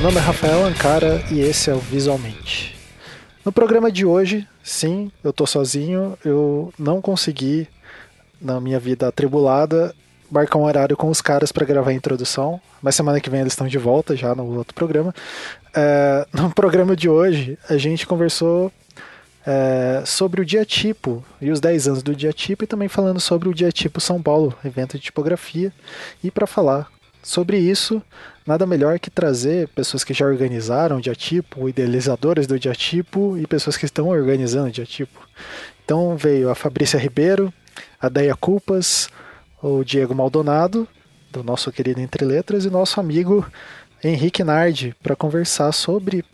Meu 0.00 0.08
nome 0.08 0.18
é 0.18 0.24
Rafael 0.24 0.64
Ancara 0.64 1.22
e 1.30 1.40
esse 1.40 1.68
é 1.68 1.74
o 1.74 1.78
Visualmente. 1.78 2.74
No 3.44 3.52
programa 3.52 3.92
de 3.92 4.06
hoje, 4.06 4.48
sim, 4.64 5.12
eu 5.22 5.30
tô 5.30 5.46
sozinho, 5.46 6.16
eu 6.24 6.72
não 6.78 7.02
consegui, 7.02 7.68
na 8.40 8.58
minha 8.62 8.80
vida 8.80 9.06
atribulada, 9.06 9.94
marcar 10.30 10.58
um 10.58 10.64
horário 10.64 10.96
com 10.96 11.10
os 11.10 11.20
caras 11.20 11.52
para 11.52 11.66
gravar 11.66 11.90
a 11.90 11.92
introdução, 11.92 12.58
mas 12.80 12.94
semana 12.94 13.20
que 13.20 13.28
vem 13.28 13.42
eles 13.42 13.52
estão 13.52 13.68
de 13.68 13.76
volta 13.76 14.16
já 14.16 14.34
no 14.34 14.56
outro 14.56 14.74
programa. 14.74 15.14
É, 15.76 16.26
no 16.32 16.48
programa 16.54 16.96
de 16.96 17.06
hoje, 17.06 17.58
a 17.68 17.76
gente 17.76 18.06
conversou 18.06 18.72
é, 19.46 20.02
sobre 20.06 20.40
o 20.40 20.46
dia 20.46 20.64
tipo 20.64 21.22
e 21.42 21.50
os 21.50 21.60
10 21.60 21.88
anos 21.88 22.02
do 22.02 22.16
dia 22.16 22.32
tipo 22.32 22.64
e 22.64 22.66
também 22.66 22.88
falando 22.88 23.20
sobre 23.20 23.50
o 23.50 23.54
dia 23.54 23.70
tipo 23.70 24.00
São 24.00 24.22
Paulo, 24.22 24.56
evento 24.64 24.96
de 24.96 25.04
tipografia. 25.04 25.70
E 26.24 26.30
para 26.30 26.46
falar 26.46 26.90
sobre 27.22 27.58
isso, 27.58 28.02
nada 28.46 28.66
melhor 28.66 28.98
que 28.98 29.10
trazer 29.10 29.68
pessoas 29.68 30.02
que 30.02 30.14
já 30.14 30.26
organizaram 30.26 30.98
o 30.98 31.00
dia 31.00 31.14
tipo, 31.14 31.68
idealizadores 31.68 32.46
do 32.46 32.58
dia 32.58 32.72
tipo 32.72 33.36
e 33.36 33.46
pessoas 33.46 33.76
que 33.76 33.84
estão 33.84 34.08
organizando 34.08 34.68
o 34.68 34.72
dia 34.72 34.84
tipo. 34.84 35.20
Então 35.84 36.16
veio 36.16 36.50
a 36.50 36.54
Fabrícia 36.54 36.98
Ribeiro, 36.98 37.52
a 38.00 38.08
Deia 38.08 38.34
Culpas, 38.34 39.08
o 39.62 39.84
Diego 39.84 40.14
Maldonado, 40.14 40.88
do 41.30 41.44
nosso 41.44 41.70
querido 41.70 42.00
Entre 42.00 42.24
Letras, 42.24 42.64
e 42.64 42.70
nosso 42.70 42.98
amigo 42.98 43.46
Henrique 44.02 44.42
Nardi, 44.42 44.94
para 45.02 45.14
conversar 45.14 45.72
sobre 45.72 46.24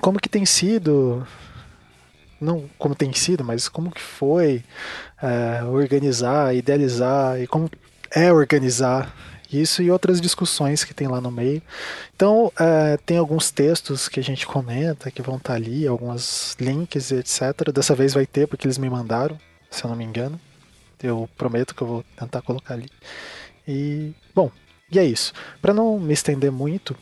como 0.00 0.20
que 0.20 0.28
tem 0.28 0.46
sido 0.46 1.26
não 2.40 2.68
como 2.76 2.94
tem 2.94 3.12
sido, 3.12 3.44
mas 3.44 3.68
como 3.68 3.90
que 3.90 4.00
foi 4.00 4.64
é, 5.22 5.62
organizar, 5.64 6.54
idealizar 6.54 7.40
e 7.40 7.46
como 7.46 7.70
é 8.10 8.32
organizar 8.32 9.14
isso 9.60 9.82
e 9.82 9.90
outras 9.90 10.20
discussões 10.20 10.84
que 10.84 10.94
tem 10.94 11.08
lá 11.08 11.20
no 11.20 11.30
meio. 11.30 11.62
Então, 12.14 12.52
é, 12.58 12.96
tem 12.98 13.18
alguns 13.18 13.50
textos 13.50 14.08
que 14.08 14.20
a 14.20 14.22
gente 14.22 14.46
comenta 14.46 15.10
que 15.10 15.22
vão 15.22 15.36
estar 15.36 15.50
tá 15.50 15.56
ali, 15.56 15.86
alguns 15.86 16.56
links 16.60 17.10
e 17.10 17.16
etc. 17.16 17.70
Dessa 17.72 17.94
vez 17.94 18.14
vai 18.14 18.26
ter, 18.26 18.46
porque 18.46 18.66
eles 18.66 18.78
me 18.78 18.88
mandaram, 18.88 19.38
se 19.70 19.84
eu 19.84 19.88
não 19.88 19.96
me 19.96 20.04
engano. 20.04 20.40
Eu 21.02 21.28
prometo 21.36 21.74
que 21.74 21.82
eu 21.82 21.86
vou 21.86 22.04
tentar 22.16 22.42
colocar 22.42 22.74
ali. 22.74 22.88
E, 23.66 24.12
bom, 24.34 24.50
e 24.90 24.98
é 24.98 25.04
isso. 25.04 25.32
Para 25.60 25.74
não 25.74 25.98
me 25.98 26.12
estender 26.12 26.52
muito, 26.52 26.96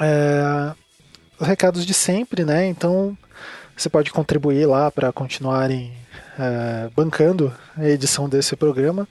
é, 0.00 0.74
os 1.38 1.46
recados 1.46 1.86
de 1.86 1.94
sempre, 1.94 2.44
né? 2.44 2.66
Então, 2.66 3.16
você 3.76 3.88
pode 3.88 4.12
contribuir 4.12 4.66
lá 4.66 4.90
para 4.90 5.12
continuarem 5.12 5.92
é, 6.38 6.90
bancando 6.94 7.52
a 7.76 7.88
edição 7.88 8.28
desse 8.28 8.56
programa. 8.56 9.08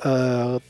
Uh, 0.00 0.62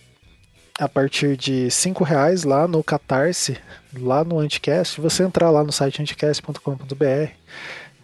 a 0.78 0.88
partir 0.88 1.36
de 1.36 1.70
cinco 1.70 2.04
reais 2.04 2.44
lá 2.44 2.68
no 2.68 2.84
Catarse, 2.84 3.58
lá 3.92 4.22
no 4.22 4.38
Anticast, 4.38 5.00
você 5.00 5.24
entrar 5.24 5.50
lá 5.50 5.64
no 5.64 5.72
site 5.72 6.00
anticast.com.br, 6.00 7.32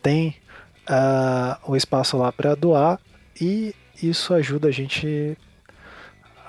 tem 0.03 0.37
uh, 0.91 1.71
o 1.71 1.77
espaço 1.77 2.17
lá 2.17 2.33
para 2.33 2.57
doar 2.57 2.99
e 3.41 3.75
isso 4.03 4.35
ajuda 4.35 4.69
a 4.69 4.71
gente 4.73 5.39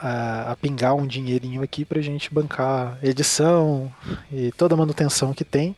a, 0.01 0.51
a 0.51 0.55
pingar 0.55 0.95
um 0.95 1.05
dinheirinho 1.05 1.61
aqui 1.61 1.85
para 1.85 1.99
a 1.99 2.03
gente 2.03 2.33
bancar 2.33 2.97
edição 3.03 3.93
e 4.31 4.51
toda 4.51 4.73
a 4.73 4.77
manutenção 4.77 5.31
que 5.31 5.45
tem. 5.45 5.75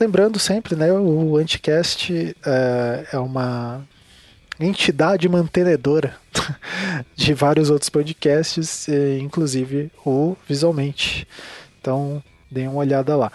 Lembrando 0.00 0.38
sempre, 0.38 0.74
né, 0.74 0.92
o 0.92 1.36
Anticast 1.36 2.34
é, 2.44 3.06
é 3.12 3.18
uma 3.18 3.86
entidade 4.60 5.28
mantenedora 5.28 6.16
de 7.14 7.34
vários 7.34 7.70
outros 7.70 7.88
podcasts, 7.88 8.86
inclusive 9.20 9.90
o 10.04 10.36
Visualmente. 10.48 11.26
Então, 11.80 12.22
deem 12.50 12.68
uma 12.68 12.78
olhada 12.78 13.16
lá. 13.16 13.32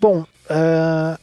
Bom, 0.00 0.22
uh, 0.22 1.18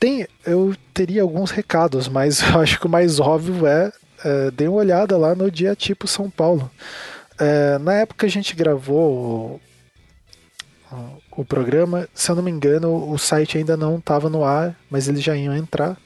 tem, 0.00 0.26
eu 0.46 0.74
teria 0.94 1.22
alguns 1.22 1.50
recados, 1.50 2.08
mas 2.08 2.42
acho 2.56 2.80
que 2.80 2.86
o 2.86 2.90
mais 2.90 3.20
óbvio 3.20 3.66
é 3.66 3.88
uh, 3.88 4.50
deem 4.52 4.68
uma 4.68 4.78
olhada 4.78 5.16
lá 5.18 5.34
no 5.34 5.50
Dia 5.50 5.74
Tipo 5.74 6.06
São 6.06 6.30
Paulo. 6.30 6.70
Uh, 7.34 7.78
na 7.80 7.94
época 7.94 8.26
a 8.26 8.30
gente 8.30 8.54
gravou 8.54 9.60
o, 10.90 11.00
o 11.36 11.44
programa, 11.44 12.08
se 12.14 12.30
eu 12.30 12.36
não 12.36 12.42
me 12.42 12.50
engano, 12.50 13.10
o 13.10 13.18
site 13.18 13.58
ainda 13.58 13.76
não 13.76 13.98
estava 13.98 14.30
no 14.30 14.44
ar, 14.44 14.74
mas 14.88 15.08
eles 15.08 15.22
já 15.22 15.36
iam 15.36 15.54
entrar. 15.54 15.98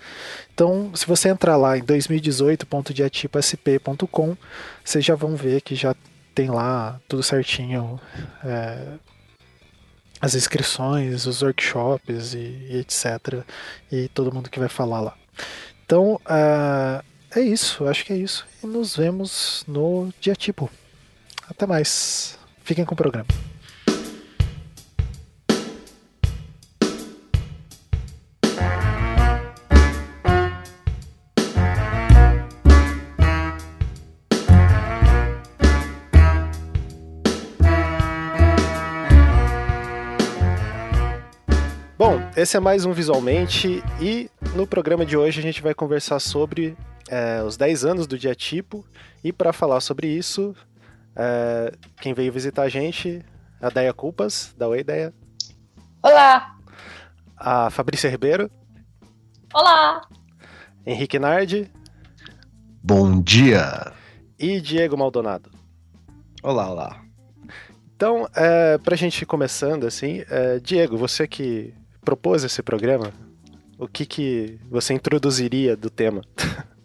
Então, 0.58 0.91
se 0.92 1.06
você 1.06 1.28
entrar 1.28 1.56
lá 1.56 1.78
em 1.78 1.84
2018.diatipasp.com, 1.84 4.36
vocês 4.84 5.04
já 5.04 5.14
vão 5.14 5.36
ver 5.36 5.60
que 5.60 5.76
já 5.76 5.94
tem 6.34 6.50
lá 6.50 7.00
tudo 7.06 7.22
certinho. 7.22 8.00
É, 8.44 8.94
as 10.20 10.34
inscrições, 10.34 11.26
os 11.26 11.42
workshops 11.42 12.34
e, 12.34 12.38
e, 12.38 12.78
etc. 12.78 13.44
E 13.92 14.08
todo 14.08 14.34
mundo 14.34 14.50
que 14.50 14.58
vai 14.58 14.69
falar 14.69 15.00
lá. 15.00 15.16
Então, 15.86 16.14
uh, 16.14 17.00
é 17.30 17.40
isso, 17.40 17.86
acho 17.86 18.04
que 18.04 18.12
é 18.12 18.16
isso. 18.16 18.44
E 18.60 18.66
nos 18.66 18.96
vemos 18.96 19.62
no 19.69 20.12
dia 20.20 20.34
tipo. 20.34 20.69
Até 21.48 21.69
mais. 21.69 22.36
Fiquem 22.64 22.84
com 22.84 22.94
o 22.94 22.96
programa. 22.96 23.28
Esse 42.38 42.56
é 42.56 42.60
mais 42.60 42.84
um 42.84 42.93
Visualmente 42.93 43.82
e 44.00 44.31
no 44.54 44.65
programa 44.65 45.04
de 45.04 45.16
hoje 45.16 45.41
a 45.41 45.43
gente 45.43 45.60
vai 45.60 45.75
conversar 45.75 46.21
sobre 46.21 46.78
é, 47.09 47.43
os 47.43 47.56
10 47.56 47.84
anos 47.84 48.06
do 48.06 48.16
Dia 48.16 48.32
Tipo 48.32 48.87
e 49.25 49.32
para 49.32 49.53
falar 49.53 49.81
sobre 49.81 50.06
isso, 50.06 50.54
é, 51.16 51.72
quem 52.00 52.15
veio 52.15 52.32
visitar 52.32 52.62
a 52.62 52.69
gente, 52.69 53.25
a 53.60 53.69
Deia 53.71 53.93
Culpas, 53.93 54.54
da 54.56 54.69
Oi 54.69 54.84
Deia. 54.84 55.12
Olá! 56.00 56.56
A 57.37 57.71
Fabrícia 57.71 58.09
Ribeiro. 58.09 58.49
Olá! 59.53 60.03
Henrique 60.87 61.19
Nardi. 61.19 61.69
Bom 62.81 63.20
dia! 63.20 63.93
E 64.38 64.60
Diego 64.60 64.97
Maldonado. 64.97 65.50
Olá, 66.41 66.70
olá. 66.70 67.03
Então, 67.97 68.28
é, 68.32 68.78
para 68.78 68.94
a 68.94 68.97
gente 68.97 69.22
ir 69.22 69.26
começando, 69.26 69.88
assim, 69.88 70.22
é, 70.31 70.60
Diego, 70.60 70.97
você 70.97 71.26
que 71.26 71.75
propôs 72.04 72.44
esse 72.44 72.62
programa, 72.62 73.12
o 73.78 73.86
que, 73.86 74.04
que 74.04 74.59
você 74.70 74.94
introduziria 74.94 75.76
do 75.76 75.91
tema? 75.91 76.22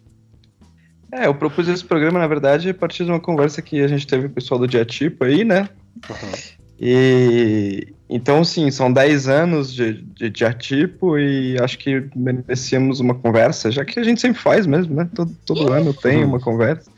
É, 1.12 1.26
eu 1.26 1.34
propus 1.34 1.68
esse 1.68 1.84
programa, 1.84 2.18
na 2.18 2.26
verdade, 2.26 2.70
a 2.70 2.74
partir 2.74 3.04
de 3.04 3.10
uma 3.12 3.20
conversa 3.20 3.62
que 3.62 3.80
a 3.80 3.86
gente 3.86 4.04
teve 4.04 4.24
com 4.24 4.32
o 4.32 4.34
pessoal 4.34 4.58
do 4.58 4.66
Diatipo 4.66 5.22
aí, 5.22 5.44
né? 5.44 5.68
Uhum. 6.10 6.32
E 6.80 7.94
então, 8.08 8.44
sim, 8.44 8.70
são 8.70 8.92
10 8.92 9.28
anos 9.28 9.72
de, 9.72 9.94
de 9.94 10.28
Diatipo 10.28 11.16
e 11.16 11.56
acho 11.60 11.78
que 11.78 12.08
merecíamos 12.14 12.98
uma 12.98 13.14
conversa, 13.14 13.70
já 13.70 13.84
que 13.84 13.98
a 13.98 14.02
gente 14.02 14.20
sempre 14.20 14.40
faz 14.40 14.66
mesmo, 14.66 14.94
né? 14.94 15.08
Todo, 15.14 15.32
todo 15.46 15.72
ano 15.72 15.94
tem 15.94 16.24
uma 16.24 16.40
conversa. 16.40 16.90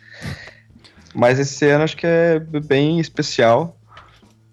Mas 1.15 1.39
esse 1.39 1.67
ano 1.67 1.85
acho 1.85 1.97
que 1.97 2.07
é 2.07 2.41
bem 2.41 2.99
especial. 2.99 3.76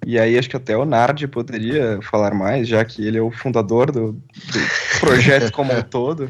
E 0.05 0.19
aí 0.19 0.37
acho 0.37 0.49
que 0.49 0.57
até 0.57 0.75
o 0.75 0.85
Nardi 0.85 1.27
poderia 1.27 1.99
falar 2.01 2.33
mais, 2.33 2.67
já 2.67 2.83
que 2.83 3.05
ele 3.05 3.17
é 3.17 3.21
o 3.21 3.31
fundador 3.31 3.91
do, 3.91 4.13
do 4.13 4.99
projeto 4.99 5.51
como 5.51 5.73
um 5.73 5.81
todo. 5.83 6.29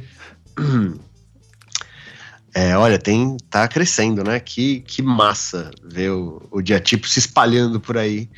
É, 2.53 2.77
olha, 2.77 2.99
tem 2.99 3.37
tá 3.49 3.67
crescendo, 3.67 4.23
né? 4.23 4.39
Que, 4.39 4.81
que 4.81 5.01
massa 5.01 5.71
ver 5.83 6.11
o, 6.11 6.41
o 6.51 6.61
diatipo 6.61 7.07
se 7.07 7.19
espalhando 7.19 7.79
por 7.79 7.97
aí. 7.97 8.29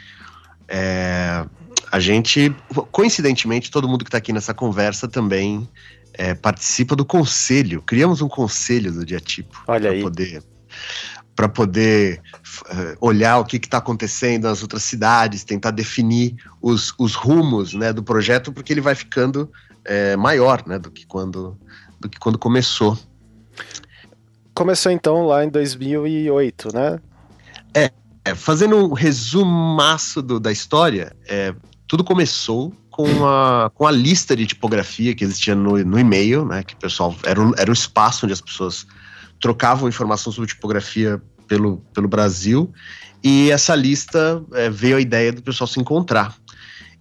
É, 0.68 1.46
a 1.92 2.00
gente, 2.00 2.56
coincidentemente, 2.92 3.70
todo 3.70 3.88
mundo 3.88 4.04
que 4.04 4.10
está 4.10 4.18
aqui 4.18 4.32
nessa 4.32 4.54
conversa 4.54 5.08
também 5.08 5.68
é, 6.14 6.34
participa 6.34 6.96
do 6.96 7.06
conselho. 7.06 7.82
Criamos 7.82 8.22
um 8.22 8.28
conselho 8.28 8.92
do 8.92 9.06
diatipo. 9.06 9.64
Olha 9.68 9.92
aí. 9.92 10.02
Poder, 10.02 10.42
para 11.36 11.50
poder 11.50 12.22
uh, 12.64 12.98
olhar 13.02 13.40
o 13.40 13.46
que 13.46 13.58
está 13.58 13.80
acontecendo 13.80 14.44
nas 14.44 14.62
outras 14.62 14.84
cidades, 14.84 15.44
tentar 15.44 15.72
definir 15.72 16.36
os, 16.62 16.94
os 16.98 17.14
rumos 17.14 17.74
né, 17.74 17.92
do 17.92 18.02
projeto, 18.02 18.54
porque 18.54 18.72
ele 18.72 18.82
vai 18.82 18.96
ficando 18.96 19.52
é, 19.84 20.16
maior 20.16 20.64
né, 20.66 20.80
do, 20.80 20.90
que 20.90 21.06
quando, 21.06 21.58
do 22.00 22.08
que 22.08 22.18
quando 22.18 22.40
começou. 22.40 22.98
Começou 24.54 24.92
então 24.92 25.26
lá 25.28 25.44
em 25.44 25.50
2008, 25.50 26.74
né? 26.74 27.00
É, 27.74 27.92
é 28.24 28.34
fazendo 28.34 28.78
um 28.78 28.94
resumaço 28.94 30.22
do, 30.22 30.40
da 30.40 30.52
história, 30.52 31.14
é, 31.28 31.54
tudo 31.86 32.04
começou 32.04 32.74
com 32.90 33.28
a, 33.28 33.70
com 33.76 33.86
a 33.86 33.92
lista 33.92 34.34
de 34.38 34.48
tipografia 34.48 35.14
que 35.14 35.26
existia 35.26 35.54
no, 35.54 35.78
no 35.84 36.00
e-mail, 36.00 36.46
né? 36.46 36.64
Que 36.64 36.74
o 36.74 36.78
pessoal 36.78 37.14
era 37.26 37.42
um, 37.42 37.52
era 37.58 37.70
um 37.70 37.74
espaço 37.74 38.26
onde 38.26 38.32
as 38.32 38.40
pessoas 38.40 38.88
trocavam 39.40 39.88
informação 39.88 40.32
sobre 40.32 40.50
tipografia 40.50 41.22
pelo, 41.48 41.78
pelo 41.94 42.08
Brasil, 42.08 42.74
e 43.24 43.50
essa 43.50 43.74
lista 43.76 44.44
é, 44.54 44.70
veio 44.70 44.98
a 44.98 45.02
ideia 45.02 45.32
do 45.32 45.42
pessoal 45.42 45.68
se 45.68 45.80
encontrar. 45.80 46.36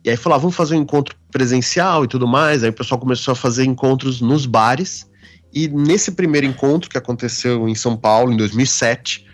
E 0.05 0.11
aí 0.11 0.17
falou, 0.17 0.37
ah, 0.37 0.39
vamos 0.39 0.55
fazer 0.55 0.77
um 0.77 0.81
encontro 0.83 1.15
presencial 1.31 2.05
e 2.05 2.09
tudo 2.09 2.27
mais. 2.27 2.63
Aí 2.63 2.71
o 2.71 2.75
pessoal 2.75 3.01
começou 3.01 3.33
a 3.33 3.35
fazer 3.35 3.65
encontros 3.65 4.21
nos 4.21 4.47
bares. 4.47 5.07
E 5.53 5.69
nesse 5.69 6.13
primeiro 6.13 6.47
encontro 6.47 6.91
que 6.91 6.99
aconteceu 6.99 7.69
em 7.69 7.75
São 7.75 7.97
Paulo, 7.97 8.33
em 8.33 8.37
2007, 8.37 9.27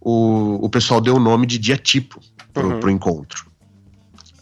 o, 0.00 0.64
o 0.64 0.68
pessoal 0.68 1.00
deu 1.00 1.16
o 1.16 1.20
nome 1.20 1.46
de 1.46 1.58
dia 1.58 1.76
tipo 1.76 2.20
pro, 2.52 2.68
uhum. 2.68 2.80
pro 2.80 2.90
encontro. 2.90 3.46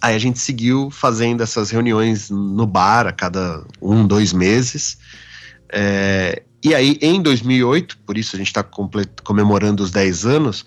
Aí 0.01 0.15
a 0.15 0.19
gente 0.19 0.39
seguiu 0.39 0.91
fazendo 0.91 1.43
essas 1.43 1.71
reuniões 1.71 2.31
no 2.31 2.67
bar 2.67 3.07
a 3.07 3.13
cada 3.13 3.65
um, 3.81 4.07
dois 4.07 4.33
meses. 4.33 4.99
É, 5.73 6.43
e 6.63 6.75
aí, 6.75 6.99
em 7.01 7.21
2008, 7.21 7.99
por 7.99 8.17
isso 8.17 8.35
a 8.35 8.39
gente 8.39 8.49
está 8.49 8.65
comemorando 9.23 9.83
os 9.83 9.91
10 9.91 10.27
anos, 10.27 10.65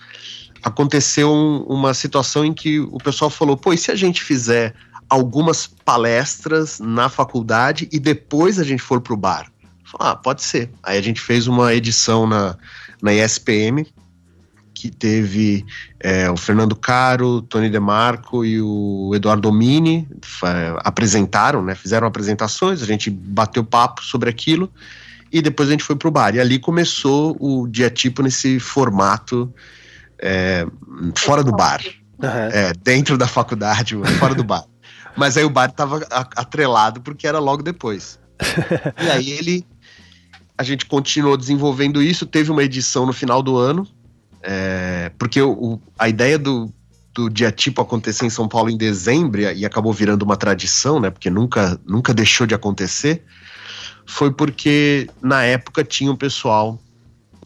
aconteceu 0.63 1.31
um, 1.31 1.63
uma 1.63 1.93
situação 1.93 2.45
em 2.45 2.53
que 2.53 2.79
o 2.79 2.97
pessoal 2.97 3.29
falou: 3.29 3.57
pô, 3.57 3.73
e 3.73 3.77
se 3.77 3.91
a 3.91 3.95
gente 3.95 4.23
fizer 4.23 4.75
algumas 5.09 5.67
palestras 5.67 6.79
na 6.79 7.09
faculdade 7.09 7.89
e 7.91 7.99
depois 7.99 8.59
a 8.59 8.63
gente 8.63 8.81
for 8.81 9.01
para 9.01 9.13
o 9.13 9.17
bar? 9.17 9.51
Falei, 9.83 10.13
ah, 10.13 10.15
pode 10.15 10.43
ser. 10.43 10.69
Aí 10.83 10.97
a 10.97 11.01
gente 11.01 11.19
fez 11.19 11.47
uma 11.47 11.73
edição 11.73 12.27
na, 12.27 12.55
na 13.01 13.11
ESPM, 13.11 13.87
que 14.73 14.91
teve 14.91 15.65
é, 15.99 16.29
o 16.29 16.37
Fernando 16.37 16.75
Caro, 16.75 17.41
Tony 17.41 17.69
DeMarco 17.69 18.45
e 18.45 18.61
o 18.61 19.11
Eduardo 19.13 19.41
Domini 19.41 20.07
apresentaram, 20.77 21.61
né, 21.61 21.75
fizeram 21.75 22.07
apresentações, 22.07 22.81
a 22.81 22.85
gente 22.85 23.09
bateu 23.09 23.63
papo 23.63 24.01
sobre 24.05 24.29
aquilo 24.29 24.71
e 25.31 25.41
depois 25.41 25.69
a 25.69 25.71
gente 25.71 25.83
foi 25.83 25.95
pro 25.95 26.11
bar. 26.11 26.35
E 26.35 26.39
ali 26.39 26.59
começou 26.59 27.35
o 27.39 27.67
dia 27.67 27.89
tipo 27.89 28.21
nesse 28.21 28.59
formato 28.59 29.53
é, 30.19 30.65
fora 31.15 31.43
do 31.43 31.51
bar. 31.51 31.81
Uhum. 32.21 32.27
É, 32.27 32.73
dentro 32.83 33.17
da 33.17 33.27
faculdade, 33.27 33.95
fora 34.19 34.35
do 34.35 34.43
bar. 34.43 34.65
Mas 35.15 35.37
aí 35.37 35.43
o 35.43 35.49
bar 35.49 35.69
estava 35.69 36.05
atrelado 36.35 37.01
porque 37.01 37.27
era 37.27 37.39
logo 37.39 37.63
depois. 37.63 38.19
e 39.01 39.09
aí 39.09 39.31
ele. 39.31 39.65
A 40.57 40.63
gente 40.63 40.85
continuou 40.85 41.37
desenvolvendo 41.37 42.01
isso, 42.01 42.25
teve 42.25 42.51
uma 42.51 42.61
edição 42.61 43.05
no 43.05 43.13
final 43.13 43.41
do 43.41 43.55
ano, 43.55 43.87
é, 44.43 45.09
porque 45.17 45.41
o, 45.41 45.79
a 45.97 46.09
ideia 46.09 46.37
do, 46.37 46.69
do 47.13 47.29
dia 47.29 47.49
tipo 47.49 47.81
acontecer 47.81 48.25
em 48.25 48.29
São 48.29 48.45
Paulo 48.45 48.69
em 48.69 48.77
dezembro 48.77 49.39
e 49.39 49.65
acabou 49.65 49.93
virando 49.93 50.23
uma 50.23 50.35
tradição, 50.35 50.99
né? 50.99 51.09
Porque 51.09 51.29
nunca, 51.29 51.79
nunca 51.85 52.13
deixou 52.13 52.45
de 52.45 52.53
acontecer. 52.53 53.23
Foi 54.09 54.31
porque 54.31 55.07
na 55.21 55.43
época 55.43 55.83
tinha 55.83 56.11
um 56.11 56.15
pessoal 56.15 56.81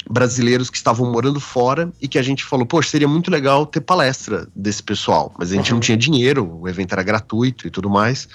brasileiros 0.10 0.69
que 0.69 0.77
estavam 0.77 1.12
morando 1.12 1.38
fora 1.38 1.92
e 2.01 2.07
que 2.07 2.18
a 2.18 2.21
gente 2.21 2.45
falou, 2.45 2.65
poxa, 2.65 2.89
seria 2.89 3.07
muito 3.07 3.30
legal 3.30 3.65
ter 3.65 3.81
palestra 3.81 4.48
desse 4.56 4.81
pessoal, 4.81 5.36
mas 5.38 5.51
a 5.51 5.56
gente 5.56 5.71
uhum. 5.71 5.75
não 5.75 5.81
tinha 5.81 5.98
dinheiro, 5.98 6.60
o 6.62 6.69
evento 6.69 6.94
era 6.94 7.04
gratuito 7.04 7.68
e 7.68 7.69
tudo 7.69 7.89
mais. 7.89 8.30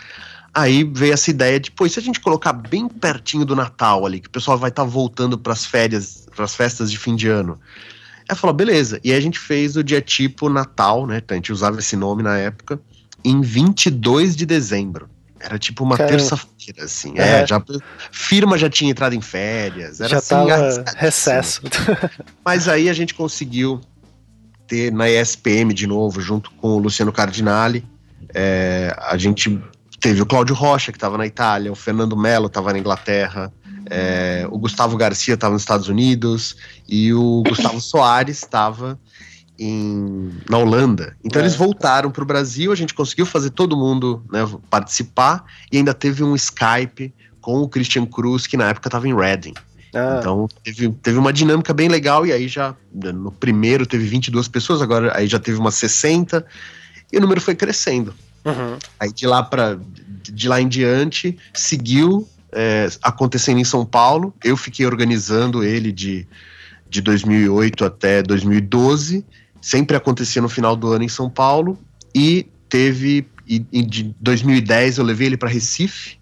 Aí 0.52 0.84
veio 0.84 1.14
essa 1.14 1.30
ideia 1.30 1.58
de, 1.58 1.70
pô, 1.70 1.86
e 1.86 1.90
se 1.90 1.98
a 1.98 2.02
gente 2.02 2.20
colocar 2.20 2.52
bem 2.52 2.86
pertinho 2.86 3.46
do 3.46 3.56
Natal 3.56 4.04
ali, 4.04 4.20
que 4.20 4.28
o 4.28 4.30
pessoal 4.30 4.58
vai 4.58 4.68
estar 4.68 4.84
tá 4.84 4.88
voltando 4.88 5.38
para 5.38 5.54
as 5.54 5.64
férias, 5.64 6.28
para 6.36 6.44
as 6.44 6.54
festas 6.54 6.90
de 6.90 6.98
fim 6.98 7.16
de 7.16 7.28
ano. 7.28 7.58
Aí 8.28 8.36
falou, 8.36 8.54
beleza. 8.54 9.00
E 9.02 9.10
aí 9.10 9.16
a 9.16 9.22
gente 9.22 9.38
fez 9.38 9.74
o 9.74 9.82
dia 9.82 10.02
tipo 10.02 10.50
Natal, 10.50 11.06
né? 11.06 11.16
Então 11.16 11.34
a 11.34 11.38
gente 11.38 11.50
usava 11.50 11.78
esse 11.78 11.96
nome 11.96 12.22
na 12.22 12.36
época, 12.36 12.78
em 13.24 13.40
22 13.40 14.36
de 14.36 14.44
dezembro. 14.44 15.08
Era 15.40 15.58
tipo 15.58 15.84
uma 15.84 15.96
terça-feira, 15.96 16.84
assim. 16.84 17.14
É. 17.16 17.42
é, 17.42 17.46
já, 17.46 17.62
firma 18.10 18.58
já 18.58 18.68
tinha 18.68 18.90
entrado 18.90 19.14
em 19.14 19.20
férias. 19.20 20.00
Era 20.00 20.10
já 20.10 20.18
assim, 20.18 20.28
tava 20.28 20.84
recesso. 20.96 21.62
Mas 22.44 22.68
aí 22.68 22.88
a 22.88 22.92
gente 22.92 23.14
conseguiu 23.14 23.80
ter 24.66 24.92
na 24.92 25.08
ESPM 25.08 25.72
de 25.72 25.86
novo, 25.86 26.20
junto 26.20 26.50
com 26.52 26.68
o 26.68 26.78
Luciano 26.78 27.12
Cardinali. 27.12 27.84
É, 28.34 28.94
a 28.98 29.16
gente 29.16 29.60
teve 30.00 30.20
o 30.20 30.26
Cláudio 30.26 30.54
Rocha, 30.54 30.92
que 30.92 30.98
estava 30.98 31.16
na 31.16 31.26
Itália, 31.26 31.72
o 31.72 31.74
Fernando 31.74 32.16
Melo 32.16 32.46
estava 32.46 32.72
na 32.72 32.78
Inglaterra, 32.78 33.52
é, 33.90 34.46
o 34.50 34.58
Gustavo 34.58 34.96
Garcia 34.96 35.34
estava 35.34 35.54
nos 35.54 35.62
Estados 35.62 35.88
Unidos 35.88 36.56
e 36.86 37.12
o 37.12 37.42
Gustavo 37.46 37.80
Soares 37.80 38.38
estava 38.38 38.98
na 40.48 40.58
Holanda. 40.58 41.16
Então 41.24 41.40
é. 41.40 41.44
eles 41.44 41.56
voltaram 41.56 42.10
para 42.10 42.22
o 42.22 42.26
Brasil, 42.26 42.70
a 42.70 42.76
gente 42.76 42.94
conseguiu 42.94 43.26
fazer 43.26 43.50
todo 43.50 43.76
mundo 43.76 44.22
né, 44.30 44.46
participar 44.70 45.44
e 45.72 45.78
ainda 45.78 45.92
teve 45.92 46.22
um 46.22 46.34
Skype 46.36 47.12
com 47.40 47.60
o 47.62 47.68
Christian 47.68 48.06
Cruz, 48.06 48.46
que 48.46 48.56
na 48.56 48.68
época 48.68 48.88
estava 48.88 49.08
em 49.08 49.14
Reading. 49.14 49.54
Ah. 49.94 50.18
Então 50.20 50.48
teve, 50.62 50.90
teve 51.02 51.18
uma 51.18 51.32
dinâmica 51.32 51.72
bem 51.72 51.88
legal 51.88 52.26
e 52.26 52.32
aí 52.32 52.46
já 52.46 52.74
no 52.92 53.32
primeiro 53.32 53.86
teve 53.86 54.06
22 54.06 54.46
pessoas, 54.48 54.82
agora 54.82 55.16
aí 55.16 55.26
já 55.26 55.38
teve 55.38 55.58
umas 55.58 55.74
60 55.74 56.44
e 57.12 57.16
o 57.16 57.20
número 57.20 57.40
foi 57.40 57.54
crescendo. 57.54 58.14
Uhum. 58.44 58.78
Aí 59.00 59.12
de 59.12 59.26
lá 59.26 59.42
para 59.42 59.78
de 60.22 60.48
lá 60.48 60.60
em 60.60 60.68
diante 60.68 61.36
seguiu 61.54 62.28
é, 62.52 62.88
acontecendo 63.02 63.58
em 63.58 63.64
São 63.64 63.84
Paulo. 63.84 64.34
Eu 64.44 64.56
fiquei 64.56 64.86
organizando 64.86 65.64
ele 65.64 65.90
de, 65.90 66.26
de 66.88 67.00
2008 67.00 67.84
até 67.84 68.22
2012. 68.22 69.24
Sempre 69.60 69.96
acontecia 69.96 70.40
no 70.40 70.48
final 70.48 70.76
do 70.76 70.92
ano 70.92 71.02
em 71.04 71.08
São 71.08 71.28
Paulo. 71.28 71.76
E 72.14 72.46
teve. 72.68 73.26
E, 73.46 73.66
e 73.72 73.82
de 73.82 74.14
2010 74.20 74.98
eu 74.98 75.04
levei 75.04 75.26
ele 75.28 75.36
para 75.36 75.48
Recife, 75.48 76.18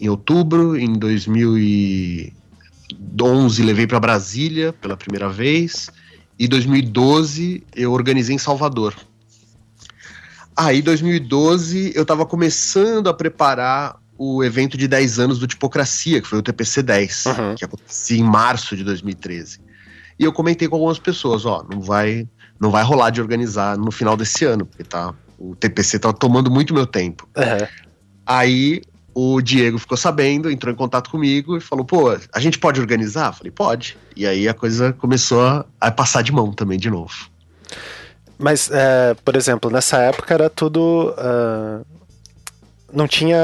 em 0.00 0.08
outubro. 0.08 0.76
Em 0.76 0.92
2011 0.92 3.62
levei 3.62 3.86
para 3.86 3.98
Brasília 3.98 4.72
pela 4.72 4.96
primeira 4.96 5.28
vez. 5.28 5.90
E 6.38 6.46
2012 6.46 7.64
eu 7.74 7.92
organizei 7.92 8.36
em 8.36 8.38
Salvador. 8.38 8.94
Aí, 10.60 10.82
2012, 10.82 11.92
eu 11.94 12.02
estava 12.02 12.26
começando 12.26 13.08
a 13.08 13.14
preparar 13.14 13.96
o 14.18 14.42
evento 14.42 14.76
de 14.76 14.88
10 14.88 15.20
anos 15.20 15.38
do 15.38 15.46
Tipocracia, 15.46 16.20
que 16.20 16.26
foi 16.26 16.40
o 16.40 16.42
TPC 16.42 16.82
10, 16.82 17.26
uhum. 17.26 17.54
que 17.54 17.64
acontecia 17.64 18.18
em 18.18 18.24
março 18.24 18.76
de 18.76 18.82
2013. 18.82 19.60
E 20.18 20.24
eu 20.24 20.32
comentei 20.32 20.66
com 20.66 20.74
algumas 20.74 20.98
pessoas, 20.98 21.46
ó, 21.46 21.64
não 21.70 21.80
vai, 21.80 22.28
não 22.60 22.70
vai 22.70 22.82
rolar 22.82 23.10
de 23.10 23.20
organizar 23.20 23.76
no 23.76 23.90
final 23.90 24.16
desse 24.16 24.44
ano, 24.44 24.66
porque 24.66 24.84
tá, 24.84 25.14
o 25.38 25.54
TPC 25.54 25.98
tá 25.98 26.12
tomando 26.12 26.50
muito 26.50 26.74
meu 26.74 26.86
tempo. 26.86 27.28
Uhum. 27.36 27.66
Aí 28.26 28.82
o 29.14 29.40
Diego 29.40 29.78
ficou 29.78 29.96
sabendo, 29.96 30.50
entrou 30.50 30.72
em 30.72 30.76
contato 30.76 31.10
comigo 31.10 31.56
e 31.56 31.60
falou: 31.60 31.84
pô, 31.84 32.16
a 32.32 32.40
gente 32.40 32.58
pode 32.58 32.80
organizar? 32.80 33.28
Eu 33.28 33.32
falei: 33.32 33.50
pode. 33.50 33.96
E 34.14 34.26
aí 34.26 34.48
a 34.48 34.54
coisa 34.54 34.92
começou 34.92 35.42
a, 35.42 35.64
a 35.80 35.90
passar 35.90 36.22
de 36.22 36.32
mão 36.32 36.52
também 36.52 36.78
de 36.78 36.90
novo. 36.90 37.14
Mas, 38.38 38.70
é, 38.70 39.14
por 39.24 39.34
exemplo, 39.34 39.70
nessa 39.70 39.98
época 39.98 40.32
era 40.32 40.48
tudo. 40.48 41.14
Uh, 41.18 41.84
não 42.92 43.08
tinha 43.08 43.36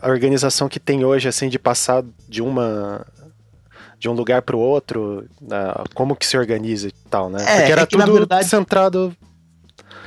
a 0.00 0.08
organização 0.08 0.68
que 0.68 0.78
tem 0.78 1.04
hoje, 1.04 1.28
assim, 1.28 1.48
de 1.48 1.58
passar 1.58 2.04
de 2.28 2.40
uma 2.40 3.04
de 4.04 4.08
um 4.10 4.12
lugar 4.12 4.42
para 4.42 4.54
o 4.54 4.58
outro, 4.58 5.24
como 5.94 6.14
que 6.14 6.26
se 6.26 6.36
organiza 6.36 6.88
e 6.88 6.92
tal, 7.08 7.30
né? 7.30 7.42
É, 7.42 7.56
Porque 7.56 7.72
era 7.72 7.80
é 7.80 7.86
que, 7.86 7.96
tudo 7.96 8.12
verdade, 8.12 8.46
centrado 8.46 9.16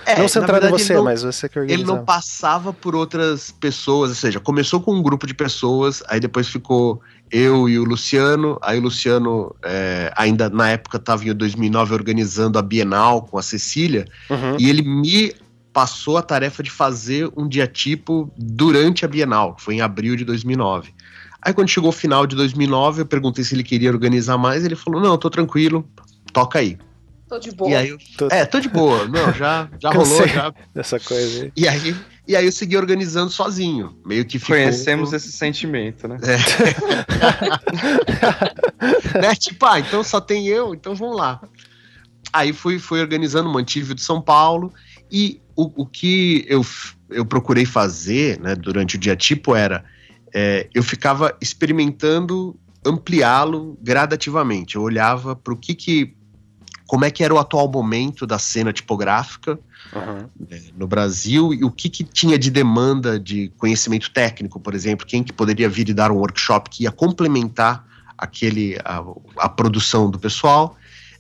é, 0.06 0.20
não 0.20 0.28
centrado 0.28 0.62
verdade, 0.62 0.84
em 0.84 0.86
você, 0.86 0.94
não, 0.94 1.04
mas 1.04 1.24
você 1.24 1.50
que 1.50 1.58
organizava. 1.58 1.92
Ele 1.92 1.98
não 1.98 2.06
passava 2.06 2.72
por 2.72 2.96
outras 2.96 3.50
pessoas, 3.50 4.12
ou 4.12 4.16
seja, 4.16 4.40
começou 4.40 4.80
com 4.80 4.94
um 4.94 5.02
grupo 5.02 5.26
de 5.26 5.34
pessoas, 5.34 6.04
aí 6.08 6.20
depois 6.20 6.48
ficou 6.48 7.02
eu 7.32 7.68
e 7.68 7.80
o 7.80 7.84
Luciano, 7.84 8.60
aí 8.62 8.78
o 8.78 8.84
Luciano 8.84 9.56
é, 9.66 10.14
ainda 10.16 10.48
na 10.48 10.70
época 10.70 10.98
estava 10.98 11.28
em 11.28 11.34
2009 11.34 11.96
organizando 11.96 12.60
a 12.60 12.62
Bienal 12.62 13.24
com 13.24 13.40
a 13.40 13.42
Cecília, 13.42 14.06
uhum. 14.30 14.58
e 14.60 14.70
ele 14.70 14.84
me 14.84 15.34
passou 15.74 16.18
a 16.18 16.22
tarefa 16.22 16.62
de 16.62 16.70
fazer 16.70 17.32
um 17.36 17.48
dia 17.48 17.66
tipo 17.66 18.32
durante 18.38 19.04
a 19.04 19.08
Bienal, 19.08 19.56
que 19.56 19.64
foi 19.64 19.74
em 19.74 19.82
abril 19.82 20.16
de 20.16 20.24
2009. 20.24 20.94
Aí 21.42 21.54
quando 21.54 21.70
chegou 21.70 21.90
o 21.90 21.94
final 21.94 22.26
de 22.26 22.36
2009, 22.36 23.02
eu 23.02 23.06
perguntei 23.06 23.44
se 23.44 23.56
ele 23.56 23.64
queria 23.64 23.90
organizar 23.90 24.38
mais, 24.38 24.66
ele 24.66 24.76
falou: 24.76 25.02
"Não, 25.02 25.18
tô 25.18 25.30
tranquilo, 25.30 25.88
toca 26.34 26.60
aí". 26.60 26.78
Tô 27.28 27.38
de 27.40 27.52
boa. 27.52 27.70
E 27.70 27.76
aí 27.76 27.90
eu, 27.90 27.98
tô... 28.18 28.28
É, 28.32 28.46
tô 28.46 28.60
de 28.60 28.70
boa. 28.70 29.06
Não, 29.06 29.34
já, 29.34 29.68
já 29.82 29.92
rolou 29.94 30.28
já. 30.28 30.54
Dessa 30.74 30.98
coisa 30.98 31.44
aí. 31.44 31.52
E 31.58 31.68
aí, 31.68 31.96
e 32.26 32.36
aí 32.36 32.46
eu 32.46 32.52
segui 32.52 32.78
organizando 32.78 33.30
sozinho, 33.30 33.98
meio 34.06 34.24
que 34.26 34.40
ficou... 34.40 34.56
Conhecemos 34.56 35.12
esse 35.12 35.32
sentimento, 35.32 36.08
né? 36.08 36.18
É. 36.24 36.38
né? 39.20 39.36
Tipo, 39.36 39.66
ah, 39.66 39.80
então 39.80 40.04
só 40.04 40.22
tem 40.22 40.48
eu, 40.48 40.74
então 40.74 40.96
vamos 40.96 41.18
lá. 41.18 41.42
Aí 42.32 42.54
fui, 42.54 42.80
fui 42.80 43.02
organizando, 43.02 43.50
mantive 43.50 43.92
o 43.92 43.96
de 43.96 44.02
São 44.02 44.22
Paulo 44.22 44.74
e 45.12 45.42
o, 45.56 45.84
o 45.84 45.86
que 45.86 46.46
eu, 46.48 46.66
eu 47.10 47.26
procurei 47.26 47.66
fazer 47.66 48.40
né, 48.40 48.56
durante 48.56 48.96
o 48.96 49.00
dia 49.00 49.16
tipo 49.16 49.54
era 49.54 49.84
é, 50.34 50.68
eu 50.74 50.84
ficava 50.84 51.36
experimentando 51.42 52.58
ampliá-lo 52.86 53.78
gradativamente. 53.82 54.76
Eu 54.76 54.82
olhava 54.82 55.36
para 55.36 55.54
o 55.54 55.58
que, 55.58 55.74
que 55.74 56.16
como 56.86 57.06
é 57.06 57.12
que 57.12 57.24
era 57.24 57.34
o 57.34 57.38
atual 57.38 57.70
momento 57.70 58.26
da 58.26 58.40
cena 58.40 58.72
tipográfica 58.72 59.60
uhum. 59.94 60.30
né, 60.50 60.62
no 60.76 60.88
Brasil 60.88 61.54
e 61.54 61.64
o 61.64 61.72
que, 61.72 61.90
que 61.90 62.04
tinha 62.04 62.38
de 62.38 62.50
demanda 62.50 63.20
de 63.20 63.50
conhecimento 63.58 64.12
técnico, 64.12 64.60
por 64.60 64.74
exemplo, 64.74 65.06
quem 65.06 65.24
que 65.24 65.34
poderia 65.34 65.68
vir 65.68 65.90
e 65.90 65.94
dar 65.94 66.12
um 66.12 66.16
workshop 66.16 66.70
que 66.70 66.84
ia 66.84 66.92
complementar 66.92 67.86
aquele 68.18 68.78
a, 68.86 69.04
a 69.38 69.50
produção 69.50 70.10
do 70.10 70.18
pessoal 70.18 70.78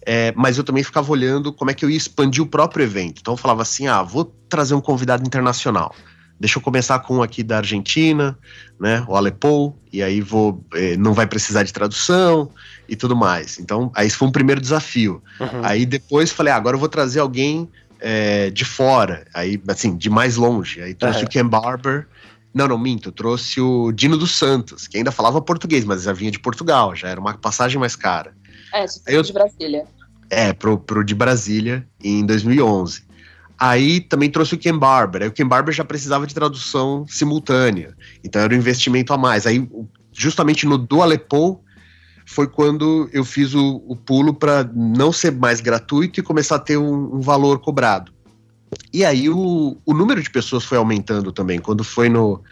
é, 0.10 0.34
mas 0.38 0.58
eu 0.58 0.64
também 0.64 0.82
ficava 0.86 1.12
olhando 1.12 1.52
como 1.52 1.70
é 1.70 1.74
que 1.74 1.84
eu 1.84 1.90
ia 1.90 1.98
expandir 1.98 2.42
o 2.42 2.48
próprio 2.48 2.82
evento. 2.82 3.20
Então 3.20 3.34
eu 3.34 3.38
falava 3.38 3.62
assim: 3.62 3.88
ah, 3.88 4.02
vou 4.02 4.24
trazer 4.48 4.74
um 4.74 4.80
convidado 4.80 5.22
internacional. 5.28 5.94
Deixa 6.39 6.58
eu 6.58 6.62
começar 6.62 7.00
com 7.00 7.17
um 7.17 7.24
aqui 7.24 7.44
da 7.44 7.58
Argentina, 7.58 8.38
né, 8.79 9.03
o 9.08 9.15
Aleppo, 9.15 9.75
e 9.91 10.03
aí 10.03 10.22
vou, 10.22 10.63
eh, 10.74 10.96
não 10.98 11.13
vai 11.13 11.25
precisar 11.25 11.63
de 11.63 11.74
tradução 11.74 12.50
e 12.88 12.96
tudo 12.96 13.15
mais. 13.15 13.60
Então, 13.60 13.91
aí 13.96 14.08
esse 14.08 14.15
foi 14.15 14.27
um 14.27 14.32
primeiro 14.32 14.62
desafio. 14.62 15.22
Uhum. 15.39 15.62
Aí 15.63 15.86
depois 15.86 16.32
falei, 16.32 16.53
ah, 16.53 16.56
agora 16.56 16.75
eu 16.75 16.79
vou 16.79 16.89
trazer 16.89 17.20
alguém 17.20 17.70
é, 18.00 18.50
de 18.50 18.63
fora, 18.63 19.25
aí, 19.34 19.62
assim, 19.67 19.96
de 19.96 20.10
mais 20.10 20.36
longe. 20.36 20.82
Aí 20.82 20.94
trouxe 20.94 21.20
uhum. 21.20 21.25
o 21.25 21.29
Ken 21.29 21.46
Barber. 21.46 22.08
Não, 22.53 22.67
não, 22.67 22.77
minto, 22.77 23.12
trouxe 23.12 23.60
o 23.62 23.91
Dino 23.91 24.17
dos 24.17 24.38
Santos, 24.38 24.88
que 24.88 24.98
ainda 24.98 25.12
falava 25.12 25.41
português, 25.41 25.86
mas 25.86 26.03
já 26.03 26.13
vinha 26.13 26.32
de 26.32 26.39
Portugal, 26.39 26.96
já 26.96 27.08
era 27.10 27.20
uma 27.20 27.34
passagem 27.36 27.79
mais 27.79 27.96
cara. 27.96 28.34
É, 28.74 28.86
eu, 29.08 29.22
de 29.22 29.34
Brasília. 29.34 29.86
É, 30.29 30.53
pro, 30.53 30.77
pro 30.77 31.03
de 31.03 31.13
Brasília, 31.13 31.88
em 32.03 32.25
2011. 32.25 33.07
Aí 33.58 34.00
também 34.00 34.30
trouxe 34.30 34.56
o 34.56 34.58
Ken 34.58 34.78
Barber. 34.78 35.24
Aí 35.24 35.28
o 35.28 35.32
Ken 35.32 35.48
Barber 35.48 35.74
já 35.74 35.84
precisava 35.84 36.28
de 36.28 36.34
tradução 36.34 37.06
simultânea. 37.08 37.96
Então 38.24 38.42
era 38.42 38.54
um 38.54 38.58
investimento 38.58 39.12
a 39.14 39.18
mais. 39.18 39.48
Aí, 39.48 39.68
justamente 40.14 40.66
no 40.66 40.78
do 40.78 41.02
Aleppo, 41.02 41.64
foi 42.26 42.46
quando 42.46 43.10
eu 43.12 43.24
fiz 43.24 43.56
o, 43.56 43.82
o 43.88 43.96
pulo 43.96 44.34
para 44.34 44.70
não 44.76 45.12
ser 45.12 45.32
mais 45.32 45.62
gratuito 45.62 46.20
e 46.20 46.24
começar 46.24 46.58
a 46.58 46.60
ter 46.60 46.78
um, 46.78 47.16
um 47.16 47.22
valor 47.22 47.60
cobrado. 47.60 48.12
E 48.94 49.06
aí 49.06 49.30
o, 49.30 49.78
o, 49.86 49.94
número 49.94 50.22
de 50.22 50.30
pessoas 50.30 50.64
foi 50.64 50.78
aumentando 50.78 51.32
também. 51.32 51.58
Quando 51.58 51.84
foi 51.84 52.10
no, 52.10 52.44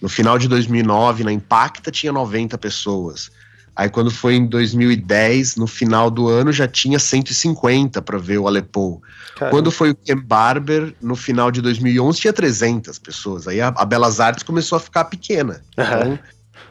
no 0.00 0.08
final 0.08 0.38
de 0.38 0.48
2009, 0.48 1.24
na 1.24 1.32
Impacta, 1.32 1.90
tinha 1.90 2.12
90 2.12 2.56
pessoas. 2.56 3.30
Aí 3.78 3.88
quando 3.88 4.10
foi 4.10 4.34
em 4.34 4.44
2010, 4.44 5.54
no 5.54 5.68
final 5.68 6.10
do 6.10 6.26
ano, 6.26 6.50
já 6.50 6.66
tinha 6.66 6.98
150 6.98 8.02
para 8.02 8.18
ver 8.18 8.38
o 8.38 8.48
Aleppo. 8.48 9.00
Caramba. 9.36 9.56
Quando 9.56 9.70
foi 9.70 9.90
o 9.90 9.94
Ken 9.94 10.16
Barber, 10.16 10.92
no 11.00 11.14
final 11.14 11.48
de 11.52 11.62
2011, 11.62 12.18
tinha 12.18 12.32
300 12.32 12.98
pessoas. 12.98 13.46
Aí 13.46 13.60
a, 13.60 13.68
a 13.68 13.84
Belas 13.84 14.18
Artes 14.18 14.42
começou 14.42 14.74
a 14.74 14.80
ficar 14.80 15.04
pequena. 15.04 15.62
Então, 15.74 16.18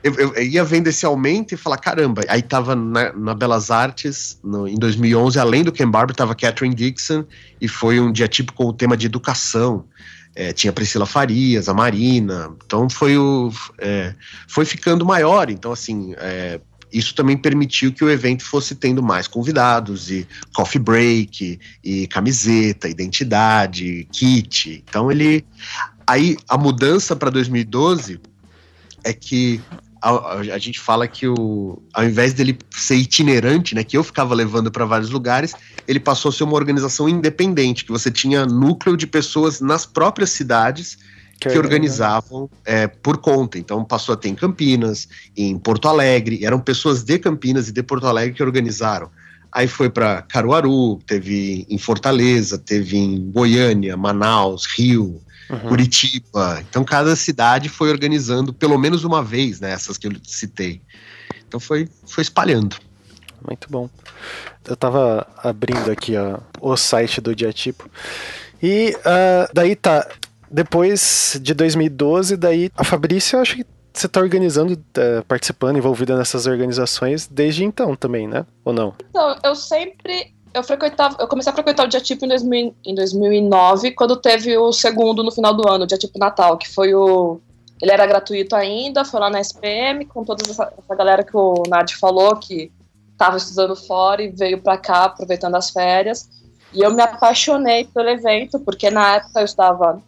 eu, 0.03 0.13
eu, 0.15 0.33
eu, 0.33 0.43
ia 0.43 0.65
vendo 0.65 0.87
esse 0.87 1.05
aumento 1.05 1.53
e 1.53 1.57
falar, 1.57 1.77
caramba, 1.77 2.23
aí 2.27 2.41
tava 2.41 2.75
na, 2.75 3.13
na 3.13 3.33
Belas 3.33 3.71
Artes, 3.71 4.37
no, 4.43 4.67
em 4.67 4.75
2011, 4.75 5.39
além 5.39 5.63
do 5.63 5.71
Ken 5.71 5.89
Barber, 5.89 6.13
tava 6.13 6.35
Catherine 6.35 6.75
Dixon, 6.75 7.23
e 7.61 7.69
foi 7.69 8.01
um 8.01 8.11
dia 8.11 8.27
tipo 8.27 8.51
com 8.51 8.65
o 8.65 8.73
tema 8.73 8.97
de 8.97 9.05
educação. 9.05 9.85
É, 10.35 10.51
tinha 10.51 10.73
Priscila 10.73 11.05
Farias, 11.05 11.69
a 11.69 11.73
Marina, 11.73 12.51
então 12.63 12.87
foi 12.89 13.17
o 13.17 13.49
é, 13.79 14.13
foi 14.47 14.65
ficando 14.65 15.03
maior, 15.03 15.49
então 15.49 15.71
assim 15.71 16.13
é, 16.17 16.59
isso 16.91 17.13
também 17.13 17.37
permitiu 17.37 17.91
que 17.91 18.03
o 18.03 18.09
evento 18.09 18.43
fosse 18.43 18.75
tendo 18.75 19.03
mais 19.03 19.27
convidados 19.27 20.09
e 20.09 20.27
coffee 20.53 20.81
break 20.81 21.59
e 21.83 22.07
camiseta, 22.07 22.87
identidade, 22.87 24.07
kit. 24.11 24.83
Então 24.87 25.11
ele 25.11 25.45
aí 26.05 26.37
a 26.47 26.57
mudança 26.57 27.15
para 27.15 27.29
2012 27.29 28.19
é 29.03 29.13
que 29.13 29.61
a, 30.01 30.33
a, 30.35 30.57
gente 30.57 30.79
fala 30.79 31.07
que 31.07 31.27
o, 31.27 31.81
ao 31.93 32.05
invés 32.05 32.33
dele 32.33 32.57
ser 32.71 32.95
itinerante, 32.95 33.75
né, 33.75 33.83
que 33.83 33.97
eu 33.97 34.03
ficava 34.03 34.33
levando 34.33 34.71
para 34.71 34.85
vários 34.85 35.09
lugares, 35.09 35.53
ele 35.87 35.99
passou 35.99 36.29
a 36.29 36.31
ser 36.31 36.43
uma 36.43 36.53
organização 36.53 37.09
independente, 37.09 37.83
que 37.83 37.91
você 37.91 38.11
tinha 38.11 38.45
núcleo 38.45 38.95
de 38.95 39.07
pessoas 39.07 39.59
nas 39.59 39.85
próprias 39.85 40.29
cidades 40.29 40.97
que, 41.39 41.49
que 41.49 41.57
organizavam 41.57 42.49
é, 42.65 42.87
por 42.87 43.17
conta. 43.17 43.57
Então 43.57 43.83
passou 43.83 44.13
a 44.13 44.17
ter 44.17 44.29
em 44.29 44.35
Campinas, 44.35 45.07
em 45.35 45.57
Porto 45.57 45.87
Alegre, 45.87 46.43
eram 46.43 46.59
pessoas 46.59 47.03
de 47.03 47.19
Campinas 47.19 47.67
e 47.69 47.71
de 47.71 47.83
Porto 47.83 48.07
Alegre 48.07 48.33
que 48.33 48.43
organizaram. 48.43 49.09
Aí 49.51 49.67
foi 49.67 49.89
para 49.89 50.21
Caruaru, 50.23 50.99
teve 51.05 51.65
em 51.69 51.77
Fortaleza, 51.77 52.57
teve 52.57 52.97
em 52.97 53.31
Goiânia, 53.31 53.95
Manaus, 53.95 54.65
Rio, 54.65 55.21
uhum. 55.49 55.59
Curitiba. 55.69 56.61
Então 56.69 56.83
cada 56.83 57.15
cidade 57.15 57.69
foi 57.69 57.89
organizando 57.89 58.53
pelo 58.53 58.77
menos 58.77 59.03
uma 59.03 59.23
vez, 59.23 59.59
né, 59.59 59.71
essas 59.71 59.97
que 59.97 60.07
eu 60.07 60.11
citei. 60.23 60.81
Então 61.47 61.59
foi, 61.59 61.87
foi 62.05 62.21
espalhando. 62.21 62.75
Muito 63.47 63.69
bom. 63.69 63.89
Eu 64.65 64.73
estava 64.73 65.25
abrindo 65.41 65.89
aqui 65.89 66.17
ó, 66.17 66.39
o 66.59 66.75
site 66.75 67.21
do 67.21 67.33
Diatipo. 67.33 67.89
E 68.61 68.95
uh, 68.97 69.49
daí 69.53 69.75
tá 69.75 70.05
depois 70.49 71.39
de 71.41 71.53
2012, 71.53 72.37
daí 72.37 72.71
a 72.75 72.83
Fabrícia, 72.83 73.39
acho 73.39 73.57
que 73.57 73.65
você 73.93 74.05
está 74.05 74.19
organizando, 74.19 74.79
é, 74.95 75.21
participando, 75.21 75.77
envolvida 75.77 76.15
nessas 76.15 76.45
organizações 76.45 77.27
desde 77.27 77.63
então 77.63 77.95
também, 77.95 78.27
né? 78.27 78.45
Ou 78.63 78.71
não? 78.71 78.93
Então, 79.09 79.35
eu 79.43 79.55
sempre. 79.55 80.35
Eu 80.53 80.63
frequentava, 80.63 81.17
eu 81.19 81.27
comecei 81.27 81.51
a 81.51 81.55
frequentar 81.55 81.85
o 81.85 81.89
dia 81.89 81.99
tipo 81.99 82.25
em, 82.25 82.29
2000, 82.29 82.75
em 82.85 82.95
2009, 82.95 83.91
quando 83.91 84.15
teve 84.15 84.57
o 84.57 84.71
segundo 84.71 85.23
no 85.23 85.31
final 85.31 85.53
do 85.53 85.67
ano, 85.67 85.83
o 85.83 85.87
dia 85.87 85.97
tipo 85.97 86.17
Natal, 86.17 86.57
que 86.57 86.69
foi 86.69 86.93
o. 86.93 87.39
Ele 87.81 87.91
era 87.91 88.07
gratuito 88.07 88.55
ainda, 88.55 89.05
foi 89.05 89.19
lá 89.19 89.29
na 89.29 89.39
SPM, 89.39 90.05
com 90.05 90.23
toda 90.23 90.43
essa, 90.49 90.73
essa 90.77 90.95
galera 90.95 91.23
que 91.23 91.35
o 91.35 91.63
Nadi 91.67 91.95
falou, 91.95 92.35
que 92.37 92.71
estava 93.11 93.37
estudando 93.37 93.75
fora 93.75 94.23
e 94.23 94.29
veio 94.29 94.61
para 94.61 94.77
cá 94.77 95.05
aproveitando 95.05 95.55
as 95.55 95.69
férias. 95.69 96.27
E 96.73 96.81
eu 96.81 96.91
me 96.91 97.01
apaixonei 97.01 97.85
pelo 97.85 98.09
evento, 98.09 98.59
porque 98.59 98.89
na 98.89 99.15
época 99.15 99.39
eu 99.41 99.45
estava 99.45 100.01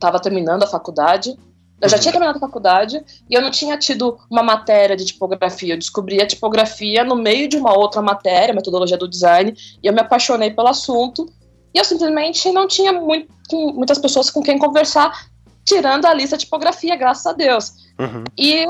estava 0.00 0.18
terminando 0.18 0.62
a 0.62 0.66
faculdade. 0.66 1.36
Eu 1.80 1.88
já 1.88 1.96
uhum. 1.96 2.02
tinha 2.02 2.12
terminado 2.12 2.38
a 2.38 2.40
faculdade 2.40 3.02
e 3.28 3.34
eu 3.34 3.40
não 3.40 3.50
tinha 3.50 3.78
tido 3.78 4.18
uma 4.30 4.42
matéria 4.42 4.96
de 4.96 5.04
tipografia. 5.04 5.74
Eu 5.74 5.78
descobri 5.78 6.20
a 6.20 6.26
tipografia 6.26 7.04
no 7.04 7.16
meio 7.16 7.48
de 7.48 7.56
uma 7.56 7.76
outra 7.76 8.02
matéria, 8.02 8.54
metodologia 8.54 8.98
do 8.98 9.08
design, 9.08 9.54
e 9.82 9.86
eu 9.86 9.92
me 9.92 10.00
apaixonei 10.00 10.50
pelo 10.50 10.68
assunto. 10.68 11.26
E 11.72 11.78
eu 11.78 11.84
simplesmente 11.84 12.50
não 12.50 12.66
tinha 12.66 12.92
muito, 12.92 13.32
muitas 13.74 13.98
pessoas 13.98 14.28
com 14.30 14.42
quem 14.42 14.58
conversar, 14.58 15.28
tirando 15.64 16.04
a 16.06 16.12
lista 16.12 16.36
de 16.36 16.44
tipografia, 16.44 16.96
graças 16.96 17.26
a 17.26 17.32
Deus. 17.32 17.72
Uhum. 17.98 18.24
E 18.36 18.66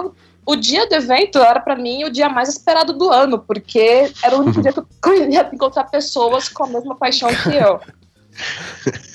o 0.47 0.55
dia 0.55 0.87
do 0.87 0.95
evento 0.95 1.39
era 1.39 1.59
para 1.59 1.77
mim 1.77 2.05
o 2.05 2.11
dia 2.11 2.29
mais 2.29 2.49
esperado 2.49 2.93
do 2.93 3.11
ano, 3.11 3.39
porque 3.41 4.13
era 4.23 4.37
o 4.37 4.41
único 4.41 4.61
dia 4.63 4.73
que 4.73 4.81
eu 5.09 5.31
ia 5.31 5.51
encontrar 5.53 5.85
pessoas 5.85 6.49
com 6.49 6.65
a 6.65 6.69
mesma 6.69 6.95
paixão 6.95 7.29
que 7.29 7.57
eu. 7.57 7.81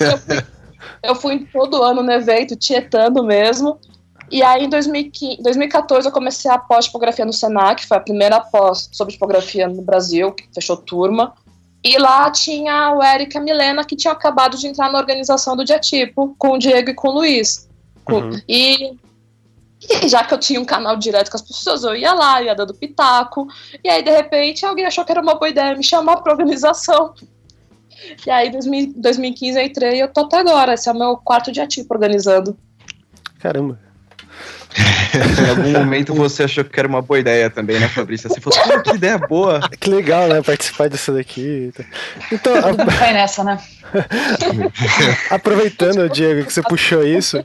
eu 0.00 0.55
eu 1.02 1.14
fui 1.14 1.46
todo 1.52 1.82
ano 1.82 2.02
no 2.02 2.12
evento, 2.12 2.56
tietando 2.56 3.22
mesmo. 3.22 3.78
E 4.30 4.42
aí, 4.42 4.64
em 4.64 4.68
2015, 4.68 5.42
2014, 5.42 6.08
eu 6.08 6.12
comecei 6.12 6.50
a 6.50 6.58
pós-tipografia 6.58 7.24
no 7.24 7.32
Senac, 7.32 7.86
foi 7.86 7.96
a 7.96 8.00
primeira 8.00 8.40
pós 8.40 8.88
sobre 8.92 9.12
tipografia 9.12 9.68
no 9.68 9.82
Brasil, 9.82 10.32
que 10.32 10.48
fechou 10.52 10.76
turma. 10.76 11.32
E 11.84 11.96
lá 11.98 12.28
tinha 12.30 12.92
o 12.92 13.02
Eric 13.02 13.36
e 13.36 13.38
a 13.38 13.40
Milena, 13.40 13.84
que 13.84 13.94
tinham 13.94 14.12
acabado 14.12 14.56
de 14.56 14.66
entrar 14.66 14.90
na 14.90 14.98
organização 14.98 15.56
do 15.56 15.64
Diatipo, 15.64 16.34
com 16.36 16.54
o 16.54 16.58
Diego 16.58 16.90
e 16.90 16.94
com 16.94 17.08
o 17.08 17.12
Luiz. 17.12 17.68
Uhum. 18.10 18.40
E, 18.48 18.92
e, 19.80 20.08
já 20.08 20.24
que 20.24 20.34
eu 20.34 20.38
tinha 20.38 20.60
um 20.60 20.64
canal 20.64 20.96
direto 20.96 21.30
com 21.30 21.36
as 21.36 21.42
pessoas, 21.42 21.84
eu 21.84 21.94
ia 21.94 22.12
lá, 22.12 22.42
ia 22.42 22.56
dando 22.56 22.74
pitaco. 22.74 23.46
E 23.84 23.88
aí, 23.88 24.02
de 24.02 24.10
repente, 24.10 24.66
alguém 24.66 24.84
achou 24.84 25.04
que 25.04 25.12
era 25.12 25.22
uma 25.22 25.34
boa 25.36 25.48
ideia 25.48 25.76
me 25.76 25.84
chamar 25.84 26.16
para 26.16 26.32
organização. 26.32 27.14
E 28.26 28.30
aí, 28.30 28.48
em 28.48 28.92
2015 29.00 29.58
eu 29.58 29.64
entrei 29.64 29.96
e 29.96 30.00
eu 30.00 30.08
tô 30.08 30.22
até 30.22 30.38
agora. 30.38 30.74
Esse 30.74 30.88
é 30.88 30.92
o 30.92 30.98
meu 30.98 31.16
quarto 31.16 31.52
dia 31.52 31.66
tipo 31.66 31.92
organizando. 31.94 32.56
Caramba. 33.38 33.78
em 35.16 35.48
algum 35.48 35.72
momento 35.72 36.14
você 36.14 36.44
achou 36.44 36.64
que 36.64 36.78
era 36.78 36.88
uma 36.88 37.00
boa 37.00 37.18
ideia 37.18 37.48
também, 37.48 37.78
né, 37.78 37.88
Fabrício? 37.88 38.28
Você 38.28 38.40
falou, 38.40 38.82
que 38.82 38.94
ideia 38.94 39.18
boa. 39.18 39.60
Que 39.80 39.90
legal, 39.90 40.28
né, 40.28 40.42
participar 40.42 40.88
disso 40.88 41.12
daqui. 41.12 41.72
Então, 42.32 42.54
a... 42.54 42.72
vai 42.72 43.12
nessa, 43.12 43.44
né? 43.44 43.58
Aproveitando, 45.30 46.08
Diego, 46.08 46.44
que 46.44 46.52
você 46.52 46.62
puxou 46.62 47.06
isso, 47.06 47.42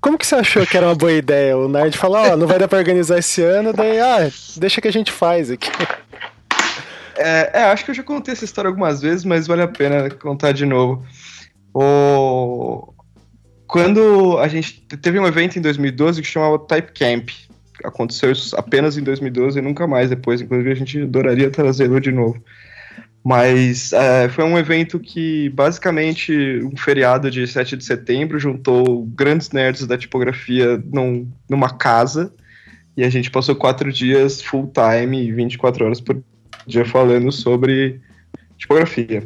como 0.00 0.18
que 0.18 0.26
você 0.26 0.34
achou 0.34 0.66
que 0.66 0.76
era 0.76 0.86
uma 0.86 0.94
boa 0.94 1.12
ideia? 1.12 1.56
O 1.56 1.68
Nard 1.68 1.96
falou, 1.96 2.18
ó, 2.18 2.32
oh, 2.32 2.36
não 2.36 2.46
vai 2.46 2.58
dar 2.58 2.68
pra 2.68 2.78
organizar 2.78 3.18
esse 3.18 3.42
ano, 3.42 3.72
daí, 3.72 4.00
ah, 4.00 4.30
deixa 4.56 4.80
que 4.80 4.88
a 4.88 4.92
gente 4.92 5.12
faz 5.12 5.50
aqui. 5.50 5.70
É, 7.20 7.50
é, 7.52 7.62
acho 7.64 7.84
que 7.84 7.90
eu 7.90 7.94
já 7.94 8.02
contei 8.02 8.32
essa 8.32 8.44
história 8.44 8.68
algumas 8.68 9.02
vezes, 9.02 9.26
mas 9.26 9.46
vale 9.46 9.60
a 9.60 9.68
pena 9.68 10.08
contar 10.10 10.52
de 10.52 10.64
novo. 10.64 11.04
O... 11.74 12.94
Quando 13.66 14.38
a 14.38 14.48
gente 14.48 14.80
teve 15.00 15.20
um 15.20 15.26
evento 15.26 15.58
em 15.58 15.62
2012 15.62 16.22
que 16.22 16.26
chamava 16.26 16.58
Type 16.58 16.92
Camp. 16.92 17.30
Aconteceu 17.84 18.32
isso 18.32 18.56
apenas 18.56 18.96
em 18.96 19.02
2012 19.02 19.58
e 19.58 19.62
nunca 19.62 19.86
mais 19.86 20.10
depois. 20.10 20.40
Inclusive, 20.40 20.72
a 20.72 20.74
gente 20.74 21.02
adoraria 21.02 21.50
trazê-lo 21.50 22.00
de 22.00 22.10
novo. 22.10 22.42
Mas 23.22 23.92
é, 23.92 24.28
foi 24.30 24.44
um 24.44 24.58
evento 24.58 24.98
que, 24.98 25.50
basicamente, 25.50 26.32
um 26.64 26.76
feriado 26.76 27.30
de 27.30 27.46
7 27.46 27.76
de 27.76 27.84
setembro 27.84 28.38
juntou 28.38 29.04
grandes 29.06 29.50
nerds 29.50 29.86
da 29.86 29.98
tipografia 29.98 30.82
num, 30.90 31.30
numa 31.48 31.70
casa 31.70 32.32
e 32.96 33.04
a 33.04 33.10
gente 33.10 33.30
passou 33.30 33.54
quatro 33.54 33.92
dias 33.92 34.42
full 34.42 34.72
time, 34.72 35.30
24 35.32 35.84
horas 35.84 36.00
por 36.00 36.22
dia 36.66 36.84
falando 36.84 37.30
sobre 37.32 38.00
tipografia. 38.56 39.24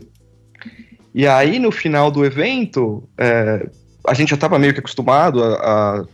E 1.15 1.27
aí, 1.27 1.59
no 1.59 1.71
final 1.71 2.11
do 2.11 2.25
evento, 2.25 3.09
é, 3.17 3.69
a 4.07 4.15
gente 4.15 4.31
já 4.31 4.35
estava 4.35 4.59
meio 4.59 4.73
que 4.75 4.81
acostumado 4.81 5.43
a, 5.43 5.55
a, 5.55 6.05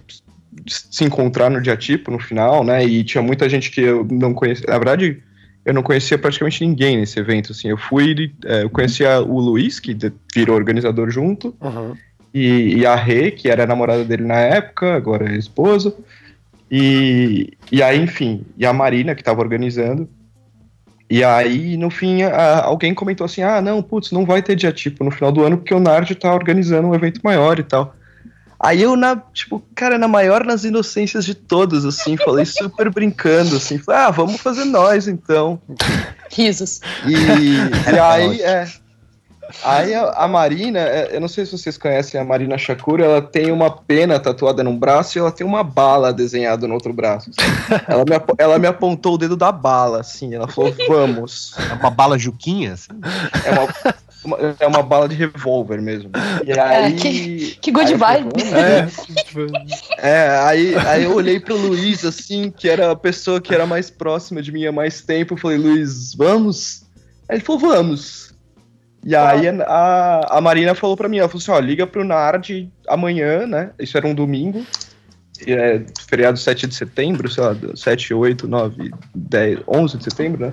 se 0.66 1.04
encontrar 1.04 1.50
no 1.50 1.60
dia 1.60 1.76
tipo 1.76 2.10
no 2.10 2.18
final, 2.18 2.62
né? 2.62 2.84
E 2.84 3.02
tinha 3.02 3.22
muita 3.22 3.48
gente 3.48 3.70
que 3.70 3.80
eu 3.80 4.06
não 4.10 4.34
conhecia. 4.34 4.66
Na 4.68 4.76
verdade, 4.76 5.22
eu 5.64 5.74
não 5.74 5.82
conhecia 5.82 6.18
praticamente 6.18 6.64
ninguém 6.66 6.98
nesse 6.98 7.18
evento. 7.18 7.52
Assim, 7.52 7.68
eu 7.68 7.78
fui, 7.78 8.32
é, 8.44 8.62
eu 8.62 8.70
conhecia 8.70 9.20
o 9.20 9.40
Luiz, 9.40 9.80
que 9.80 9.96
virou 10.34 10.56
organizador 10.56 11.10
junto. 11.10 11.54
Uhum. 11.60 11.94
e, 12.32 12.78
e 12.78 12.86
a 12.86 12.94
Rê, 12.94 13.30
que 13.30 13.48
era 13.48 13.64
a 13.64 13.66
namorada 13.66 14.04
dele 14.04 14.24
na 14.24 14.38
época, 14.38 14.94
agora 14.94 15.32
é 15.32 15.36
esposa. 15.36 15.94
E, 16.70 17.52
e 17.72 17.82
aí, 17.82 18.00
enfim, 18.00 18.44
e 18.56 18.64
a 18.64 18.72
Marina, 18.72 19.14
que 19.14 19.24
tava 19.24 19.40
organizando. 19.40 20.08
E 21.10 21.24
aí, 21.24 21.76
no 21.76 21.90
fim, 21.90 22.22
a, 22.22 22.64
alguém 22.64 22.94
comentou 22.94 23.24
assim: 23.24 23.42
ah, 23.42 23.60
não, 23.60 23.82
putz, 23.82 24.12
não 24.12 24.24
vai 24.24 24.40
ter 24.40 24.54
dia 24.54 24.72
tipo 24.72 25.02
no 25.02 25.10
final 25.10 25.32
do 25.32 25.42
ano 25.42 25.58
porque 25.58 25.74
o 25.74 25.80
Nard 25.80 26.14
tá 26.14 26.32
organizando 26.32 26.86
um 26.86 26.94
evento 26.94 27.20
maior 27.24 27.58
e 27.58 27.64
tal. 27.64 27.96
Aí 28.62 28.82
eu, 28.82 28.94
na, 28.94 29.16
tipo, 29.32 29.62
cara, 29.74 29.96
na 29.96 30.06
maior 30.06 30.44
nas 30.44 30.64
inocências 30.64 31.24
de 31.24 31.34
todos, 31.34 31.86
assim, 31.86 32.16
falei 32.18 32.44
super 32.44 32.90
brincando, 32.90 33.56
assim, 33.56 33.78
falei, 33.78 34.02
ah, 34.02 34.10
vamos 34.10 34.36
fazer 34.36 34.66
nós 34.66 35.08
então. 35.08 35.60
Risos. 36.30 36.80
E, 37.06 37.14
e 37.90 37.98
aí, 37.98 38.42
é. 38.42 38.68
Aí 39.62 39.94
a, 39.94 40.10
a, 40.10 40.28
Marina, 40.28 40.80
é, 40.80 41.16
eu 41.16 41.20
não 41.20 41.28
sei 41.28 41.44
se 41.44 41.52
vocês 41.52 41.76
conhecem 41.76 42.20
a 42.20 42.24
Marina 42.24 42.56
Shakura, 42.58 43.04
ela 43.04 43.22
tem 43.22 43.50
uma 43.50 43.70
pena 43.70 44.18
tatuada 44.18 44.62
num 44.62 44.76
braço 44.76 45.16
e 45.16 45.20
ela 45.20 45.30
tem 45.30 45.46
uma 45.46 45.62
bala 45.62 46.12
desenhada 46.12 46.66
no 46.66 46.74
outro 46.74 46.92
braço. 46.92 47.30
ela, 47.88 48.04
me, 48.04 48.34
ela 48.38 48.58
me 48.58 48.66
apontou 48.66 49.14
o 49.14 49.18
dedo 49.18 49.36
da 49.36 49.52
bala, 49.52 50.00
assim, 50.00 50.34
ela 50.34 50.48
falou, 50.48 50.74
vamos. 50.88 51.54
É 51.70 51.74
uma 51.74 51.90
bala 51.90 52.18
juquinha? 52.18 52.74
Assim? 52.74 52.90
É 53.44 53.50
uma, 53.50 53.94
uma, 54.24 54.56
é 54.58 54.66
uma 54.66 54.82
bala 54.82 55.08
de 55.08 55.14
revólver 55.14 55.80
mesmo. 55.80 56.10
E 56.44 56.52
é, 56.52 56.60
aí, 56.60 56.92
é, 56.92 56.96
que, 56.96 57.58
que 57.60 57.72
good 57.72 57.94
vibe. 57.94 58.30
É, 59.98 60.08
é, 60.08 60.38
aí, 60.42 60.76
aí 60.76 61.04
eu 61.04 61.14
olhei 61.14 61.40
pro 61.40 61.56
Luiz, 61.56 62.04
assim, 62.04 62.50
que 62.50 62.68
era 62.68 62.90
a 62.90 62.96
pessoa 62.96 63.40
que 63.40 63.54
era 63.54 63.66
mais 63.66 63.90
próxima 63.90 64.42
de 64.42 64.52
mim 64.52 64.66
há 64.66 64.72
mais 64.72 65.00
tempo, 65.00 65.34
eu 65.34 65.38
falei, 65.38 65.58
Luiz, 65.58 66.14
vamos? 66.14 66.82
Aí 67.28 67.36
ele 67.36 67.44
falou, 67.44 67.60
vamos. 67.60 68.29
E 69.04 69.16
aí 69.16 69.48
a, 69.48 70.26
a 70.28 70.40
Marina 70.40 70.74
falou 70.74 70.96
para 70.96 71.08
mim, 71.08 71.18
ela 71.18 71.28
falou 71.28 71.40
assim, 71.40 71.50
ó, 71.50 71.58
liga 71.58 71.86
pro 71.86 72.04
Nard 72.04 72.70
amanhã, 72.86 73.46
né? 73.46 73.70
Isso 73.78 73.96
era 73.96 74.06
um 74.06 74.14
domingo. 74.14 74.64
É, 75.46 75.80
feriado 76.06 76.38
7 76.38 76.66
de 76.66 76.74
setembro, 76.74 77.30
sei 77.30 77.42
lá, 77.42 77.56
7, 77.74 78.12
8, 78.12 78.46
9, 78.46 78.90
10, 79.14 79.60
11 79.66 79.96
de 79.96 80.04
setembro, 80.04 80.46
né? 80.46 80.52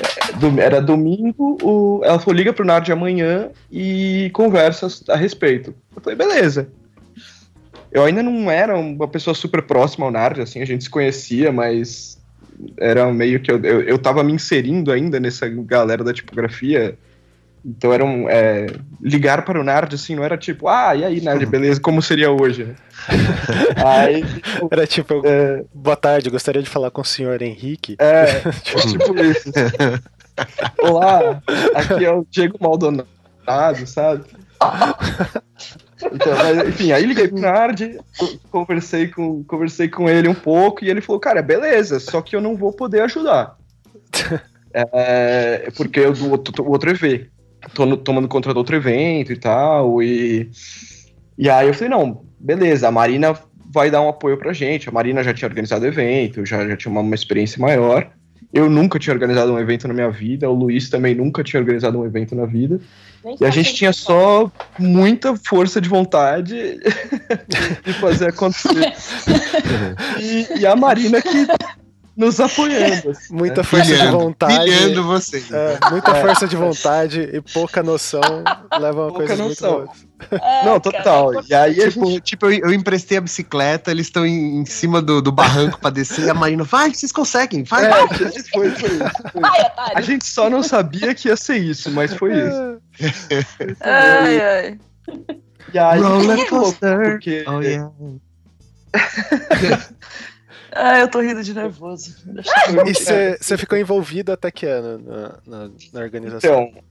É, 0.00 0.60
era 0.60 0.80
domingo, 0.80 1.58
o, 1.62 2.00
ela 2.02 2.18
falou, 2.18 2.34
liga 2.34 2.50
pro 2.50 2.64
Nard 2.64 2.90
amanhã 2.90 3.50
e 3.70 4.30
conversa 4.32 4.88
a 5.10 5.16
respeito. 5.16 5.74
Eu 5.94 6.00
falei, 6.00 6.16
beleza. 6.16 6.68
Eu 7.90 8.04
ainda 8.04 8.22
não 8.22 8.50
era 8.50 8.74
uma 8.74 9.06
pessoa 9.06 9.34
super 9.34 9.60
próxima 9.60 10.06
ao 10.06 10.10
Nard, 10.10 10.40
assim, 10.40 10.62
a 10.62 10.64
gente 10.64 10.84
se 10.84 10.90
conhecia, 10.90 11.52
mas 11.52 12.18
era 12.78 13.12
meio 13.12 13.38
que 13.40 13.50
eu, 13.50 13.62
eu, 13.62 13.82
eu 13.82 13.98
tava 13.98 14.24
me 14.24 14.32
inserindo 14.32 14.90
ainda 14.90 15.20
nessa 15.20 15.46
galera 15.46 16.02
da 16.02 16.14
tipografia 16.14 16.96
então 17.64 17.92
era 17.92 18.04
um. 18.04 18.28
É, 18.28 18.66
ligar 19.00 19.44
para 19.44 19.60
o 19.60 19.64
Nard, 19.64 19.94
assim, 19.94 20.16
não 20.16 20.24
era 20.24 20.36
tipo, 20.36 20.68
ah, 20.68 20.94
e 20.96 21.04
aí, 21.04 21.20
Nard, 21.20 21.44
beleza, 21.46 21.80
como 21.80 22.02
seria 22.02 22.30
hoje, 22.30 22.64
né? 22.64 22.74
aí, 23.84 24.24
tipo, 24.42 24.68
era 24.70 24.86
tipo, 24.86 25.22
é, 25.24 25.64
boa 25.72 25.96
tarde, 25.96 26.30
gostaria 26.30 26.62
de 26.62 26.68
falar 26.68 26.90
com 26.90 27.00
o 27.00 27.04
senhor 27.04 27.40
Henrique. 27.40 27.96
É, 27.98 28.40
tipo, 28.62 28.80
tipo 28.88 29.18
isso. 29.20 29.50
Olá, 30.80 31.40
aqui 31.74 32.04
é 32.04 32.12
o 32.12 32.26
Diego 32.28 32.58
Maldonado, 32.60 33.06
sabe? 33.86 34.24
Então, 36.12 36.36
mas, 36.36 36.68
enfim, 36.68 36.90
aí 36.90 37.04
liguei 37.04 37.28
pro 37.28 37.40
Nard, 37.40 38.00
conversei 38.50 39.06
com, 39.06 39.44
conversei 39.44 39.88
com 39.88 40.08
ele 40.08 40.28
um 40.28 40.34
pouco 40.34 40.84
e 40.84 40.90
ele 40.90 41.00
falou, 41.00 41.20
cara, 41.20 41.40
beleza, 41.42 42.00
só 42.00 42.20
que 42.20 42.34
eu 42.34 42.40
não 42.40 42.56
vou 42.56 42.72
poder 42.72 43.02
ajudar. 43.02 43.56
É, 44.74 45.70
porque 45.76 46.00
o 46.00 46.30
outro, 46.30 46.64
o 46.64 46.70
outro 46.70 46.90
EV 46.90 47.30
tô 47.74 47.96
tomando 47.96 48.28
conta 48.28 48.52
do 48.52 48.58
outro 48.58 48.76
evento 48.76 49.32
e 49.32 49.36
tal. 49.36 50.02
E, 50.02 50.50
e 51.36 51.48
aí 51.48 51.68
eu 51.68 51.74
falei, 51.74 51.88
não, 51.88 52.24
beleza, 52.38 52.88
a 52.88 52.90
Marina 52.90 53.36
vai 53.72 53.90
dar 53.90 54.02
um 54.02 54.08
apoio 54.08 54.36
pra 54.36 54.52
gente. 54.52 54.88
A 54.88 54.92
Marina 54.92 55.22
já 55.22 55.32
tinha 55.32 55.48
organizado 55.48 55.86
evento, 55.86 56.44
já, 56.44 56.66
já 56.66 56.76
tinha 56.76 56.92
uma, 56.92 57.00
uma 57.00 57.14
experiência 57.14 57.60
maior. 57.60 58.10
Eu 58.52 58.68
nunca 58.68 58.98
tinha 58.98 59.14
organizado 59.14 59.52
um 59.52 59.58
evento 59.58 59.88
na 59.88 59.94
minha 59.94 60.10
vida, 60.10 60.48
o 60.48 60.52
Luiz 60.52 60.90
também 60.90 61.14
nunca 61.14 61.42
tinha 61.42 61.58
organizado 61.58 61.98
um 61.98 62.04
evento 62.04 62.34
na 62.34 62.44
vida. 62.44 62.78
Nem 63.24 63.36
e 63.40 63.44
a 63.46 63.50
gente 63.50 63.72
tinha 63.72 63.92
só 63.92 64.50
muita 64.78 65.34
força 65.36 65.80
de 65.80 65.88
vontade 65.88 66.78
de 67.82 67.92
fazer 67.94 68.28
acontecer. 68.28 68.92
e, 70.20 70.60
e, 70.60 70.66
a 70.66 70.76
Marina 70.76 71.22
que 71.22 71.46
nos 72.16 72.40
apoiando. 72.40 73.12
Muita 73.30 73.56
né? 73.56 73.62
força 73.62 73.86
pilhando, 73.86 74.18
de 74.18 74.24
vontade. 74.24 74.64
Pilhando 74.64 75.04
vocês. 75.04 75.42
É, 75.52 75.78
muita 75.90 76.12
é. 76.12 76.20
força 76.22 76.48
de 76.48 76.56
vontade 76.56 77.20
e 77.32 77.40
pouca 77.40 77.82
noção 77.82 78.20
leva 78.80 79.08
a 79.08 79.12
coisa 79.12 79.36
muito 79.36 79.60
boa. 79.60 79.88
É, 80.30 80.64
Não, 80.64 80.80
total. 80.80 81.32
Cara, 81.32 81.46
e 81.48 81.54
aí, 81.54 81.74
tipo, 81.90 82.06
gente... 82.06 82.20
tipo 82.22 82.46
eu, 82.46 82.66
eu, 82.66 82.72
emprestei 82.72 83.18
a 83.18 83.20
bicicleta, 83.20 83.90
eles 83.90 84.06
estão 84.06 84.24
em, 84.24 84.58
em, 84.58 84.64
cima 84.64 85.02
do, 85.02 85.20
do 85.20 85.30
barranco 85.30 85.78
pra 85.78 85.90
descer, 85.90 86.26
e 86.26 86.30
a 86.30 86.34
Marina, 86.34 86.64
vai, 86.64 86.92
vocês 86.92 87.12
conseguem, 87.12 87.64
vai. 87.64 87.84
É, 87.84 88.08
foi, 88.08 88.16
foi 88.16 88.68
isso. 88.68 88.80
Foi. 89.32 89.42
a 89.94 90.00
gente 90.00 90.26
só 90.26 90.48
não 90.48 90.62
sabia 90.62 91.14
que 91.14 91.28
ia 91.28 91.36
ser 91.36 91.58
isso, 91.58 91.90
mas 91.90 92.14
foi 92.14 92.32
isso. 92.32 92.80
ai, 93.80 94.40
ai. 94.40 94.78
E 95.72 95.78
aí, 95.78 96.00
Roller 96.00 96.48
coaster. 96.48 97.12
Porque... 97.12 97.44
Oh, 97.46 97.60
yeah. 97.60 97.90
Ah, 100.74 101.00
eu 101.00 101.08
tô 101.08 101.20
rindo 101.20 101.42
de 101.42 101.54
nervoso. 101.54 102.16
E 102.86 102.94
você 102.94 103.58
ficou 103.58 103.76
envolvido 103.76 104.32
até 104.32 104.50
que 104.50 104.66
ano 104.66 104.98
na, 104.98 105.38
na, 105.46 105.70
na, 105.92 106.00
organização? 106.00 106.62
Então, 106.64 106.82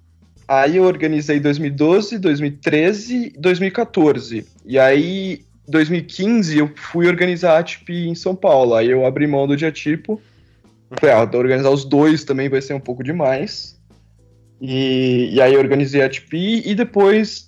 aí 0.47 0.77
eu 0.77 0.83
organizei 0.83 1.39
2012, 1.39 2.19
2013 2.19 3.33
2014. 3.37 4.45
E 4.65 4.77
aí, 4.77 5.43
2015, 5.67 6.57
eu 6.57 6.71
fui 6.75 7.07
organizar 7.07 7.57
a 7.57 7.63
TIP 7.63 8.07
em 8.07 8.15
São 8.15 8.35
Paulo. 8.35 8.75
Aí 8.75 8.89
eu 8.89 9.05
abri 9.05 9.25
mão 9.25 9.47
do 9.47 9.57
dia 9.57 9.71
tipo. 9.71 10.21
Falei, 10.99 11.15
ah, 11.15 11.37
organizar 11.37 11.69
os 11.69 11.85
dois 11.85 12.23
também 12.23 12.49
vai 12.49 12.61
ser 12.61 12.73
um 12.73 12.79
pouco 12.79 13.03
demais. 13.03 13.79
E, 14.61 15.33
e 15.33 15.41
aí 15.41 15.53
eu 15.53 15.59
organizei 15.59 16.03
a 16.03 16.09
TIP 16.09 16.61
e 16.65 16.75
depois 16.75 17.47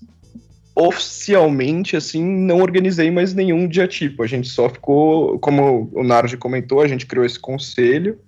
oficialmente, 0.76 1.96
assim, 1.96 2.24
não 2.24 2.60
organizei 2.60 3.12
mais 3.12 3.34
nenhum 3.34 3.68
dia 3.68 3.88
tipo. 3.88 4.24
A 4.24 4.28
gente 4.28 4.48
só 4.48 4.70
ficou, 4.70 5.38
como 5.40 5.90
o 5.94 6.04
Nardi 6.04 6.38
comentou, 6.38 6.82
a 6.82 6.88
gente 6.88 7.06
criou 7.06 7.26
esse 7.26 7.40
conselho 7.40 8.20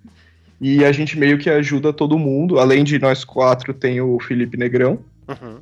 e 0.62 0.86
a 0.86 0.92
gente 0.92 1.18
meio 1.18 1.38
que 1.38 1.50
ajuda 1.50 1.92
todo 1.92 2.20
mundo. 2.20 2.60
Além 2.60 2.84
de 2.84 3.00
nós 3.00 3.24
quatro, 3.24 3.74
tem 3.74 4.00
o 4.00 4.20
Felipe 4.20 4.58
Negrão. 4.58 5.00
Uhum. 5.28 5.60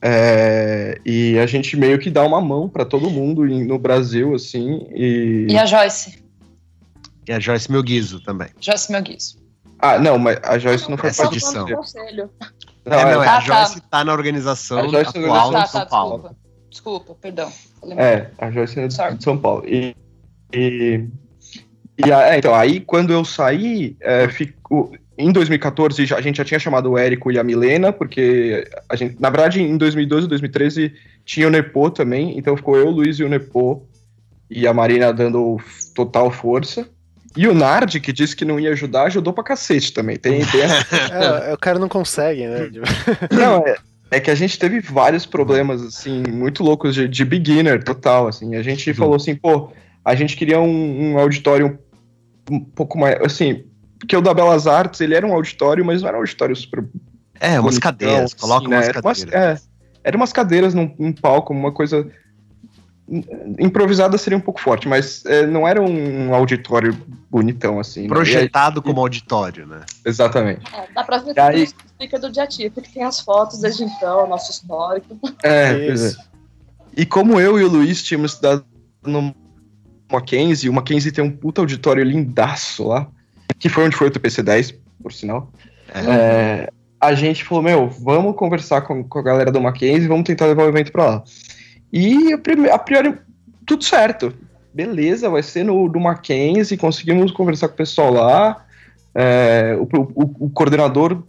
É, 0.00 0.98
e 1.04 1.38
a 1.38 1.46
gente 1.46 1.76
meio 1.76 1.98
que 1.98 2.10
dá 2.10 2.24
uma 2.24 2.40
mão 2.40 2.68
para 2.68 2.84
todo 2.84 3.10
mundo 3.10 3.44
no 3.44 3.78
Brasil, 3.78 4.34
assim. 4.34 4.86
E... 4.94 5.46
e 5.50 5.58
a 5.58 5.66
Joyce? 5.66 6.22
E 7.26 7.32
a 7.32 7.40
Joyce 7.40 7.70
Melguizo 7.70 8.20
também. 8.22 8.48
Joyce 8.60 8.90
Melguizo. 8.90 9.38
Ah, 9.78 9.98
não, 9.98 10.18
mas 10.18 10.38
a 10.42 10.58
Joyce 10.58 10.90
não 10.90 10.96
foi 10.96 11.12
parte 11.12 11.36
edição. 11.36 11.66
Não, 12.88 12.98
é, 12.98 13.14
não, 13.14 13.22
é, 13.22 13.28
a 13.28 13.36
ah, 13.36 13.40
Joyce 13.40 13.80
tá. 13.82 13.86
tá 13.90 14.04
na 14.04 14.12
organização 14.12 14.78
a 14.78 14.88
Joyce 14.88 15.18
atual 15.18 15.52
tá, 15.52 15.62
de 15.62 15.70
São 15.70 15.80
tá, 15.80 15.86
Paulo. 15.86 16.16
Desculpa, 16.18 16.36
desculpa 16.70 17.14
perdão. 17.20 17.52
É, 17.96 18.30
a 18.38 18.50
Joyce 18.50 18.80
é 18.80 18.88
de 18.88 19.22
São 19.22 19.38
Paulo. 19.38 19.64
E, 19.66 19.94
e, 20.52 21.04
e 22.04 22.10
é, 22.10 22.38
então, 22.38 22.54
aí 22.54 22.80
quando 22.80 23.12
eu 23.12 23.24
saí, 23.24 23.96
é, 24.00 24.28
fico, 24.28 24.92
em 25.16 25.32
2014 25.32 26.14
a 26.14 26.20
gente 26.20 26.36
já 26.36 26.44
tinha 26.44 26.60
chamado 26.60 26.90
o 26.90 26.98
Érico 26.98 27.32
e 27.32 27.38
a 27.38 27.44
Milena, 27.44 27.92
porque 27.92 28.68
a 28.88 28.96
gente, 28.96 29.20
na 29.20 29.30
verdade, 29.30 29.60
em 29.60 29.76
2012 29.76 30.26
e 30.26 30.28
2013 30.28 30.94
tinha 31.24 31.48
o 31.48 31.50
Nepo 31.50 31.90
também, 31.90 32.38
então 32.38 32.56
ficou 32.56 32.76
eu, 32.76 32.86
o 32.86 32.90
Luiz 32.90 33.18
e 33.18 33.24
o 33.24 33.28
Nepo, 33.28 33.86
e 34.48 34.66
a 34.66 34.72
Marina 34.72 35.12
dando 35.12 35.58
total 35.94 36.30
força. 36.30 36.88
E 37.36 37.46
o 37.46 37.54
Nard, 37.54 38.00
que 38.00 38.12
disse 38.12 38.34
que 38.34 38.44
não 38.44 38.58
ia 38.58 38.70
ajudar, 38.70 39.04
ajudou 39.04 39.32
pra 39.32 39.44
cacete 39.44 39.92
também. 39.92 40.16
Tem, 40.16 40.44
tem 40.46 40.62
essa... 40.62 40.96
é, 41.12 41.54
o 41.54 41.58
cara 41.58 41.78
não 41.78 41.88
consegue, 41.88 42.46
né? 42.46 42.70
não, 43.30 43.66
é, 43.66 43.76
é 44.10 44.20
que 44.20 44.30
a 44.30 44.34
gente 44.34 44.58
teve 44.58 44.80
vários 44.80 45.26
problemas, 45.26 45.82
assim, 45.82 46.22
muito 46.28 46.62
loucos 46.62 46.94
de, 46.94 47.06
de 47.06 47.24
beginner 47.24 47.82
total, 47.82 48.28
assim. 48.28 48.54
A 48.56 48.62
gente 48.62 48.92
falou 48.94 49.16
assim, 49.16 49.34
pô, 49.34 49.70
a 50.04 50.14
gente 50.14 50.36
queria 50.36 50.60
um, 50.60 51.12
um, 51.12 51.18
auditório 51.18 51.78
um 52.50 52.60
pouco 52.60 52.98
mais, 52.98 53.20
assim, 53.20 53.64
porque 53.98 54.16
o 54.16 54.22
da 54.22 54.32
Belas 54.32 54.66
Artes, 54.66 55.00
ele 55.00 55.14
era 55.14 55.26
um 55.26 55.32
auditório, 55.32 55.84
mas 55.84 56.02
não 56.02 56.08
era 56.08 56.16
um 56.16 56.20
auditório 56.20 56.56
super... 56.56 56.84
É, 57.40 57.60
umas 57.60 57.78
bonitão, 57.78 57.80
cadeiras, 57.80 58.24
assim, 58.24 58.36
coloca 58.36 58.68
né? 58.68 58.76
umas 58.76 58.88
cadeiras. 58.88 59.22
Era 59.22 59.38
umas, 59.38 59.60
é, 59.62 59.68
era 60.02 60.16
umas 60.16 60.32
cadeiras 60.32 60.74
num, 60.74 60.94
num 60.98 61.12
palco, 61.12 61.52
uma 61.52 61.70
coisa 61.70 62.10
improvisada 63.58 64.18
seria 64.18 64.36
um 64.36 64.40
pouco 64.40 64.60
forte, 64.60 64.86
mas 64.86 65.24
é, 65.24 65.46
não 65.46 65.66
era 65.66 65.80
um 65.80 66.34
auditório 66.34 66.96
bonitão 67.30 67.80
assim. 67.80 68.02
Né? 68.02 68.08
Projetado 68.08 68.80
né? 68.80 68.86
como 68.86 69.00
auditório, 69.00 69.66
né? 69.66 69.80
Exatamente. 70.04 70.62
É, 70.74 70.92
da 70.92 71.02
próxima 71.02 71.32
vez 71.32 71.46
aí... 71.46 71.62
explica 71.62 72.18
do 72.18 72.30
Diatipo, 72.30 72.82
que 72.82 72.92
tem 72.92 73.02
as 73.02 73.20
fotos 73.20 73.60
desde 73.60 73.84
então, 73.84 74.28
nosso 74.28 74.50
histórico. 74.50 75.18
É, 75.42 75.88
é, 75.88 75.94
E 76.96 77.06
como 77.06 77.40
eu 77.40 77.58
e 77.58 77.64
o 77.64 77.68
Luiz 77.68 78.02
tínhamos 78.02 78.32
estudado 78.32 78.64
no 79.02 79.34
Mackenzie, 80.12 80.68
o 80.68 80.72
Mackenzie 80.72 81.12
tem 81.12 81.24
um 81.24 81.30
puta 81.30 81.62
auditório 81.62 82.04
lindaço 82.04 82.88
lá, 82.88 83.06
que 83.58 83.70
foi 83.70 83.86
onde 83.86 83.96
foi 83.96 84.08
o 84.08 84.10
TPC 84.10 84.42
10, 84.42 84.74
por 85.02 85.12
sinal. 85.12 85.50
É. 85.94 86.00
é. 86.10 86.68
a 87.00 87.14
gente 87.14 87.42
falou, 87.42 87.64
meu, 87.64 87.88
vamos 87.88 88.36
conversar 88.36 88.82
com, 88.82 89.02
com 89.02 89.18
a 89.18 89.22
galera 89.22 89.50
do 89.50 89.60
Mackenzie, 89.60 90.08
vamos 90.08 90.24
tentar 90.24 90.44
levar 90.44 90.64
o 90.64 90.68
evento 90.68 90.92
pra 90.92 91.06
lá. 91.06 91.24
E 91.92 92.32
a, 92.32 92.78
priori, 92.78 93.14
tudo 93.66 93.82
certo. 93.84 94.32
Beleza, 94.72 95.28
vai 95.28 95.42
ser 95.42 95.64
no, 95.64 95.88
no 95.88 96.00
Mackenzie, 96.00 96.76
conseguimos 96.76 97.32
conversar 97.32 97.68
com 97.68 97.74
o 97.74 97.76
pessoal 97.78 98.12
lá. 98.12 98.64
É, 99.14 99.76
o, 99.78 99.82
o- 100.14 100.46
o 100.46 100.50
coordenador 100.50 101.22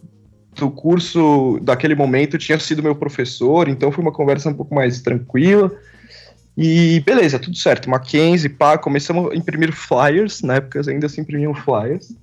do 0.54 0.70
curso 0.70 1.58
daquele 1.62 1.94
momento 1.94 2.36
tinha 2.36 2.58
sido 2.58 2.82
meu 2.82 2.94
professor, 2.94 3.68
então 3.68 3.90
foi 3.90 4.02
uma 4.02 4.12
conversa 4.12 4.50
um 4.50 4.54
pouco 4.54 4.74
mais 4.74 5.00
tranquila. 5.00 5.72
E 6.56 7.00
beleza, 7.06 7.38
tudo 7.38 7.56
certo. 7.56 7.88
Mackenzie, 7.88 8.50
pá, 8.50 8.76
começamos 8.76 9.32
a 9.32 9.34
imprimir 9.34 9.72
flyers, 9.72 10.42
na 10.42 10.56
época 10.56 10.82
ainda 10.88 11.08
se 11.08 11.20
imprimiam 11.20 11.54
flyers. 11.54 12.14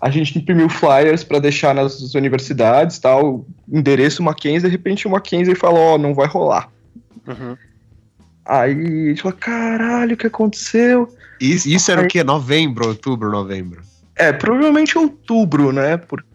A 0.00 0.10
gente 0.10 0.36
imprimiu 0.38 0.68
flyers 0.68 1.22
para 1.22 1.38
deixar 1.38 1.74
nas 1.74 2.14
universidades, 2.14 2.98
tal, 2.98 3.44
endereço 3.70 4.22
Mackenzie, 4.22 4.62
de 4.68 4.68
repente 4.68 5.06
o 5.06 5.10
Mackenzie 5.10 5.54
falou, 5.54 5.94
ó, 5.94 5.98
não 5.98 6.14
vai 6.14 6.26
rolar. 6.26 6.68
Uhum. 7.30 7.56
Aí 8.44 8.72
a 8.72 9.08
gente 9.10 9.22
falou, 9.22 9.38
caralho, 9.38 10.14
o 10.14 10.16
que 10.16 10.26
aconteceu? 10.26 11.14
Isso, 11.40 11.68
isso 11.68 11.90
era 11.90 12.02
o 12.02 12.08
quê? 12.08 12.24
Novembro, 12.24 12.88
outubro, 12.88 13.30
novembro. 13.30 13.80
É, 14.16 14.32
provavelmente 14.32 14.98
outubro, 14.98 15.72
né? 15.72 15.96
Porque 15.96 16.26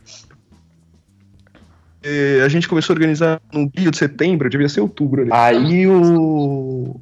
a 2.44 2.48
gente 2.48 2.68
começou 2.68 2.94
a 2.94 2.96
organizar 2.96 3.42
no 3.52 3.70
dia 3.70 3.92
de 3.92 3.98
setembro, 3.98 4.50
devia 4.50 4.70
ser 4.70 4.82
outubro. 4.82 5.22
ali. 5.22 5.32
Aí 5.34 5.88
o. 5.88 7.00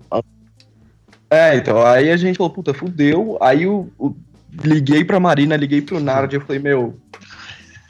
É, 1.29 1.55
então, 1.55 1.85
aí 1.85 2.09
a 2.11 2.17
gente 2.17 2.37
falou, 2.37 2.51
puta, 2.53 2.73
fudeu. 2.73 3.37
Aí 3.41 3.65
o, 3.65 3.89
o- 3.97 4.15
liguei 4.63 5.03
pra 5.03 5.19
Marina, 5.19 5.55
liguei 5.55 5.81
pro 5.81 5.99
Nard, 5.99 6.33
eu 6.35 6.41
falei, 6.41 6.61
meu, 6.61 6.99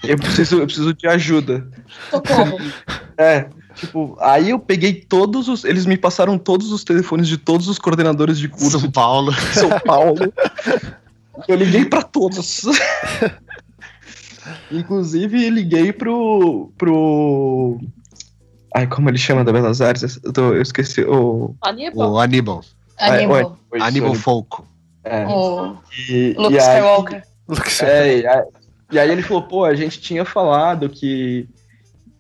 eu 0.04 0.18
preciso, 0.18 0.60
eu 0.60 0.66
preciso 0.66 0.94
de 0.94 1.08
ajuda. 1.08 1.68
Socorro. 2.10 2.58
É, 3.16 3.48
tipo, 3.76 4.18
aí 4.20 4.50
eu 4.52 4.60
peguei 4.60 4.94
todos 4.94 5.48
os. 5.48 5.64
Eles 5.64 5.86
me 5.86 5.98
passaram 5.98 6.38
todos 6.38 6.72
os 6.72 6.84
telefones 6.84 7.28
de 7.28 7.38
todos 7.38 7.68
os 7.68 7.78
coordenadores 7.80 8.38
de 8.38 8.48
curso 8.48 8.80
São 8.80 8.92
Paulo. 8.92 9.32
de 9.34 9.42
São 9.60 9.70
Paulo. 9.80 10.34
Eu 11.48 11.56
liguei 11.56 11.84
pra 11.86 12.04
todos. 12.04 12.62
Inclusive, 14.72 15.50
liguei 15.50 15.94
pro. 15.94 16.72
pro. 16.78 17.80
Ai, 18.76 18.88
como 18.88 19.10
ele 19.10 19.18
chama 19.18 19.44
da 19.44 19.52
Belas 19.52 19.82
Artes? 19.82 20.20
Eu, 20.24 20.34
tô- 20.34 20.54
eu 20.54 20.62
esqueci. 20.62 21.02
O. 21.04 21.56
Aníbal? 21.62 22.12
O 22.12 22.20
Aníbal. 22.20 22.64
Aníbal. 23.00 23.58
Oi, 23.72 23.82
Aníbal. 23.82 24.14
Folco. 24.16 24.68
É. 25.04 25.26
O 25.28 25.76
E, 26.10 26.34
Luke 26.38 26.54
e 26.54 26.60
aí, 26.60 26.66
Skywalker. 26.78 27.24
É, 27.82 28.18
e 28.20 28.28
aí, 28.28 28.44
e 28.92 29.00
aí 29.00 29.12
ele 29.12 29.22
falou, 29.22 29.44
pô, 29.44 29.66
a 29.66 29.76
gente 29.76 30.00
tinha 30.00 30.24
falado 30.26 30.90
que. 30.90 31.48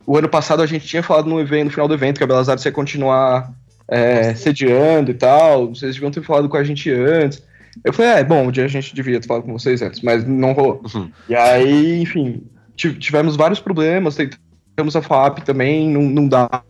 O 0.05 0.17
ano 0.17 0.27
passado 0.29 0.61
a 0.61 0.65
gente 0.65 0.85
tinha 0.87 1.01
falado 1.03 1.29
no 1.29 1.39
evento, 1.39 1.65
no 1.65 1.71
final 1.71 1.87
do 1.87 1.93
evento, 1.93 2.17
que 2.17 2.23
a 2.23 2.27
Belas 2.27 2.49
Artes 2.49 2.65
ia 2.65 2.71
continuar 2.71 3.51
é, 3.87 4.33
sediando 4.35 5.11
e 5.11 5.13
tal. 5.13 5.69
Vocês 5.69 5.93
deviam 5.93 6.11
ter 6.11 6.21
falado 6.23 6.49
com 6.49 6.57
a 6.57 6.63
gente 6.63 6.89
antes. 6.91 7.41
Eu 7.83 7.91
falei, 7.93 8.11
é, 8.11 8.23
bom, 8.23 8.47
um 8.47 8.51
dia 8.51 8.65
a 8.65 8.67
gente 8.67 8.93
devia 8.93 9.19
ter 9.19 9.27
falado 9.27 9.43
com 9.43 9.53
vocês 9.53 9.81
antes, 9.81 10.01
mas 10.01 10.25
não 10.27 10.51
rolou. 10.53 10.81
Uhum. 10.93 11.09
E 11.27 11.35
aí, 11.35 12.01
enfim, 12.01 12.43
ti- 12.75 12.93
tivemos 12.93 13.35
vários 13.35 13.59
problemas, 13.59 14.15
tentamos 14.15 14.95
a 14.95 15.01
FAP 15.01 15.39
também, 15.39 15.89
não, 15.89 16.01
não 16.03 16.27
dava, 16.27 16.63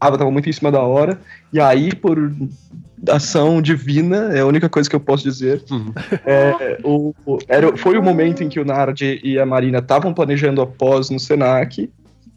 tava 0.00 0.30
muito 0.30 0.48
em 0.48 0.52
cima 0.52 0.72
da 0.72 0.80
hora. 0.80 1.20
E 1.52 1.60
aí, 1.60 1.94
por 1.94 2.32
ação 3.08 3.62
divina, 3.62 4.30
é 4.34 4.40
a 4.40 4.46
única 4.46 4.68
coisa 4.68 4.88
que 4.90 4.96
eu 4.96 5.00
posso 5.00 5.22
dizer, 5.22 5.62
Uhum. 5.70 5.92
é, 6.26 6.78
o, 6.82 7.14
o- 7.24 7.38
era, 7.48 7.76
foi 7.76 7.96
o 7.96 8.02
momento 8.02 8.42
em 8.42 8.48
que 8.48 8.58
o 8.60 8.64
Nard 8.64 9.20
e 9.22 9.38
a 9.38 9.46
Marina 9.46 9.78
estavam 9.78 10.12
planejando 10.12 10.60
a 10.60 10.66
pós 10.66 11.10
no 11.10 11.18
Senac, 11.20 11.88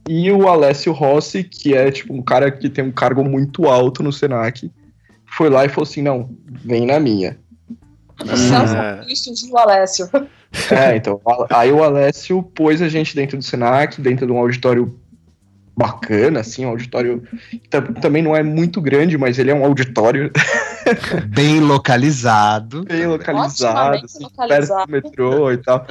e 0.07 0.31
o 0.31 0.47
Alessio 0.47 0.91
Rossi, 0.91 1.43
que 1.43 1.73
é 1.73 1.91
tipo 1.91 2.13
um 2.13 2.21
cara 2.21 2.51
que 2.51 2.69
tem 2.69 2.83
um 2.83 2.91
cargo 2.91 3.23
muito 3.23 3.65
alto 3.65 4.03
no 4.03 4.11
Senac, 4.11 4.71
foi 5.25 5.49
lá 5.49 5.65
e 5.65 5.69
falou 5.69 5.83
assim, 5.83 6.01
não, 6.01 6.29
vem 6.45 6.85
na 6.85 6.99
minha. 6.99 7.37
É. 8.19 9.03
Cristo 9.03 9.31
do 9.47 9.57
Alessio. 9.57 10.09
É, 10.69 10.95
então, 10.95 11.19
aí 11.49 11.71
o 11.71 11.83
Alessio 11.83 12.43
pôs 12.43 12.81
a 12.81 12.87
gente 12.87 13.15
dentro 13.15 13.37
do 13.37 13.43
Senac, 13.43 13.99
dentro 13.99 14.27
de 14.27 14.31
um 14.31 14.37
auditório 14.37 14.99
bacana, 15.75 16.41
assim, 16.41 16.65
um 16.65 16.69
auditório 16.69 17.23
também 17.99 18.21
não 18.21 18.35
é 18.35 18.43
muito 18.43 18.79
grande, 18.79 19.17
mas 19.17 19.39
ele 19.39 19.49
é 19.49 19.55
um 19.55 19.65
auditório 19.65 20.31
Bem 21.29 21.59
localizado. 21.59 22.83
bem 22.83 23.07
localizado, 23.07 24.05
assim, 24.05 24.23
localizado. 24.23 24.91
perto 24.91 25.03
do 25.03 25.09
metrô 25.09 25.51
e 25.51 25.57
tal. 25.57 25.87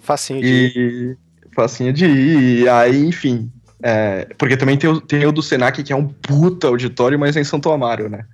Facinho 0.00 0.42
de. 0.42 1.16
Facinho 1.54 1.92
de 1.92 2.06
ir, 2.06 2.60
e 2.62 2.68
aí, 2.68 3.04
enfim. 3.06 3.50
é, 3.82 4.26
porque 4.38 4.56
também 4.56 4.76
tem 4.76 4.88
o, 4.90 5.00
tem 5.00 5.26
o 5.26 5.32
do 5.32 5.42
Senac, 5.42 5.82
que 5.82 5.92
é 5.92 5.96
um 5.96 6.06
puta 6.08 6.68
auditório, 6.68 7.18
mas 7.18 7.36
é 7.36 7.40
em 7.40 7.44
Santo 7.44 7.70
Amaro, 7.70 8.08
né? 8.08 8.24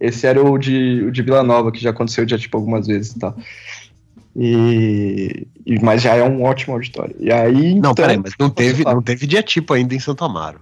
Esse 0.00 0.26
era 0.26 0.42
o 0.42 0.58
de, 0.58 1.04
o 1.06 1.10
de 1.12 1.22
Vila 1.22 1.42
Nova, 1.42 1.70
que 1.70 1.80
já 1.80 1.90
aconteceu 1.90 2.26
já, 2.28 2.36
tipo, 2.38 2.56
algumas 2.56 2.86
vezes 2.86 3.12
e 3.12 3.18
tal. 3.18 3.36
E, 4.34 5.46
e- 5.66 5.78
mas 5.80 6.02
já 6.02 6.14
é 6.16 6.22
um 6.24 6.42
ótimo 6.42 6.74
auditório. 6.74 7.14
E 7.20 7.30
aí. 7.32 7.72
Não, 7.74 7.90
então, 7.90 7.94
peraí, 7.94 8.16
mas 8.16 8.32
não 8.38 8.48
teve, 8.50 8.82
não 8.84 9.02
teve 9.02 9.26
dia 9.26 9.42
tipo 9.42 9.74
ainda 9.74 9.94
em 9.94 10.00
Santo 10.00 10.24
Amaro. 10.24 10.60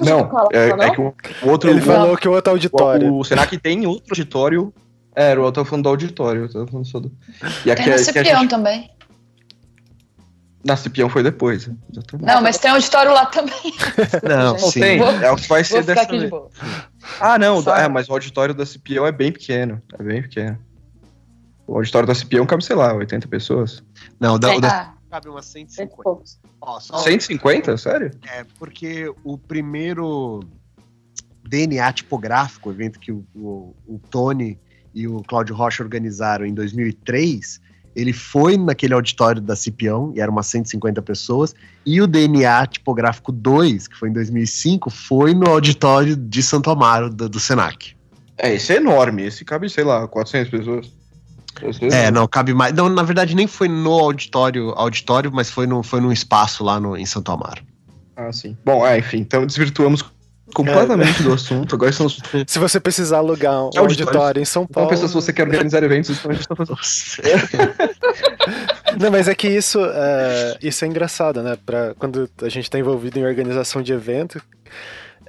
Não, 0.00 0.30
é, 0.52 0.68
é 0.86 0.90
que 0.90 1.00
o, 1.00 1.14
o 1.42 1.48
outro. 1.48 1.70
Ele 1.70 1.80
falou 1.80 2.16
que 2.16 2.28
o 2.28 2.32
outro 2.32 2.52
auditório. 2.52 3.12
O, 3.12 3.18
o 3.20 3.24
Senac 3.24 3.56
tem 3.58 3.86
outro 3.86 4.06
auditório. 4.10 4.72
É, 5.14 5.34
eu 5.34 5.52
tava 5.52 5.64
falando 5.66 5.84
do 5.84 5.88
auditório. 5.90 6.42
Eu 6.42 6.52
tava 6.52 6.66
falando 6.66 6.86
só 6.86 7.00
do. 7.00 7.10
E 7.64 7.70
aqui 7.70 7.84
Tem 7.84 7.92
é- 7.92 7.96
no 7.98 8.02
que 8.04 8.10
a 8.10 8.12
Cipião 8.22 8.40
gente- 8.40 8.50
também. 8.50 8.90
Na 10.62 10.76
Cipião 10.76 11.08
foi 11.08 11.22
depois. 11.22 11.70
exatamente. 11.90 12.26
Não, 12.26 12.42
mas 12.42 12.58
tem 12.58 12.70
auditório 12.70 13.12
lá 13.14 13.24
também. 13.26 13.54
Não, 14.28 14.58
sim. 14.58 14.80
tem, 14.80 15.00
é 15.00 15.30
o 15.30 15.36
que 15.36 15.48
vai 15.48 15.64
ser 15.64 15.82
dessa 15.84 16.02
aqui 16.02 16.12
de 16.12 16.18
vez. 16.18 16.30
boa. 16.30 16.50
Ah, 17.18 17.38
não, 17.38 17.62
Só- 17.62 17.74
é, 17.76 17.88
mas 17.88 18.08
o 18.08 18.12
auditório 18.12 18.54
da 18.54 18.66
Cipião 18.66 19.06
é 19.06 19.12
bem 19.12 19.32
pequeno. 19.32 19.80
É 19.98 20.02
bem 20.02 20.20
pequeno. 20.20 20.58
O 21.66 21.76
auditório 21.76 22.06
da 22.06 22.14
Cipião 22.14 22.44
cabe, 22.44 22.62
sei 22.64 22.76
lá, 22.76 22.92
80 22.92 23.26
pessoas. 23.28 23.82
Não, 24.18 24.38
da, 24.38 24.58
da 24.58 24.68
Ah, 24.68 24.94
cabe 25.10 25.28
umas 25.30 25.46
Cento 25.46 25.70
e 25.70 25.74
150. 25.74 26.02
poucos. 26.02 26.38
Ó, 26.60 26.78
só- 26.78 26.98
150? 26.98 27.76
Sério? 27.78 28.10
É, 28.30 28.44
porque 28.58 29.10
o 29.24 29.38
primeiro 29.38 30.40
DNA 31.48 31.90
tipográfico, 31.92 32.68
o 32.68 32.72
evento 32.72 32.98
que 33.00 33.10
o, 33.12 33.24
o, 33.34 33.74
o 33.86 33.98
Tony 34.10 34.58
e 34.94 35.08
o 35.08 35.22
Cláudio 35.22 35.54
Rocha 35.54 35.82
organizaram 35.82 36.44
em 36.44 36.52
2003, 36.52 37.60
ele 37.94 38.12
foi 38.12 38.56
naquele 38.56 38.94
auditório 38.94 39.40
da 39.40 39.56
Cipião, 39.56 40.12
e 40.14 40.20
eram 40.20 40.32
umas 40.32 40.46
150 40.46 41.02
pessoas, 41.02 41.54
e 41.84 42.00
o 42.00 42.06
DNA 42.06 42.66
tipográfico 42.66 43.32
2, 43.32 43.88
que 43.88 43.96
foi 43.96 44.08
em 44.08 44.12
2005, 44.12 44.90
foi 44.90 45.34
no 45.34 45.48
auditório 45.48 46.16
de 46.16 46.42
Santo 46.42 46.70
Amaro, 46.70 47.10
do, 47.10 47.28
do 47.28 47.40
Senac. 47.40 47.94
É, 48.38 48.54
esse 48.54 48.72
é 48.72 48.76
enorme. 48.76 49.24
Esse 49.24 49.44
cabe, 49.44 49.68
sei 49.68 49.84
lá, 49.84 50.08
400 50.08 50.50
pessoas. 50.50 51.00
É, 51.92 52.10
não, 52.10 52.26
cabe 52.26 52.54
mais. 52.54 52.72
Não, 52.72 52.88
na 52.88 53.02
verdade, 53.02 53.34
nem 53.34 53.46
foi 53.46 53.68
no 53.68 53.92
auditório, 53.92 54.70
auditório 54.70 55.30
mas 55.32 55.50
foi, 55.50 55.66
no, 55.66 55.82
foi 55.82 56.00
num 56.00 56.12
espaço 56.12 56.64
lá 56.64 56.80
no, 56.80 56.96
em 56.96 57.04
Santo 57.04 57.30
Amaro. 57.32 57.62
Ah, 58.16 58.32
sim. 58.32 58.56
Bom, 58.64 58.86
é, 58.86 58.98
enfim, 58.98 59.18
então 59.18 59.44
desvirtuamos 59.46 60.04
completamente 60.54 61.22
do 61.22 61.32
assunto. 61.32 61.74
Agora 61.74 61.90
estamos. 61.90 62.20
Se 62.46 62.58
você 62.58 62.78
precisar 62.80 63.18
alugar 63.18 63.52
um 63.54 63.64
Auditório. 63.66 63.90
auditório 63.90 64.42
em 64.42 64.44
São 64.44 64.62
Então, 64.64 64.74
Paulo. 64.74 64.90
pensa 64.90 65.08
se 65.08 65.14
você 65.14 65.32
quer 65.32 65.42
organizar 65.42 65.82
eventos, 65.82 66.10
então 66.18 66.30
a 66.30 66.34
gente 66.34 66.46
tá 66.48 66.56
fazendo. 66.56 66.78
Não, 69.00 69.10
mas 69.10 69.28
é 69.28 69.34
que 69.34 69.48
isso, 69.48 69.78
é, 69.84 70.58
isso 70.62 70.84
é 70.84 70.88
engraçado, 70.88 71.42
né? 71.42 71.56
Pra, 71.64 71.94
quando 71.94 72.28
a 72.42 72.48
gente 72.48 72.64
está 72.64 72.78
envolvido 72.78 73.18
em 73.18 73.24
organização 73.24 73.82
de 73.82 73.92
evento, 73.92 74.40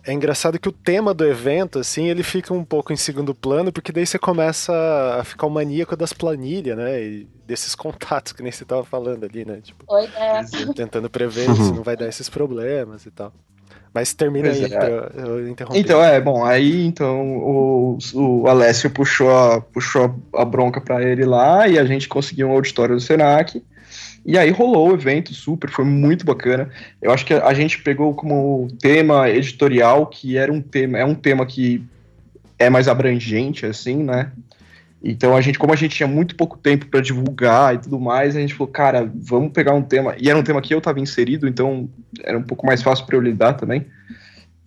é 0.03 0.11
engraçado 0.13 0.59
que 0.59 0.67
o 0.67 0.71
tema 0.71 1.13
do 1.13 1.25
evento, 1.25 1.77
assim, 1.79 2.07
ele 2.09 2.23
fica 2.23 2.53
um 2.53 2.63
pouco 2.63 2.91
em 2.91 2.97
segundo 2.97 3.35
plano, 3.35 3.71
porque 3.71 3.91
daí 3.91 4.05
você 4.05 4.17
começa 4.17 4.73
a 5.19 5.23
ficar 5.23 5.45
o 5.45 5.49
maníaco 5.49 5.95
das 5.95 6.11
planilhas, 6.11 6.75
né? 6.77 7.01
E 7.03 7.27
desses 7.45 7.75
contatos 7.75 8.33
que 8.33 8.41
nem 8.41 8.51
você 8.51 8.65
tava 8.65 8.83
falando 8.83 9.25
ali, 9.25 9.45
né? 9.45 9.59
Tipo, 9.61 9.85
Oi, 9.87 10.09
é. 10.15 10.41
tentando 10.73 11.09
prever 11.09 11.53
se 11.55 11.71
não 11.71 11.83
vai 11.83 11.95
dar 11.95 12.07
esses 12.07 12.29
problemas 12.29 13.05
e 13.05 13.11
tal. 13.11 13.31
Mas 13.93 14.13
termina 14.13 14.49
Pois 14.49 14.63
aí, 14.63 14.73
é. 14.73 15.11
eu 15.17 15.49
interromper. 15.49 15.79
Então, 15.79 16.03
é, 16.03 16.19
bom, 16.21 16.45
aí 16.45 16.85
então 16.85 17.37
o, 17.37 17.97
o 18.13 18.47
Alessio 18.47 18.89
puxou, 18.89 19.29
a, 19.29 19.59
puxou 19.59 20.15
a 20.33 20.45
bronca 20.45 20.79
pra 20.79 21.03
ele 21.03 21.25
lá 21.25 21.67
e 21.67 21.77
a 21.77 21.83
gente 21.83 22.07
conseguiu 22.07 22.47
um 22.47 22.51
auditório 22.51 22.95
do 22.95 23.01
Senac. 23.01 23.61
E 24.25 24.37
aí 24.37 24.51
rolou 24.51 24.91
o 24.91 24.93
evento 24.93 25.33
super, 25.33 25.69
foi 25.69 25.83
muito 25.83 26.25
bacana. 26.25 26.69
Eu 27.01 27.11
acho 27.11 27.25
que 27.25 27.33
a, 27.33 27.45
a 27.45 27.53
gente 27.53 27.81
pegou 27.81 28.13
como 28.13 28.67
tema 28.79 29.29
editorial, 29.29 30.05
que 30.05 30.37
era 30.37 30.53
um 30.53 30.61
tema, 30.61 30.97
é 30.97 31.03
um 31.03 31.15
tema 31.15 31.45
que 31.45 31.83
é 32.57 32.69
mais 32.69 32.87
abrangente, 32.87 33.65
assim, 33.65 34.03
né? 34.03 34.31
Então 35.03 35.35
a 35.35 35.41
gente, 35.41 35.57
como 35.57 35.73
a 35.73 35.75
gente 35.75 35.95
tinha 35.95 36.07
muito 36.07 36.35
pouco 36.35 36.57
tempo 36.57 36.85
para 36.85 37.01
divulgar 37.01 37.73
e 37.73 37.79
tudo 37.79 37.99
mais, 37.99 38.35
a 38.35 38.39
gente 38.39 38.53
falou, 38.53 38.71
cara, 38.71 39.11
vamos 39.15 39.51
pegar 39.51 39.73
um 39.73 39.81
tema. 39.81 40.15
E 40.19 40.29
era 40.29 40.37
um 40.37 40.43
tema 40.43 40.61
que 40.61 40.73
eu 40.73 40.77
estava 40.77 40.99
inserido, 40.99 41.47
então 41.47 41.89
era 42.23 42.37
um 42.37 42.43
pouco 42.43 42.65
mais 42.67 42.83
fácil 42.83 43.05
para 43.05 43.15
eu 43.15 43.21
lidar 43.21 43.53
também. 43.53 43.85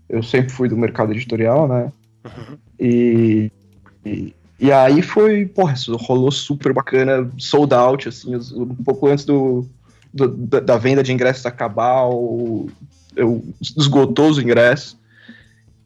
Eu 0.09 0.23
sempre 0.23 0.51
fui 0.53 0.68
do 0.68 0.77
mercado 0.77 1.12
editorial, 1.12 1.68
né? 1.68 1.92
E, 2.81 3.51
e, 4.05 4.35
e 4.59 4.73
aí 4.73 5.03
foi, 5.03 5.47
porra, 5.47 5.75
isso 5.75 5.94
rolou 5.97 6.31
super 6.33 6.73
bacana, 6.73 7.31
sold 7.38 7.73
out, 7.73 8.09
assim, 8.09 8.35
um 8.57 8.75
pouco 8.85 9.07
antes 9.07 9.25
do, 9.25 9.64
do- 10.12 10.29
da, 10.29 10.61
da 10.61 10.77
venda 10.77 11.03
de 11.03 11.12
ingressos 11.12 11.47
acabar, 11.47 12.09
o, 12.09 12.68
eu, 13.14 13.44
esgotou 13.61 14.29
os 14.31 14.38
ingressos. 14.38 14.97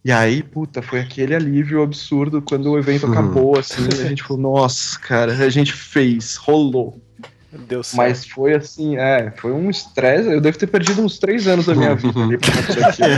E 0.08 0.10
aí, 0.10 0.42
puta, 0.42 0.80
foi 0.80 1.00
aquele 1.00 1.34
alívio 1.34 1.82
absurdo 1.82 2.40
quando 2.40 2.70
o 2.70 2.78
evento 2.78 3.04
Uhum. 3.04 3.12
acabou, 3.12 3.58
assim, 3.58 3.86
a 3.92 4.08
gente 4.08 4.22
falou, 4.22 4.40
nossa, 4.54 4.98
cara, 4.98 5.34
a 5.34 5.50
gente 5.50 5.74
fez, 5.74 6.34
rolou. 6.36 6.98
Deu 7.52 7.82
certo. 7.82 7.98
Mas 7.98 8.26
foi 8.26 8.54
assim, 8.54 8.96
é, 8.96 9.30
foi 9.36 9.52
um 9.52 9.68
estresse. 9.68 10.32
Eu 10.32 10.40
devo 10.40 10.56
ter 10.56 10.66
perdido 10.66 11.02
uns 11.02 11.18
três 11.18 11.46
anos 11.46 11.66
da 11.66 11.74
minha 11.74 11.94
vida 11.94 12.22
ali 12.22 12.38
pra 12.38 12.48
acontecer 12.48 12.84
aquilo. 12.84 13.08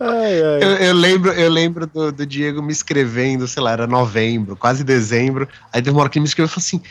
Ai, 0.00 0.42
ai. 0.42 0.64
Eu, 0.64 0.70
eu 0.88 0.94
lembro, 0.94 1.32
eu 1.32 1.48
lembro 1.48 1.86
do, 1.86 2.10
do 2.10 2.26
Diego 2.26 2.60
me 2.60 2.72
escrevendo, 2.72 3.46
sei 3.46 3.62
lá, 3.62 3.70
era 3.70 3.86
novembro, 3.86 4.56
quase 4.56 4.82
dezembro. 4.82 5.48
Aí 5.72 5.80
teve 5.80 5.90
uma 5.96 6.00
hora 6.00 6.10
que 6.10 6.18
ele 6.18 6.24
me 6.24 6.28
escreveu 6.28 6.50
e 6.50 6.52
falou 6.52 6.64
assim: 6.64 6.82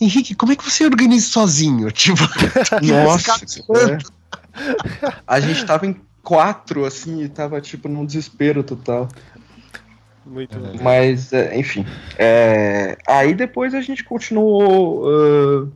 Henrique, 0.00 0.34
como 0.34 0.52
é 0.52 0.56
que 0.56 0.64
você 0.64 0.86
organiza 0.86 1.26
isso 1.26 1.32
sozinho? 1.32 1.90
Tipo, 1.92 2.22
Nossa, 2.82 3.38
Cara, 3.38 3.92
é. 3.92 3.98
A 5.26 5.38
gente 5.38 5.66
tava 5.66 5.86
em 5.86 5.94
quatro, 6.26 6.84
assim, 6.84 7.22
e 7.22 7.28
tava, 7.28 7.60
tipo, 7.60 7.88
num 7.88 8.04
desespero 8.04 8.64
total. 8.64 9.08
Muito 10.26 10.58
bom. 10.58 10.72
Mas, 10.82 11.32
é, 11.32 11.56
enfim. 11.56 11.86
é, 12.18 12.98
aí 13.06 13.32
depois 13.32 13.74
a 13.74 13.80
gente 13.80 14.02
continuou 14.02 15.08
ah, 15.08 15.68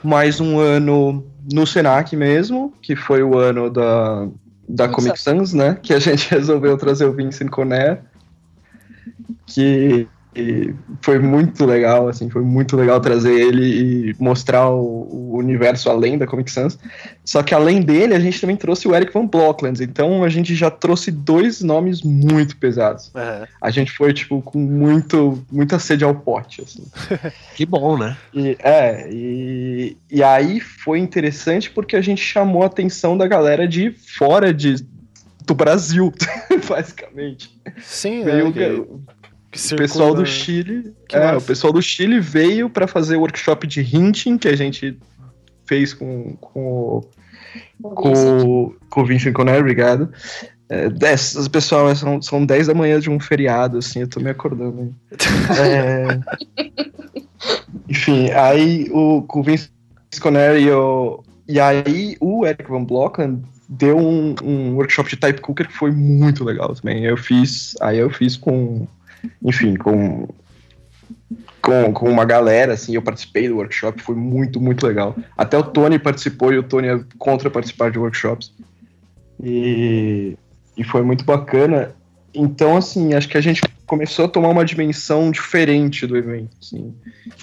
mais 0.00 0.40
um 0.40 0.60
ano 0.60 1.26
no 1.52 1.66
Senac 1.66 2.14
mesmo, 2.14 2.72
que 2.80 2.94
foi 2.94 3.24
o 3.24 3.36
ano 3.36 3.68
da, 3.68 4.28
da 4.68 4.88
Comic 4.88 5.08
Comic 5.08 5.20
Sans, 5.20 5.52
né? 5.52 5.76
Que 5.82 5.92
a 5.92 5.98
gente 5.98 6.30
resolveu 6.32 6.78
trazer 6.78 7.06
o 7.06 7.12
Vincent 7.12 7.50
Conner. 7.50 8.00
Que 9.44 10.08
e 10.34 10.74
foi 11.00 11.18
muito 11.18 11.64
legal, 11.64 12.08
assim, 12.08 12.28
foi 12.28 12.42
muito 12.42 12.76
legal 12.76 13.00
trazer 13.00 13.32
ele 13.32 14.10
e 14.10 14.16
mostrar 14.18 14.68
o, 14.70 15.08
o 15.10 15.36
universo 15.36 15.88
além 15.88 16.18
da 16.18 16.26
Comic 16.26 16.50
Sans. 16.50 16.78
Só 17.24 17.42
que 17.42 17.54
além 17.54 17.80
dele, 17.80 18.14
a 18.14 18.20
gente 18.20 18.40
também 18.40 18.56
trouxe 18.56 18.88
o 18.88 18.94
Eric 18.94 19.12
Van 19.12 19.26
Blocklands. 19.26 19.80
Então 19.80 20.24
a 20.24 20.28
gente 20.28 20.54
já 20.54 20.70
trouxe 20.70 21.10
dois 21.10 21.62
nomes 21.62 22.02
muito 22.02 22.56
pesados. 22.56 23.12
A 23.60 23.70
gente 23.70 23.92
foi, 23.92 24.12
tipo, 24.12 24.42
com 24.42 24.58
muito, 24.58 25.44
muita 25.50 25.78
sede 25.78 26.04
ao 26.04 26.14
pote, 26.14 26.62
assim. 26.62 26.84
que 27.54 27.64
bom, 27.64 27.96
né? 27.96 28.16
E, 28.32 28.56
é, 28.60 29.08
e, 29.10 29.96
e 30.10 30.22
aí 30.22 30.60
foi 30.60 30.98
interessante 30.98 31.70
porque 31.70 31.96
a 31.96 32.02
gente 32.02 32.22
chamou 32.22 32.62
a 32.62 32.66
atenção 32.66 33.16
da 33.16 33.26
galera 33.26 33.68
de 33.68 33.90
fora 33.90 34.52
de, 34.52 34.76
do 35.46 35.54
Brasil, 35.54 36.12
basicamente. 36.68 37.50
Sim, 37.80 38.24
Veio 38.24 38.48
é, 38.48 38.52
que, 38.52 38.84
o 39.72 39.76
pessoal 39.76 40.14
do 40.14 40.26
Chile. 40.26 40.92
Que 41.08 41.16
é, 41.16 41.20
massa. 41.26 41.38
o 41.38 41.42
pessoal 41.42 41.72
do 41.72 41.82
Chile 41.82 42.20
veio 42.20 42.68
para 42.70 42.86
fazer 42.86 43.16
o 43.16 43.20
workshop 43.20 43.66
de 43.66 43.80
hinting 43.80 44.36
que 44.38 44.48
a 44.48 44.56
gente 44.56 44.98
fez 45.66 45.94
com, 45.94 46.36
com, 46.40 46.60
o- 47.82 47.90
com, 47.94 48.74
com 48.90 49.00
o 49.02 49.06
Vincent 49.06 49.32
Conner, 49.32 49.60
obrigado. 49.60 50.10
É, 50.68 50.88
dez, 50.88 51.46
pessoal, 51.48 51.94
são, 51.94 52.20
são 52.22 52.44
10 52.44 52.66
da 52.68 52.74
manhã 52.74 52.98
de 52.98 53.10
um 53.10 53.20
feriado, 53.20 53.78
assim, 53.78 54.00
eu 54.00 54.08
tô 54.08 54.18
me 54.20 54.30
acordando. 54.30 54.94
aí. 55.50 56.14
É, 56.64 56.74
enfim, 57.88 58.30
aí 58.30 58.88
o, 58.92 59.22
com 59.22 59.40
o 59.40 59.42
Vince 59.42 59.68
Conner 60.20 60.56
e 60.60 60.70
o. 60.70 61.22
E 61.46 61.60
aí 61.60 62.16
o 62.20 62.46
Eric 62.46 62.70
Van 62.70 62.82
Blocken 62.84 63.42
deu 63.68 63.98
um, 63.98 64.34
um 64.42 64.74
workshop 64.76 65.10
de 65.10 65.16
type 65.16 65.40
cooker 65.40 65.66
que 65.68 65.74
foi 65.74 65.90
muito 65.90 66.44
legal 66.44 66.74
também. 66.74 67.04
Eu 67.04 67.16
fiz. 67.16 67.74
Aí 67.80 67.98
eu 67.98 68.10
fiz 68.10 68.36
com. 68.36 68.86
Enfim, 69.42 69.76
com. 69.76 70.28
Com, 71.60 71.92
com 71.94 72.10
uma 72.10 72.26
galera, 72.26 72.74
assim, 72.74 72.94
eu 72.94 73.00
participei 73.00 73.48
do 73.48 73.56
workshop, 73.56 74.02
foi 74.02 74.14
muito, 74.14 74.60
muito 74.60 74.86
legal. 74.86 75.16
Até 75.36 75.56
o 75.56 75.62
Tony 75.62 75.98
participou 75.98 76.52
e 76.52 76.58
o 76.58 76.62
Tony 76.62 76.88
é 76.88 77.00
contra 77.16 77.48
participar 77.50 77.90
de 77.90 77.98
workshops. 77.98 78.52
E, 79.42 80.36
e 80.76 80.84
foi 80.84 81.02
muito 81.02 81.24
bacana. 81.24 81.94
Então, 82.34 82.76
assim, 82.76 83.14
acho 83.14 83.28
que 83.28 83.38
a 83.38 83.40
gente 83.40 83.62
começou 83.86 84.24
a 84.24 84.28
tomar 84.28 84.48
uma 84.48 84.64
dimensão 84.64 85.30
diferente 85.30 86.06
do 86.06 86.16
evento, 86.16 86.56
assim. 86.60 86.94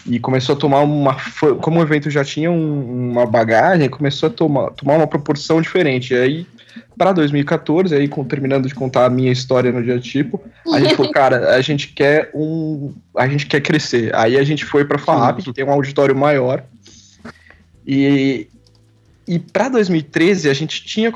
E 0.06 0.20
começou 0.20 0.56
a 0.56 0.60
tomar 0.60 0.82
uma. 0.82 1.17
Como 1.62 1.80
o 1.80 1.84
evento 1.84 2.10
já 2.10 2.24
tinha 2.24 2.52
um- 2.52 3.12
uma 3.12 3.26
bagagem, 3.26 3.89
começou 3.89 4.28
a 4.28 4.32
tomar, 4.32 4.72
tomar 4.72 4.98
uma 4.98 5.08
proporção 5.08 5.62
diferente. 5.62 6.13
E 6.13 6.17
aí, 6.17 6.48
para 6.97 7.12
2014, 7.13 7.93
aí 7.95 8.07
com- 8.07 8.23
terminando 8.23 8.67
de 8.67 8.75
contar 8.75 9.05
a 9.05 9.10
minha 9.10 9.31
história 9.31 9.71
no 9.71 9.84
dia 9.84 9.99
tipo, 9.99 10.41
a 10.73 10.79
gente 10.79 10.95
falou, 10.95 11.12
cara, 11.13 11.55
a 11.55 11.62
gente 11.62 11.89
quer 11.89 12.29
um. 12.34 12.93
A 13.15 13.27
gente 13.27 13.45
quer 13.47 13.62
crescer. 13.62 14.13
Aí 14.15 14.38
a 14.38 14.43
gente 14.43 14.65
foi 14.65 14.86
pra 14.86 14.97
FAAP, 14.97 15.41
que 15.43 15.53
tem 15.53 15.63
um 15.65 15.71
auditório 15.71 16.15
maior. 16.15 16.63
E. 17.86 18.47
E 19.27 19.39
para 19.39 19.69
2013 19.69 20.49
a 20.49 20.53
gente 20.53 20.84
tinha 20.84 21.12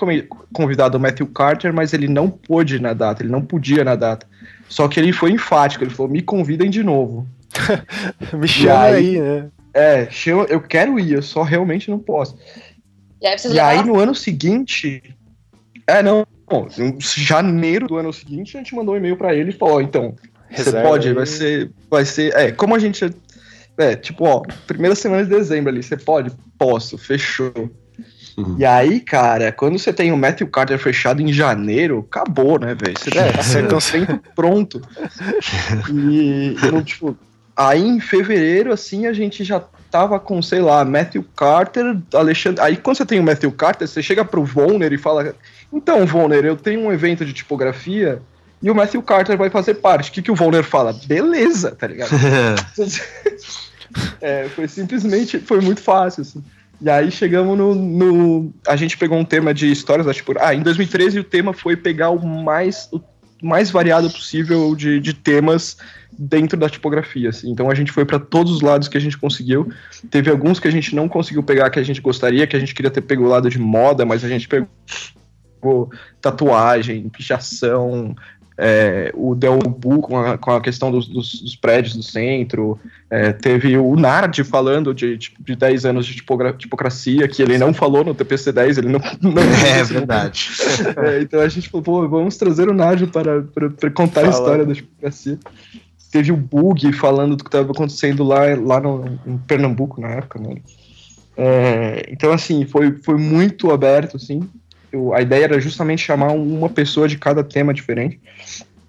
convidado 0.53 0.97
o 0.97 1.01
Matthew 1.01 1.27
Carter, 1.27 1.73
mas 1.73 1.91
ele 1.91 2.07
não 2.07 2.29
pôde 2.29 2.79
na 2.79 2.93
data, 2.93 3.23
ele 3.23 3.31
não 3.31 3.41
podia 3.41 3.83
na 3.83 3.95
data. 3.95 4.25
Só 4.69 4.87
que 4.87 4.99
ele 4.99 5.11
foi 5.11 5.31
enfático, 5.31 5.83
ele 5.83 5.91
falou: 5.91 6.11
me 6.11 6.21
convidem 6.21 6.69
de 6.69 6.83
novo. 6.83 7.27
Me 8.33 8.47
chama 8.47 8.81
aí- 8.83 8.95
aí, 8.95 9.21
né? 9.21 9.47
É, 9.73 10.07
chama, 10.09 10.43
eu 10.45 10.61
quero 10.61 10.97
ir, 10.99 11.13
eu 11.13 11.21
só 11.21 11.41
realmente 11.41 11.89
não 11.89 11.99
posso. 11.99 12.37
E 13.21 13.27
aí 13.27 13.35
E 13.53 13.59
aí 13.59 13.83
no 13.83 13.99
ano 13.99 14.13
seguinte. 14.15 15.01
É, 15.88 16.02
não. 16.02 16.26
bom, 16.50 16.67
Em 16.78 16.95
janeiro 17.00 17.88
do 17.88 17.98
ano 17.98 18.12
seguinte, 18.13 18.58
a 18.58 18.60
gente 18.60 18.76
mandou 18.76 18.93
um 18.95 18.98
e-mail 18.98 19.17
pra 19.17 19.34
ele 19.36 19.50
e 19.52 19.54
falou: 19.54 19.76
ó, 19.76 19.82
então, 19.82 20.15
você 20.52 20.71
pode, 20.82 21.08
aí. 21.10 21.13
vai 21.13 21.26
ser. 21.26 21.71
Vai 21.89 22.06
ser. 22.06 22.34
É, 22.36 22.52
como 22.52 22.76
a 22.76 22.80
gente. 22.80 23.10
É, 23.78 23.95
tipo, 23.95 24.26
ó, 24.26 24.41
primeira 24.65 24.95
semana 24.95 25.24
de 25.24 25.30
dezembro 25.30 25.69
ali, 25.69 25.84
você 25.84 25.98
pode? 25.98 26.32
Posso, 26.58 26.98
fechou. 26.98 27.52
Uhum. 28.38 28.56
E 28.58 28.65
aí, 28.65 29.00
cara, 29.00 29.52
quando 29.52 29.78
você 29.80 29.93
tem 29.93 30.12
o 30.12 30.17
Matthew 30.17 30.48
Carter 30.48 30.78
fechado 30.78 31.21
em 31.21 31.32
janeiro, 31.32 32.06
acabou, 32.10 32.60
né, 32.60 32.76
velho? 32.76 32.98
Você 32.98 33.17
É, 33.17 33.32
tá 33.32 33.41
você 33.41 33.63
consegue- 33.63 34.04
evento 34.04 34.24
pronto. 34.36 34.82
E, 35.89 36.56
no, 36.71 36.84
tipo, 36.84 37.17
aí 37.56 37.82
em 37.82 38.00
fevereiro, 38.00 38.71
assim, 38.71 39.08
a 39.08 39.13
gente 39.13 39.43
já 39.43 39.62
tava 39.91 40.19
com, 40.19 40.41
sei 40.41 40.60
lá, 40.60 40.84
Matthew 40.84 41.26
Carter, 41.36 41.98
Alexandre. 42.13 42.62
Aí 42.62 42.76
quando 42.78 42.98
você 42.98 43.06
tem 43.06 43.19
o 43.19 43.24
Matthew 43.24 43.52
Carter, 43.52 43.88
você 43.88 44.02
chega 44.02 44.26
pro 44.26 44.43
Volner 44.43 44.91
e 44.91 44.98
fala: 44.98 45.34
Então, 45.71 46.06
Volner, 46.06 46.45
eu 46.45 46.56
tenho 46.56 46.82
um 46.82 46.91
evento 46.91 47.25
de 47.25 47.34
tipografia 47.34 48.21
e 48.62 48.71
o 48.71 48.75
Matthew 48.75 49.01
Carter 49.04 49.38
vai 49.38 49.49
fazer 49.49 49.75
parte. 49.75 50.10
O 50.10 50.13
que, 50.13 50.21
que 50.21 50.32
o 50.32 50.36
Volner 50.36 50.63
fala? 50.63 50.93
Beleza, 51.06 51.71
tá 51.71 51.88
ligado? 51.88 52.10
É, 54.19 54.49
foi 54.49 54.67
simplesmente, 54.67 55.39
foi 55.39 55.62
muito 55.62 55.82
fácil, 55.82 56.21
assim. 56.21 56.43
E 56.82 56.89
aí 56.89 57.10
chegamos 57.12 57.58
no, 57.58 57.73
no- 57.73 58.54
A 58.67 58.75
gente 58.75 58.97
pegou 58.97 59.17
um 59.17 59.23
tema 59.23 59.54
de 59.54 59.71
histórias 59.71 60.06
da 60.06 60.13
tipo. 60.13 60.34
Ah, 60.39 60.54
em 60.54 60.62
2013 60.62 61.19
o 61.19 61.23
tema 61.23 61.54
foi 61.54 61.78
pegar 61.78 62.10
o 62.10 62.25
mais, 62.25 62.89
o 62.91 62.99
mais 63.41 63.71
variado 63.71 64.10
possível 64.10 64.75
de, 64.75 64.99
de 64.99 65.13
temas 65.13 65.78
dentro 66.12 66.58
da 66.60 66.69
tipografia. 66.69 67.30
Assim. 67.30 67.49
Então 67.49 67.69
a 67.69 67.75
gente 67.75 67.91
foi 67.91 68.04
para 68.04 68.19
todos 68.19 68.51
os 68.51 68.62
lados 68.62 68.88
que 68.89 68.97
a 68.97 69.01
gente 69.01 69.17
conseguiu. 69.17 69.71
Teve 70.10 70.30
alguns 70.30 70.60
que 70.60 70.67
a 70.67 70.71
gente 70.71 70.93
não 70.93 71.08
conseguiu 71.08 71.43
pegar 71.43 71.69
que 71.69 71.80
a 71.80 71.84
gente 71.84 72.01
gostaria, 72.01 72.45
que 72.47 72.56
a 72.56 72.60
gente 72.60 72.73
queria 72.75 72.91
ter 72.91 73.01
pego 73.01 73.23
o 73.23 73.30
lado 73.30 73.49
de 73.49 73.60
moda, 73.60 74.06
mas 74.06 74.25
a 74.25 74.28
gente 74.28 74.47
pegou 74.47 74.67
tatuagem, 76.21 77.10
pichação. 77.10 78.15
é, 78.58 79.12
o 79.13 79.36
Delbu 79.36 79.99
com 79.99 80.17
a, 80.17 80.38
com 80.38 80.51
a 80.51 80.62
questão 80.62 80.89
dos, 80.89 81.08
dos- 81.10 81.41
dos 81.41 81.56
prédios 81.58 81.93
do 81.93 82.01
centro, 82.01 82.80
é, 83.10 83.34
teve 83.34 83.78
o 83.78 83.97
Nard 83.97 84.41
falando 84.45 84.93
de, 84.93 85.17
de, 85.17 85.34
de 85.38 85.56
10 85.58 85.86
anos 85.86 86.06
de 86.06 86.15
tipocracia, 86.58 87.28
que 87.28 87.41
ele 87.41 87.58
não 87.58 87.73
falou 87.73 88.06
no 88.06 88.15
TPC 88.15 88.54
10, 88.54 88.78
ele 88.78 88.88
não. 88.89 88.99
não 89.21 89.32
É 89.41 89.80
no- 89.80 89.86
verdade. 89.86 90.51
É, 91.06 91.19
então 91.21 91.41
a 91.41 91.49
gente 91.49 91.67
falou, 91.69 91.84
pô, 91.84 92.08
vamos 92.08 92.38
trazer 92.38 92.69
o 92.69 92.73
Nard 92.73 93.08
para, 93.08 93.41
para, 93.41 93.69
para 93.71 93.91
contar 93.91 94.21
a 94.21 94.32
Fala. 94.32 94.36
história 94.38 94.65
da 94.65 94.73
tipocracia. 94.73 95.38
Teve 96.10 96.32
o 96.32 96.38
Bug 96.38 96.93
falando 96.93 97.36
do 97.36 97.43
que 97.43 97.49
estava 97.49 97.69
acontecendo 97.73 98.23
lá, 98.23 98.39
lá 98.56 98.80
no, 98.80 99.19
em 99.28 99.38
Pernambuco 99.38 99.99
na 99.99 100.12
época, 100.12 100.39
né? 100.39 100.56
É, 101.36 102.06
então, 102.10 102.32
assim, 102.32 102.65
foi, 102.65 102.93
foi 103.04 103.17
muito 103.17 103.69
aberto, 103.71 104.15
assim. 104.15 104.47
Eu- 104.95 105.13
a 105.13 105.21
ideia 105.21 105.43
era 105.45 105.60
justamente 105.60 106.01
chamar 106.03 106.31
uma 106.31 106.69
pessoa 106.69 107.08
de 107.08 107.17
cada 107.17 107.43
tema 107.43 107.73
diferente. 107.73 108.19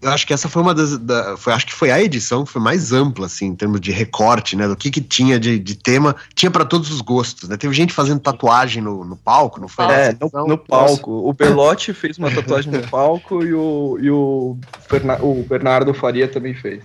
Eu 0.01 0.11
acho 0.11 0.27
que 0.27 0.33
essa 0.35 0.49
foi 0.49 0.63
uma 0.63 0.75
das. 0.75 0.99
Da, 0.99 1.37
foi, 1.39 1.53
acho 1.53 1.67
que 1.67 1.73
foi 1.73 1.91
a 1.91 2.01
edição 2.01 2.45
que 2.45 2.53
foi 2.53 2.61
mais 2.63 2.93
ampla, 2.93 3.27
assim, 3.27 3.47
em 3.47 3.55
termos 3.57 3.81
de 3.81 3.91
recorte, 3.91 4.55
né? 4.55 4.69
Do 4.69 4.77
que, 4.77 4.91
que 4.91 5.01
tinha 5.01 5.41
de, 5.41 5.59
de 5.59 5.75
tema. 5.75 6.15
Tinha 6.35 6.51
para 6.51 6.65
todos 6.67 6.91
os 6.93 7.01
gostos, 7.01 7.49
né? 7.49 7.57
Teve 7.57 7.75
gente 7.75 7.93
fazendo 7.95 8.21
tatuagem 8.21 8.83
no, 8.83 9.05
no 9.05 9.17
palco, 9.17 9.59
não 9.61 9.67
foi? 9.69 9.87
É, 9.87 10.13
nessa 10.13 10.39
no, 10.39 10.47
no 10.49 10.59
palco. 10.59 11.11
O 11.29 11.33
Belotti 11.33 11.93
fez 11.95 12.19
uma 12.19 12.31
tatuagem 12.31 12.71
no 12.71 12.87
palco 12.87 13.43
e 13.43 13.53
o, 13.55 13.99
e 14.01 14.11
o, 14.11 14.57
Berna- 14.89 15.19
o 15.23 15.43
Bernardo 15.49 15.93
Faria 15.95 16.29
também 16.29 16.55
fez. 16.55 16.85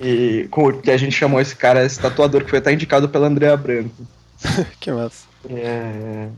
E 0.00 0.48
com, 0.50 0.72
que 0.72 0.90
a 0.90 0.96
gente 0.96 1.12
chamou 1.14 1.40
esse 1.40 1.54
cara, 1.54 1.84
esse 1.84 2.00
tatuador, 2.00 2.42
que 2.42 2.50
foi 2.50 2.58
até 2.58 2.72
indicado 2.72 3.08
pela 3.08 3.26
Andrea 3.28 3.56
Branco. 3.56 3.94
Que 4.80 4.90
massa. 4.90 5.26
É, 5.48 6.28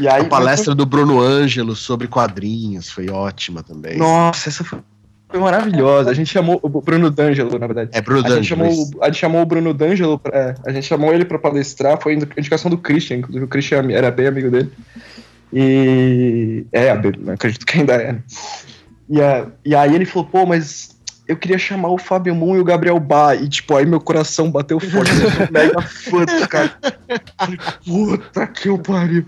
E 0.00 0.08
aí, 0.08 0.22
A 0.22 0.24
palestra 0.24 0.74
do 0.74 0.84
Bruno 0.84 1.20
Ângelo 1.20 1.76
sobre 1.76 2.08
quadrinhos 2.08 2.90
foi 2.90 3.08
ótima 3.10 3.62
também. 3.62 3.96
Nossa, 3.96 4.48
essa 4.48 4.64
foi, 4.64 4.80
foi 5.28 5.38
maravilhosa. 5.40 6.10
A 6.10 6.14
gente 6.14 6.30
chamou 6.32 6.58
o 6.62 6.68
Bruno 6.80 7.10
D'Angelo, 7.10 7.58
na 7.58 7.66
verdade. 7.66 7.90
É 7.92 8.00
Bruno 8.00 8.20
A 8.26 8.30
gente, 8.30 8.54
D'Angelo. 8.54 8.70
chamou, 8.74 9.02
a 9.02 9.06
gente 9.06 9.18
chamou 9.18 9.42
o 9.42 9.46
Bruno 9.46 9.72
D'Angelo, 9.74 10.18
pra- 10.18 10.36
é, 10.36 10.54
a 10.66 10.72
gente 10.72 10.86
chamou 10.86 11.12
ele 11.14 11.24
pra 11.24 11.38
palestrar, 11.38 12.00
foi 12.02 12.14
indicação 12.14 12.70
do 12.70 12.78
Christian, 12.78 13.18
inclusive 13.18 13.44
o 13.44 13.48
Christian 13.48 13.90
era 13.90 14.10
bem 14.10 14.26
amigo 14.26 14.50
dele. 14.50 14.72
E. 15.52 16.66
É, 16.72 16.90
acredito 16.90 17.64
que 17.64 17.78
ainda 17.78 17.94
é. 17.94 18.12
Né? 18.12 18.22
E, 19.08 19.20
a, 19.20 19.46
e 19.64 19.74
aí 19.76 19.94
ele 19.94 20.04
falou, 20.06 20.28
pô, 20.28 20.46
mas 20.46 20.93
eu 21.26 21.36
queria 21.36 21.58
chamar 21.58 21.88
o 21.88 21.98
Fábio 21.98 22.34
Moon 22.34 22.56
e 22.56 22.60
o 22.60 22.64
Gabriel 22.64 23.00
Bá. 23.00 23.34
E, 23.34 23.48
tipo, 23.48 23.74
aí 23.76 23.86
meu 23.86 24.00
coração 24.00 24.50
bateu 24.50 24.78
forte. 24.78 25.10
Eu 25.10 25.30
sou 25.30 25.48
mega 25.50 25.80
fã, 25.80 26.26
cara. 26.48 26.76
Puta 27.84 28.46
que 28.46 28.68
eu 28.68 28.78
pariu. 28.78 29.26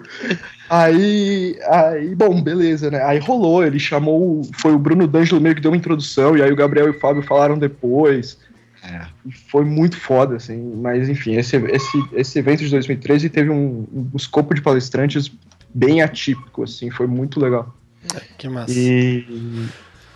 Aí, 0.68 1.58
aí, 1.68 2.14
bom, 2.14 2.42
beleza, 2.42 2.90
né? 2.90 3.02
Aí 3.02 3.18
rolou, 3.18 3.64
ele 3.64 3.78
chamou, 3.78 4.42
foi 4.58 4.72
o 4.72 4.78
Bruno 4.78 5.06
D'Angelo 5.06 5.40
meio 5.40 5.54
que 5.54 5.60
deu 5.60 5.70
uma 5.70 5.76
introdução, 5.76 6.36
e 6.36 6.42
aí 6.42 6.52
o 6.52 6.56
Gabriel 6.56 6.88
e 6.88 6.90
o 6.90 7.00
Fábio 7.00 7.22
falaram 7.22 7.58
depois. 7.58 8.38
É. 8.82 9.06
Foi 9.48 9.64
muito 9.64 9.96
foda, 9.96 10.36
assim. 10.36 10.74
Mas, 10.76 11.08
enfim, 11.08 11.36
esse, 11.36 11.56
esse, 11.56 12.04
esse 12.12 12.38
evento 12.38 12.62
de 12.62 12.70
2013 12.70 13.30
teve 13.30 13.50
um, 13.50 13.86
um 13.92 14.10
escopo 14.14 14.54
de 14.54 14.60
palestrantes 14.60 15.30
bem 15.72 16.02
atípico, 16.02 16.62
assim, 16.62 16.90
foi 16.90 17.06
muito 17.06 17.40
legal. 17.40 17.74
É, 18.14 18.20
que 18.38 18.48
massa. 18.48 18.72
E, 18.72 19.26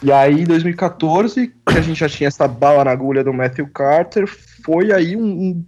e 0.02 0.10
aí, 0.10 0.40
em 0.40 0.44
2014, 0.44 1.52
que 1.66 1.78
a 1.78 1.80
gente 1.80 1.98
já 1.98 2.08
tinha 2.08 2.28
essa 2.28 2.48
bala 2.48 2.84
na 2.84 2.90
agulha 2.90 3.22
do 3.22 3.32
Matthew 3.32 3.68
Carter, 3.68 4.26
foi 4.64 4.92
aí 4.92 5.14
um, 5.14 5.24
um 5.24 5.64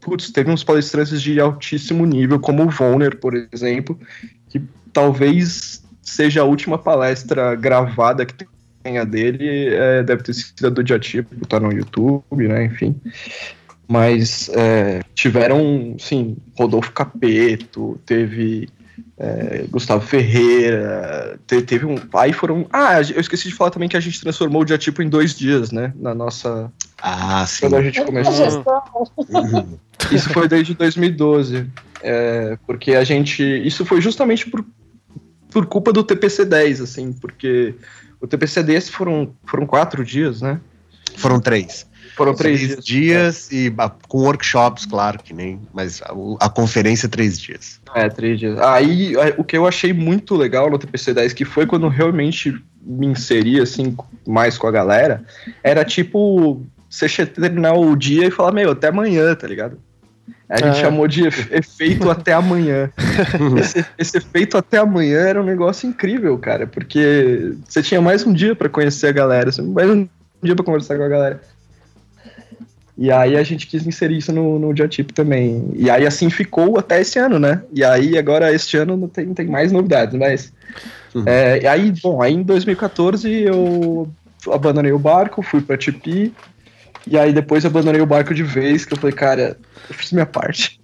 putz, 0.00 0.30
teve 0.30 0.50
uns 0.50 0.64
palestrantes 0.64 1.20
de 1.20 1.38
altíssimo 1.38 2.06
nível, 2.06 2.40
como 2.40 2.64
o 2.64 2.70
Volner, 2.70 3.18
por 3.18 3.34
exemplo, 3.52 3.98
que 4.48 4.62
talvez 4.92 5.82
seja 6.02 6.40
a 6.40 6.44
última 6.44 6.78
palestra 6.78 7.54
gravada 7.54 8.24
que 8.24 8.46
tenha 8.82 9.04
dele, 9.04 9.68
é, 9.74 10.02
deve 10.02 10.22
ter 10.22 10.32
sido 10.32 10.70
do 10.70 10.82
Diatipo, 10.82 11.46
tá 11.46 11.60
no 11.60 11.70
YouTube, 11.70 12.48
né, 12.48 12.64
enfim. 12.64 12.96
Mas 13.86 14.48
é, 14.54 15.02
tiveram, 15.14 15.96
sim, 15.98 16.36
Rodolfo 16.56 16.92
Capeto, 16.92 18.00
teve 18.06 18.68
é, 19.18 19.64
Gustavo 19.70 20.04
Ferreira, 20.04 21.38
te, 21.46 21.60
teve 21.62 21.86
um. 21.86 21.96
Aí 22.14 22.32
foram. 22.32 22.66
Ah, 22.72 23.00
eu 23.00 23.20
esqueci 23.20 23.48
de 23.48 23.54
falar 23.54 23.70
também 23.70 23.88
que 23.88 23.96
a 23.96 24.00
gente 24.00 24.20
transformou 24.20 24.62
o 24.62 24.64
Diatipo 24.64 25.02
em 25.02 25.08
dois 25.08 25.34
dias, 25.34 25.70
né? 25.70 25.92
Na 25.96 26.14
nossa. 26.14 26.72
Ah, 27.02 27.44
sim. 27.46 27.60
Quando 27.60 27.76
a 27.76 27.82
gente 27.82 28.02
começou. 28.02 28.64
Isso 30.12 30.30
foi 30.30 30.48
desde 30.48 30.74
2012. 30.74 31.66
É, 32.02 32.58
porque 32.66 32.94
a 32.94 33.04
gente. 33.04 33.42
Isso 33.42 33.84
foi 33.84 34.00
justamente 34.00 34.48
por, 34.48 34.64
por 35.50 35.66
culpa 35.66 35.92
do 35.92 36.02
TPC 36.02 36.44
10, 36.44 36.80
assim, 36.80 37.12
porque 37.12 37.74
o 38.20 38.26
TPC 38.26 38.62
10 38.62 38.88
foram, 38.88 39.34
foram 39.44 39.66
quatro 39.66 40.04
dias, 40.04 40.40
né? 40.40 40.60
Foram 41.16 41.40
três. 41.40 41.86
Foram 42.20 42.34
três, 42.34 42.60
três 42.60 42.84
dias, 42.84 43.48
dias 43.48 43.50
é. 43.50 43.54
e 43.54 43.74
com 44.06 44.18
workshops, 44.18 44.84
claro 44.84 45.18
que 45.22 45.32
nem, 45.32 45.58
mas 45.72 46.02
a, 46.02 46.12
a, 46.38 46.50
conferência 46.50 47.08
três 47.08 47.40
dias. 47.40 47.80
É, 47.94 48.10
três 48.10 48.38
dias. 48.38 48.58
Aí 48.58 49.14
o 49.38 49.42
que 49.42 49.56
eu 49.56 49.66
achei 49.66 49.90
muito 49.94 50.36
legal 50.36 50.68
no 50.68 50.78
TPC 50.78 51.14
10, 51.14 51.32
que 51.32 51.46
foi 51.46 51.64
quando 51.64 51.88
realmente 51.88 52.54
me 52.82 53.06
inseri 53.06 53.58
assim 53.58 53.96
mais 54.28 54.58
com 54.58 54.66
a 54.66 54.70
galera, 54.70 55.24
era 55.64 55.82
tipo 55.82 56.62
você 56.90 57.24
terminar 57.24 57.72
o 57.72 57.96
dia 57.96 58.26
e 58.26 58.30
falar, 58.30 58.52
meu, 58.52 58.72
até 58.72 58.88
amanhã, 58.88 59.34
tá 59.34 59.46
ligado? 59.46 59.78
A 60.46 60.58
gente 60.58 60.76
é. 60.76 60.80
chamou 60.82 61.08
de 61.08 61.26
efeito 61.26 62.10
até 62.10 62.34
amanhã. 62.34 62.90
Esse, 63.58 63.86
esse, 63.96 64.18
efeito 64.18 64.58
até 64.58 64.76
amanhã 64.76 65.20
era 65.20 65.40
um 65.40 65.44
negócio 65.44 65.88
incrível, 65.88 66.36
cara, 66.36 66.66
porque 66.66 67.54
você 67.66 67.82
tinha 67.82 68.02
mais 68.02 68.26
um 68.26 68.32
dia 68.34 68.54
para 68.54 68.68
conhecer 68.68 69.06
a 69.06 69.12
galera, 69.12 69.50
mais 69.62 69.88
um 69.88 70.06
dia 70.42 70.54
para 70.54 70.64
conversar 70.66 70.98
com 70.98 71.04
a 71.04 71.08
galera. 71.08 71.40
E 73.00 73.10
aí 73.10 73.34
a 73.34 73.42
gente 73.42 73.66
quis 73.66 73.86
inserir 73.86 74.18
isso 74.18 74.30
no, 74.30 74.58
no 74.58 74.74
Diatip 74.74 75.14
também. 75.14 75.70
E 75.74 75.88
aí 75.88 76.06
assim 76.06 76.28
ficou 76.28 76.78
até 76.78 77.00
esse 77.00 77.18
ano, 77.18 77.38
né? 77.38 77.62
E 77.72 77.82
aí 77.82 78.18
agora 78.18 78.52
este 78.52 78.76
ano 78.76 78.94
não 78.94 79.08
tem, 79.08 79.32
tem 79.32 79.46
mais 79.46 79.72
novidades, 79.72 80.14
mas. 80.18 80.52
Uhum. 81.14 81.24
É, 81.24 81.62
e 81.62 81.66
aí, 81.66 81.94
bom, 82.02 82.20
aí 82.20 82.34
em 82.34 82.42
2014 82.42 83.26
eu 83.40 84.06
abandonei 84.52 84.92
o 84.92 84.98
barco, 84.98 85.40
fui 85.40 85.62
pra 85.62 85.78
Tipi, 85.78 86.34
e 87.06 87.18
aí 87.18 87.32
depois 87.32 87.64
eu 87.64 87.70
abandonei 87.70 88.00
o 88.00 88.06
barco 88.06 88.34
de 88.34 88.42
vez, 88.42 88.84
que 88.84 88.92
eu 88.92 88.98
falei, 88.98 89.14
cara, 89.14 89.56
eu 89.88 89.94
fiz 89.94 90.12
minha 90.12 90.26
parte. 90.26 90.78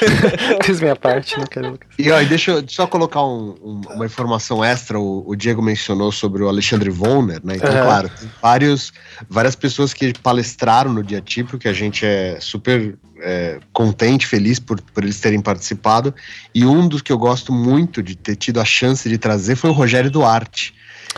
fiz 0.62 0.80
minha 0.80 0.94
parte, 0.94 1.36
não 1.38 1.46
quero. 1.46 1.78
E 1.98 2.10
ó, 2.10 2.22
deixa 2.22 2.52
eu 2.52 2.64
só 2.68 2.86
colocar 2.86 3.24
um, 3.24 3.56
um, 3.62 3.80
uma 3.94 4.06
informação 4.06 4.64
extra. 4.64 4.98
O, 4.98 5.24
o, 5.26 5.34
Diego 5.34 5.62
mencionou 5.62 6.12
sobre 6.12 6.42
o 6.42 6.48
Alexandre 6.48 6.90
Vonner, 6.90 7.40
né? 7.42 7.56
Então, 7.56 7.70
uhum. 7.70 7.82
claro, 7.84 8.08
tem 8.08 8.30
vários, 8.40 8.92
várias 9.28 9.56
pessoas 9.56 9.94
que 9.94 10.12
palestraram 10.22 10.92
no 10.92 11.02
dia 11.02 11.20
tipo, 11.20 11.58
que 11.58 11.68
a 11.68 11.72
gente 11.72 12.04
é 12.04 12.38
super 12.38 12.96
é, 13.20 13.58
contente, 13.72 14.26
feliz 14.26 14.58
por, 14.58 14.80
por 14.80 15.02
eles 15.02 15.18
terem 15.18 15.40
participado. 15.40 16.14
E 16.54 16.64
um 16.66 16.86
dos 16.86 17.02
que 17.02 17.12
eu 17.12 17.18
gosto 17.18 17.52
muito 17.52 18.02
de 18.02 18.14
ter 18.14 18.36
tido 18.36 18.60
a 18.60 18.64
chance 18.64 19.08
de 19.08 19.18
trazer 19.18 19.56
foi 19.56 19.70
o 19.70 19.72
Rogério 19.72 20.10
Duarte. 20.10 20.74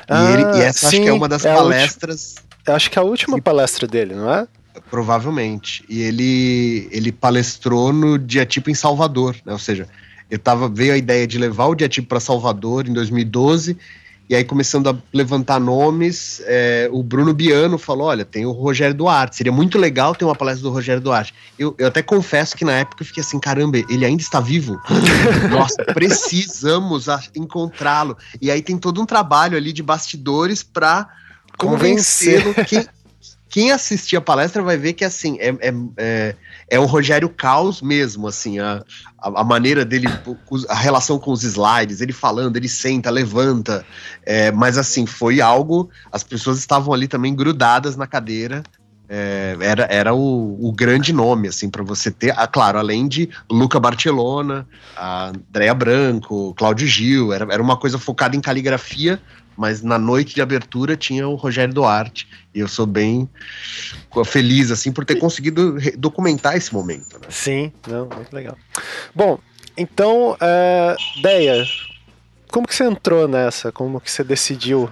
Ah, 0.08 0.30
e, 0.30 0.32
ele, 0.32 0.58
e 0.58 0.62
essa 0.62 0.88
sim, 0.90 0.96
acho 0.96 1.02
que 1.02 1.08
é 1.08 1.12
uma 1.12 1.28
das 1.28 1.44
é 1.44 1.52
palestras 1.52 2.36
acho 2.74 2.90
que 2.90 2.98
é 2.98 3.02
a 3.02 3.04
última 3.04 3.40
palestra 3.40 3.86
dele, 3.86 4.14
não 4.14 4.32
é? 4.32 4.46
Provavelmente. 4.90 5.84
E 5.88 6.02
ele, 6.02 6.88
ele 6.90 7.12
palestrou 7.12 7.92
no 7.92 8.18
Diatipo 8.18 8.70
em 8.70 8.74
Salvador, 8.74 9.36
né? 9.44 9.52
Ou 9.52 9.58
seja, 9.58 9.88
eu 10.30 10.38
tava, 10.38 10.68
veio 10.68 10.92
a 10.92 10.96
ideia 10.96 11.26
de 11.26 11.38
levar 11.38 11.66
o 11.66 11.74
Diatipo 11.74 12.08
para 12.08 12.20
Salvador 12.20 12.86
em 12.86 12.92
2012, 12.92 13.76
e 14.28 14.34
aí 14.36 14.44
começando 14.44 14.90
a 14.90 14.96
levantar 15.10 15.58
nomes, 15.58 16.42
é, 16.44 16.86
o 16.92 17.02
Bruno 17.02 17.32
Biano 17.32 17.78
falou, 17.78 18.08
olha, 18.08 18.26
tem 18.26 18.44
o 18.44 18.52
Rogério 18.52 18.94
Duarte, 18.94 19.36
seria 19.36 19.50
muito 19.50 19.78
legal 19.78 20.14
ter 20.14 20.26
uma 20.26 20.34
palestra 20.34 20.62
do 20.62 20.70
Rogério 20.70 21.00
Duarte. 21.00 21.32
Eu, 21.58 21.74
eu 21.78 21.88
até 21.88 22.02
confesso 22.02 22.54
que 22.54 22.62
na 22.62 22.72
época 22.72 23.02
eu 23.02 23.06
fiquei 23.06 23.22
assim, 23.22 23.40
caramba, 23.40 23.78
ele 23.78 24.04
ainda 24.04 24.20
está 24.20 24.38
vivo? 24.38 24.78
Nossa, 25.50 25.82
precisamos 25.94 27.06
encontrá-lo. 27.34 28.18
E 28.38 28.50
aí 28.50 28.60
tem 28.60 28.76
todo 28.76 29.00
um 29.00 29.06
trabalho 29.06 29.56
ali 29.56 29.72
de 29.72 29.82
bastidores 29.82 30.62
para 30.62 31.08
convencê-lo. 31.58 32.54
Quem, 32.66 32.86
quem 33.48 33.72
assistir 33.72 34.16
a 34.16 34.20
palestra 34.20 34.62
vai 34.62 34.76
ver 34.76 34.92
que 34.92 35.04
assim 35.04 35.36
é, 35.40 35.48
é, 35.48 35.74
é, 35.96 36.34
é 36.70 36.78
o 36.78 36.84
Rogério 36.84 37.28
Caos 37.28 37.80
mesmo, 37.80 38.28
assim, 38.28 38.58
a, 38.58 38.84
a, 39.18 39.42
maneira 39.42 39.84
dele, 39.84 40.06
a 40.68 40.74
relação 40.74 41.18
com 41.18 41.32
os 41.32 41.42
slides, 41.42 42.00
ele 42.00 42.12
falando, 42.12 42.56
ele 42.56 42.68
senta, 42.68 43.10
levanta, 43.10 43.84
é, 44.24 44.52
mas 44.52 44.76
assim, 44.76 45.06
foi 45.06 45.40
algo, 45.40 45.90
as 46.12 46.22
pessoas 46.22 46.58
estavam 46.58 46.92
ali 46.92 47.08
também 47.08 47.34
grudadas 47.34 47.96
na 47.96 48.06
cadeira, 48.06 48.62
é, 49.08 49.56
era, 49.60 49.86
era 49.90 50.14
o, 50.14 50.68
o, 50.68 50.70
grande 50.70 51.14
nome, 51.14 51.48
assim, 51.48 51.70
para 51.70 51.82
você 51.82 52.10
ter, 52.10 52.34
ah, 52.38 52.46
claro, 52.46 52.78
além 52.78 53.08
de 53.08 53.30
Luca 53.50 53.80
Barcelona, 53.80 54.68
a 54.94 55.28
Andrea 55.28 55.72
Branco, 55.72 56.52
Cláudio 56.54 56.86
Gil, 56.86 57.32
era, 57.32 57.50
era 57.50 57.62
uma 57.62 57.78
coisa 57.78 57.98
focada 57.98 58.36
em 58.36 58.40
caligrafia, 58.40 59.18
mas 59.58 59.82
na 59.82 59.98
noite 59.98 60.34
de 60.34 60.40
abertura 60.40 60.96
tinha 60.96 61.28
o 61.28 61.34
Rogério 61.34 61.74
Duarte, 61.74 62.28
e 62.54 62.60
eu 62.60 62.68
sou 62.68 62.86
bem 62.86 63.28
feliz, 64.24 64.70
assim, 64.70 64.92
por 64.92 65.04
ter 65.04 65.16
conseguido 65.16 65.76
documentar 65.98 66.56
esse 66.56 66.72
momento. 66.72 67.18
Né? 67.18 67.26
Sim, 67.28 67.72
não, 67.86 68.06
muito 68.06 68.32
legal. 68.32 68.56
Bom, 69.14 69.38
então, 69.76 70.32
uh, 70.32 71.20
Deia, 71.22 71.64
como 72.50 72.66
que 72.66 72.74
você 72.74 72.84
entrou 72.84 73.28
nessa? 73.28 73.70
Como 73.70 74.00
que 74.00 74.10
você 74.10 74.24
decidiu 74.24 74.88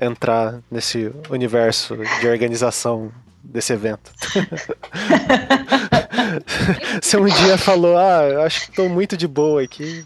entrar 0.00 0.60
nesse 0.70 1.12
universo 1.28 1.96
de 2.20 2.28
organização 2.28 3.12
desse 3.42 3.72
evento? 3.72 4.12
você 7.00 7.16
um 7.16 7.26
dia 7.26 7.58
falou, 7.58 7.96
ah, 7.96 8.22
eu 8.24 8.42
acho 8.42 8.60
que 8.62 8.70
estou 8.70 8.88
muito 8.88 9.16
de 9.16 9.26
boa 9.26 9.62
aqui. 9.62 10.04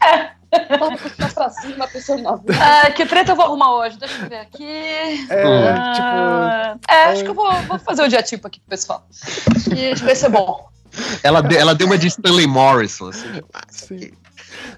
Pra 1.34 1.50
cima, 1.50 1.88
pessoa 1.88 2.18
nova. 2.18 2.42
Ah, 2.60 2.90
que 2.90 3.04
treta 3.06 3.32
eu 3.32 3.36
vou 3.36 3.44
arrumar 3.44 3.76
hoje? 3.76 3.98
Deixa 3.98 4.22
eu 4.22 4.28
ver 4.28 4.38
aqui. 4.38 4.64
É, 4.64 5.70
ah, 5.70 6.76
tipo. 6.76 6.92
É, 6.92 7.04
acho 7.04 7.22
que 7.22 7.30
eu 7.30 7.34
vou, 7.34 7.52
vou 7.62 7.78
fazer 7.78 8.02
o 8.02 8.08
dia 8.08 8.22
tipo 8.22 8.46
aqui 8.46 8.60
pro 8.60 8.70
pessoal. 8.70 9.06
E 9.76 9.94
vai 9.96 10.14
ser 10.14 10.28
bom. 10.28 10.68
Ela, 11.22 11.42
deu, 11.42 11.58
ela 11.58 11.74
deu 11.74 11.86
uma 11.86 11.98
de 11.98 12.06
Stanley 12.06 12.46
Morrison, 12.46 13.08
assim. 13.08 13.28
Sim. 13.70 14.10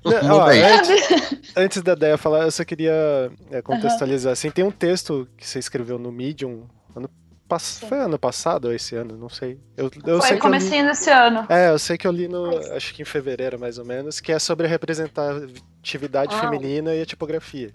Não, 0.05 0.39
ó, 0.39 0.49
antes, 0.49 1.37
antes, 1.57 1.83
da 1.83 1.93
ideia 1.93 2.17
falar, 2.17 2.45
eu 2.45 2.51
só 2.51 2.65
queria 2.65 3.31
é, 3.51 3.61
contextualizar. 3.61 4.31
Uhum. 4.31 4.33
Assim, 4.33 4.51
tem 4.51 4.65
um 4.65 4.71
texto 4.71 5.29
que 5.37 5.47
você 5.47 5.59
escreveu 5.59 5.99
no 5.99 6.11
Medium 6.11 6.65
ano 7.49 7.89
foi 7.89 7.99
ano 7.99 8.19
passado 8.19 8.67
ou 8.67 8.75
esse 8.75 8.97
ano? 8.97 9.17
Não 9.17 9.29
sei. 9.29 9.59
Eu, 9.77 9.91
eu 10.05 10.21
Foi 10.21 10.29
sei 10.29 10.39
comecinho 10.39 10.83
li... 10.83 10.89
desse 10.89 11.11
ano. 11.11 11.47
É, 11.49 11.71
eu 11.71 11.79
sei 11.79 11.97
que 11.97 12.07
eu 12.07 12.13
li 12.13 12.29
no. 12.29 12.57
Acho 12.75 12.93
que 12.93 13.03
em 13.03 13.05
fevereiro, 13.05 13.59
mais 13.59 13.79
ou 13.79 13.85
menos, 13.85 14.21
que 14.21 14.33
é 14.33 14.39
sobre 14.39 14.67
a 14.67 14.69
representatividade 14.69 16.35
ah. 16.35 16.41
feminina 16.41 16.95
e 16.95 17.01
a 17.01 17.07
tipografia. 17.07 17.73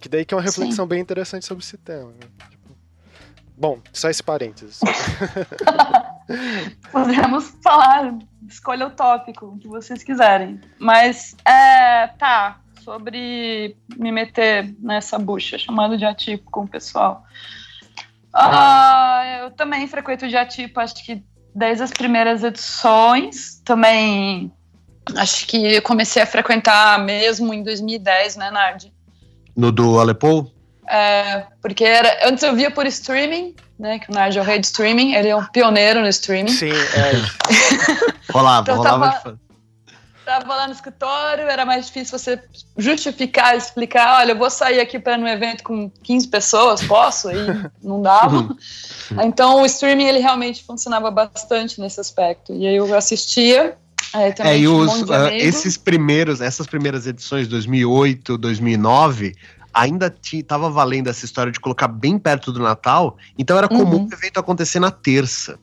Que 0.00 0.08
daí 0.08 0.24
que 0.24 0.34
é 0.34 0.36
uma 0.36 0.42
reflexão 0.42 0.84
Sim. 0.84 0.88
bem 0.88 1.00
interessante 1.00 1.46
sobre 1.46 1.62
esse 1.62 1.76
tema. 1.76 2.10
Né? 2.10 2.26
Tipo... 2.50 2.76
Bom, 3.56 3.80
só 3.92 4.08
esse 4.08 4.22
parênteses. 4.22 4.80
Podemos 6.90 7.54
falar, 7.62 8.18
escolha 8.48 8.86
o 8.86 8.90
tópico, 8.90 9.56
que 9.58 9.68
vocês 9.68 10.02
quiserem. 10.02 10.60
Mas, 10.78 11.36
é, 11.44 12.08
tá, 12.18 12.62
sobre 12.82 13.76
me 13.96 14.10
meter 14.10 14.74
nessa 14.80 15.18
bucha 15.18 15.58
chamada 15.58 15.96
de 15.96 16.04
atípico 16.04 16.50
com 16.50 16.64
o 16.64 16.68
pessoal. 16.68 17.24
Uh, 18.34 19.44
eu 19.44 19.50
também 19.50 19.86
frequento 19.86 20.24
o 20.24 20.28
Diatipo, 20.28 20.80
acho 20.80 21.04
que 21.04 21.22
desde 21.54 21.82
as 21.82 21.90
primeiras 21.90 22.42
edições. 22.42 23.60
Também 23.64 24.50
acho 25.16 25.46
que 25.46 25.74
eu 25.74 25.82
comecei 25.82 26.22
a 26.22 26.26
frequentar 26.26 26.98
mesmo 26.98 27.52
em 27.52 27.62
2010, 27.62 28.36
né, 28.36 28.50
Nardi? 28.50 28.92
No 29.56 29.70
do 29.70 29.98
Aleppo? 30.00 30.50
É, 30.88 31.46
porque 31.60 31.84
era, 31.84 32.28
antes 32.28 32.42
eu 32.42 32.54
via 32.54 32.70
por 32.70 32.86
streaming, 32.86 33.54
né? 33.78 33.98
Que 33.98 34.10
o 34.10 34.14
Nigel 34.14 34.42
é 34.42 34.44
o 34.44 34.48
rei 34.48 34.58
de 34.58 34.66
streaming, 34.66 35.14
ele 35.14 35.28
é 35.28 35.36
um 35.36 35.44
pioneiro 35.44 36.00
no 36.00 36.08
streaming. 36.08 36.50
Sim, 36.50 36.70
é. 36.72 37.12
rolava, 38.32 38.62
Então 38.62 38.76
rolava 38.76 39.04
tava- 39.04 39.16
de 39.18 39.22
fã. 39.22 39.38
Tava 40.24 40.54
lá 40.54 40.66
no 40.68 40.72
escritório, 40.72 41.48
era 41.48 41.66
mais 41.66 41.86
difícil 41.86 42.16
você 42.16 42.40
justificar, 42.76 43.56
explicar, 43.56 44.20
olha, 44.20 44.32
eu 44.32 44.38
vou 44.38 44.48
sair 44.50 44.78
aqui 44.80 44.98
para 44.98 45.18
um 45.18 45.26
evento 45.26 45.64
com 45.64 45.90
15 46.02 46.28
pessoas, 46.28 46.82
posso? 46.82 47.28
Aí 47.28 47.38
não 47.82 48.00
dava. 48.00 48.54
Então 49.24 49.62
o 49.62 49.66
streaming 49.66 50.04
ele 50.04 50.18
realmente 50.20 50.62
funcionava 50.62 51.10
bastante 51.10 51.80
nesse 51.80 52.00
aspecto. 52.00 52.52
E 52.54 52.66
aí 52.66 52.76
eu 52.76 52.94
assistia, 52.96 53.76
É, 54.14 54.58
e 54.58 54.68
os, 54.68 55.10
amigo. 55.10 55.34
esses 55.34 55.76
primeiros, 55.76 56.40
essas 56.40 56.66
primeiras 56.66 57.06
edições, 57.06 57.48
2008, 57.48 58.38
2009, 58.38 59.34
ainda 59.74 60.08
ti- 60.10 60.42
tava 60.42 60.70
valendo 60.70 61.08
essa 61.08 61.24
história 61.24 61.50
de 61.50 61.58
colocar 61.58 61.88
bem 61.88 62.18
perto 62.18 62.52
do 62.52 62.60
Natal, 62.60 63.16
então 63.38 63.56
era 63.58 63.66
comum 63.68 63.96
Uhum. 63.96 64.08
o 64.08 64.14
evento 64.14 64.38
acontecer 64.38 64.78
na 64.78 64.90
terça. 64.90 65.58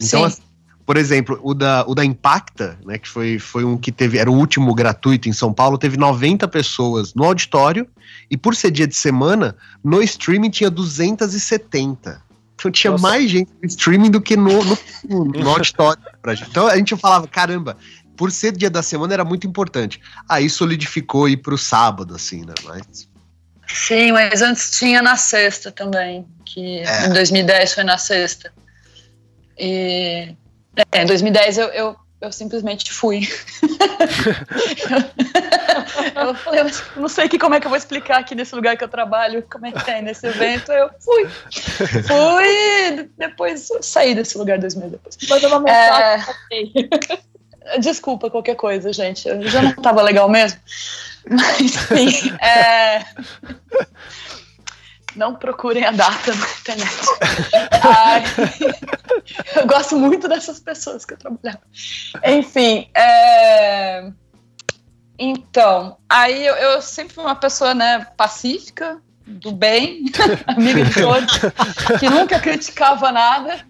Então, 0.00 0.20
Sim. 0.20 0.24
assim, 0.26 0.42
por 0.84 0.96
exemplo, 0.96 1.38
o 1.42 1.54
da, 1.54 1.84
o 1.86 1.94
da 1.94 2.04
Impacta, 2.04 2.78
né, 2.84 2.98
que 2.98 3.08
foi, 3.08 3.38
foi 3.38 3.64
um 3.64 3.76
que 3.76 3.92
teve, 3.92 4.18
era 4.18 4.30
o 4.30 4.34
último 4.34 4.74
gratuito 4.74 5.28
em 5.28 5.32
São 5.32 5.52
Paulo, 5.52 5.78
teve 5.78 5.96
90 5.96 6.48
pessoas 6.48 7.14
no 7.14 7.24
auditório, 7.24 7.86
e 8.30 8.36
por 8.36 8.54
ser 8.54 8.70
dia 8.70 8.86
de 8.86 8.96
semana, 8.96 9.56
no 9.82 10.02
streaming 10.02 10.50
tinha 10.50 10.70
270. 10.70 12.22
Então 12.54 12.70
tinha 12.70 12.90
Nossa. 12.90 13.02
mais 13.02 13.30
gente 13.30 13.50
no 13.62 13.66
streaming 13.66 14.10
do 14.10 14.20
que 14.20 14.36
no, 14.36 14.62
no, 15.08 15.24
no 15.24 15.48
auditório 15.48 16.02
pra 16.20 16.34
gente. 16.34 16.50
Então 16.50 16.66
a 16.66 16.76
gente 16.76 16.94
falava, 16.96 17.26
caramba, 17.26 17.76
por 18.16 18.30
ser 18.30 18.52
dia 18.52 18.68
da 18.68 18.82
semana 18.82 19.14
era 19.14 19.24
muito 19.24 19.46
importante. 19.46 20.00
Aí 20.28 20.50
solidificou 20.50 21.28
ir 21.28 21.38
pro 21.38 21.56
sábado, 21.56 22.14
assim, 22.14 22.44
né? 22.44 22.52
Mas. 22.64 23.08
Sim, 23.66 24.12
mas 24.12 24.42
antes 24.42 24.72
tinha 24.72 25.00
na 25.00 25.16
sexta 25.16 25.70
também, 25.70 26.26
que 26.44 26.80
É. 26.80 27.06
em 27.06 27.12
2010 27.12 27.72
foi 27.72 27.84
na 27.84 27.96
sexta. 27.96 28.52
E 29.58 30.34
é, 30.76 31.02
em 31.02 31.06
2010 31.06 31.58
eu, 31.58 31.66
eu, 31.68 31.96
eu 32.20 32.32
simplesmente 32.32 32.92
fui. 32.92 33.28
eu 36.14 36.34
falei, 36.34 36.60
eu 36.60 36.66
não 36.96 37.08
sei 37.08 37.28
que, 37.28 37.38
como 37.38 37.54
é 37.54 37.60
que 37.60 37.66
eu 37.66 37.70
vou 37.70 37.78
explicar 37.78 38.18
aqui 38.20 38.34
nesse 38.34 38.54
lugar 38.54 38.76
que 38.76 38.84
eu 38.84 38.88
trabalho, 38.88 39.44
como 39.50 39.66
é 39.66 39.72
que 39.72 39.84
tem 39.84 40.02
nesse 40.02 40.26
evento. 40.26 40.70
Eu 40.72 40.90
fui. 41.00 41.28
Fui, 41.28 43.10
depois 43.18 43.70
eu 43.70 43.82
saí 43.82 44.14
desse 44.14 44.36
lugar 44.36 44.58
dois 44.58 44.74
meses 44.74 44.92
depois. 44.92 45.16
Mas 45.28 45.44
uma 45.44 45.60
mensagem. 45.60 46.34
É, 46.52 47.30
Desculpa 47.78 48.30
qualquer 48.30 48.56
coisa, 48.56 48.92
gente. 48.92 49.28
Eu 49.28 49.42
já 49.48 49.62
não 49.62 49.70
estava 49.70 50.02
legal 50.02 50.28
mesmo. 50.28 50.58
Mas, 51.28 51.90
enfim. 51.90 52.34
é, 52.42 53.04
Não 55.14 55.34
procurem 55.34 55.84
a 55.84 55.90
data 55.90 56.34
na 56.34 56.46
internet. 56.60 57.06
Ai, 57.82 58.22
Eu 59.56 59.66
gosto 59.66 59.96
muito 59.96 60.28
dessas 60.28 60.60
pessoas 60.60 61.04
que 61.04 61.14
eu 61.14 61.18
trabalhava. 61.18 61.62
Enfim. 62.24 62.88
é, 62.94 64.10
Então, 65.18 65.98
aí 66.08 66.46
eu, 66.46 66.54
eu 66.54 66.82
sempre 66.82 67.14
fui 67.14 67.24
uma 67.24 67.36
pessoa 67.36 67.74
né, 67.74 68.06
pacífica, 68.16 69.00
do 69.26 69.52
bem, 69.52 70.06
amiga 70.46 70.84
de 70.84 70.94
todos, 70.94 71.38
que 71.98 72.08
nunca 72.08 72.38
criticava 72.40 73.12
nada. 73.12 73.64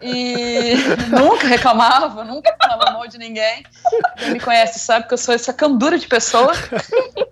E 0.00 0.74
nunca 1.08 1.46
reclamava, 1.46 2.24
nunca 2.24 2.54
falava 2.60 2.92
mal 2.92 3.06
de 3.06 3.18
ninguém. 3.18 3.64
Quem 4.16 4.32
me 4.32 4.40
conhece 4.40 4.78
sabe 4.78 5.06
que 5.06 5.14
eu 5.14 5.18
sou 5.18 5.34
essa 5.34 5.52
candura 5.52 5.98
de 5.98 6.06
pessoa, 6.06 6.52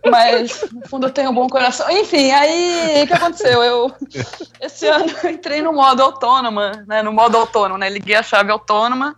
mas 0.09 0.71
no 0.71 0.87
fundo 0.89 1.07
eu 1.07 1.13
tenho 1.13 1.31
um 1.31 1.35
bom 1.35 1.49
coração. 1.49 1.91
Enfim, 1.91 2.31
aí 2.31 3.03
o 3.03 3.07
que 3.07 3.13
aconteceu? 3.13 3.63
Eu 3.63 3.95
esse 4.61 4.87
ano 4.87 5.13
eu 5.23 5.31
entrei 5.31 5.63
no 5.63 5.73
modo 5.73 6.03
autônoma, 6.03 6.85
né? 6.87 7.03
No 7.03 7.13
modo 7.13 7.37
autônomo, 7.37 7.79
né? 7.79 7.89
Liguei 7.89 8.15
a 8.15 8.23
chave 8.23 8.51
autônoma 8.53 9.17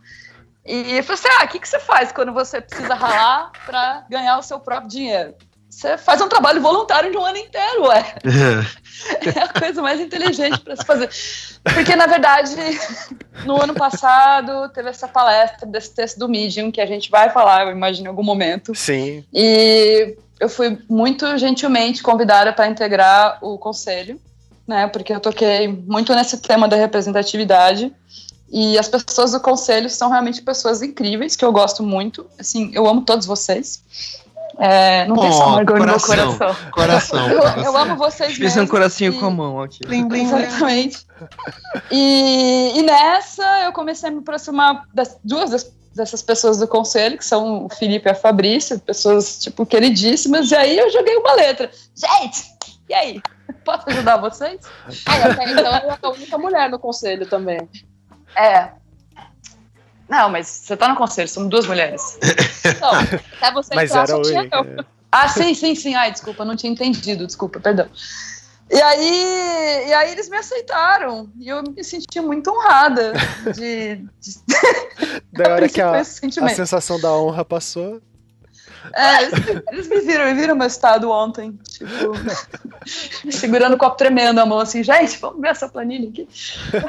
e 0.64 1.02
falei 1.02 1.20
assim: 1.20 1.28
ah, 1.40 1.44
o 1.44 1.48
que, 1.48 1.58
que 1.58 1.68
você 1.68 1.80
faz 1.80 2.12
quando 2.12 2.32
você 2.32 2.60
precisa 2.60 2.94
ralar 2.94 3.50
para 3.66 4.04
ganhar 4.08 4.38
o 4.38 4.42
seu 4.42 4.60
próprio 4.60 4.88
dinheiro? 4.88 5.34
Você 5.72 5.96
faz 5.96 6.20
um 6.20 6.28
trabalho 6.28 6.60
voluntário 6.60 7.10
de 7.10 7.16
um 7.16 7.24
ano 7.24 7.38
inteiro, 7.38 7.86
ué. 7.86 8.14
É 9.34 9.40
a 9.40 9.48
coisa 9.48 9.82
mais 9.82 9.98
inteligente 9.98 10.60
para 10.60 10.76
se 10.76 10.84
fazer. 10.84 11.10
Porque, 11.64 11.96
na 11.96 12.06
verdade, 12.06 12.54
no 13.44 13.60
ano 13.60 13.74
passado 13.74 14.68
teve 14.68 14.90
essa 14.90 15.08
palestra 15.08 15.66
desse 15.66 15.92
texto 15.92 16.18
do 16.18 16.28
Medium, 16.28 16.70
que 16.70 16.80
a 16.80 16.86
gente 16.86 17.10
vai 17.10 17.30
falar, 17.30 17.66
eu 17.66 17.72
imagino, 17.72 18.06
em 18.06 18.10
algum 18.10 18.22
momento. 18.22 18.74
Sim. 18.76 19.24
E 19.32 20.14
eu 20.38 20.48
fui 20.48 20.78
muito 20.88 21.36
gentilmente 21.36 22.00
convidada 22.00 22.52
para 22.52 22.68
integrar 22.68 23.38
o 23.42 23.58
conselho, 23.58 24.20
né? 24.68 24.86
Porque 24.86 25.12
eu 25.12 25.18
toquei 25.18 25.66
muito 25.66 26.14
nesse 26.14 26.38
tema 26.38 26.68
da 26.68 26.76
representatividade. 26.76 27.92
E 28.52 28.78
as 28.78 28.86
pessoas 28.86 29.32
do 29.32 29.40
conselho 29.40 29.88
são 29.88 30.10
realmente 30.10 30.42
pessoas 30.42 30.82
incríveis, 30.82 31.34
que 31.34 31.44
eu 31.44 31.50
gosto 31.50 31.82
muito. 31.82 32.26
Assim, 32.38 32.70
eu 32.74 32.86
amo 32.86 33.00
todos 33.00 33.26
vocês. 33.26 33.82
É, 34.58 35.06
não 35.06 35.16
tem 35.16 35.28
Oh, 35.30 35.32
só 35.32 35.42
amargor 35.44 35.78
no 35.78 35.86
meu 35.86 36.00
coração. 36.00 36.36
coração. 36.38 36.70
Coração. 36.72 37.28
Eu, 37.30 37.38
coração. 37.40 37.64
eu 37.64 37.76
amo 37.76 37.96
vocês 37.96 38.30
Fiz 38.32 38.38
mesmo. 38.38 38.62
um 38.62 38.66
coracinho 38.66 39.12
e- 39.14 39.18
com 39.18 39.26
a 39.26 39.30
mão 39.30 39.60
aqui. 39.60 39.78
Blim, 39.86 40.06
blim, 40.08 40.28
blim. 40.28 40.42
Exatamente. 40.42 41.06
E, 41.90 42.72
e 42.76 42.82
nessa 42.82 43.42
eu 43.64 43.72
comecei 43.72 44.08
a 44.08 44.12
me 44.12 44.18
aproximar 44.18 44.84
das 44.92 45.18
duas 45.24 45.50
das- 45.50 45.72
dessas 45.94 46.22
pessoas 46.22 46.58
do 46.58 46.66
conselho, 46.68 47.18
que 47.18 47.24
são 47.24 47.66
o 47.66 47.68
Felipe 47.68 48.08
e 48.08 48.12
a 48.12 48.14
Fabrícia, 48.14 48.78
pessoas, 48.78 49.38
tipo, 49.38 49.66
queridíssimas, 49.66 50.50
e 50.50 50.54
aí 50.56 50.78
eu 50.78 50.90
joguei 50.90 51.16
uma 51.16 51.34
letra. 51.34 51.70
Gente, 51.94 52.42
e 52.88 52.94
aí? 52.94 53.22
Posso 53.64 53.84
ajudar 53.90 54.16
vocês? 54.16 54.60
Ah, 55.06 55.30
até 55.30 55.44
então 55.50 55.64
eu 55.64 55.72
era 55.72 55.98
a 56.02 56.08
única 56.08 56.38
mulher 56.38 56.70
no 56.70 56.78
conselho 56.78 57.26
também. 57.26 57.60
É. 58.34 58.70
Não, 60.12 60.28
mas 60.28 60.46
você 60.46 60.76
tá 60.76 60.88
no 60.88 60.94
conselho, 60.94 61.26
somos 61.26 61.48
duas 61.48 61.66
mulheres. 61.66 62.18
Não, 62.82 62.90
até 62.90 63.50
você 63.50 63.74
Mas 63.74 63.90
entrar, 63.90 64.02
era 64.02 64.08
só 64.08 64.18
o 64.18 64.22
tinha 64.22 64.46
eu. 64.52 64.84
Ah, 65.10 65.26
sim, 65.26 65.54
sim, 65.54 65.74
sim. 65.74 65.94
Ai, 65.94 66.12
desculpa, 66.12 66.44
não 66.44 66.54
tinha 66.54 66.70
entendido, 66.70 67.26
desculpa, 67.26 67.58
perdão. 67.58 67.88
E 68.70 68.80
aí, 68.80 69.88
e 69.88 69.92
aí 69.94 70.12
eles 70.12 70.28
me 70.28 70.36
aceitaram 70.36 71.30
e 71.38 71.48
eu 71.48 71.62
me 71.62 71.82
senti 71.82 72.20
muito 72.20 72.50
honrada 72.50 73.12
de, 73.54 73.96
de 73.96 75.22
Da 75.32 75.54
hora 75.54 75.68
que 75.68 75.82
com 75.82 75.88
a, 75.88 76.00
a 76.00 76.48
sensação 76.50 77.00
da 77.00 77.12
honra 77.12 77.44
passou. 77.44 78.00
É, 78.94 79.22
eles, 79.22 79.62
eles 79.70 79.88
me 79.88 80.00
viram, 80.00 80.24
me 80.26 80.34
viram 80.34 80.56
meu 80.56 80.66
estado 80.66 81.10
ontem, 81.10 81.58
tipo, 81.66 81.86
me 83.24 83.32
segurando 83.32 83.74
o 83.74 83.78
copo 83.78 83.96
tremendo 83.96 84.40
a 84.40 84.46
mão 84.46 84.58
assim, 84.58 84.82
gente, 84.82 85.18
vamos 85.18 85.40
ver 85.40 85.48
essa 85.48 85.68
planilha 85.68 86.08
aqui. 86.08 86.28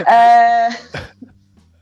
É, 0.05 0.69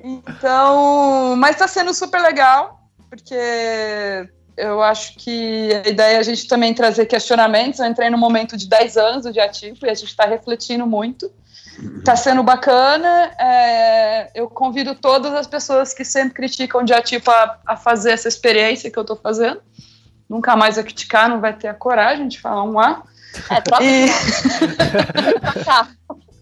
então, 0.03 1.35
mas 1.37 1.55
tá 1.55 1.67
sendo 1.67 1.93
super 1.93 2.21
legal, 2.21 2.79
porque 3.09 4.27
eu 4.57 4.81
acho 4.81 5.15
que 5.15 5.69
a 5.85 5.89
ideia 5.89 6.17
é 6.17 6.19
a 6.19 6.23
gente 6.23 6.47
também 6.47 6.73
trazer 6.73 7.05
questionamentos. 7.05 7.79
Eu 7.79 7.85
entrei 7.85 8.09
no 8.09 8.17
momento 8.17 8.57
de 8.57 8.67
10 8.67 8.97
anos 8.97 9.23
do 9.23 9.33
Diatipo 9.33 9.85
e 9.85 9.89
a 9.89 9.93
gente 9.93 10.09
está 10.09 10.25
refletindo 10.25 10.85
muito. 10.85 11.31
Tá 12.03 12.15
sendo 12.15 12.43
bacana. 12.43 13.31
é, 13.39 14.31
eu 14.35 14.49
convido 14.49 14.93
todas 14.93 15.33
as 15.33 15.47
pessoas 15.47 15.93
que 15.93 16.03
sempre 16.03 16.33
criticam 16.33 16.81
o 16.81 16.83
Diatipo 16.83 17.31
a, 17.31 17.59
a 17.65 17.77
fazer 17.77 18.11
essa 18.11 18.27
experiência 18.27 18.91
que 18.91 18.99
eu 18.99 19.05
tô 19.05 19.15
fazendo. 19.15 19.61
Nunca 20.29 20.55
mais 20.55 20.75
vai 20.75 20.83
criticar, 20.83 21.29
não 21.29 21.41
vai 21.41 21.53
ter 21.53 21.67
a 21.67 21.73
coragem 21.73 22.27
de 22.27 22.39
falar 22.39 22.63
um 22.63 22.79
A. 22.79 23.03
É, 23.49 23.61
troca 23.61 23.83
E... 23.83 24.07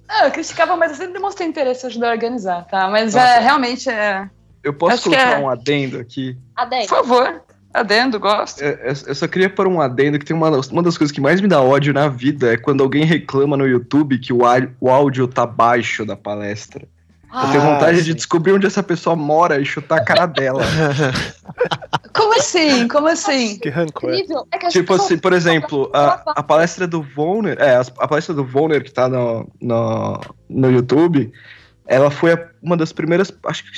Ah, 0.09 0.25
eu 0.25 0.31
criticava, 0.31 0.75
mas 0.75 0.91
eu 0.91 0.97
sempre 0.97 1.13
demonstrei 1.13 1.47
interesse 1.47 1.85
em 1.85 1.89
ajudar 1.89 2.09
a 2.09 2.11
organizar, 2.13 2.65
tá? 2.65 2.89
Mas 2.89 3.13
Nossa. 3.13 3.27
é 3.27 3.39
realmente 3.39 3.89
é. 3.89 4.27
Eu 4.63 4.73
posso 4.73 4.95
Acho 4.95 5.03
colocar 5.03 5.33
é- 5.33 5.39
um 5.39 5.47
adendo 5.47 5.99
aqui? 5.99 6.33
Por 6.55 6.61
Adendo. 6.63 6.87
favor, 6.87 7.41
adendo, 7.73 8.19
gosto. 8.19 8.61
É, 8.61 8.69
é, 8.69 8.93
Eu 9.07 9.15
só 9.15 9.27
queria 9.27 9.49
pôr 9.49 9.67
um 9.67 9.79
adendo 9.79 10.17
que 10.17 10.25
tem 10.25 10.35
uma, 10.35 10.49
uma 10.49 10.83
das 10.83 10.97
coisas 10.97 11.13
que 11.13 11.21
mais 11.21 11.39
me 11.39 11.47
dá 11.47 11.61
ódio 11.61 11.93
na 11.93 12.07
vida 12.09 12.53
é 12.53 12.57
quando 12.57 12.81
alguém 12.83 13.05
reclama 13.05 13.55
no 13.55 13.67
YouTube 13.67 14.17
que 14.17 14.33
o, 14.33 14.39
o 14.81 14.89
áudio 14.89 15.27
tá 15.27 15.45
baixo 15.45 16.03
da 16.05 16.15
palestra. 16.17 16.87
Eu 17.31 17.51
tenho 17.51 17.61
Ah, 17.63 17.73
vontade 17.73 17.97
de 17.97 18.03
sim. 18.09 18.13
descobrir 18.15 18.53
onde 18.53 18.65
essa 18.65 18.81
pessoa 18.81 19.15
mora 19.15 19.59
e 19.61 19.65
chutar 19.65 19.99
a 19.99 20.03
cara 20.03 20.25
dela. 20.25 20.61
Como 22.13 22.33
assim? 22.35 22.87
Como 22.87 23.07
assim? 23.07 23.59
Que 23.59 23.69
rancor. 23.69 24.11
É 24.51 24.57
que 24.57 24.67
tipo 24.69 24.87
pessoas- 24.87 25.01
assim, 25.05 25.17
por 25.17 25.31
exemplo, 25.33 25.89
a, 25.93 26.21
a 26.35 26.43
palestra 26.43 26.87
do 26.87 27.01
Volner, 27.03 27.57
é, 27.59 27.75
a 27.75 28.07
palestra 28.07 28.33
do 28.33 28.43
Volner 28.43 28.83
que 28.83 28.91
tá 28.91 29.07
no, 29.07 29.47
no, 29.61 30.19
no 30.49 30.71
YouTube, 30.71 31.31
ela 31.85 32.09
foi 32.09 32.33
a- 32.33 32.49
uma 32.63 32.75
das 32.75 32.91
primeiras, 32.91 33.31
acho 33.45 33.63
que 33.63 33.71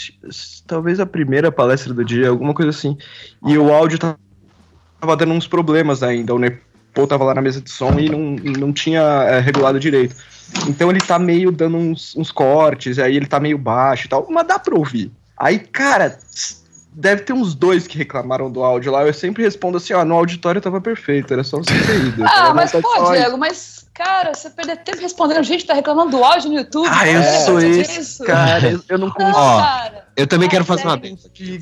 talvez 0.66 1.00
a 1.00 1.06
primeira 1.06 1.52
palestra 1.52 1.94
do 1.94 2.06
dia, 2.06 2.30
alguma 2.30 2.54
coisa 2.54 2.70
assim. 2.70 2.98
E 3.46 3.58
o 3.58 3.72
áudio 3.74 4.00
tava 4.00 5.18
dando 5.18 5.34
uns 5.34 5.48
problemas 5.48 6.02
ainda. 6.04 6.34
O 6.34 6.40
Nepo 6.92 7.08
tava 7.08 7.24
lá 7.24 7.34
na 7.34 7.42
mesa 7.42 7.62
de 7.62 7.70
som 7.70 7.98
e 8.00 8.10
não, 8.10 8.36
não 8.60 8.74
tinha 8.74 9.02
é, 9.02 9.40
regulado 9.40 9.80
direito. 9.80 10.16
Então 10.68 10.90
ele 10.90 11.00
tá 11.00 11.18
meio 11.18 11.52
dando 11.52 11.78
uns, 11.78 12.16
uns 12.16 12.32
cortes, 12.32 13.00
aí 13.00 13.16
ele 13.16 13.26
tá 13.26 13.40
meio 13.40 13.58
baixo 13.58 14.06
e 14.06 14.10
tal, 14.10 14.28
mas 14.30 14.46
dá 14.46 14.60
pra 14.60 14.76
ouvir. 14.76 15.12
Aí, 15.38 15.58
cara, 15.58 16.20
deve 16.94 17.24
ter 17.24 17.34
uns 17.34 17.56
dois 17.56 17.88
que 17.88 17.98
reclamaram 17.98 18.52
do 18.52 18.64
áudio 18.64 18.92
lá. 18.92 19.04
Eu 19.06 19.14
sempre 19.14 19.44
respondo 19.44 19.78
assim, 19.78 19.94
ó, 19.94 20.04
no 20.04 20.16
auditório 20.16 20.60
tava 20.60 20.82
perfeito, 20.82 21.34
era 21.34 21.44
só 21.44 21.58
você 21.58 21.74
ter 21.74 22.00
ido. 22.00 22.24
ah, 22.26 22.54
mas 22.54 22.72
pô, 22.72 23.12
Diego, 23.12 23.38
mas, 23.38 23.88
cara, 23.94 24.34
você 24.34 24.50
perder 24.50 24.78
tempo 24.78 25.02
respondendo, 25.02 25.44
gente 25.44 25.66
tá 25.66 25.74
reclamando 25.74 26.12
do 26.12 26.24
áudio 26.24 26.50
no 26.50 26.58
YouTube. 26.58 26.90
Ah, 26.92 27.08
eu 27.08 27.20
é, 27.20 27.40
sou 27.46 27.60
esse, 27.62 28.24
cara, 28.26 28.72
eu, 28.72 28.84
eu 28.90 28.98
não 28.98 29.10
consigo. 29.10 29.38
Ah, 29.38 30.04
eu 30.16 30.28
também 30.28 30.50
quero 30.50 30.66
fazer 30.66 30.84
uma 30.84 30.94
adendo 30.94 31.20
aqui. 31.26 31.62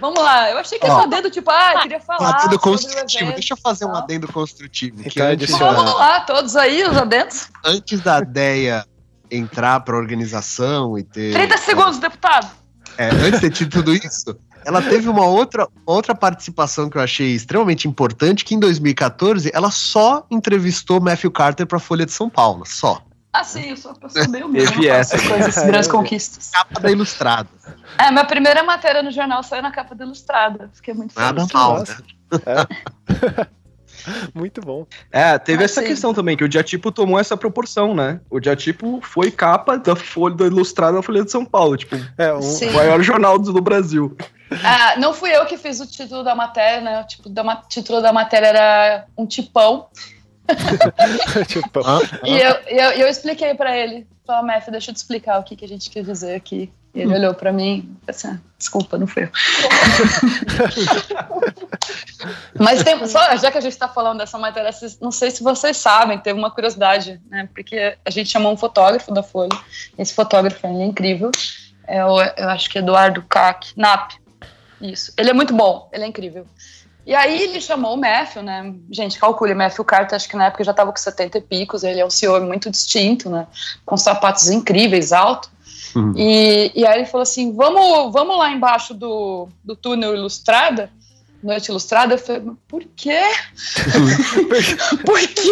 Vamos 0.00 0.22
lá, 0.22 0.50
eu 0.50 0.58
achei 0.58 0.78
que 0.78 0.86
esse 0.86 0.94
adendo, 0.94 1.30
tipo, 1.30 1.50
ah, 1.50 1.80
queria 1.82 2.00
falar. 2.00 2.22
Um 2.22 2.34
adendo 2.34 2.58
construtivo, 2.58 3.32
deixa 3.32 3.52
eu 3.52 3.58
fazer 3.58 3.84
um 3.84 3.94
adendo 3.94 4.26
construtivo. 4.32 5.02
Que 5.04 5.20
antes, 5.20 5.50
vamos 5.50 5.94
lá, 5.94 6.20
todos 6.20 6.56
aí, 6.56 6.82
os 6.84 6.96
adendos. 6.96 7.48
Antes 7.64 8.00
da 8.00 8.20
ideia 8.20 8.86
entrar 9.30 9.80
pra 9.80 9.96
organização 9.96 10.98
e 10.98 11.02
ter. 11.02 11.32
30 11.32 11.58
segundos, 11.58 11.98
deputado. 11.98 12.50
É, 12.98 13.08
antes 13.08 13.32
de 13.32 13.40
ter 13.40 13.50
tido 13.50 13.70
tudo 13.70 13.94
isso, 13.94 14.36
ela 14.64 14.82
teve 14.82 15.08
uma 15.08 15.26
outra, 15.26 15.68
outra 15.86 16.14
participação 16.14 16.88
que 16.88 16.96
eu 16.96 17.02
achei 17.02 17.34
extremamente 17.34 17.88
importante, 17.88 18.44
que 18.44 18.54
em 18.54 18.60
2014 18.60 19.50
ela 19.54 19.70
só 19.70 20.26
entrevistou 20.30 21.00
Matthew 21.00 21.30
Carter 21.30 21.66
para 21.66 21.76
a 21.76 21.80
Folha 21.80 22.06
de 22.06 22.12
São 22.12 22.28
Paulo, 22.28 22.64
só. 22.66 23.02
Ah, 23.32 23.44
sim, 23.44 23.70
eu 23.70 23.76
sou 23.76 23.92
uma 23.92 24.00
pessoa 24.00 24.28
meio 24.28 24.48
mesmo. 24.48 24.74
Teve 24.74 24.88
essa. 24.88 25.16
Coisas, 25.16 25.64
grandes 25.64 25.88
conquistas. 25.88 26.50
Capa 26.50 26.80
da 26.80 26.90
Ilustrada. 26.90 27.48
É, 27.96 28.10
minha 28.10 28.26
primeira 28.26 28.62
matéria 28.62 29.02
no 29.02 29.10
jornal 29.10 29.42
saiu 29.42 29.62
na 29.62 29.70
capa 29.70 29.94
da 29.94 30.04
Ilustrada. 30.04 30.70
Fiquei 30.74 30.92
muito 30.92 31.14
feliz. 31.14 31.32
Nada 31.32 31.46
mal, 31.54 31.78
né? 31.78 31.84
É. 32.44 33.52
Muito 34.34 34.60
bom. 34.60 34.86
É, 35.10 35.38
teve 35.38 35.62
ah, 35.62 35.64
essa 35.64 35.80
sim. 35.80 35.86
questão 35.86 36.12
também, 36.12 36.36
que 36.36 36.44
o 36.44 36.48
Diatipo 36.48 36.90
tomou 36.90 37.18
essa 37.18 37.36
proporção, 37.36 37.94
né? 37.94 38.20
O 38.28 38.40
Diatipo 38.40 39.00
foi 39.02 39.30
capa 39.30 39.76
da 39.76 39.94
Folha 39.94 40.34
da 40.34 40.46
Ilustrada 40.46 40.96
na 40.96 41.02
Folha 41.02 41.24
de 41.24 41.30
São 41.30 41.44
Paulo, 41.44 41.76
tipo, 41.76 41.96
é, 42.18 42.32
um, 42.32 42.40
o 42.40 42.72
maior 42.72 43.00
jornal 43.02 43.38
do, 43.38 43.52
do 43.52 43.60
Brasil. 43.60 44.16
Ah, 44.64 44.96
não 44.98 45.14
fui 45.14 45.34
eu 45.34 45.46
que 45.46 45.56
fiz 45.56 45.80
o 45.80 45.86
título 45.86 46.22
da 46.22 46.34
matéria, 46.34 46.80
né? 46.80 47.00
O 47.00 47.06
tipo, 47.06 47.28
da, 47.28 47.56
título 47.56 48.00
da 48.00 48.12
matéria 48.12 48.46
era 48.46 49.06
um 49.16 49.26
tipão. 49.26 49.86
tipão. 51.46 52.00
e 52.24 52.36
eu, 52.36 52.54
eu, 52.66 52.90
eu 52.92 53.08
expliquei 53.08 53.54
para 53.54 53.76
ele, 53.76 54.06
falei, 54.26 54.54
Mef, 54.54 54.70
deixa 54.70 54.90
eu 54.90 54.94
te 54.94 54.98
explicar 54.98 55.38
o 55.38 55.44
que, 55.44 55.56
que 55.56 55.64
a 55.64 55.68
gente 55.68 55.90
quer 55.90 56.02
dizer 56.02 56.34
aqui. 56.34 56.72
E 56.94 57.00
ele 57.00 57.14
olhou 57.14 57.32
para 57.32 57.50
mim 57.50 57.96
e 58.06 58.10
assim, 58.10 58.28
ah, 58.28 58.38
desculpa, 58.58 58.98
não 58.98 59.06
foi 59.06 59.24
eu. 59.24 59.30
Mas 62.60 62.82
tem, 62.82 63.06
só, 63.06 63.34
já 63.38 63.50
que 63.50 63.56
a 63.56 63.62
gente 63.62 63.72
está 63.72 63.88
falando 63.88 64.18
dessa 64.18 64.38
matéria, 64.38 64.70
não 65.00 65.10
sei 65.10 65.30
se 65.30 65.42
vocês 65.42 65.78
sabem, 65.78 66.18
teve 66.18 66.38
uma 66.38 66.50
curiosidade, 66.50 67.18
né? 67.30 67.48
Porque 67.54 67.96
a 68.04 68.10
gente 68.10 68.28
chamou 68.28 68.52
um 68.52 68.58
fotógrafo 68.58 69.10
da 69.10 69.22
Folha. 69.22 69.58
Esse 69.96 70.12
fotógrafo 70.12 70.66
é 70.66 70.84
incrível. 70.84 71.30
É 71.86 72.04
o, 72.04 72.20
eu 72.20 72.50
acho 72.50 72.68
que 72.68 72.76
é 72.76 72.82
Eduardo 72.82 73.22
Cac, 73.22 73.72
Nap. 73.74 74.10
Isso. 74.82 75.12
Ele 75.16 75.30
é 75.30 75.32
muito 75.32 75.54
bom, 75.54 75.88
ele 75.92 76.04
é 76.04 76.06
incrível. 76.06 76.46
E 77.04 77.14
aí 77.14 77.42
ele 77.42 77.60
chamou 77.60 77.94
o 77.94 78.00
Matthew, 78.00 78.42
né? 78.42 78.74
Gente, 78.90 79.18
calcule, 79.18 79.54
Matthew 79.54 79.84
Carter, 79.84 80.14
acho 80.14 80.28
que 80.28 80.36
na 80.36 80.46
época 80.46 80.62
já 80.62 80.70
estava 80.70 80.92
com 80.92 80.98
70 80.98 81.38
e 81.38 81.40
picos, 81.40 81.82
ele 81.82 82.00
é 82.00 82.06
um 82.06 82.10
senhor 82.10 82.40
muito 82.42 82.70
distinto, 82.70 83.28
né? 83.28 83.46
Com 83.84 83.96
sapatos 83.96 84.48
incríveis, 84.50 85.12
alto. 85.12 85.50
Uhum. 85.96 86.14
E, 86.16 86.72
e 86.74 86.86
aí 86.86 87.00
ele 87.00 87.06
falou 87.06 87.22
assim: 87.22 87.54
vamos, 87.54 88.12
vamos 88.12 88.38
lá 88.38 88.50
embaixo 88.50 88.94
do, 88.94 89.48
do 89.64 89.74
túnel 89.74 90.14
Ilustrada, 90.14 90.90
Noite 91.42 91.70
Ilustrada. 91.70 92.14
Eu 92.14 92.18
falei: 92.18 92.42
por 92.68 92.84
quê? 92.94 93.20
por 95.04 95.18
quê? 95.18 95.50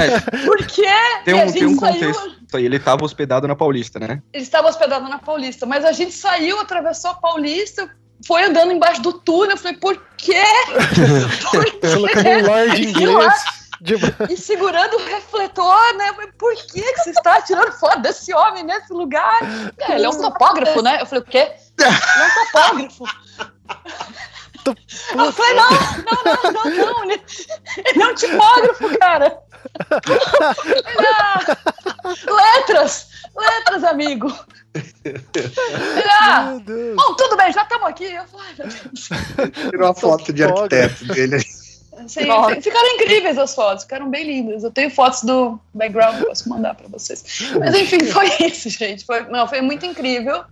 É, 0.00 0.46
por 0.46 0.66
quê? 0.66 0.82
Tem 1.24 1.34
um, 1.34 1.52
tem 1.52 1.66
um 1.66 1.76
contexto. 1.76 2.36
Ele 2.54 2.76
estava 2.76 3.04
hospedado 3.04 3.48
na 3.48 3.56
Paulista, 3.56 3.98
né? 3.98 4.22
Ele 4.32 4.44
estava 4.44 4.68
hospedado 4.68 5.08
na 5.08 5.18
Paulista, 5.18 5.66
mas 5.66 5.84
a 5.84 5.90
gente 5.90 6.12
saiu, 6.12 6.60
atravessou 6.60 7.10
a 7.10 7.14
Paulista, 7.14 7.90
foi 8.24 8.44
andando 8.44 8.72
embaixo 8.72 9.02
do 9.02 9.12
túnel. 9.12 9.52
Eu 9.52 9.56
falei: 9.56 9.76
por 9.76 10.00
quê? 10.16 10.42
Por 11.50 11.64
quê? 11.64 11.94
Colocando 11.94 12.28
um 12.28 12.46
Lorde 12.46 12.88
inglês. 12.88 13.34
De... 13.80 13.94
E 14.30 14.36
segurando 14.38 14.94
o 14.96 15.04
refletor, 15.04 15.94
né? 15.96 16.10
Por 16.38 16.54
que, 16.54 16.80
que 16.80 16.98
você 16.98 17.10
está 17.10 17.42
tirando 17.42 17.72
foto 17.72 18.00
desse 18.00 18.32
homem 18.32 18.64
nesse 18.64 18.92
lugar? 18.92 19.38
É, 19.78 19.96
ele 19.96 20.06
é 20.06 20.08
um 20.08 20.18
topógrafo, 20.18 20.80
né? 20.80 20.98
Eu 21.00 21.06
falei, 21.06 21.22
o 21.22 21.26
quê? 21.26 21.52
Ele 21.78 21.88
é 21.88 22.26
um 22.26 22.46
topógrafo. 22.46 23.04
Eu 25.14 25.32
falei, 25.32 25.54
não, 25.54 25.70
não, 25.70 26.24
não, 26.24 26.52
não, 26.52 26.86
não. 26.86 27.04
Ele, 27.04 27.22
ele 27.84 28.02
é 28.02 28.06
um 28.06 28.14
tipógrafo, 28.14 28.98
cara. 28.98 29.38
É... 30.98 32.32
Letras, 32.32 33.08
letras, 33.36 33.84
amigo. 33.84 34.34
Ah, 36.18 36.56
bom, 36.64 37.14
tudo 37.14 37.36
bem, 37.36 37.52
já 37.52 37.62
estamos 37.62 37.86
aqui. 37.88 38.04
Eu 38.04 38.24
falei, 38.24 38.54
Tirou 39.70 39.86
uma 39.86 39.94
foto 39.94 40.32
de 40.32 40.44
arquiteto 40.44 41.04
dele. 41.06 41.38
Sim, 42.06 42.26
ficaram 42.60 42.94
incríveis 42.94 43.38
as 43.38 43.54
fotos, 43.54 43.84
ficaram 43.84 44.10
bem 44.10 44.24
lindas. 44.24 44.62
Eu 44.62 44.70
tenho 44.70 44.90
fotos 44.90 45.22
do 45.22 45.58
background, 45.72 46.22
posso 46.24 46.48
mandar 46.48 46.74
para 46.74 46.88
vocês. 46.88 47.24
Mas 47.58 47.74
enfim, 47.74 48.04
foi 48.12 48.28
isso, 48.40 48.68
gente. 48.68 49.04
Foi, 49.04 49.20
não, 49.28 49.48
foi 49.48 49.62
muito 49.62 49.86
incrível. 49.86 50.44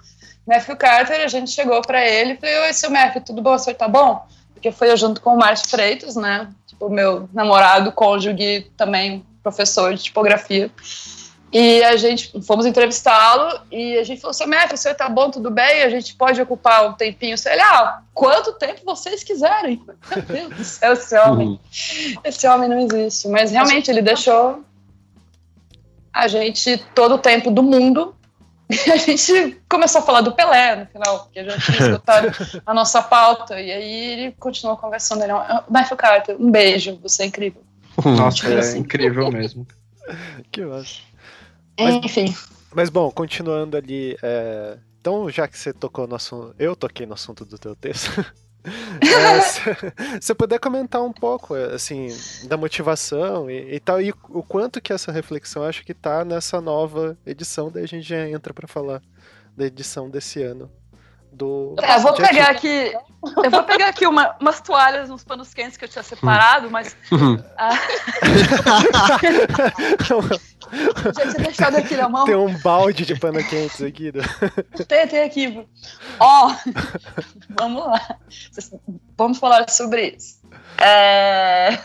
Matthew 0.47 0.77
Carter, 0.77 1.21
a 1.21 1.29
gente 1.29 1.51
chegou 1.51 1.81
para 1.83 2.07
ele 2.07 2.33
e 2.33 2.37
falei: 2.37 2.57
Oi, 2.63 2.73
seu 2.73 2.91
Matthew, 2.91 3.23
tudo 3.23 3.43
bom? 3.43 3.55
O 3.55 3.59
senhor 3.59 3.77
tá 3.77 3.89
bom? 3.89 4.27
Porque 4.55 4.73
foi 4.73 4.91
eu 4.91 4.97
junto 4.97 5.21
com 5.21 5.35
o 5.35 5.39
Márcio 5.39 5.69
Freitas, 5.69 6.17
né? 6.17 6.49
Tipo, 6.67 6.89
meu 6.89 7.29
namorado, 7.33 7.93
cônjuge, 7.93 8.71
também 8.77 9.25
professor 9.43 9.95
de 9.95 10.03
tipografia. 10.03 10.71
E 11.55 11.85
a 11.85 11.97
gente 11.97 12.43
fomos 12.43 12.67
entrevistá-lo 12.67 13.61
e 13.71 13.97
a 13.97 14.03
gente 14.03 14.21
falou 14.21 14.33
assim: 14.33 14.45
Mestre, 14.45 14.75
o 14.75 14.77
senhor 14.77 14.97
tá 14.97 15.09
bom, 15.09 15.31
tudo 15.31 15.53
bem? 15.53 15.85
A 15.85 15.89
gente 15.89 16.13
pode 16.17 16.43
ocupar 16.43 16.91
um 16.91 16.95
tempinho. 16.95 17.37
Ele, 17.47 17.61
ah, 17.61 18.03
quanto 18.13 18.55
tempo 18.55 18.81
vocês 18.85 19.23
quiserem. 19.23 19.81
Meu 20.29 20.49
Deus 20.49 20.57
do 20.57 20.65
céu, 20.65 20.95
esse 20.95 21.17
homem. 21.17 21.47
Uhum. 21.47 21.59
Esse 22.25 22.49
homem 22.49 22.69
não 22.69 22.81
existe. 22.81 23.29
Mas 23.29 23.53
realmente 23.53 23.89
ele 23.89 24.03
deixou 24.03 24.65
a 26.13 26.27
gente 26.27 26.77
todo 26.93 27.15
o 27.15 27.19
tempo 27.19 27.53
do 27.53 27.63
mundo. 27.63 28.17
E 28.69 28.75
a 28.91 28.97
gente 28.97 29.57
começou 29.69 30.01
a 30.01 30.05
falar 30.05 30.23
do 30.23 30.33
Pelé 30.33 30.75
no 30.75 30.87
final, 30.87 31.21
porque 31.21 31.39
a 31.39 31.49
gente 31.49 31.67
tinha 31.67 31.79
escutado 31.87 32.33
a 32.67 32.75
nossa 32.75 33.01
pauta. 33.01 33.61
E 33.61 33.71
aí 33.71 33.95
ele 34.11 34.33
continuou 34.41 34.77
conversando. 34.77 35.23
Ele, 35.23 35.33
Matthew 35.71 35.97
Carter, 35.97 36.37
um 36.37 36.51
beijo, 36.51 36.99
você 37.01 37.23
é 37.23 37.27
incrível. 37.27 37.63
Nossa, 38.05 38.39
tipo 38.39 38.51
é 38.51 38.59
assim. 38.59 38.81
incrível 38.81 39.31
mesmo. 39.31 39.65
que 40.51 40.65
massa. 40.65 41.14
Mas, 41.79 42.05
Enfim. 42.05 42.35
Mas 42.75 42.91
bom, 42.91 43.11
continuando 43.11 43.77
ali. 43.77 44.17
É... 44.23 44.79
Então, 45.01 45.29
já 45.29 45.47
que 45.47 45.59
você 45.59 45.73
tocou 45.73 46.07
no 46.07 46.15
assunto. 46.15 46.55
Eu 46.59 46.75
toquei 46.75 47.07
no 47.07 47.15
assunto 47.15 47.45
do 47.45 47.59
teu 47.59 47.77
texto. 47.77 48.25
é, 49.03 49.41
se 49.41 49.61
você 50.21 50.35
puder 50.35 50.59
comentar 50.59 51.03
um 51.03 51.13
pouco, 51.13 51.55
assim, 51.55 52.09
da 52.45 52.57
motivação 52.57 53.51
e, 53.51 53.75
e, 53.75 53.81
tal, 53.81 54.01
e 54.01 54.11
o 54.31 54.43
quanto 54.43 54.81
que 54.81 54.93
essa 54.93 55.13
reflexão 55.13 55.63
acho 55.63 55.85
que 55.85 55.93
tá 55.93 56.25
nessa 56.25 56.61
nova 56.61 57.19
edição, 57.27 57.71
daí 57.71 57.85
a 57.85 57.89
gente 57.89 58.09
já 58.09 58.27
entra 58.27 58.55
para 58.55 58.67
falar 58.67 59.03
da 59.55 59.67
edição 59.67 60.09
desse 60.09 60.43
ano 60.43 60.71
do. 61.35 61.75
É, 61.83 61.97
eu 61.97 62.01
vou 62.01 62.15
pegar 62.15 62.51
aqui. 62.51 62.93
Eu 63.43 63.51
vou 63.51 63.63
pegar 63.65 63.89
aqui 63.89 64.07
uma, 64.07 64.37
umas 64.41 64.61
toalhas, 64.61 65.11
uns 65.11 65.25
panos 65.25 65.53
quentes 65.53 65.77
que 65.77 65.85
eu 65.85 65.89
tinha 65.89 66.03
separado, 66.03 66.71
mas. 66.71 66.97
ah, 67.59 67.71
já 71.05 71.13
tinha 71.13 71.45
deixado 71.45 71.77
aqui 71.77 71.97
na 71.97 72.09
mão. 72.09 72.25
Tem 72.25 72.35
um 72.35 72.57
balde 72.59 73.05
de 73.05 73.19
pano 73.19 73.43
quentes 73.45 73.83
aqui. 73.83 74.11
Do... 74.11 74.21
Tem, 74.87 75.07
tem 75.07 75.23
aqui. 75.23 75.67
Ó, 76.19 76.51
oh, 76.51 76.71
vamos 77.59 77.87
lá. 77.87 78.19
Vamos 79.17 79.39
falar 79.39 79.69
sobre 79.71 80.17
isso. 80.17 80.41
É, 80.79 81.79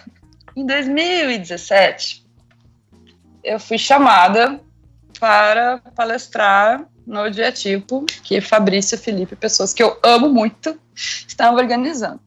em 0.55 0.65
2017, 0.65 2.25
eu 3.43 3.59
fui 3.59 3.77
chamada 3.77 4.59
para 5.19 5.79
palestrar 5.95 6.85
no 7.05 7.29
dia 7.29 7.51
tipo 7.51 8.05
que 8.23 8.39
Fabrício, 8.39 8.97
Felipe, 8.97 9.35
pessoas 9.35 9.73
que 9.73 9.81
eu 9.81 9.97
amo 10.03 10.29
muito, 10.29 10.79
estavam 10.95 11.59
organizando. 11.59 12.19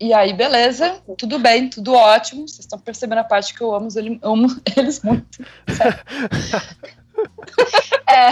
E 0.00 0.12
aí, 0.12 0.32
beleza, 0.32 1.02
tudo 1.16 1.38
bem, 1.38 1.68
tudo 1.68 1.92
ótimo. 1.92 2.46
Vocês 2.46 2.60
estão 2.60 2.78
percebendo 2.78 3.18
a 3.18 3.24
parte 3.24 3.52
que 3.52 3.60
eu 3.60 3.74
amo, 3.74 3.88
amo 4.22 4.48
eles 4.76 5.02
muito. 5.02 5.44
é, 8.08 8.30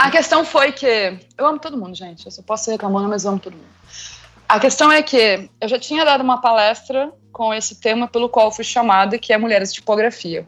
a 0.00 0.10
questão 0.10 0.44
foi 0.44 0.72
que. 0.72 1.18
Eu 1.36 1.46
amo 1.46 1.58
todo 1.58 1.76
mundo, 1.76 1.94
gente. 1.94 2.26
Eu 2.26 2.32
só 2.32 2.42
posso 2.42 2.64
ser 2.64 2.72
reclamando, 2.72 3.08
mas 3.08 3.24
eu 3.24 3.30
amo 3.30 3.40
todo 3.40 3.52
mundo. 3.52 3.78
A 4.48 4.58
questão 4.58 4.90
é 4.90 5.02
que 5.02 5.48
eu 5.60 5.68
já 5.68 5.78
tinha 5.78 6.04
dado 6.04 6.22
uma 6.22 6.40
palestra 6.40 7.12
com 7.30 7.54
esse 7.54 7.80
tema 7.80 8.08
pelo 8.08 8.28
qual 8.28 8.50
fui 8.50 8.64
chamada, 8.64 9.18
que 9.18 9.32
é 9.32 9.38
Mulheres 9.38 9.68
de 9.68 9.76
Tipografia. 9.76 10.46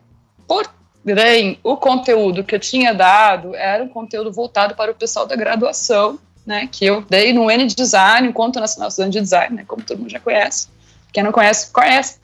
Por 0.48 0.66
Porém, 1.02 1.58
o 1.62 1.76
conteúdo 1.76 2.44
que 2.44 2.54
eu 2.54 2.60
tinha 2.60 2.92
dado 2.92 3.54
era 3.54 3.82
um 3.82 3.88
conteúdo 3.88 4.30
voltado 4.30 4.74
para 4.74 4.92
o 4.92 4.94
pessoal 4.94 5.26
da 5.26 5.34
graduação, 5.34 6.18
né, 6.50 6.68
que 6.70 6.84
eu 6.84 7.02
dei 7.08 7.32
no 7.32 7.48
N 7.48 7.64
Design, 7.66 8.28
Encontro 8.28 8.60
Nacional 8.60 8.88
Estudante 8.88 9.12
de 9.12 9.20
Design, 9.20 9.56
né, 9.56 9.64
como 9.66 9.82
todo 9.82 9.98
mundo 9.98 10.10
já 10.10 10.18
conhece. 10.18 10.68
Quem 11.12 11.22
não 11.22 11.30
conhece, 11.30 11.70
conhece. 11.70 12.18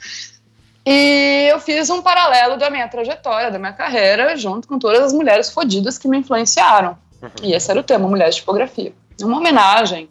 E 0.84 1.48
eu 1.50 1.60
fiz 1.60 1.88
um 1.90 2.02
paralelo 2.02 2.56
da 2.56 2.68
minha 2.68 2.88
trajetória, 2.88 3.50
da 3.50 3.58
minha 3.58 3.72
carreira, 3.72 4.36
junto 4.36 4.66
com 4.66 4.78
todas 4.78 5.00
as 5.00 5.12
mulheres 5.12 5.50
fodidas 5.50 5.96
que 5.96 6.08
me 6.08 6.18
influenciaram. 6.18 6.98
Uhum. 7.22 7.30
E 7.42 7.54
esse 7.54 7.70
era 7.70 7.80
o 7.80 7.84
tema, 7.84 8.08
Mulheres 8.08 8.34
de 8.34 8.40
Tipografia. 8.40 8.92
Uma 9.22 9.38
homenagem 9.38 10.08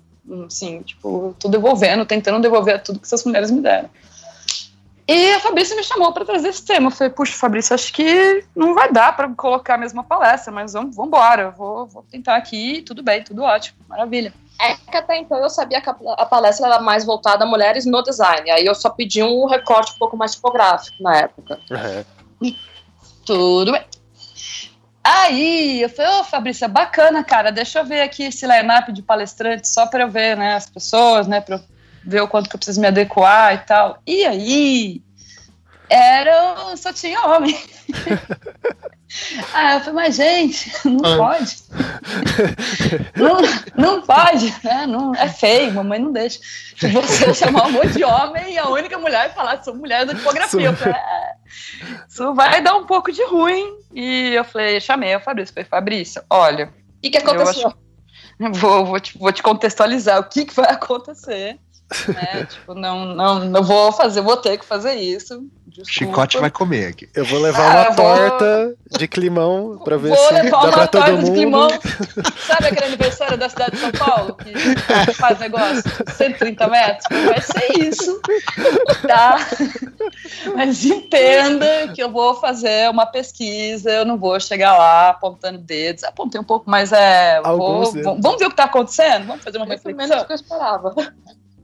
Assim, 0.48 0.82
tipo, 0.82 1.36
tô 1.40 1.48
devolvendo, 1.48 2.04
tentando 2.04 2.42
devolver 2.42 2.82
tudo 2.82 3.00
que 3.00 3.06
essas 3.06 3.24
mulheres 3.24 3.52
me 3.52 3.62
deram. 3.62 3.90
E 5.08 5.34
a 5.34 5.40
Fabrícia 5.40 5.76
me 5.76 5.84
chamou 5.84 6.12
para 6.12 6.26
trazer 6.26 6.50
esse 6.50 6.66
tema. 6.66 6.88
Eu 6.88 6.92
falei, 6.92 7.14
puxa, 7.14 7.38
Fabrícia, 7.38 7.76
acho 7.76 7.94
que 7.94 8.44
não 8.56 8.74
vai 8.74 8.92
dar 8.92 9.16
para 9.16 9.30
colocar 9.30 9.76
a 9.76 9.78
mesma 9.78 10.04
palestra, 10.04 10.52
mas 10.52 10.74
vamos, 10.74 10.96
vamos 10.96 11.10
embora. 11.10 11.44
Eu 11.44 11.52
vou, 11.52 11.86
vou 11.86 12.04
tentar 12.04 12.36
aqui, 12.36 12.82
tudo 12.82 13.04
bem, 13.04 13.24
tudo 13.24 13.44
ótimo, 13.44 13.78
maravilha. 13.88 14.34
É 14.60 14.74
que 14.74 14.98
até 14.98 15.18
então 15.18 15.38
eu 15.38 15.50
sabia 15.50 15.80
que 15.80 15.90
a 15.90 16.26
palestra 16.26 16.68
era 16.68 16.80
mais 16.80 17.06
voltada 17.06 17.44
a 17.44 17.48
mulheres 17.48 17.86
no 17.86 18.02
design. 18.02 18.50
Aí 18.50 18.66
eu 18.66 18.74
só 18.74 18.90
pedi 18.90 19.22
um 19.22 19.46
recorte 19.46 19.94
um 19.94 20.00
pouco 20.00 20.18
mais 20.18 20.34
tipográfico 20.34 21.04
na 21.04 21.18
época. 21.18 21.60
Uhum. 22.42 22.56
Tudo 23.26 23.74
bem. 23.74 23.86
Aí 25.04 25.84
eu 25.84 25.90
falei, 25.90 26.12
ô 26.14 26.20
oh, 26.22 26.24
Fabrícia, 26.24 26.68
bacana, 26.68 27.24
cara, 27.24 27.52
deixa 27.52 27.80
eu 27.80 27.86
ver 27.86 28.02
aqui 28.02 28.24
esse 28.24 28.48
line-up 28.48 28.92
de 28.92 29.04
palestrantes 29.04 29.72
só 29.72 29.86
para 29.86 30.02
eu 30.04 30.10
ver, 30.10 30.36
né, 30.36 30.56
as 30.56 30.68
pessoas, 30.68 31.28
né, 31.28 31.40
para 31.40 31.62
ver 32.06 32.22
o 32.22 32.28
quanto 32.28 32.50
que 32.50 32.56
eu 32.56 32.60
preciso 32.60 32.80
me 32.80 32.88
adequar 32.88 33.54
e 33.54 33.58
tal. 33.60 34.02
E 34.06 34.26
aí, 34.26 35.02
era, 35.90 36.76
só 36.78 36.92
tinha 36.92 37.22
homem. 37.22 37.58
ah, 39.54 39.76
eu 39.76 39.80
falei, 39.80 39.94
mas 39.94 40.16
gente, 40.16 40.72
não 40.86 41.14
ah. 41.14 41.18
pode. 41.18 41.56
não, 43.16 43.38
não 43.76 44.02
pode, 44.02 44.54
né? 44.64 44.86
Não, 44.88 45.14
é 45.16 45.28
feio, 45.30 45.74
mamãe 45.74 46.00
não 46.00 46.12
deixa. 46.12 46.40
Você 46.78 47.34
chamar 47.34 47.68
um 47.68 47.72
monte 47.72 47.94
de 47.94 48.04
homem 48.04 48.54
e 48.54 48.58
a 48.58 48.68
única 48.68 48.98
mulher 48.98 49.34
falar 49.34 49.64
sou 49.64 49.76
mulher 49.76 50.06
da 50.06 50.16
tipografia. 50.16 50.68
Eu 50.68 50.76
falei, 50.76 50.96
é, 50.96 51.36
isso 52.08 52.34
vai 52.34 52.62
dar 52.62 52.76
um 52.76 52.86
pouco 52.86 53.12
de 53.12 53.24
ruim. 53.26 53.78
E 53.94 54.34
eu 54.34 54.44
falei, 54.44 54.80
chamei 54.80 55.14
a 55.14 55.20
Fabrício, 55.20 55.54
falei, 55.54 55.70
Fabrício, 55.70 56.24
olha. 56.30 56.66
O 56.68 57.02
que, 57.02 57.12
que 57.12 57.18
aconteceu? 57.18 57.74
Vou, 58.38 58.86
vou, 58.86 59.00
te, 59.00 59.18
vou 59.18 59.32
te 59.32 59.42
contextualizar 59.42 60.20
o 60.20 60.26
que, 60.26 60.46
que 60.46 60.54
vai 60.54 60.70
acontecer. 60.70 61.58
Né? 62.08 62.46
tipo, 62.50 62.74
não, 62.74 63.06
não, 63.06 63.46
não 63.46 63.64
vou 63.64 63.92
fazer, 63.92 64.22
vou 64.22 64.38
ter 64.38 64.58
que 64.58 64.66
fazer 64.66 64.96
isso. 64.96 65.48
Desculpa. 65.68 65.92
Chicote 65.92 66.38
vai 66.38 66.50
comer 66.50 66.88
aqui. 66.88 67.10
Eu 67.14 67.26
vou 67.26 67.40
levar 67.40 67.70
ah, 67.70 67.82
uma 67.82 67.96
torta 67.96 68.66
vou... 68.66 68.98
de 68.98 69.08
climão 69.10 69.78
pra 69.84 69.98
ver 69.98 70.10
vou 70.10 70.18
se 70.18 70.34
levar 70.34 70.50
dá 70.50 70.58
uma 70.58 70.72
pra 70.72 70.88
todo 70.88 71.12
mundo. 71.12 71.26
De 71.26 71.32
climão. 71.32 71.70
Sabe 72.48 72.68
aquele 72.68 72.86
aniversário 72.86 73.38
da 73.38 73.50
cidade 73.50 73.72
de 73.72 73.80
São 73.80 73.92
Paulo 73.92 74.36
que 74.36 75.14
faz 75.16 75.38
negócio 75.38 75.84
130 76.16 76.68
metros? 76.68 77.06
Vai 77.26 77.42
ser 77.42 77.86
isso, 77.86 78.22
tá? 79.06 79.38
Mas 80.56 80.86
entenda 80.86 81.90
que 81.94 82.02
eu 82.02 82.10
vou 82.10 82.36
fazer 82.36 82.90
uma 82.90 83.06
pesquisa, 83.06 83.92
eu 83.92 84.06
não 84.06 84.18
vou 84.18 84.40
chegar 84.40 84.78
lá 84.78 85.10
apontando 85.10 85.58
dedos. 85.58 86.06
Apontei 86.06 86.40
um 86.40 86.46
pouco, 86.46 86.70
mas 86.70 86.94
é. 86.94 87.42
Vou, 87.42 87.92
vamos 88.22 88.40
ver 88.40 88.46
o 88.46 88.50
que 88.50 88.56
tá 88.56 88.64
acontecendo? 88.64 89.28
Vamos 89.28 89.44
fazer 89.44 89.58
uma 89.58 89.66
reflexão. 89.66 90.08
Menos 90.08 90.22
do 90.22 90.26
que 90.26 90.32
eu 90.32 90.36
esperava. 90.36 90.96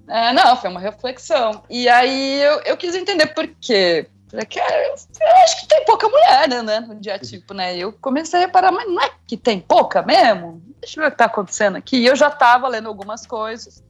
É, 0.07 0.33
não, 0.33 0.55
foi 0.57 0.69
uma 0.69 0.79
reflexão. 0.79 1.63
E 1.69 1.87
aí 1.87 2.41
eu, 2.41 2.61
eu 2.61 2.77
quis 2.77 2.95
entender 2.95 3.27
por 3.27 3.47
quê. 3.59 4.07
Porque 4.29 4.59
eu 4.59 5.43
acho 5.43 5.59
que 5.59 5.67
tem 5.67 5.83
pouca 5.83 6.07
mulher, 6.07 6.47
né, 6.47 6.61
né, 6.61 6.79
no 6.79 6.95
dia 6.95 7.19
tipo, 7.19 7.53
né? 7.53 7.75
Eu 7.75 7.91
comecei 7.91 8.39
a 8.39 8.45
reparar, 8.45 8.71
mas 8.71 8.87
não 8.87 9.01
é 9.01 9.11
que 9.27 9.35
tem 9.35 9.59
pouca 9.59 10.01
mesmo? 10.01 10.61
Deixa 10.79 10.99
eu 10.99 11.03
ver 11.03 11.09
o 11.09 11.11
que 11.11 11.17
tá 11.17 11.25
acontecendo 11.25 11.75
aqui. 11.75 11.97
E 11.97 12.05
eu 12.05 12.15
já 12.15 12.29
tava 12.29 12.67
lendo 12.67 12.87
algumas 12.87 13.27
coisas. 13.27 13.83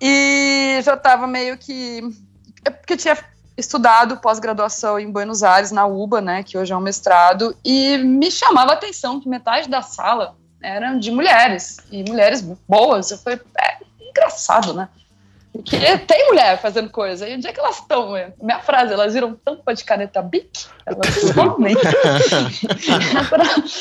E 0.00 0.80
já 0.82 0.96
tava 0.96 1.26
meio 1.26 1.56
que. 1.56 2.00
É 2.64 2.70
porque 2.70 2.96
tinha 2.96 3.16
estudado 3.56 4.18
pós-graduação 4.18 4.98
em 4.98 5.10
Buenos 5.10 5.42
Aires, 5.42 5.72
na 5.72 5.86
UBA, 5.86 6.20
né, 6.20 6.42
que 6.42 6.56
hoje 6.56 6.72
é 6.72 6.76
um 6.76 6.80
mestrado, 6.80 7.56
e 7.64 7.98
me 7.98 8.30
chamava 8.30 8.70
a 8.70 8.74
atenção 8.74 9.20
que 9.20 9.28
metade 9.28 9.68
da 9.68 9.82
sala 9.82 10.36
eram 10.62 10.98
de 10.98 11.10
mulheres, 11.10 11.78
e 11.90 12.08
mulheres 12.08 12.40
boas. 12.68 13.10
Eu 13.10 13.18
falei, 13.18 13.40
é 13.58 13.78
engraçado, 14.18 14.74
né? 14.74 14.88
Porque 15.52 15.76
tem 16.06 16.26
mulher 16.26 16.60
fazendo 16.60 16.90
coisa. 16.90 17.28
E 17.28 17.34
onde 17.34 17.46
é 17.46 17.52
que 17.52 17.58
elas 17.58 17.78
estão? 17.78 18.12
Minha 18.40 18.60
frase, 18.60 18.92
elas 18.92 19.14
viram 19.14 19.34
tampa 19.34 19.74
de 19.74 19.82
caneta 19.82 20.22
Bic? 20.22 20.66
Elas. 20.86 21.08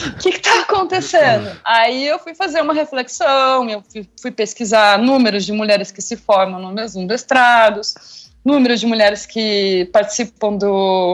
O 0.08 0.20
que 0.20 0.30
está 0.30 0.62
acontecendo? 0.62 1.52
Aí 1.64 2.08
eu 2.08 2.20
fui 2.20 2.34
fazer 2.34 2.62
uma 2.62 2.74
reflexão, 2.74 3.70
eu 3.70 3.84
fui, 3.92 4.10
fui, 4.20 4.32
pesquisar 4.32 4.98
números 4.98 5.46
de 5.46 5.52
mulheres 5.52 5.92
que 5.92 6.02
se 6.02 6.16
formam 6.16 6.60
no 6.60 6.72
mesmo 6.72 7.06
mestrados, 7.06 8.32
números 8.44 8.80
de 8.80 8.86
mulheres 8.88 9.26
que 9.26 9.90
participam 9.94 10.56
do, 10.56 11.14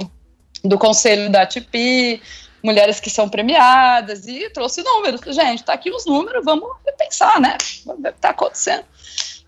do 0.64 0.78
conselho 0.78 1.32
da 1.32 1.42
ATP, 1.42 2.22
mulheres 2.64 3.00
que 3.00 3.10
são 3.10 3.28
premiadas, 3.28 4.28
e 4.28 4.50
trouxe 4.50 4.82
números. 4.82 5.22
Gente, 5.28 5.64
tá 5.64 5.74
aqui 5.74 5.92
os 5.92 6.06
números, 6.06 6.44
vamos 6.46 6.70
pensar, 6.98 7.40
né? 7.40 7.58
O 7.86 8.02
que 8.02 8.08
está 8.08 8.30
acontecendo 8.30 8.86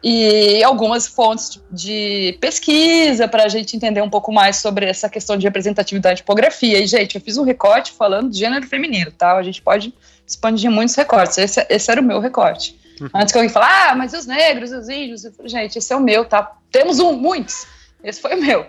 e 0.07 0.63
algumas 0.63 1.07
fontes 1.07 1.59
de 1.72 2.38
pesquisa 2.39 3.28
para 3.28 3.45
a 3.45 3.47
gente 3.49 3.76
entender 3.76 4.01
um 4.01 4.09
pouco 4.09 4.32
mais 4.32 4.57
sobre 4.57 4.86
essa 4.86 5.09
questão 5.09 5.36
de 5.36 5.47
representatividade 5.47 6.18
de 6.18 6.22
tipografia. 6.22 6.80
E, 6.80 6.86
gente, 6.86 7.16
eu 7.16 7.22
fiz 7.22 7.38
um 7.38 7.43
recorte 7.43 7.91
falando 7.91 8.30
de 8.30 8.38
gênero 8.38 8.68
feminino, 8.68 9.11
tá? 9.11 9.36
A 9.36 9.41
gente 9.41 9.63
pode 9.63 9.91
expandir 10.28 10.70
muitos 10.70 10.93
recortes. 10.93 11.39
Esse, 11.39 11.66
esse 11.68 11.89
era 11.89 11.99
o 11.99 12.03
meu 12.03 12.20
recorte. 12.20 12.80
Uhum. 13.01 13.09
Antes 13.16 13.32
que 13.32 13.38
alguém 13.39 13.49
fale, 13.49 13.66
ah, 13.68 13.95
mas 13.95 14.13
e 14.13 14.18
os 14.18 14.28
negros, 14.28 14.72
os 14.72 14.88
índios? 14.88 15.24
Falei, 15.36 15.49
gente, 15.49 15.80
esse 15.80 15.91
é 15.91 15.95
o 15.95 15.99
meu, 15.99 16.24
tá? 16.24 16.55
Temos 16.72 16.99
um, 16.99 17.13
muitos. 17.13 17.66
Esse 18.03 18.22
foi 18.22 18.36
o 18.36 18.41
meu. 18.41 18.68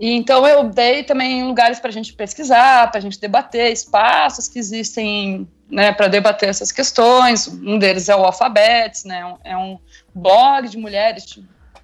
E 0.00 0.12
então 0.12 0.46
eu 0.46 0.64
dei 0.64 1.04
também 1.04 1.44
lugares 1.44 1.78
para 1.78 1.90
a 1.90 1.92
gente 1.92 2.14
pesquisar, 2.14 2.90
para 2.90 2.98
a 2.98 3.02
gente 3.02 3.20
debater, 3.20 3.70
espaços 3.70 4.48
que 4.48 4.58
existem 4.58 5.46
né, 5.70 5.92
para 5.92 6.08
debater 6.08 6.48
essas 6.48 6.72
questões. 6.72 7.46
Um 7.46 7.78
deles 7.78 8.08
é 8.08 8.16
o 8.16 8.24
Alphabets, 8.24 9.04
né? 9.04 9.36
É 9.44 9.54
um 9.54 9.78
blog 10.14 10.70
de 10.70 10.78
mulheres, 10.78 11.38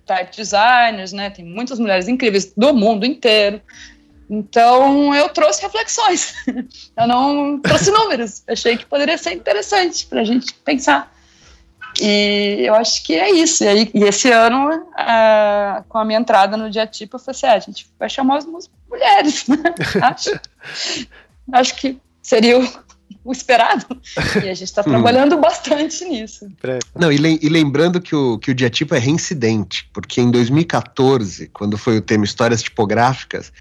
type 0.06 0.34
designers, 0.34 1.12
né? 1.12 1.28
Tem 1.28 1.44
muitas 1.44 1.78
mulheres 1.78 2.08
incríveis 2.08 2.52
do 2.56 2.72
mundo 2.72 3.04
inteiro. 3.04 3.60
Então 4.30 5.14
eu 5.14 5.28
trouxe 5.28 5.60
reflexões. 5.60 6.34
eu 6.96 7.06
não 7.06 7.60
trouxe 7.60 7.90
números. 7.90 8.42
Achei 8.48 8.78
que 8.78 8.86
poderia 8.86 9.18
ser 9.18 9.34
interessante 9.34 10.06
para 10.06 10.22
a 10.22 10.24
gente 10.24 10.54
pensar. 10.64 11.14
E 12.00 12.64
eu 12.66 12.74
acho 12.74 13.02
que 13.04 13.14
é 13.14 13.30
isso. 13.30 13.64
E, 13.64 13.68
aí, 13.68 13.90
e 13.94 14.04
esse 14.04 14.30
ano, 14.30 14.86
a, 14.94 15.84
com 15.88 15.98
a 15.98 16.04
minha 16.04 16.18
entrada 16.18 16.56
no 16.56 16.70
dia 16.70 16.86
tipo, 16.86 17.16
eu 17.16 17.20
falei 17.20 17.36
assim: 17.36 17.46
ah, 17.46 17.54
a 17.54 17.58
gente 17.58 17.86
vai 17.98 18.08
chamar 18.08 18.38
as 18.38 18.46
mulheres, 18.88 19.46
né? 19.48 19.74
acho, 20.02 20.40
acho 21.52 21.76
que 21.76 21.98
seria 22.22 22.58
o, 22.58 22.68
o 23.24 23.32
esperado. 23.32 23.86
E 24.36 24.48
a 24.48 24.54
gente 24.54 24.64
está 24.64 24.82
trabalhando 24.82 25.36
bastante 25.38 26.04
nisso. 26.04 26.48
Não, 26.94 27.10
e, 27.10 27.16
le 27.16 27.38
e, 27.42 27.48
lembrando 27.48 28.00
que 28.00 28.14
o, 28.14 28.38
que 28.38 28.50
o 28.50 28.54
diatipo 28.54 28.94
é 28.94 28.98
reincidente, 28.98 29.88
porque 29.92 30.20
em 30.20 30.30
2014, 30.30 31.48
quando 31.48 31.78
foi 31.78 31.98
o 31.98 32.02
tema 32.02 32.24
Histórias 32.24 32.62
Tipográficas, 32.62 33.52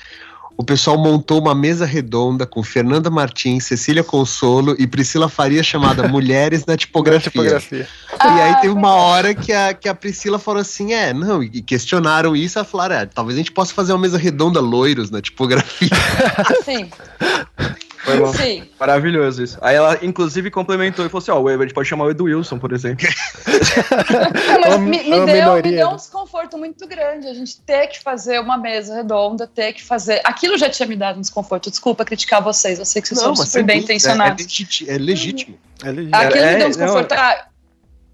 o 0.57 0.63
pessoal 0.63 0.97
montou 0.97 1.39
uma 1.41 1.53
mesa 1.53 1.85
redonda 1.85 2.45
com 2.45 2.63
Fernanda 2.63 3.09
Martins, 3.09 3.65
Cecília 3.65 4.03
Consolo 4.03 4.75
e 4.79 4.87
Priscila 4.87 5.27
Faria 5.27 5.61
chamada 5.61 6.07
Mulheres 6.09 6.65
na 6.65 6.77
Tipografia. 6.77 7.31
tipografia. 7.31 7.87
E 8.13 8.27
aí 8.27 8.51
ah, 8.51 8.55
teve 8.55 8.73
uma 8.73 8.93
hora 8.93 9.35
que 9.35 9.51
a, 9.51 9.73
que 9.73 9.89
a 9.89 9.95
Priscila 9.95 10.39
falou 10.39 10.61
assim: 10.61 10.93
é, 10.93 11.13
não, 11.13 11.43
e 11.43 11.61
questionaram 11.61 12.35
isso, 12.35 12.57
ela 12.57 12.65
falou: 12.65 12.91
é, 12.91 13.05
talvez 13.05 13.35
a 13.35 13.39
gente 13.39 13.51
possa 13.51 13.73
fazer 13.73 13.91
uma 13.91 13.99
mesa 13.99 14.17
redonda 14.17 14.59
loiros 14.61 15.11
na 15.11 15.21
tipografia. 15.21 15.89
Sim. 16.63 16.89
Foi 18.05 18.19
bom. 18.19 18.31
Sim. 18.33 18.69
Maravilhoso 18.79 19.43
isso. 19.43 19.57
Aí 19.61 19.75
ela, 19.75 19.97
inclusive, 20.03 20.51
complementou 20.51 21.03
e 21.05 21.09
falou 21.09 21.21
assim: 21.21 21.31
ó, 21.31 21.41
oh, 21.41 21.47
a 21.47 21.57
gente 21.63 21.73
pode 21.73 21.89
chamar 21.89 22.05
o 22.05 22.11
Edu 22.11 22.25
Wilson, 22.25 22.59
por 22.59 22.71
exemplo. 22.71 23.05
mas 24.61 24.79
me, 24.79 25.03
me, 25.03 25.25
deu, 25.25 25.53
me 25.55 25.61
deu 25.61 25.89
um 25.89 25.95
desconforto 25.95 26.55
muito 26.57 26.87
grande 26.87 27.27
a 27.27 27.33
gente 27.33 27.59
ter 27.61 27.87
que 27.87 27.99
fazer 28.01 28.39
uma 28.39 28.57
mesa 28.57 28.95
redonda, 28.95 29.47
ter 29.47 29.73
que 29.73 29.83
fazer. 29.83 30.21
Aquilo 30.23 30.55
já 30.55 30.69
tinha 30.69 30.87
me 30.87 30.95
dado 30.95 31.17
um 31.17 31.21
desconforto. 31.21 31.71
Desculpa 31.71 32.05
criticar 32.05 32.43
vocês, 32.43 32.77
eu 32.77 32.85
sei 32.85 33.01
que 33.01 33.07
vocês 33.07 33.21
não, 33.21 33.35
são 33.35 33.45
super 33.45 33.63
bem 33.63 33.79
intencionados. 33.79 34.39
É, 34.87 34.93
é, 34.93 34.97
legítimo. 34.97 35.57
É 35.83 35.91
legítimo. 35.91 36.13
Aquilo 36.13 36.43
é, 36.43 36.51
me 36.51 36.57
deu 36.59 36.67
um 36.67 36.69
desconforto. 36.69 37.15
Não, 37.15 37.23
é... 37.23 37.45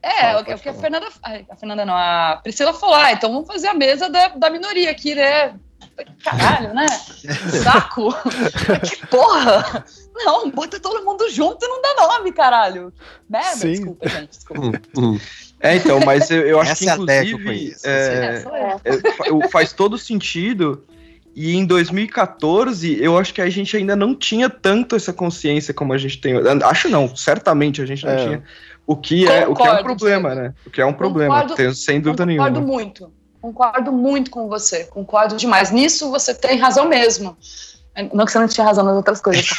É, 0.04 0.36
o 0.38 0.44
que 0.44 0.52
a 0.52 0.74
Fernanda. 0.74 1.08
A 1.50 1.56
Fernanda 1.56 1.86
não, 1.86 1.96
a 1.96 2.39
Priscila 2.42 2.74
falou: 2.74 2.96
ah, 2.96 3.12
então 3.12 3.32
vamos 3.32 3.48
fazer 3.48 3.68
a 3.68 3.74
mesa 3.74 4.10
da, 4.10 4.30
da 4.30 4.50
minoria 4.50 4.89
aqui, 4.89 5.14
né? 5.14 5.54
Caralho, 6.23 6.73
né? 6.73 6.86
Saco! 7.63 8.13
que 8.84 9.07
porra! 9.07 9.86
Não, 10.13 10.49
bota 10.51 10.79
todo 10.79 11.03
mundo 11.03 11.29
junto 11.29 11.65
e 11.65 11.67
não 11.67 11.82
dá 11.82 12.07
nome, 12.07 12.32
caralho. 12.32 12.93
Merda, 13.29 13.57
Sim. 13.57 13.71
desculpa, 13.71 14.09
gente, 14.09 14.29
desculpa. 14.29 14.82
Hum, 14.97 15.13
hum. 15.13 15.19
É, 15.59 15.75
então, 15.75 15.99
mas 15.99 16.29
eu, 16.32 16.41
eu 16.41 16.59
acho 16.59 16.75
que, 16.75 16.89
é 16.89 16.93
inclusive, 17.23 17.75
é, 17.84 18.43
é, 18.84 19.47
faz 19.49 19.73
todo 19.73 19.97
sentido. 19.97 20.84
E 21.34 21.55
em 21.55 21.65
2014, 21.65 23.01
eu 23.01 23.17
acho 23.17 23.34
que 23.34 23.41
a 23.41 23.49
gente 23.49 23.77
ainda 23.77 23.95
não 23.95 24.13
tinha 24.13 24.49
tanto 24.49 24.95
essa 24.95 25.13
consciência 25.13 25.73
como 25.73 25.93
a 25.93 25.97
gente 25.97 26.19
tem. 26.19 26.34
Acho 26.63 26.89
não, 26.89 27.15
certamente 27.15 27.82
a 27.82 27.86
gente 27.86 28.05
não 28.05 28.11
é. 28.11 28.23
tinha. 28.23 28.43
O 28.86 28.97
que, 28.97 29.27
é, 29.27 29.47
o 29.47 29.55
que 29.55 29.65
é 29.65 29.71
um 29.71 29.84
problema, 29.84 30.36
né? 30.36 30.53
O 30.65 30.69
que 30.69 30.82
é 30.82 30.86
um 30.86 30.93
problema, 30.93 31.36
concordo, 31.36 31.55
tenho, 31.55 31.73
sem 31.73 32.01
dúvida 32.01 32.25
concordo 32.25 32.25
nenhuma. 32.25 32.47
Concordo 32.49 32.67
muito. 32.67 33.13
Concordo 33.42 33.92
muito 33.92 34.30
com 34.30 34.48
você, 34.48 34.86
concordo 34.86 35.36
demais. 35.36 35.72
Nisso 35.72 36.12
você 36.12 36.34
tem 36.34 36.58
razão 36.58 36.88
mesmo. 36.88 37.36
Não 38.14 38.26
que 38.26 38.32
você 38.32 38.39
não 38.39 38.48
tinha 38.48 38.66
razão 38.66 38.86
nas 38.86 38.96
outras 38.96 39.20
coisas. 39.20 39.50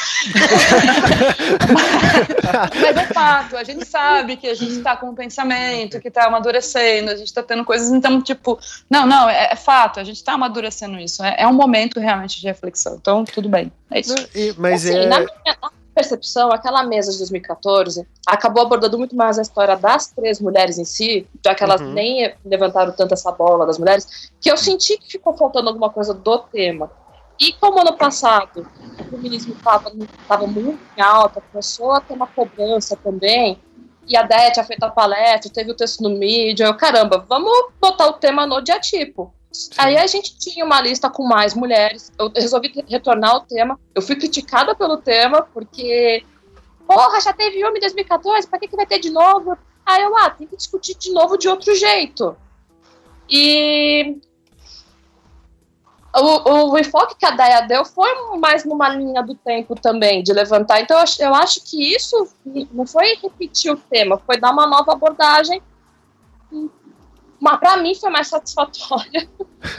Tá? 2.41 2.69
Mas 2.81 2.97
é 2.97 3.05
fato, 3.13 3.55
a 3.55 3.63
gente 3.63 3.85
sabe 3.85 4.37
que 4.37 4.47
a 4.47 4.55
gente 4.55 4.77
está 4.77 4.97
com 4.97 5.09
um 5.09 5.15
pensamento, 5.15 5.99
que 5.99 6.07
está 6.07 6.25
amadurecendo, 6.25 7.11
a 7.11 7.15
gente 7.15 7.27
está 7.27 7.43
tendo 7.43 7.63
coisas, 7.63 7.91
então, 7.91 8.19
tipo, 8.21 8.59
não, 8.89 9.05
não, 9.05 9.29
é, 9.29 9.49
é 9.51 9.55
fato, 9.55 9.99
a 9.99 10.03
gente 10.03 10.15
está 10.15 10.33
amadurecendo 10.33 10.99
isso. 10.99 11.23
É, 11.23 11.35
é, 11.39 11.47
um 11.47 11.53
momento 11.53 11.99
realmente 11.99 12.41
de 12.41 12.47
reflexão. 12.47 12.95
Então, 12.95 13.23
tudo 13.23 13.47
bem. 13.47 13.71
É 13.91 13.99
isso. 13.99 14.15
E, 14.33 14.55
mas 14.57 14.83
assim, 14.83 14.97
é... 14.97 15.05
na 15.05 15.19
minha 15.19 15.57
percepção, 15.93 16.51
aquela 16.51 16.83
mesa 16.83 17.11
de 17.11 17.17
2014 17.19 18.07
acabou 18.25 18.63
abordando 18.63 18.97
muito 18.97 19.15
mais 19.15 19.37
a 19.37 19.41
história 19.41 19.75
das 19.75 20.07
três 20.07 20.39
mulheres 20.39 20.77
em 20.77 20.85
si, 20.85 21.27
já 21.45 21.53
que 21.53 21.63
elas 21.63 21.81
Uhum. 21.81 21.93
nem 21.93 22.33
levantaram 22.45 22.91
tanto 22.93 23.13
essa 23.13 23.31
bola 23.31 23.65
das 23.65 23.77
mulheres, 23.77 24.31
que 24.41 24.51
eu 24.51 24.57
senti 24.57 24.97
que 24.97 25.11
ficou 25.11 25.33
faltando 25.35 25.69
alguma 25.69 25.89
coisa 25.89 26.13
do 26.13 26.37
tema. 26.39 26.91
E 27.39 27.51
como 27.53 27.79
ano 27.79 27.93
passado 27.97 28.67
o 28.99 29.03
feminismo 29.05 29.55
estava 29.55 30.47
muito 30.47 30.79
em 30.97 31.01
alta, 31.01 31.41
começou 31.51 31.91
a 31.91 31.99
ter 32.01 32.13
uma 32.13 32.27
cobrança 32.27 32.95
também, 32.95 33.59
e 34.07 34.17
a 34.17 34.23
Déia 34.23 34.51
tinha 34.51 34.65
feito 34.65 34.83
a 34.83 34.89
palestra, 34.89 35.51
teve 35.51 35.71
o 35.71 35.75
texto 35.75 36.01
no 36.01 36.09
mídia, 36.09 36.65
eu, 36.65 36.75
caramba, 36.75 37.25
vamos 37.27 37.51
botar 37.81 38.07
o 38.07 38.13
tema 38.13 38.45
no 38.45 38.61
diatipo. 38.61 39.33
Aí 39.77 39.97
a 39.97 40.07
gente 40.07 40.37
tinha 40.37 40.65
uma 40.65 40.81
lista 40.81 41.09
com 41.09 41.23
mais 41.23 41.53
mulheres. 41.53 42.11
Eu 42.17 42.31
resolvi 42.35 42.73
retornar 42.87 43.31
ao 43.31 43.41
tema. 43.41 43.79
Eu 43.93 44.01
fui 44.01 44.15
criticada 44.15 44.75
pelo 44.75 44.97
tema, 44.97 45.43
porque. 45.53 46.23
Porra, 46.87 47.21
já 47.21 47.31
teve 47.31 47.63
homem 47.63 47.77
em 47.77 47.81
2014, 47.81 48.47
pra 48.47 48.59
que, 48.59 48.67
que 48.67 48.75
vai 48.75 48.85
ter 48.85 48.99
de 48.99 49.09
novo? 49.09 49.57
Aí 49.85 50.01
eu, 50.01 50.17
ah, 50.17 50.29
tem 50.29 50.47
que 50.47 50.57
discutir 50.57 50.95
de 50.95 51.11
novo 51.11 51.37
de 51.37 51.47
outro 51.47 51.73
jeito. 51.75 52.35
E. 53.29 54.17
O, 56.15 56.71
o 56.71 56.77
enfoque 56.77 57.15
que 57.15 57.25
a 57.25 57.31
Daya 57.31 57.61
deu 57.61 57.83
foi 57.83 58.09
mais 58.37 58.63
numa 58.63 58.87
linha 58.89 59.23
do 59.23 59.33
tempo 59.33 59.75
também, 59.75 60.21
de 60.21 60.31
levantar. 60.31 60.81
Então 60.81 60.99
eu, 60.99 61.05
eu 61.27 61.33
acho 61.33 61.63
que 61.63 61.95
isso 61.95 62.27
não 62.71 62.85
foi 62.85 63.15
repetir 63.15 63.71
o 63.71 63.77
tema, 63.77 64.21
foi 64.23 64.39
dar 64.39 64.51
uma 64.51 64.67
nova 64.67 64.91
abordagem. 64.93 65.59
Mas 67.43 67.59
para 67.59 67.75
mim 67.77 67.93
foi 67.93 68.09
mais 68.09 68.27
satisfatória. 68.29 69.29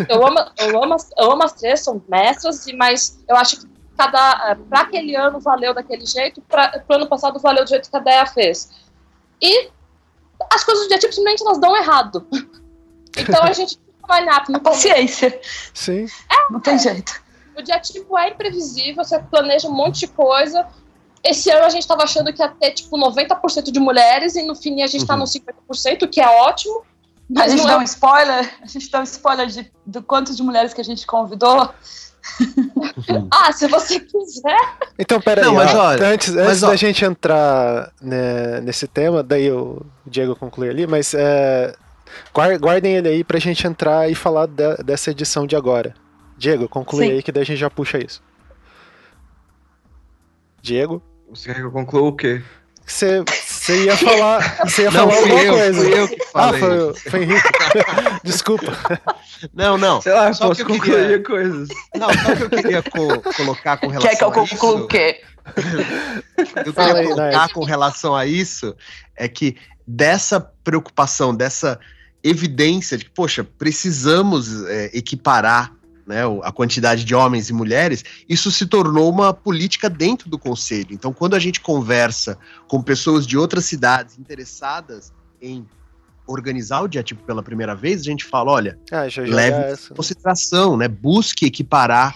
Eu 0.09 0.27
amo, 0.27 0.39
eu 0.59 0.83
amo, 0.83 0.95
as, 0.95 1.11
eu 1.19 1.31
amo 1.31 1.43
as 1.45 1.53
três, 1.53 1.81
são 1.81 2.03
mestras, 2.09 2.67
e- 2.67 2.73
mas 2.75 3.23
eu 3.29 3.37
acho 3.37 3.61
que 3.61 3.67
cada 3.99 4.57
para 4.69 4.81
aquele 4.81 5.15
ano 5.15 5.39
valeu 5.41 5.75
daquele 5.75 6.07
jeito, 6.07 6.41
para 6.43 6.83
o 6.89 6.93
ano 6.95 7.07
passado 7.07 7.39
valeu 7.39 7.65
do 7.65 7.69
jeito 7.69 7.91
que 7.91 7.97
a 7.97 8.01
Dea 8.01 8.25
fez. 8.27 8.71
E 9.43 9.69
as 10.51 10.65
coisas 10.65 10.85
do 10.85 10.89
dia 10.89 10.99
tipo, 10.99 11.13
simplesmente 11.13 11.43
elas 11.47 11.59
dão 11.59 11.77
errado. 11.77 12.27
Então 13.17 13.43
a 13.45 13.53
gente 13.53 13.77
tem 13.77 13.87
que 13.87 13.99
trabalhar 14.01 14.45
começo. 14.47 14.65
Paciência, 14.65 15.41
Sim. 15.75 16.07
não 16.51 16.59
tem 16.61 16.79
jeito. 16.79 17.23
O 17.57 17.63
dia 17.63 17.79
tipo 17.79 18.17
é 18.19 18.31
imprevisível, 18.31 19.05
você 19.05 19.19
planeja 19.21 19.69
um 19.69 19.73
monte 19.73 20.01
de 20.01 20.09
coisa. 20.09 20.67
Esse 21.23 21.51
ano 21.51 21.65
a 21.67 21.69
gente 21.69 21.83
estava 21.83 22.03
achando 22.03 22.33
que 22.33 22.43
ia 22.43 22.49
ter 22.49 22.73
tipo 22.73 22.97
90% 22.99 23.71
de 23.71 23.79
mulheres 23.79 24.35
e 24.35 24.43
no 24.43 24.55
fim 24.57 24.83
a 24.83 24.87
gente 24.89 25.03
está 25.03 25.15
Uhum. 25.15 25.21
no 25.21 25.27
50%, 25.27 26.03
o 26.03 26.09
que 26.09 26.21
é 26.21 26.27
ótimo. 26.29 26.83
A 27.31 27.41
Mas 27.41 27.51
gente 27.53 27.61
não 27.61 27.67
dá 27.69 27.73
é 27.75 27.79
um 27.79 27.83
spoiler, 27.83 28.55
a 28.63 28.67
gente 28.67 28.91
dá 28.91 29.01
um 29.01 29.05
spoiler 29.05 29.47
de, 29.47 29.73
do 29.87 30.03
quanto 30.03 30.35
de 30.37 30.43
mulheres 30.43 30.75
que 30.75 30.81
a 30.81 30.85
gente 30.85 31.07
convidou. 31.07 31.73
Ah, 33.31 33.53
se 33.53 33.67
você 33.69 34.01
quiser. 34.01 34.59
Então, 34.99 35.21
peraí, 35.21 35.45
Não, 35.45 35.55
mas 35.55 35.75
ó, 35.75 35.89
olha, 35.89 36.07
antes, 36.09 36.31
mas 36.35 36.47
antes 36.49 36.63
ó- 36.63 36.69
da 36.69 36.77
gente 36.77 37.05
entrar 37.05 37.93
né, 38.01 38.61
nesse 38.61 38.87
tema, 38.87 39.23
daí 39.23 39.51
o 39.51 39.85
Diego 40.07 40.35
conclui 40.37 40.69
ali, 40.71 40.87
mas 40.87 41.13
é, 41.15 41.75
guar- 42.35 42.59
guardem 42.59 42.95
ele 42.97 43.09
aí 43.09 43.25
pra 43.25 43.39
gente 43.39 43.67
entrar 43.67 44.11
e 44.11 44.15
falar 44.15 44.47
de- 44.47 44.77
dessa 44.85 45.11
edição 45.11 45.47
de 45.47 45.55
agora. 45.57 45.95
Diego, 46.37 46.69
conclui 46.69 47.07
Sim. 47.07 47.13
aí 47.13 47.23
que 47.23 47.33
daí 47.33 47.43
a 47.43 47.47
gente 47.47 47.59
já 47.59 47.71
puxa 47.71 47.99
isso. 47.99 48.23
Diego, 50.63 51.03
Você 51.31 51.49
quer 51.49 51.57
que 51.57 51.63
eu 51.63 51.71
conclua 51.73 52.09
o 52.09 52.13
quê? 52.17 52.43
você, 52.87 53.23
você 53.65 53.85
ia 53.85 53.97
falar, 53.97 54.59
você 54.67 54.83
ia 54.83 54.91
Não, 54.91 55.01
falar 55.09 55.15
alguma 55.21 55.41
eu, 55.43 55.55
coisa. 55.55 55.81
fui 55.81 55.99
eu 56.01 56.09
que 56.09 56.17
ah, 56.35 56.53
falei. 56.53 56.61
foi, 56.61 56.95
foi 57.11 57.23
Henrique. 57.23 57.49
Desculpa. 58.25 58.77
Não, 59.55 59.79
não. 59.79 60.01
Sei 60.03 60.13
lá, 60.13 60.33
Só 60.33 60.49
posso 60.49 60.65
que 60.65 60.71
eu 60.73 60.77
concluir 60.77 61.01
queria- 61.03 61.23
coisas. 61.23 61.69
Não, 61.97 62.09
só 62.13 62.33
o 62.33 62.37
que 62.37 62.43
eu 62.43 62.51
queria 62.51 62.83
co- 62.83 63.33
colocar 63.37 63.77
com 63.79 63.87
relação 63.89 64.11
Quer 64.11 64.17
que 64.19 64.25
eu 64.25 64.33
conclua 64.33 64.75
o 64.83 64.87
quê? 64.87 65.21
eu 66.67 66.73
Fala 66.73 66.95
queria 66.95 67.01
aí, 67.01 67.07
colocar 67.15 67.49
com 67.53 67.65
relação 67.65 68.15
a 68.15 68.27
isso 68.27 68.75
é 69.17 69.29
que 69.29 69.57
dessa 69.87 70.41
preocupação, 70.41 71.35
dessa 71.35 71.79
evidência 72.23 72.97
de 72.97 73.05
que, 73.05 73.11
poxa, 73.11 73.45
precisamos 73.45 74.65
é, 74.67 74.91
equiparar 74.95 75.73
né, 76.07 76.21
a 76.43 76.53
quantidade 76.53 77.05
de 77.05 77.15
homens 77.15 77.49
e 77.49 77.53
mulheres, 77.53 78.05
isso 78.29 78.51
se 78.51 78.67
tornou 78.67 79.11
uma 79.11 79.33
política 79.33 79.89
dentro 79.89 80.29
do 80.29 80.39
conselho. 80.39 80.89
Então, 80.91 81.13
quando 81.13 81.35
a 81.35 81.39
gente 81.39 81.61
conversa 81.61 82.39
com 82.69 82.83
pessoas 82.83 83.27
de 83.27 83.37
outras 83.39 83.65
cidades 83.65 84.19
interessadas 84.19 85.13
em 85.41 85.67
organizar 86.27 86.81
o 86.81 86.89
dia 86.89 87.03
tipo 87.03 87.23
pela 87.25 87.43
primeira 87.43 87.75
vez, 87.75 88.01
a 88.01 88.05
gente 88.05 88.25
fala, 88.25 88.53
olha, 88.53 88.79
Ah, 88.91 89.05
leve 89.19 89.57
essa. 89.73 89.93
em 89.93 89.97
consideração, 89.97 90.77
né? 90.77 90.89
Busque 90.89 91.47
equiparar 91.47 92.15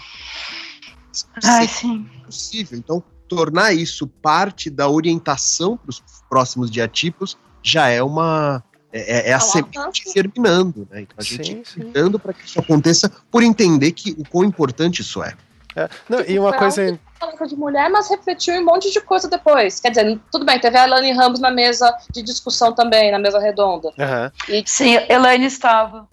Ai, 1.44 1.66
se 1.68 1.74
sim. 1.80 2.06
possível. 2.24 2.78
Então, 2.78 3.02
tornar 3.28 3.72
isso 3.74 4.06
parte 4.06 4.70
da 4.70 4.88
orientação 4.88 5.76
para 5.76 5.90
os 5.90 6.02
próximos 6.28 6.70
diatipos 6.70 7.36
já 7.62 7.88
é 7.88 8.02
uma 8.02 8.62
é, 8.92 9.30
é 9.30 9.32
a 9.32 9.36
É 9.36 9.36
um 9.36 9.40
semente 9.40 10.12
germinando, 10.14 10.88
né? 10.90 11.02
Então 11.02 11.16
a 11.18 11.22
gente 11.22 11.46
Sim, 11.46 11.62
sim. 11.64 11.80
cuidando 11.82 12.18
para 12.18 12.32
que 12.32 12.44
isso 12.44 12.58
aconteça, 12.58 13.10
por 13.30 13.42
entender 13.42 13.92
que 13.92 14.12
o 14.18 14.24
quão 14.28 14.44
importante 14.44 15.02
isso 15.02 15.22
é. 15.22 15.34
É, 15.76 15.88
não, 16.08 16.20
e 16.22 16.38
uma 16.38 16.52
coisa. 16.52 16.98
palestra 17.20 17.46
de 17.46 17.54
mulher, 17.56 17.88
mas 17.90 18.08
refletiu 18.08 18.54
em 18.54 18.60
um 18.60 18.64
monte 18.64 18.90
de 18.90 19.00
coisa 19.00 19.28
depois. 19.28 19.78
Quer 19.78 19.90
dizer, 19.90 20.18
tudo 20.32 20.44
bem, 20.44 20.58
teve 20.58 20.76
a 20.76 20.84
Elane 20.84 21.12
Ramos 21.12 21.38
na 21.38 21.50
mesa 21.50 21.94
de 22.10 22.22
discussão 22.22 22.72
também, 22.74 23.12
na 23.12 23.18
mesa 23.18 23.38
redonda. 23.38 23.92
Aham. 23.98 24.32
Sim, 24.66 24.94
Elaine 25.08 25.46
estava. 25.46 26.08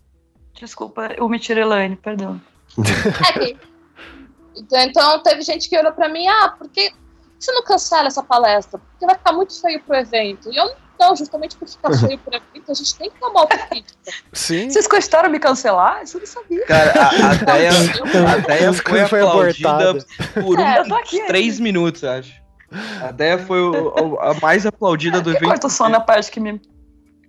Desculpa, 0.59 1.13
eu 1.17 1.27
me 1.27 1.39
tiro 1.39 1.59
Elaine, 1.61 1.95
perdão. 1.95 2.39
É 3.27 3.39
que- 3.39 3.57
então, 4.57 5.21
teve 5.23 5.41
gente 5.41 5.67
que 5.69 5.77
olhou 5.77 5.91
pra 5.93 6.07
mim, 6.09 6.27
ah, 6.27 6.53
por 6.57 6.69
que 6.69 6.91
você 7.39 7.51
não 7.51 7.63
cancela 7.63 8.07
essa 8.07 8.23
palestra? 8.23 8.79
Porque 8.79 9.05
vai 9.05 9.15
ficar 9.15 9.33
muito 9.33 9.59
feio 9.59 9.81
pro 9.83 9.95
evento. 9.95 10.51
E 10.51 10.55
eu 10.55 10.65
não, 10.65 10.75
justamente 11.15 11.55
por 11.57 11.67
ficar 11.67 11.91
feio 11.97 12.17
pro 12.19 12.35
evento, 12.35 12.71
a 12.71 12.73
gente 12.73 12.95
tem 12.95 13.09
que 13.09 13.19
tomar 13.19 13.41
autocrítica. 13.41 13.97
Sim. 14.33 14.69
Vocês 14.69 14.87
gostaram 14.87 15.29
me 15.29 15.39
cancelar? 15.39 16.03
Isso 16.03 16.17
eu 16.17 16.21
não 16.21 16.27
sabia. 16.27 16.65
Cara, 16.65 16.91
a, 17.01 17.31
a 17.31 17.33
Deia, 17.57 17.69
a 17.71 18.37
Deia 18.37 18.69
Essa 18.69 18.83
foi 18.83 19.05
foi 19.05 19.21
aplaudida 19.21 19.69
abortada. 19.69 20.05
por 20.41 20.59
É, 20.59 20.81
uns 20.81 20.91
aqui 20.91 21.25
três 21.27 21.59
minutos, 21.59 22.03
acho. 22.03 22.33
A 23.01 23.11
Deia 23.11 23.37
foi 23.39 23.59
o- 23.61 23.93
o- 24.15 24.19
a 24.19 24.33
mais 24.41 24.65
aplaudida 24.65 25.19
do 25.19 25.31
Por 25.31 25.37
evento. 25.37 25.49
corta 25.49 25.69
só 25.69 25.87
na 25.87 25.99
parte 25.99 26.31
que 26.31 26.39
me, 26.39 26.53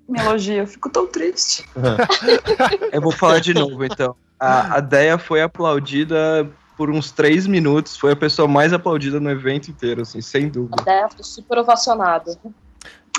me 0.09 0.19
elogia? 0.19 0.63
Eu 0.63 0.67
fico 0.67 0.89
tão 0.91 1.07
triste. 1.07 1.65
Eu 2.93 3.01
vou 3.01 3.13
falar 3.13 3.41
de 3.41 3.53
novo, 3.55 3.85
então. 3.85 4.15
A, 4.41 4.77
a 4.77 4.81
Deia 4.81 5.19
foi 5.19 5.41
aplaudida 5.43 6.49
por 6.77 6.91
uns 6.91 7.11
três 7.11 7.47
minutos. 7.47 7.97
Foi 7.97 8.13
a 8.13 8.17
pessoa 8.17 8.47
mais 8.49 8.73
aplaudida 8.73 9.19
no 9.21 9.31
evento 9.31 9.71
inteiro, 9.71 10.03
assim, 10.03 10.21
sem 10.21 10.49
dúvida. 10.49 10.77
A 10.81 10.85
Débora 10.85 11.09
foi 11.15 11.25
super 11.25 11.59
ovacionada. 11.59 12.39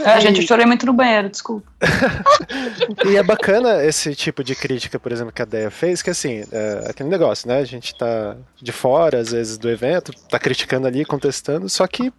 É, 0.04 0.20
gente, 0.22 0.42
eu 0.42 0.48
chorei 0.48 0.66
muito 0.66 0.86
no 0.86 0.94
banheiro, 0.94 1.30
desculpa. 1.30 1.68
E 3.06 3.16
é 3.16 3.24
bacana 3.24 3.84
esse 3.84 4.16
tipo 4.16 4.44
de 4.44 4.56
crítica, 4.56 5.00
por 5.00 5.12
exemplo, 5.12 5.32
que 5.32 5.42
a 5.42 5.46
Deia 5.46 5.72
fez, 5.72 6.02
que 6.02 6.10
assim, 6.10 6.44
é 6.52 6.90
aquele 6.90 7.10
negócio, 7.10 7.48
né? 7.48 7.60
A 7.60 7.66
gente 7.66 7.96
tá 7.96 8.36
de 8.62 8.72
fora, 8.72 9.20
às 9.20 9.32
vezes, 9.32 9.58
do 9.58 9.70
evento, 9.70 10.12
tá 10.30 10.40
criticando 10.40 10.88
ali, 10.88 11.06
contestando, 11.06 11.70
só 11.70 11.86
que, 11.88 12.12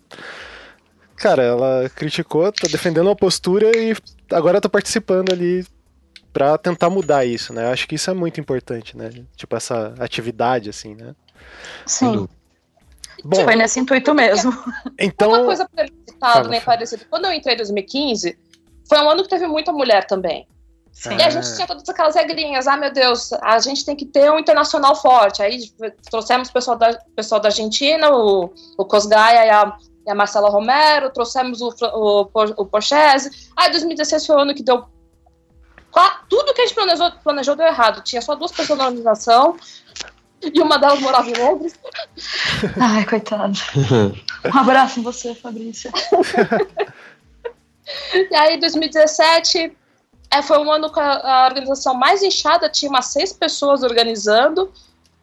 cara, 1.17 1.43
ela 1.43 1.91
criticou, 1.95 2.51
tá 2.53 2.69
defendendo 2.71 3.07
uma 3.07 3.17
postura 3.17 3.71
e 3.77 3.95
agora 4.33 4.61
tá 4.61 4.69
participando 4.69 5.33
ali 5.33 5.65
pra 6.33 6.59
tentar 6.59 6.91
mudar 6.91 7.25
isso, 7.25 7.53
né? 7.53 7.67
Eu 7.67 7.73
acho 7.73 7.87
que 7.87 7.95
isso 7.95 8.11
é 8.11 8.15
muito 8.15 8.41
importante, 8.41 8.97
né? 8.97 9.11
Tipo, 9.37 9.57
essa 9.57 9.95
atividade, 9.99 10.71
assim, 10.71 10.95
né? 10.95 11.15
Sim, 11.87 12.29
Bom, 13.25 13.45
foi 13.45 13.57
nesse 13.57 13.81
intuito 13.81 14.15
mesmo. 14.15 14.53
então. 14.99 15.31
Uma 15.31 15.45
coisa 15.45 15.69
Fala, 16.21 16.49
nem 16.49 16.61
fala. 16.61 16.77
parecido. 16.77 17.05
Quando 17.09 17.27
eu 17.27 17.33
entrei 17.33 17.55
em 17.55 17.59
2015, 17.59 18.39
foi 18.89 18.99
um 18.99 19.11
ano 19.11 19.23
que 19.23 19.29
teve 19.29 19.47
muita 19.47 19.73
mulher 19.73 20.07
também. 20.07 20.47
Sim. 20.93 21.17
E 21.17 21.23
a 21.23 21.31
gente 21.31 21.55
tinha 21.55 21.67
todas 21.67 21.89
aquelas 21.89 22.17
regrinhas. 22.17 22.67
Ah, 22.67 22.77
meu 22.77 22.93
Deus, 22.93 23.33
a 23.35 23.59
gente 23.61 23.85
tem 23.85 23.95
que 23.95 24.05
ter 24.05 24.33
um 24.33 24.39
internacional 24.39 24.97
forte. 24.97 25.41
Aí 25.41 25.71
trouxemos 26.11 26.49
o 26.49 26.53
pessoal 26.53 26.77
da, 26.77 26.99
pessoal 27.15 27.41
da 27.41 27.49
Argentina, 27.49 28.11
o, 28.11 28.53
o 28.77 28.85
Cosgaia 28.85 29.47
e 29.47 29.51
a, 29.51 29.77
e 30.07 30.11
a 30.11 30.15
Marcela 30.15 30.51
Romero, 30.51 31.11
trouxemos 31.11 31.61
o, 31.61 31.69
o, 31.69 32.29
o 32.57 32.67
Porchese. 32.67 33.51
Aí 33.57 33.71
2016 33.71 34.27
foi 34.27 34.37
o 34.37 34.41
ano 34.41 34.55
que 34.55 34.63
deu. 34.63 34.85
Tudo 36.29 36.53
que 36.53 36.63
a 36.63 36.67
gente 36.67 36.75
planejou, 36.75 37.13
planejou 37.23 37.55
deu 37.55 37.67
errado. 37.67 38.03
Tinha 38.03 38.21
só 38.21 38.35
duas 38.35 38.51
pessoas 38.51 38.79
na 38.79 38.87
organização. 38.87 39.57
E 40.43 40.61
uma 40.61 40.79
delas 40.79 41.01
morava 41.01 41.29
em 41.29 41.35
Londres. 41.35 41.75
Ai, 42.81 43.05
coitado. 43.05 43.59
Um 44.45 44.59
abraço 44.59 45.01
em 45.01 45.03
você, 45.03 45.35
Fabrícia. 45.35 45.91
E 48.13 48.37
aí, 48.37 48.61
2017, 48.61 49.73
é, 50.31 50.43
foi 50.43 50.59
um 50.59 50.71
ano 50.71 50.93
com 50.93 51.01
a, 51.01 51.45
a 51.45 51.47
organização 51.47 51.95
mais 51.95 52.23
inchada, 52.23 52.69
tinha 52.69 52.91
umas 52.91 53.07
seis 53.07 53.33
pessoas 53.33 53.83
organizando. 53.83 54.71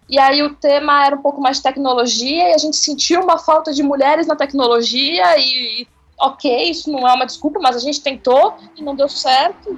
E 0.08 0.20
aí 0.20 0.44
o 0.44 0.56
tema 0.56 1.06
era 1.06 1.16
um 1.16 1.22
pouco 1.22 1.42
mais 1.42 1.58
de 1.58 1.64
tecnologia 1.64 2.50
e 2.50 2.54
a 2.54 2.58
gente 2.58 2.78
sentiu 2.78 3.22
uma 3.22 3.38
falta 3.38 3.74
de 3.74 3.82
mulheres 3.82 4.28
na 4.28 4.36
tecnologia 4.36 5.38
e, 5.38 5.82
e 5.82 5.88
ok, 6.20 6.70
isso 6.70 6.92
não 6.92 7.08
é 7.08 7.14
uma 7.14 7.26
desculpa, 7.26 7.60
mas 7.60 7.76
a 7.76 7.80
gente 7.80 8.02
tentou 8.02 8.56
e 8.76 8.84
não 8.84 8.96
deu 8.96 9.10
certo. 9.10 9.78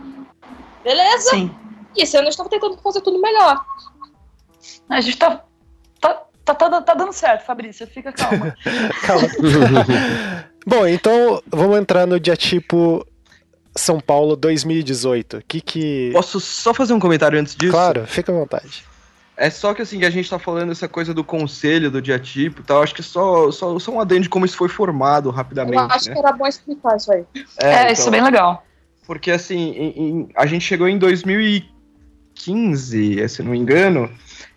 Beleza? 0.84 1.30
Sim. 1.32 1.52
E 1.96 2.04
esse 2.04 2.16
ano 2.18 2.28
a 2.28 2.32
gente 2.32 2.38
tava 2.38 2.50
tentando 2.50 2.78
fazer 2.78 3.02
tudo 3.02 3.20
melhor. 3.20 3.66
A 4.90 5.02
gente 5.02 5.18
tá, 5.18 5.44
tá, 6.00 6.24
tá, 6.46 6.56
tá, 6.56 6.82
tá 6.82 6.94
dando 6.94 7.14
certo, 7.14 7.46
Fabrícia, 7.46 7.88
fica 7.88 8.12
calma. 8.12 8.56
Calma. 9.06 9.28
Bom, 10.66 10.86
então 10.88 11.42
vamos 11.48 11.78
entrar 11.78 12.06
no 12.06 12.20
dia 12.20 12.36
tipo 12.36 13.06
São 13.76 14.00
Paulo 14.00 14.36
2018. 14.36 15.42
Que 15.48 15.62
que. 15.62 16.10
Posso 16.14 16.40
só 16.40 16.74
fazer 16.74 16.94
um 16.94 17.00
comentário 17.00 17.40
antes 17.40 17.56
disso? 17.56 17.72
Claro, 17.72 18.06
fica 18.06 18.32
à 18.32 18.36
vontade. 18.36 18.84
É 19.40 19.52
só 19.52 19.72
que 19.74 19.84
assim, 19.84 20.00
que 20.00 20.06
a 20.06 20.10
gente 20.10 20.28
tá 20.28 20.40
falando 20.40 20.72
essa 20.72 20.88
coisa 20.88 21.14
do 21.14 21.24
conselho, 21.24 21.92
do 21.92 22.02
diatipo 22.02 22.62
e 22.62 22.64
tal, 22.64 22.82
acho 22.82 22.96
que 22.96 23.04
só, 23.04 23.52
só, 23.52 23.78
só 23.78 23.92
um 23.92 24.00
adendo 24.00 24.24
de 24.24 24.30
como 24.30 24.46
isso 24.48 24.58
foi 24.58 24.68
formado 24.68 25.30
rapidamente, 25.30 25.78
Eu 25.78 25.84
acho 25.92 26.08
né? 26.10 26.14
que 26.16 26.20
era 26.20 26.32
bom 26.34 26.48
explicar 26.48 26.98
isso 26.98 27.12
aí. 27.14 27.24
É, 27.62 27.82
então, 27.84 27.94
isso 27.94 28.08
é 28.08 28.12
bem 28.12 28.24
legal. 28.24 28.66
Porque 29.06 29.30
assim, 29.30 29.70
em- 29.70 30.02
em- 30.02 30.28
a 30.36 30.48
gente 30.48 30.66
chegou 30.66 30.88
em 30.88 30.98
2015, 30.98 33.30
se 33.30 33.44
não 33.44 33.52
me 33.52 33.60
engano, 33.60 34.10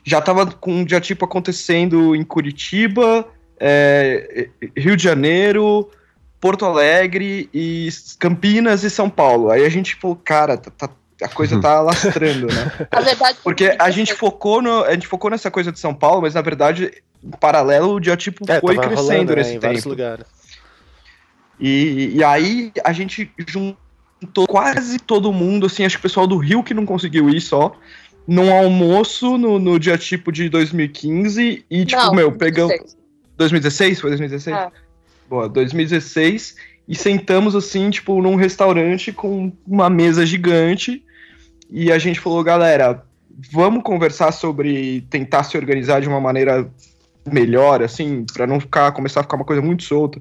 já 0.04 0.20
tava 0.20 0.46
com 0.46 0.82
o 0.82 0.84
diatipo 0.84 1.24
acontecendo 1.24 2.14
em 2.16 2.24
Curitiba, 2.24 3.26
é, 3.58 4.48
Rio 4.76 4.96
de 4.96 5.02
Janeiro, 5.02 5.88
Porto 6.40 6.64
Alegre 6.64 7.48
e 7.52 7.88
Campinas 8.18 8.82
e 8.82 8.90
São 8.90 9.10
Paulo. 9.10 9.50
Aí 9.50 9.64
a 9.64 9.68
gente 9.68 9.94
falou, 9.96 10.16
cara, 10.16 10.56
tá- 10.56 10.70
tá- 10.70 10.94
a 11.22 11.28
coisa 11.28 11.60
tá 11.60 11.72
alastrando, 11.78 12.46
né? 12.46 12.72
Na 12.90 13.00
verdade, 13.00 13.38
Porque 13.44 13.76
a 13.78 13.90
gente 13.90 14.14
focou 14.14 14.62
no, 14.62 14.84
a 14.84 14.92
gente 14.94 15.06
focou 15.06 15.30
nessa 15.30 15.50
coisa 15.50 15.70
de 15.70 15.78
São 15.78 15.94
Paulo, 15.94 16.22
mas 16.22 16.34
na 16.34 16.40
verdade, 16.40 16.90
em 17.22 17.30
paralelo, 17.32 17.94
o 17.96 18.00
diatipo 18.00 18.44
É, 18.50 18.58
foi 18.58 18.76
crescendo 18.76 18.96
rolando, 19.02 19.30
né, 19.32 19.42
nesse 19.42 19.54
em 19.56 19.58
vários 19.58 19.82
tempo. 19.82 19.90
lugares. 19.90 20.24
E, 21.58 22.12
e 22.14 22.24
aí 22.24 22.72
a 22.82 22.92
gente 22.92 23.30
juntou 23.46 24.46
quase 24.48 24.98
todo 24.98 25.30
mundo, 25.30 25.66
assim, 25.66 25.84
acho 25.84 25.96
que 25.96 26.00
o 26.00 26.02
pessoal 26.08 26.26
do 26.26 26.38
Rio 26.38 26.62
que 26.62 26.72
não 26.72 26.86
conseguiu 26.86 27.28
ir 27.28 27.40
só, 27.42 27.76
num 28.30 28.54
almoço 28.54 29.36
no, 29.36 29.58
no 29.58 29.76
dia 29.76 29.98
tipo 29.98 30.30
de 30.30 30.48
2015 30.48 31.64
e, 31.68 31.84
tipo, 31.84 32.00
Não, 32.00 32.14
meu, 32.14 32.30
pegamos. 32.30 32.70
16. 32.70 32.96
2016? 33.36 34.00
Foi 34.00 34.10
2016? 34.10 34.56
É. 34.56 34.70
Boa, 35.28 35.48
2016. 35.48 36.54
E 36.86 36.94
sentamos, 36.94 37.56
assim, 37.56 37.90
tipo, 37.90 38.22
num 38.22 38.36
restaurante 38.36 39.12
com 39.12 39.52
uma 39.66 39.90
mesa 39.90 40.24
gigante. 40.24 41.04
E 41.68 41.90
a 41.90 41.98
gente 41.98 42.20
falou, 42.20 42.44
galera, 42.44 43.04
vamos 43.50 43.82
conversar 43.82 44.30
sobre 44.30 45.00
tentar 45.10 45.42
se 45.42 45.56
organizar 45.56 46.00
de 46.00 46.06
uma 46.06 46.20
maneira 46.20 46.70
melhor, 47.26 47.82
assim, 47.82 48.24
pra 48.32 48.46
não 48.46 48.60
ficar, 48.60 48.92
começar 48.92 49.20
a 49.20 49.22
ficar 49.24 49.38
uma 49.38 49.44
coisa 49.44 49.60
muito 49.60 49.82
solta. 49.82 50.20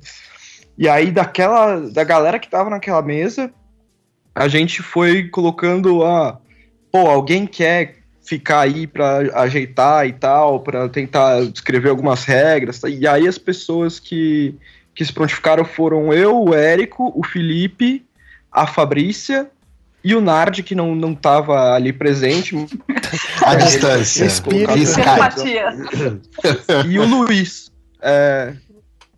E 0.76 0.90
aí, 0.90 1.12
daquela, 1.12 1.80
da 1.92 2.04
galera 2.04 2.40
que 2.40 2.50
tava 2.50 2.72
naquela 2.72 3.04
mesa, 3.04 3.54
a 4.34 4.48
gente 4.48 4.82
foi 4.82 5.28
colocando 5.28 6.04
a. 6.04 6.40
Pô, 6.92 7.08
alguém 7.08 7.46
quer 7.46 7.99
ficar 8.30 8.60
aí 8.60 8.86
pra 8.86 9.22
ajeitar 9.42 10.08
e 10.08 10.14
tal, 10.14 10.60
pra 10.60 10.88
tentar 10.88 11.42
escrever 11.42 11.90
algumas 11.90 12.26
regras. 12.26 12.80
tá? 12.80 12.88
E 12.88 13.08
aí, 13.08 13.28
as 13.28 13.40
pessoas 13.40 14.00
que, 14.00 14.54
que 14.94 15.04
se 15.04 15.12
prontificaram 15.12 15.66
foram 15.66 16.14
eu, 16.14 16.40
o 16.44 16.54
Érico, 16.54 17.12
o 17.16 17.26
Felipe, 17.26 18.06
a 18.52 18.68
Fabrícia 18.68 19.50
e 20.04 20.14
o 20.14 20.22
Nard, 20.22 20.62
que 20.62 20.76
não, 20.76 20.94
não 20.94 21.16
tava 21.16 21.74
ali 21.74 21.92
presente, 21.92 22.56
À 23.44 23.56
distância. 23.56 24.26
E 26.88 27.00
o 27.00 27.06
Luiz. 27.06 27.72
É, 28.00 28.54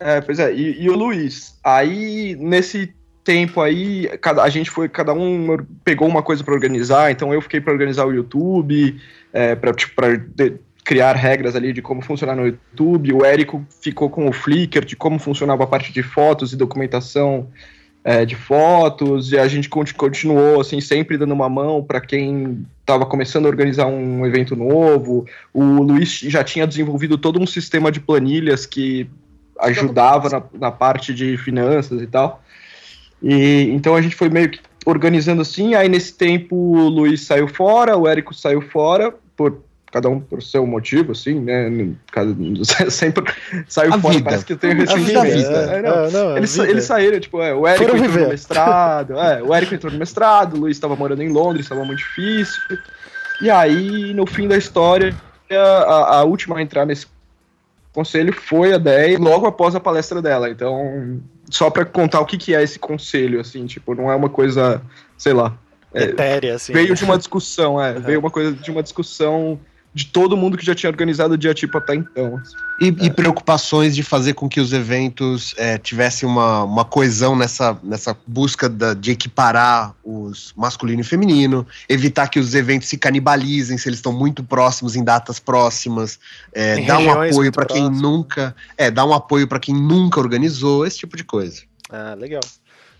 é, 0.00 0.20
pois 0.22 0.38
é, 0.38 0.54
e, 0.54 0.84
e 0.84 0.88
o 0.88 0.96
Luiz. 0.96 1.54
Aí, 1.62 2.34
nesse 2.40 2.94
tempo 3.24 3.60
aí, 3.60 4.08
cada, 4.20 4.42
a 4.42 4.48
gente 4.48 4.70
foi, 4.70 4.88
cada 4.88 5.12
um 5.12 5.56
pegou 5.84 6.08
uma 6.08 6.22
coisa 6.22 6.42
pra 6.42 6.54
organizar, 6.54 7.10
então 7.10 7.32
eu 7.32 7.40
fiquei 7.40 7.60
pra 7.60 7.72
organizar 7.72 8.04
o 8.04 8.12
YouTube, 8.12 8.96
é, 9.32 9.54
pra, 9.54 9.72
tipo, 9.72 9.94
criar 10.84 11.14
regras 11.14 11.54
ali 11.54 11.72
de 11.72 11.80
como 11.80 12.02
funcionar 12.02 12.34
no 12.34 12.46
YouTube, 12.46 13.12
o 13.12 13.24
Érico 13.24 13.64
ficou 13.80 14.10
com 14.10 14.28
o 14.28 14.32
Flickr, 14.32 14.84
de 14.84 14.96
como 14.96 15.18
funcionava 15.18 15.64
a 15.64 15.66
parte 15.66 15.92
de 15.92 16.02
fotos 16.02 16.52
e 16.52 16.56
documentação 16.56 17.46
é, 18.04 18.24
de 18.24 18.34
fotos, 18.34 19.30
e 19.30 19.38
a 19.38 19.46
gente 19.46 19.68
conti- 19.68 19.94
continuou, 19.94 20.60
assim, 20.60 20.80
sempre 20.80 21.16
dando 21.16 21.32
uma 21.32 21.48
mão 21.48 21.84
pra 21.84 22.00
quem 22.00 22.66
estava 22.80 23.06
começando 23.06 23.46
a 23.46 23.48
organizar 23.48 23.86
um 23.86 24.26
evento 24.26 24.56
novo, 24.56 25.24
o 25.54 25.62
Luiz 25.62 26.18
já 26.18 26.42
tinha 26.42 26.66
desenvolvido 26.66 27.16
todo 27.16 27.40
um 27.40 27.46
sistema 27.46 27.92
de 27.92 28.00
planilhas 28.00 28.66
que 28.66 29.08
ajudava 29.60 30.28
na, 30.28 30.42
na 30.58 30.70
parte 30.72 31.14
de 31.14 31.36
finanças 31.36 32.02
e 32.02 32.06
tal. 32.08 32.42
E 33.22 33.70
então 33.72 33.94
a 33.94 34.02
gente 34.02 34.16
foi 34.16 34.28
meio 34.28 34.50
que 34.50 34.60
organizando 34.84 35.42
assim. 35.42 35.74
Aí 35.74 35.88
nesse 35.88 36.14
tempo 36.14 36.56
o 36.56 36.88
Luiz 36.88 37.22
saiu 37.24 37.46
fora, 37.48 37.96
o 37.96 38.06
Érico 38.08 38.34
saiu 38.34 38.60
fora, 38.60 39.14
por 39.36 39.58
cada 39.92 40.08
um 40.08 40.18
por 40.18 40.42
seu 40.42 40.66
motivo, 40.66 41.12
assim, 41.12 41.38
né? 41.38 41.90
Cada, 42.10 42.34
sempre 42.90 43.24
saiu 43.68 43.92
A 43.92 43.98
fora, 44.00 44.14
vida. 44.14 44.24
parece 44.24 44.44
que 44.46 44.54
eu 44.54 44.56
tenho 44.56 44.72
A 44.72 44.76
vida, 44.96 45.22
ressentimento. 45.22 45.36
vida. 45.36 45.58
É, 45.76 45.82
não. 45.82 46.04
É, 46.06 46.10
não, 46.10 46.34
a 46.34 46.36
Eles, 46.38 46.50
sa- 46.50 46.62
vida. 46.62 46.72
eles 46.72 46.84
saíram, 46.84 47.20
tipo, 47.20 47.42
é, 47.42 47.54
o 47.54 47.66
Érico 47.66 47.84
Foram 47.84 47.96
entrou 47.98 48.10
viver. 48.12 48.24
no 48.24 48.30
mestrado, 48.30 49.18
é, 49.18 49.42
o 49.42 49.54
Érico 49.54 49.74
entrou 49.74 49.92
no 49.92 49.98
mestrado, 49.98 50.54
o 50.54 50.60
Luiz 50.60 50.76
estava 50.76 50.96
morando 50.96 51.22
em 51.22 51.28
Londres, 51.28 51.66
estava 51.66 51.84
muito 51.84 51.98
difícil. 51.98 52.60
E 53.42 53.50
aí, 53.50 54.14
no 54.14 54.26
fim 54.26 54.48
da 54.48 54.56
história, 54.56 55.14
a, 55.50 56.18
a 56.20 56.24
última 56.24 56.56
a 56.56 56.62
entrar 56.62 56.86
nesse 56.86 57.06
conselho 57.92 58.32
foi 58.32 58.72
a 58.72 58.78
Déia, 58.78 59.18
logo 59.18 59.44
após 59.46 59.74
a 59.74 59.80
palestra 59.80 60.22
dela. 60.22 60.48
Então, 60.48 61.20
só 61.52 61.70
para 61.70 61.84
contar 61.84 62.20
o 62.20 62.26
que, 62.26 62.38
que 62.38 62.54
é 62.54 62.62
esse 62.62 62.78
conselho, 62.78 63.38
assim, 63.40 63.66
tipo, 63.66 63.94
não 63.94 64.10
é 64.10 64.16
uma 64.16 64.28
coisa, 64.28 64.80
sei 65.18 65.32
lá. 65.32 65.56
é, 65.94 66.04
Etérea, 66.04 66.54
assim. 66.54 66.72
veio 66.72 66.94
de 66.94 67.04
uma 67.04 67.18
discussão, 67.18 67.80
é, 67.80 67.92
Uhum. 67.92 68.00
veio 68.00 68.18
uma 68.20 68.30
coisa 68.30 68.52
de 68.52 68.70
uma 68.70 68.82
discussão 68.82 69.60
de 69.94 70.06
todo 70.06 70.36
mundo 70.36 70.56
que 70.56 70.64
já 70.64 70.74
tinha 70.74 70.88
organizado 70.88 71.34
o 71.34 71.38
dia 71.38 71.52
tipo 71.52 71.76
até 71.76 71.94
então. 71.94 72.38
assim. 72.38 72.56
E, 72.80 72.86
e 73.06 73.10
preocupações 73.10 73.94
de 73.94 74.02
fazer 74.02 74.32
com 74.32 74.48
que 74.48 74.58
os 74.58 74.72
eventos 74.72 75.54
é, 75.58 75.76
tivessem 75.78 76.26
uma, 76.28 76.64
uma 76.64 76.84
coesão 76.84 77.36
nessa, 77.36 77.78
nessa 77.82 78.16
busca 78.26 78.68
da- 78.68 78.94
de 78.94 79.10
equiparar 79.10 79.94
os 80.02 80.52
masculino 80.56 81.02
e 81.02 81.04
feminino, 81.04 81.66
evitar 81.88 82.28
que 82.28 82.40
os 82.40 82.54
eventos 82.54 82.88
se 82.88 82.96
canibalizem 82.96 83.76
se 83.76 83.88
eles 83.88 83.98
estão 83.98 84.12
muito 84.12 84.42
próximos 84.42 84.96
em 84.96 85.04
datas 85.04 85.38
próximas, 85.38 86.18
é, 86.54 86.78
Em 86.78 86.86
dar 86.86 86.98
um 86.98 87.10
apoio 87.10 87.52
para 87.52 87.66
quem 87.66 87.90
nunca, 87.90 88.56
é, 88.76 88.90
dar 88.90 89.04
um 89.04 89.12
apoio 89.12 89.46
para 89.46 89.60
quem 89.60 89.74
nunca 89.74 90.18
organizou, 90.18 90.86
esse 90.86 90.98
tipo 90.98 91.16
de 91.16 91.24
coisa. 91.24 91.62
Ah, 91.90 92.14
legal. 92.18 92.40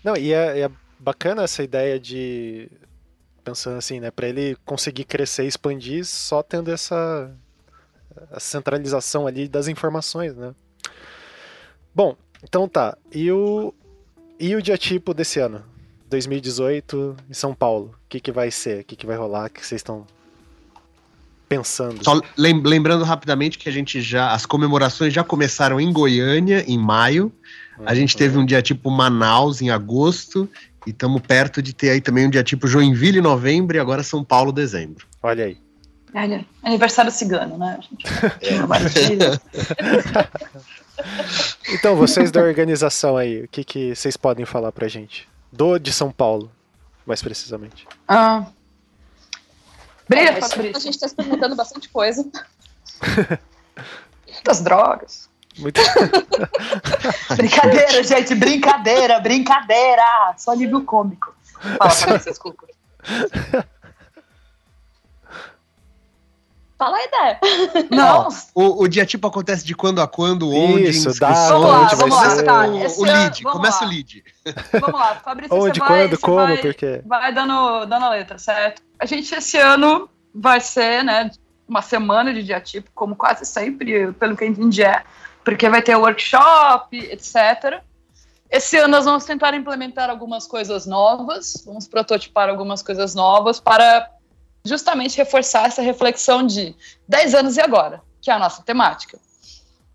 Não, 0.03 0.15
e 0.15 0.31
é, 0.31 0.59
é 0.61 0.69
bacana 0.99 1.43
essa 1.43 1.63
ideia 1.63 1.99
de. 1.99 2.69
Pensando 3.43 3.77
assim, 3.77 3.99
né? 3.99 4.09
Pra 4.09 4.27
ele 4.27 4.55
conseguir 4.65 5.03
crescer 5.03 5.43
e 5.43 5.47
expandir 5.47 6.05
só 6.05 6.41
tendo 6.41 6.71
essa 6.71 7.29
centralização 8.39 9.27
ali 9.27 9.47
das 9.47 9.67
informações, 9.67 10.35
né? 10.35 10.53
Bom, 11.93 12.15
então 12.43 12.67
tá. 12.67 12.97
E 13.11 13.31
o, 13.31 13.73
e 14.39 14.55
o 14.55 14.61
dia 14.61 14.77
tipo 14.77 15.13
desse 15.13 15.39
ano? 15.39 15.63
2018 16.09 17.15
em 17.29 17.33
São 17.33 17.53
Paulo. 17.53 17.95
O 18.05 18.09
que, 18.09 18.19
que 18.19 18.31
vai 18.31 18.51
ser? 18.51 18.81
O 18.81 18.83
que, 18.85 18.95
que 18.95 19.05
vai 19.05 19.17
rolar? 19.17 19.47
O 19.47 19.49
que 19.49 19.65
vocês 19.65 19.79
estão 19.79 20.05
pensando? 21.49 22.03
Só 22.03 22.19
lem- 22.37 22.61
lembrando 22.63 23.03
rapidamente 23.03 23.57
que 23.57 23.67
a 23.67 23.71
gente 23.71 24.01
já, 24.01 24.31
as 24.31 24.45
comemorações 24.45 25.13
já 25.13 25.23
começaram 25.23 25.79
em 25.79 25.91
Goiânia 25.91 26.63
em 26.67 26.77
maio, 26.77 27.31
a 27.85 27.95
gente 27.95 28.15
teve 28.15 28.37
um 28.37 28.45
dia 28.45 28.61
tipo 28.61 28.89
Manaus 28.91 29.61
em 29.61 29.69
agosto 29.71 30.47
e 30.85 30.91
estamos 30.91 31.21
perto 31.21 31.61
de 31.61 31.73
ter 31.73 31.91
aí 31.91 32.01
também 32.01 32.27
um 32.27 32.29
dia 32.29 32.43
tipo 32.43 32.67
Joinville 32.67 33.19
em 33.19 33.21
novembro 33.21 33.77
e 33.77 33.79
agora 33.79 34.03
São 34.03 34.23
Paulo 34.23 34.51
em 34.51 34.55
dezembro. 34.55 35.07
Olha 35.21 35.45
aí. 35.45 35.57
Olha, 36.15 36.45
aniversário 36.61 37.11
cigano, 37.11 37.57
né? 37.57 37.79
maravilha. 38.67 39.41
Então, 41.69 41.95
vocês 41.95 42.31
da 42.31 42.41
organização 42.41 43.17
aí, 43.17 43.43
o 43.43 43.47
que, 43.47 43.63
que 43.63 43.95
vocês 43.95 44.15
podem 44.15 44.45
falar 44.45 44.71
pra 44.71 44.87
gente? 44.87 45.27
Do 45.51 45.79
de 45.79 45.91
São 45.91 46.11
Paulo, 46.11 46.51
mais 47.05 47.21
precisamente. 47.21 47.87
Ah. 48.07 48.45
Brilha, 50.07 50.33
Mas 50.39 50.53
a 50.75 50.79
gente 50.79 50.99
tá 50.99 51.07
experimentando 51.07 51.55
bastante 51.55 51.89
coisa. 51.89 52.29
Muitas 54.31 54.61
drogas. 54.61 55.29
Muito... 55.57 55.79
Brincadeira, 57.35 58.03
gente, 58.03 58.33
brincadeira, 58.35 59.19
brincadeira. 59.19 60.33
Só 60.37 60.51
alívio 60.51 60.81
cômico. 60.83 61.33
Fala, 61.77 61.89
Fabrício, 61.91 62.31
desculpa. 62.31 62.65
Fala 66.77 66.97
a 66.97 67.03
ideia. 67.03 67.39
Não, 67.91 68.27
O, 68.53 68.83
o 68.83 68.87
dia 68.87 69.05
tipo 69.05 69.27
acontece 69.27 69.63
de 69.63 69.75
quando 69.75 70.01
a 70.01 70.07
quando, 70.07 70.49
onde, 70.49 70.89
Isso, 70.89 71.09
inscrições. 71.09 71.19
dá, 71.19 71.47
Vamos 71.49 71.69
lá, 71.69 71.81
onde 71.81 71.95
vai 71.95 72.09
vamos 72.09 72.15
lá, 72.27 72.35
ser. 72.35 72.43
tá. 72.43 72.53
O, 72.53 72.65
o 72.65 73.05
ano, 73.05 73.13
lead, 73.13 73.43
vamos 73.43 73.57
começa 73.57 73.81
lá. 73.81 73.85
o 73.85 73.89
lead. 73.89 74.23
vamos 74.81 74.99
lá, 74.99 75.15
Fabrício, 75.15 75.55
Onde, 75.55 75.79
você 75.79 75.85
vai, 75.85 75.87
quando, 75.87 76.09
você 76.09 76.21
como, 76.21 76.35
vai, 76.37 76.57
porque... 76.57 77.01
vai 77.05 77.33
dando, 77.33 77.85
dando 77.85 78.05
a 78.05 78.09
letra, 78.09 78.37
certo? 78.37 78.81
A 78.99 79.05
gente 79.05 79.33
esse 79.33 79.57
ano 79.57 80.09
vai 80.33 80.59
ser, 80.59 81.03
né, 81.03 81.29
uma 81.67 81.81
semana 81.81 82.33
de 82.33 82.43
dia 82.43 82.59
tipo, 82.59 82.89
como 82.93 83.15
quase 83.15 83.45
sempre, 83.45 84.11
pelo 84.13 84.35
que 84.35 84.43
eu 84.43 84.47
entendi 84.49 84.83
é, 84.83 85.03
porque 85.43 85.69
vai 85.69 85.81
ter 85.81 85.95
workshop, 85.95 86.97
etc. 86.97 87.81
Esse 88.49 88.77
ano 88.77 88.89
nós 88.89 89.05
vamos 89.05 89.25
tentar 89.25 89.53
implementar 89.53 90.09
algumas 90.09 90.47
coisas 90.47 90.85
novas, 90.85 91.63
vamos 91.65 91.87
prototipar 91.87 92.49
algumas 92.49 92.81
coisas 92.81 93.15
novas 93.15 93.59
para 93.59 94.09
justamente 94.63 95.17
reforçar 95.17 95.67
essa 95.67 95.81
reflexão 95.81 96.45
de 96.45 96.75
10 97.07 97.35
anos 97.35 97.57
e 97.57 97.61
agora, 97.61 98.01
que 98.21 98.29
é 98.31 98.33
a 98.33 98.39
nossa 98.39 98.61
temática. 98.61 99.19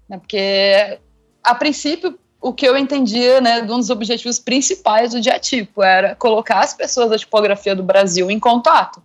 Né? 0.08 0.18
Porque, 0.18 0.98
a 1.42 1.54
princípio, 1.54 2.18
o 2.40 2.52
que 2.52 2.66
eu 2.66 2.76
entendia, 2.76 3.40
né, 3.40 3.62
um 3.62 3.78
dos 3.78 3.90
objetivos 3.90 4.38
principais 4.38 5.12
do 5.12 5.20
Diatipo 5.20 5.82
era 5.82 6.14
colocar 6.14 6.60
as 6.60 6.74
pessoas 6.74 7.10
da 7.10 7.18
tipografia 7.18 7.74
do 7.74 7.82
Brasil 7.82 8.30
em 8.30 8.38
contato. 8.38 9.02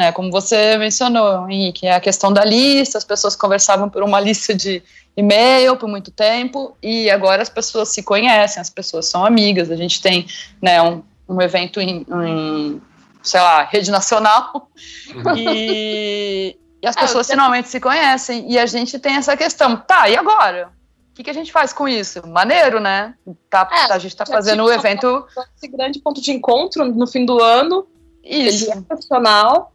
Né, 0.00 0.12
como 0.12 0.30
você 0.30 0.78
mencionou, 0.78 1.46
Henrique, 1.46 1.86
é 1.86 1.92
a 1.92 2.00
questão 2.00 2.32
da 2.32 2.42
lista, 2.42 2.96
as 2.96 3.04
pessoas 3.04 3.36
conversavam 3.36 3.90
por 3.90 4.02
uma 4.02 4.18
lista 4.18 4.54
de 4.54 4.82
e-mail 5.14 5.76
por 5.76 5.90
muito 5.90 6.10
tempo 6.10 6.74
e 6.82 7.10
agora 7.10 7.42
as 7.42 7.50
pessoas 7.50 7.90
se 7.90 8.02
conhecem, 8.02 8.62
as 8.62 8.70
pessoas 8.70 9.04
são 9.04 9.26
amigas, 9.26 9.70
a 9.70 9.76
gente 9.76 10.00
tem 10.00 10.26
né, 10.62 10.80
um, 10.80 11.02
um 11.28 11.38
evento 11.42 11.82
em, 11.82 12.06
em, 12.10 12.80
sei 13.22 13.40
lá, 13.42 13.62
rede 13.64 13.90
nacional 13.90 14.70
uhum. 15.14 15.36
e, 15.36 16.56
e, 16.82 16.86
as 16.88 16.96
é, 16.96 17.00
pessoas 17.00 17.26
finalmente 17.26 17.68
se 17.68 17.78
conhecem 17.78 18.50
e 18.50 18.58
a 18.58 18.64
gente 18.64 18.98
tem 18.98 19.16
essa 19.16 19.36
questão, 19.36 19.76
tá, 19.76 20.08
e 20.08 20.16
agora? 20.16 20.72
O 21.10 21.14
que, 21.14 21.24
que 21.24 21.30
a 21.30 21.34
gente 21.34 21.52
faz 21.52 21.74
com 21.74 21.86
isso? 21.86 22.26
Maneiro, 22.26 22.80
né? 22.80 23.12
Tá, 23.50 23.68
é, 23.70 23.92
a 23.92 23.98
gente 23.98 24.12
está 24.12 24.24
fazendo 24.24 24.62
o 24.62 24.68
um 24.68 24.72
evento. 24.72 25.26
Esse 25.54 25.68
grande 25.68 25.98
ponto 25.98 26.22
de 26.22 26.30
encontro 26.32 26.86
no 26.86 27.06
fim 27.06 27.26
do 27.26 27.38
ano. 27.42 27.86
Isso. 28.24 28.70
Ele 28.70 28.78
é 28.78 28.80
profissional. 28.80 29.74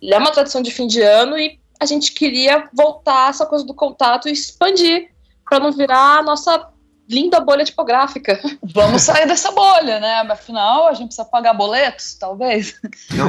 Ele 0.00 0.14
é 0.14 0.18
uma 0.18 0.30
tradição 0.30 0.62
de 0.62 0.70
fim 0.70 0.86
de 0.86 1.00
ano 1.02 1.38
e 1.38 1.58
a 1.78 1.86
gente 1.86 2.12
queria 2.12 2.68
voltar 2.72 3.30
essa 3.30 3.46
coisa 3.46 3.64
do 3.64 3.74
contato 3.74 4.28
e 4.28 4.32
expandir 4.32 5.10
para 5.48 5.60
não 5.60 5.72
virar 5.72 6.18
a 6.18 6.22
nossa 6.22 6.70
linda 7.10 7.40
bolha 7.40 7.64
tipográfica. 7.64 8.40
Vamos 8.62 9.02
sair 9.02 9.26
dessa 9.26 9.50
bolha, 9.50 9.98
né? 9.98 10.20
Afinal, 10.30 10.86
a 10.86 10.94
gente 10.94 11.08
precisa 11.08 11.24
pagar 11.24 11.54
boletos, 11.54 12.14
talvez. 12.14 12.76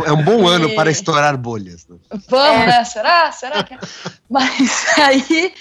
É 0.06 0.12
um 0.12 0.24
bom 0.24 0.44
e... 0.44 0.54
ano 0.54 0.76
para 0.76 0.92
estourar 0.92 1.36
bolhas. 1.36 1.88
Né? 1.88 1.98
Vamos, 2.30 2.62
é. 2.62 2.68
né? 2.68 2.84
Será? 2.84 3.32
Será 3.32 3.64
que... 3.64 3.74
É? 3.74 3.80
Mas 4.30 4.86
aí 5.00 5.54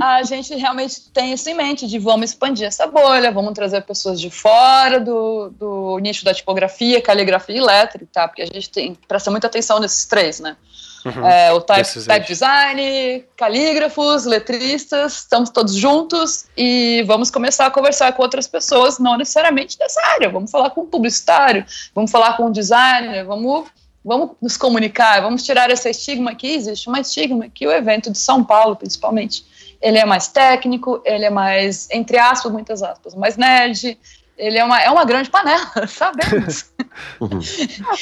a 0.00 0.22
gente 0.22 0.54
realmente 0.54 1.10
tem 1.12 1.32
isso 1.32 1.48
em 1.48 1.54
mente, 1.54 1.86
de 1.86 1.98
vamos 1.98 2.30
expandir 2.30 2.66
essa 2.66 2.86
bolha, 2.86 3.30
vamos 3.30 3.52
trazer 3.52 3.82
pessoas 3.82 4.20
de 4.20 4.30
fora 4.30 5.00
do, 5.00 5.50
do 5.50 5.98
nicho 5.98 6.24
da 6.24 6.32
tipografia, 6.32 7.02
caligrafia 7.02 7.56
e 7.56 7.60
letra, 7.60 8.02
tá? 8.12 8.28
Porque 8.28 8.42
a 8.42 8.46
gente 8.46 8.70
tem 8.70 8.96
presta 9.06 9.30
muita 9.30 9.46
atenção 9.46 9.78
nesses 9.78 10.04
três, 10.06 10.40
né? 10.40 10.56
Uhum. 11.04 11.26
É, 11.26 11.52
o 11.52 11.60
type, 11.60 12.04
type 12.04 12.26
design, 12.26 13.24
calígrafos, 13.36 14.24
letristas, 14.26 15.18
estamos 15.18 15.48
todos 15.48 15.74
juntos 15.74 16.46
e 16.56 17.02
vamos 17.06 17.30
começar 17.30 17.66
a 17.66 17.70
conversar 17.70 18.12
com 18.12 18.22
outras 18.22 18.46
pessoas, 18.46 18.98
não 18.98 19.16
necessariamente 19.16 19.78
dessa 19.78 20.00
área. 20.08 20.28
Vamos 20.28 20.50
falar 20.50 20.70
com 20.70 20.82
um 20.82 20.86
publicitário, 20.86 21.64
vamos 21.94 22.10
falar 22.10 22.36
com 22.36 22.46
um 22.46 22.52
designer, 22.52 23.24
vamos, 23.24 23.68
vamos 24.04 24.32
nos 24.42 24.56
comunicar, 24.56 25.22
vamos 25.22 25.42
tirar 25.42 25.70
esse 25.70 25.88
estigma 25.88 26.34
que 26.34 26.48
existe, 26.48 26.90
um 26.90 26.96
estigma 26.96 27.48
que 27.48 27.66
o 27.66 27.72
evento 27.72 28.10
de 28.10 28.18
São 28.18 28.44
Paulo, 28.44 28.76
principalmente, 28.76 29.44
ele 29.80 29.98
é 29.98 30.04
mais 30.04 30.28
técnico, 30.28 31.00
ele 31.04 31.24
é 31.24 31.30
mais, 31.30 31.88
entre 31.90 32.18
aspas, 32.18 32.52
muitas 32.52 32.82
aspas, 32.82 33.14
mais 33.14 33.36
nerd, 33.36 33.98
ele 34.36 34.58
é 34.58 34.64
uma, 34.64 34.80
é 34.80 34.90
uma 34.90 35.04
grande 35.04 35.30
panela, 35.30 35.70
sabemos. 35.88 36.72
Uhum. 37.20 37.40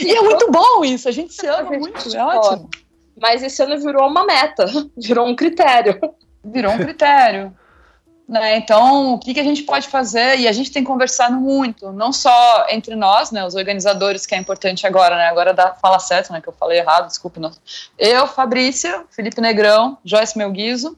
e 0.01 0.15
é 0.15 0.23
muito 0.23 0.51
bom 0.51 0.85
isso, 0.85 1.09
a 1.09 1.13
gente 1.13 1.33
se 1.33 1.47
ama 1.47 1.71
muito, 1.71 2.17
é 2.17 2.25
ótimo. 2.25 2.69
Mas 3.21 3.43
esse 3.43 3.63
ano 3.63 3.79
virou 3.79 4.09
uma 4.09 4.25
meta, 4.25 4.67
virou 4.97 5.27
um 5.27 5.35
critério. 5.35 5.99
Virou 6.45 6.73
um 6.73 6.79
critério. 6.79 7.53
Né? 8.29 8.59
Então, 8.59 9.15
o 9.15 9.19
que, 9.19 9.33
que 9.33 9.41
a 9.41 9.45
gente 9.45 9.63
pode 9.63 9.89
fazer? 9.89 10.39
E 10.39 10.47
a 10.47 10.53
gente 10.53 10.71
tem 10.71 10.85
conversado 10.85 11.35
muito, 11.37 11.91
não 11.93 12.13
só 12.13 12.67
entre 12.69 12.95
nós, 12.95 13.31
né, 13.31 13.45
os 13.45 13.55
organizadores, 13.55 14.27
que 14.27 14.35
é 14.35 14.39
importante 14.39 14.87
agora, 14.87 15.17
né? 15.17 15.29
Agora 15.29 15.55
da 15.55 15.75
fala 15.75 15.99
certo, 15.99 16.31
né? 16.33 16.41
Que 16.41 16.49
eu 16.49 16.53
falei 16.53 16.79
errado, 16.79 17.09
desculpe. 17.09 17.41
Não. 17.41 17.51
Eu, 17.99 18.27
Fabrícia, 18.27 19.05
Felipe 19.11 19.41
Negrão, 19.41 19.97
Joyce 20.05 20.37
Melguizo, 20.37 20.97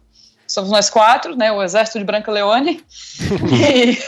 somos 0.51 0.71
nós 0.71 0.91
quatro, 0.91 1.37
né? 1.37 1.53
O 1.53 1.63
exército 1.63 1.99
de 1.99 2.05
Branca 2.05 2.31
Leone. 2.31 2.85
e, 3.53 3.99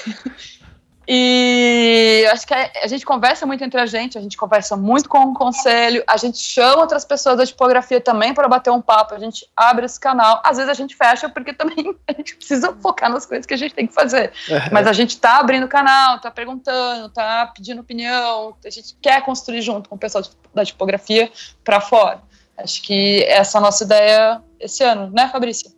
e 1.06 2.26
acho 2.32 2.44
que 2.44 2.52
a, 2.52 2.86
gente 2.88 3.06
conversa 3.06 3.46
muito 3.46 3.62
entre 3.62 3.80
a 3.80 3.86
gente, 3.86 4.18
a 4.18 4.20
gente 4.20 4.36
conversa 4.36 4.76
muito 4.76 5.08
com 5.08 5.18
o 5.18 5.34
conselho, 5.34 6.02
a 6.04 6.16
gente 6.16 6.38
chama 6.38 6.82
outras 6.82 7.04
pessoas 7.04 7.36
da 7.36 7.46
tipografia 7.46 8.00
também 8.00 8.34
para 8.34 8.48
bater 8.48 8.70
um 8.70 8.82
papo, 8.82 9.14
a 9.14 9.20
gente 9.20 9.48
abre 9.56 9.86
esse 9.86 10.00
canal. 10.00 10.42
Às 10.44 10.56
vezes 10.56 10.68
a 10.68 10.74
gente 10.74 10.96
fecha 10.96 11.28
porque 11.28 11.52
também 11.52 11.94
a 12.08 12.12
gente 12.12 12.34
precisa 12.34 12.76
focar 12.82 13.08
nas 13.08 13.24
coisas 13.24 13.46
que 13.46 13.54
a 13.54 13.58
gente 13.58 13.72
tem 13.72 13.86
que 13.86 13.94
fazer. 13.94 14.32
Mas 14.72 14.88
a 14.88 14.92
gente 14.92 15.10
está 15.10 15.38
abrindo 15.38 15.64
o 15.64 15.68
canal, 15.68 16.16
está 16.16 16.30
perguntando, 16.30 17.06
está 17.06 17.46
pedindo 17.54 17.80
opinião, 17.80 18.56
a 18.64 18.70
gente 18.70 18.96
quer 19.00 19.24
construir 19.24 19.62
junto 19.62 19.88
com 19.88 19.94
o 19.94 19.98
pessoal 19.98 20.24
da 20.52 20.64
tipografia 20.64 21.30
para 21.62 21.80
fora. 21.80 22.20
Acho 22.58 22.82
que 22.82 23.22
essa 23.28 23.58
é 23.58 23.60
a 23.60 23.62
nossa 23.62 23.84
ideia 23.84 24.42
esse 24.58 24.82
ano, 24.82 25.08
né, 25.12 25.28
Fabrícia? 25.28 25.70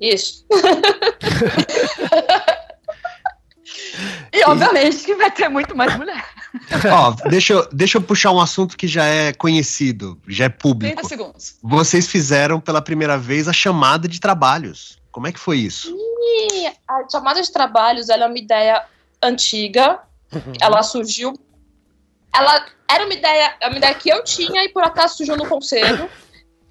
Isso. 0.00 0.44
E 4.32 4.44
obviamente 4.44 5.04
que 5.04 5.14
vai 5.14 5.30
ter 5.30 5.48
muito 5.48 5.74
mais 5.76 5.96
mulher. 5.96 6.24
Ó, 6.92 7.10
deixa 7.28 7.54
eu, 7.54 7.68
deixa 7.72 7.98
eu 7.98 8.02
puxar 8.02 8.32
um 8.32 8.40
assunto 8.40 8.76
que 8.76 8.86
já 8.86 9.04
é 9.04 9.32
conhecido, 9.32 10.20
já 10.26 10.44
é 10.44 10.48
público. 10.48 10.94
30 10.94 11.08
segundos. 11.08 11.56
Vocês 11.62 12.06
fizeram 12.06 12.60
pela 12.60 12.82
primeira 12.82 13.16
vez 13.16 13.48
a 13.48 13.52
chamada 13.52 14.06
de 14.06 14.20
trabalhos. 14.20 14.98
Como 15.10 15.26
é 15.26 15.32
que 15.32 15.40
foi 15.40 15.58
isso? 15.58 15.94
E 15.96 16.66
a 16.66 17.08
chamada 17.10 17.42
de 17.42 17.50
trabalhos 17.50 18.08
ela 18.08 18.24
é 18.24 18.26
uma 18.26 18.38
ideia 18.38 18.84
antiga. 19.22 20.00
Uhum. 20.32 20.52
Ela 20.60 20.82
surgiu. 20.82 21.32
Ela 22.34 22.66
era 22.88 23.04
uma 23.04 23.14
ideia, 23.14 23.56
é 23.60 23.68
uma 23.68 23.78
ideia 23.78 23.94
que 23.94 24.10
eu 24.10 24.22
tinha 24.22 24.64
e 24.64 24.68
por 24.68 24.82
acaso 24.82 25.16
surgiu 25.16 25.36
no 25.36 25.46
conselho. 25.46 26.10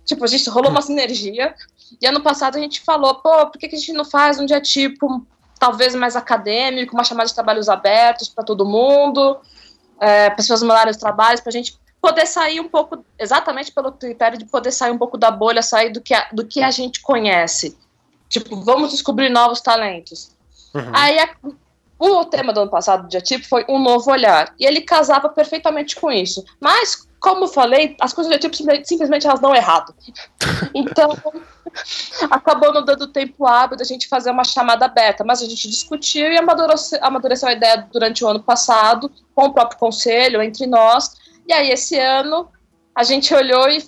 Tipo, 0.05 0.23
a 0.23 0.27
gente 0.27 0.49
rolou 0.49 0.71
uma 0.71 0.81
sinergia. 0.81 1.53
E 2.01 2.05
ano 2.05 2.21
passado 2.21 2.57
a 2.57 2.59
gente 2.59 2.81
falou, 2.81 3.15
pô, 3.15 3.47
por 3.47 3.59
que, 3.59 3.67
que 3.67 3.75
a 3.75 3.79
gente 3.79 3.93
não 3.93 4.05
faz 4.05 4.39
um 4.39 4.45
dia 4.45 4.61
tipo 4.61 5.25
talvez 5.59 5.95
mais 5.95 6.15
acadêmico, 6.15 6.93
uma 6.93 7.03
chamada 7.03 7.27
de 7.27 7.33
trabalhos 7.33 7.69
abertos 7.69 8.27
para 8.29 8.43
todo 8.43 8.65
mundo, 8.65 9.37
é, 9.99 10.29
pessoas 10.29 10.61
mandarem 10.61 10.91
os 10.91 10.97
trabalhos, 10.97 11.41
para 11.41 11.49
a 11.49 11.53
gente 11.53 11.79
poder 12.01 12.25
sair 12.25 12.59
um 12.59 12.67
pouco, 12.67 13.03
exatamente 13.17 13.71
pelo 13.71 13.91
critério 13.91 14.37
de 14.37 14.45
poder 14.45 14.71
sair 14.71 14.91
um 14.91 14.97
pouco 14.97 15.17
da 15.17 15.31
bolha, 15.31 15.61
sair 15.61 15.89
do 15.89 16.01
que 16.01 16.13
a, 16.13 16.27
do 16.31 16.45
que 16.45 16.61
a 16.61 16.69
gente 16.69 17.01
conhece. 17.01 17.77
Tipo, 18.29 18.61
vamos 18.61 18.91
descobrir 18.91 19.29
novos 19.29 19.61
talentos. 19.61 20.35
Uhum. 20.73 20.91
Aí 20.93 21.17
a, 21.17 21.29
o 21.97 22.25
tema 22.25 22.53
do 22.53 22.61
ano 22.61 22.69
passado 22.69 23.03
do 23.03 23.09
dia 23.09 23.21
tipo 23.21 23.47
foi 23.47 23.65
um 23.67 23.79
novo 23.79 24.11
olhar. 24.11 24.53
E 24.59 24.65
ele 24.65 24.81
casava 24.81 25.29
perfeitamente 25.29 25.95
com 25.95 26.11
isso. 26.11 26.43
Mas, 26.59 27.07
como 27.19 27.47
falei, 27.47 27.95
as 27.99 28.13
coisas 28.13 28.37
tipo 28.39 28.55
simplesmente 28.55 29.25
elas 29.25 29.39
dão 29.39 29.55
errado. 29.55 29.93
Então, 30.73 31.09
acabou 32.29 32.73
não 32.73 32.83
dando 32.83 33.07
tempo 33.07 33.45
hábil 33.45 33.77
da 33.77 33.83
gente 33.83 34.07
fazer 34.07 34.29
uma 34.29 34.43
chamada 34.43 34.85
aberta. 34.85 35.23
Mas 35.23 35.41
a 35.41 35.45
gente 35.45 35.69
discutiu 35.69 36.31
e 36.31 36.37
amadureceu, 36.37 36.99
amadureceu 37.01 37.49
a 37.49 37.53
ideia 37.53 37.87
durante 37.91 38.23
o 38.23 38.27
ano 38.27 38.43
passado, 38.43 39.11
com 39.33 39.45
o 39.45 39.53
próprio 39.53 39.79
conselho, 39.79 40.41
entre 40.41 40.67
nós. 40.67 41.15
E 41.47 41.53
aí, 41.53 41.71
esse 41.71 41.97
ano, 41.97 42.49
a 42.93 43.03
gente 43.03 43.33
olhou 43.33 43.69
e 43.69 43.83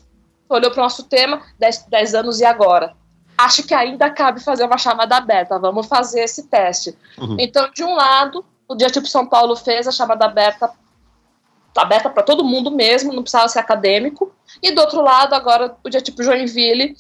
olhou 0.50 0.72
para 0.72 0.80
o 0.80 0.84
nosso 0.84 1.04
tema 1.04 1.42
10 1.60 2.16
anos 2.16 2.40
e 2.40 2.46
agora 2.46 2.96
acho 3.38 3.64
que 3.64 3.74
ainda 3.74 4.10
cabe 4.10 4.42
fazer 4.42 4.66
uma 4.66 4.78
chamada 4.78 5.16
aberta, 5.16 5.60
vamos 5.60 5.86
fazer 5.86 6.22
esse 6.22 6.48
teste. 6.48 6.98
Uhum. 7.18 7.38
Então, 7.40 7.70
de 7.72 7.84
um 7.84 7.94
lado, 7.94 8.44
o 8.68 8.76
Dia 8.76 8.90
Tipo 8.90 9.08
São 9.08 9.28
Paulo 9.28 9.56
fez 9.56 9.88
a 9.88 9.92
chamada 9.92 10.26
aberta 10.26 10.72
aberta 11.78 12.10
para 12.10 12.24
todo 12.24 12.44
mundo 12.44 12.72
mesmo, 12.72 13.14
não 13.14 13.22
precisava 13.22 13.48
ser 13.48 13.60
acadêmico. 13.60 14.34
E 14.62 14.72
do 14.72 14.82
outro 14.82 15.02
lado, 15.02 15.34
agora 15.34 15.76
o 15.84 15.90
Dia 15.90 16.02
Tipo 16.02 16.24
Joinville 16.24 16.96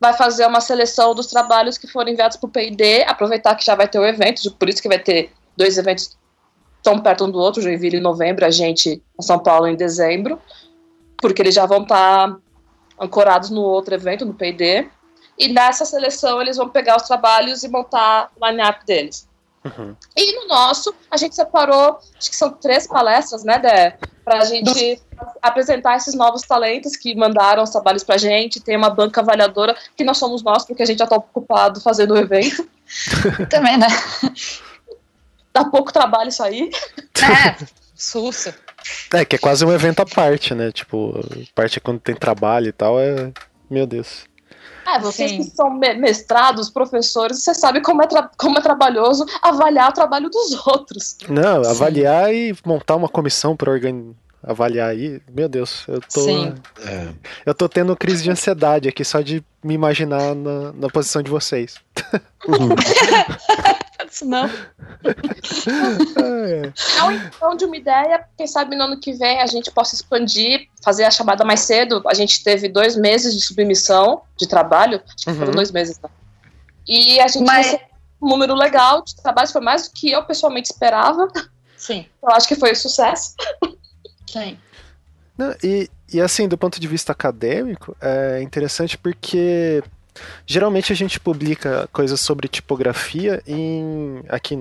vai 0.00 0.14
fazer 0.14 0.46
uma 0.46 0.60
seleção 0.60 1.14
dos 1.14 1.26
trabalhos 1.26 1.76
que 1.76 1.86
foram 1.86 2.10
enviados 2.10 2.36
para 2.36 2.46
o 2.46 2.50
PID, 2.50 3.04
aproveitar 3.06 3.54
que 3.54 3.64
já 3.64 3.74
vai 3.74 3.86
ter 3.86 3.98
o 3.98 4.06
evento, 4.06 4.50
por 4.52 4.68
isso 4.68 4.80
que 4.80 4.88
vai 4.88 4.98
ter 4.98 5.30
dois 5.56 5.76
eventos 5.76 6.16
tão 6.82 6.98
perto 6.98 7.26
um 7.26 7.30
do 7.30 7.38
outro, 7.38 7.60
Joinville 7.60 7.98
em 7.98 8.00
novembro, 8.00 8.46
a 8.46 8.50
gente 8.50 9.02
em 9.18 9.22
São 9.22 9.38
Paulo 9.38 9.66
em 9.66 9.76
dezembro, 9.76 10.40
porque 11.18 11.42
eles 11.42 11.54
já 11.54 11.66
vão 11.66 11.82
estar 11.82 12.30
tá 12.30 12.36
ancorados 12.98 13.50
no 13.50 13.60
outro 13.60 13.94
evento, 13.94 14.24
no 14.24 14.34
PID. 14.34 14.88
E 15.38 15.48
nessa 15.48 15.84
seleção 15.84 16.40
eles 16.40 16.56
vão 16.56 16.68
pegar 16.68 16.96
os 16.96 17.02
trabalhos 17.02 17.62
e 17.62 17.68
montar 17.68 18.30
o 18.38 18.46
line-up 18.46 18.84
deles. 18.84 19.28
Uhum. 19.64 19.94
E 20.16 20.36
no 20.36 20.48
nosso, 20.48 20.94
a 21.10 21.16
gente 21.16 21.34
separou, 21.34 21.98
acho 22.18 22.30
que 22.30 22.36
são 22.36 22.50
três 22.50 22.86
palestras, 22.86 23.44
né, 23.44 23.58
Dé? 23.58 23.98
Pra 24.24 24.44
gente 24.44 25.00
apresentar 25.42 25.96
esses 25.96 26.14
novos 26.14 26.42
talentos 26.42 26.96
que 26.96 27.14
mandaram 27.14 27.62
os 27.62 27.70
trabalhos 27.70 28.02
pra 28.02 28.16
gente. 28.16 28.60
Tem 28.60 28.76
uma 28.76 28.90
banca 28.90 29.20
avaliadora, 29.20 29.76
que 29.96 30.04
não 30.04 30.14
somos 30.14 30.42
nós, 30.42 30.64
porque 30.64 30.82
a 30.82 30.86
gente 30.86 30.98
já 30.98 31.06
tá 31.06 31.16
ocupado 31.16 31.80
fazendo 31.80 32.14
o 32.14 32.18
evento. 32.18 32.66
Também, 33.50 33.76
né? 33.76 33.86
Dá 35.52 35.64
pouco 35.64 35.92
trabalho 35.92 36.28
isso 36.28 36.42
aí. 36.42 36.70
É, 37.16 37.66
sussa. 37.94 38.54
É, 39.12 39.24
que 39.24 39.36
é 39.36 39.38
quase 39.38 39.64
um 39.64 39.72
evento 39.72 40.00
à 40.00 40.06
parte, 40.06 40.54
né? 40.54 40.72
Tipo, 40.72 41.20
parte 41.54 41.80
quando 41.80 42.00
tem 42.00 42.14
trabalho 42.14 42.68
e 42.68 42.72
tal, 42.72 42.98
é. 42.98 43.30
Meu 43.68 43.86
Deus. 43.86 44.24
É, 44.94 44.98
vocês 44.98 45.30
Sim. 45.30 45.38
que 45.38 45.44
são 45.56 45.70
mestrados, 45.70 46.70
professores, 46.70 47.42
você 47.42 47.54
sabe 47.54 47.80
como 47.80 48.02
é, 48.02 48.08
como 48.36 48.58
é 48.58 48.60
trabalhoso 48.60 49.24
avaliar 49.42 49.90
o 49.90 49.92
trabalho 49.92 50.28
dos 50.28 50.54
outros. 50.66 51.16
Não, 51.28 51.64
Sim. 51.64 51.70
avaliar 51.70 52.34
e 52.34 52.54
montar 52.64 52.96
uma 52.96 53.08
comissão 53.08 53.56
para 53.56 53.70
organizar 53.70 54.14
avaliar 54.42 54.88
aí, 54.88 55.20
meu 55.30 55.48
Deus, 55.48 55.84
eu 55.86 56.00
tô. 56.00 56.20
Sim. 56.20 56.54
É. 56.82 57.08
Eu 57.44 57.54
tô 57.54 57.68
tendo 57.68 57.94
crise 57.94 58.22
de 58.22 58.30
ansiedade 58.30 58.88
aqui 58.88 59.04
só 59.04 59.20
de 59.20 59.44
me 59.62 59.74
imaginar 59.74 60.34
na, 60.34 60.72
na 60.72 60.88
posição 60.88 61.22
de 61.22 61.30
vocês. 61.30 61.76
Isso 64.10 64.24
não. 64.24 64.50
Então, 66.92 67.12
então, 67.12 67.56
de 67.56 67.64
uma 67.64 67.76
ideia, 67.76 68.24
quem 68.36 68.46
sabe 68.46 68.74
no 68.74 68.84
ano 68.84 69.00
que 69.00 69.12
vem 69.12 69.40
a 69.40 69.46
gente 69.46 69.70
possa 69.70 69.94
expandir, 69.94 70.68
fazer 70.82 71.04
a 71.04 71.10
chamada 71.10 71.44
mais 71.44 71.60
cedo. 71.60 72.02
A 72.06 72.14
gente 72.14 72.42
teve 72.42 72.68
dois 72.68 72.96
meses 72.96 73.34
de 73.34 73.40
submissão 73.40 74.22
de 74.36 74.48
trabalho, 74.48 75.00
acho 75.06 75.24
que 75.24 75.30
uhum. 75.30 75.36
foram 75.36 75.52
dois 75.52 75.70
meses, 75.70 75.98
né? 76.02 76.10
E 76.86 77.20
a 77.20 77.28
gente 77.28 77.46
Mas... 77.46 77.78
um 78.20 78.28
número 78.28 78.54
legal 78.54 79.02
de 79.04 79.14
trabalhos, 79.16 79.52
foi 79.52 79.60
mais 79.60 79.88
do 79.88 79.94
que 79.94 80.10
eu 80.10 80.24
pessoalmente 80.24 80.72
esperava. 80.72 81.28
Sim. 81.76 82.04
Eu 82.22 82.30
acho 82.30 82.48
que 82.48 82.56
foi 82.56 82.72
um 82.72 82.74
sucesso. 82.74 83.34
Sim. 84.26 84.58
Não, 85.38 85.54
e, 85.62 85.88
e 86.12 86.20
assim, 86.20 86.48
do 86.48 86.58
ponto 86.58 86.80
de 86.80 86.86
vista 86.86 87.12
acadêmico, 87.12 87.96
é 88.00 88.42
interessante 88.42 88.98
porque 88.98 89.82
geralmente 90.46 90.92
a 90.92 90.96
gente 90.96 91.18
publica 91.18 91.88
coisas 91.92 92.20
sobre 92.20 92.48
tipografia 92.48 93.42
em 93.46 94.22
aqui 94.28 94.56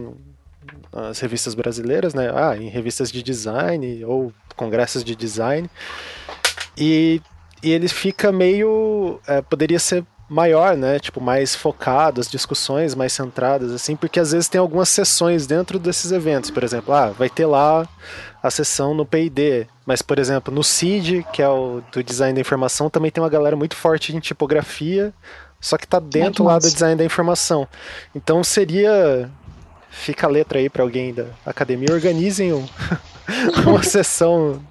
nas 0.93 1.19
revistas 1.19 1.55
brasileiras, 1.55 2.13
né? 2.13 2.31
Ah, 2.33 2.55
em 2.57 2.69
revistas 2.69 3.11
de 3.11 3.23
design 3.23 4.03
ou 4.05 4.33
congressos 4.55 5.03
de 5.03 5.15
design. 5.15 5.69
E, 6.77 7.21
e 7.63 7.71
ele 7.71 7.87
fica 7.87 8.31
meio. 8.31 9.19
É, 9.27 9.41
poderia 9.41 9.79
ser 9.79 10.05
maior, 10.29 10.77
né? 10.77 10.99
Tipo, 10.99 11.19
mais 11.19 11.55
focado, 11.55 12.21
as 12.21 12.29
discussões 12.29 12.93
mais 12.93 13.11
centradas, 13.11 13.71
assim, 13.71 13.95
porque 13.95 14.19
às 14.19 14.31
vezes 14.31 14.47
tem 14.47 14.61
algumas 14.61 14.87
sessões 14.89 15.47
dentro 15.47 15.79
desses 15.79 16.11
eventos. 16.11 16.51
Por 16.51 16.63
exemplo, 16.63 16.93
ah, 16.93 17.09
vai 17.09 17.29
ter 17.29 17.47
lá 17.47 17.87
a 18.41 18.51
sessão 18.51 18.93
no 18.93 19.05
PD, 19.05 19.67
mas, 19.85 20.01
por 20.01 20.19
exemplo, 20.19 20.53
no 20.53 20.63
CID, 20.63 21.25
que 21.33 21.41
é 21.41 21.49
o 21.49 21.81
do 21.91 22.03
design 22.03 22.35
da 22.35 22.41
informação, 22.41 22.89
também 22.89 23.11
tem 23.11 23.21
uma 23.21 23.29
galera 23.29 23.55
muito 23.55 23.75
forte 23.75 24.15
em 24.15 24.19
tipografia, 24.19 25.11
só 25.59 25.77
que 25.77 25.87
tá 25.87 25.99
dentro 25.99 26.43
lá 26.43 26.57
do 26.57 26.69
design 26.69 26.95
da 26.95 27.05
informação. 27.05 27.67
Então 28.15 28.43
seria. 28.43 29.29
Fica 29.91 30.27
a 30.27 30.29
letra 30.29 30.59
aí 30.59 30.69
para 30.69 30.83
alguém 30.83 31.13
da 31.13 31.25
academia, 31.43 31.91
organizem 31.91 32.53
um, 32.53 32.65
uma 33.65 33.81
sessão 33.83 34.61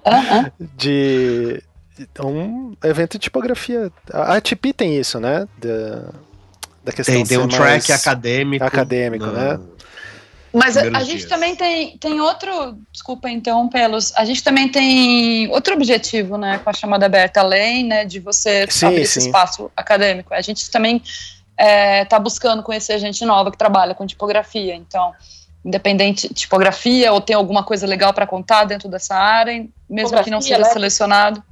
de 0.75 1.61
um 2.23 2.73
evento 2.83 3.13
de 3.13 3.19
tipografia. 3.19 3.91
A 4.11 4.39
TIP 4.39 4.73
tem 4.73 4.97
isso, 4.97 5.19
né? 5.19 5.45
Da, 5.57 6.09
da 6.85 6.91
questão 6.93 7.15
tem, 7.15 7.25
tem 7.25 7.37
um 7.37 7.47
track 7.47 7.91
acadêmico. 7.91 8.63
Acadêmico, 8.63 9.25
no, 9.25 9.33
né? 9.33 9.59
Mas 10.53 10.75
a, 10.75 10.81
a 10.97 11.03
gente 11.03 11.27
também 11.27 11.55
tem, 11.55 11.97
tem 11.97 12.19
outro, 12.19 12.77
desculpa 12.91 13.29
interrompê-los, 13.29 14.13
a 14.15 14.25
gente 14.25 14.43
também 14.43 14.67
tem 14.69 15.47
outro 15.49 15.75
objetivo, 15.75 16.37
né, 16.37 16.59
com 16.59 16.69
a 16.69 16.73
chamada 16.73 17.05
aberta, 17.05 17.41
além, 17.41 17.85
né, 17.85 18.05
de 18.05 18.19
você 18.19 18.65
sim, 18.69 18.87
abrir 18.87 19.05
sim. 19.05 19.19
esse 19.19 19.27
espaço 19.27 19.71
acadêmico. 19.75 20.33
A 20.33 20.41
gente 20.41 20.69
também 20.71 20.97
está 20.97 21.65
é, 21.65 22.05
tá 22.05 22.19
buscando 22.19 22.63
conhecer 22.63 22.97
gente 22.99 23.23
nova 23.25 23.51
que 23.51 23.57
trabalha 23.57 23.93
com 23.93 24.07
tipografia, 24.07 24.73
então, 24.73 25.13
independente 25.63 26.27
de 26.27 26.33
tipografia 26.33 27.11
ou 27.11 27.21
tem 27.21 27.35
alguma 27.35 27.63
coisa 27.63 27.85
legal 27.85 28.13
para 28.13 28.25
contar 28.25 28.63
dentro 28.63 28.89
dessa 28.89 29.15
área, 29.15 29.67
mesmo 29.89 30.23
que 30.23 30.31
não 30.31 30.41
seja 30.41 30.65
selecionado. 30.65 31.43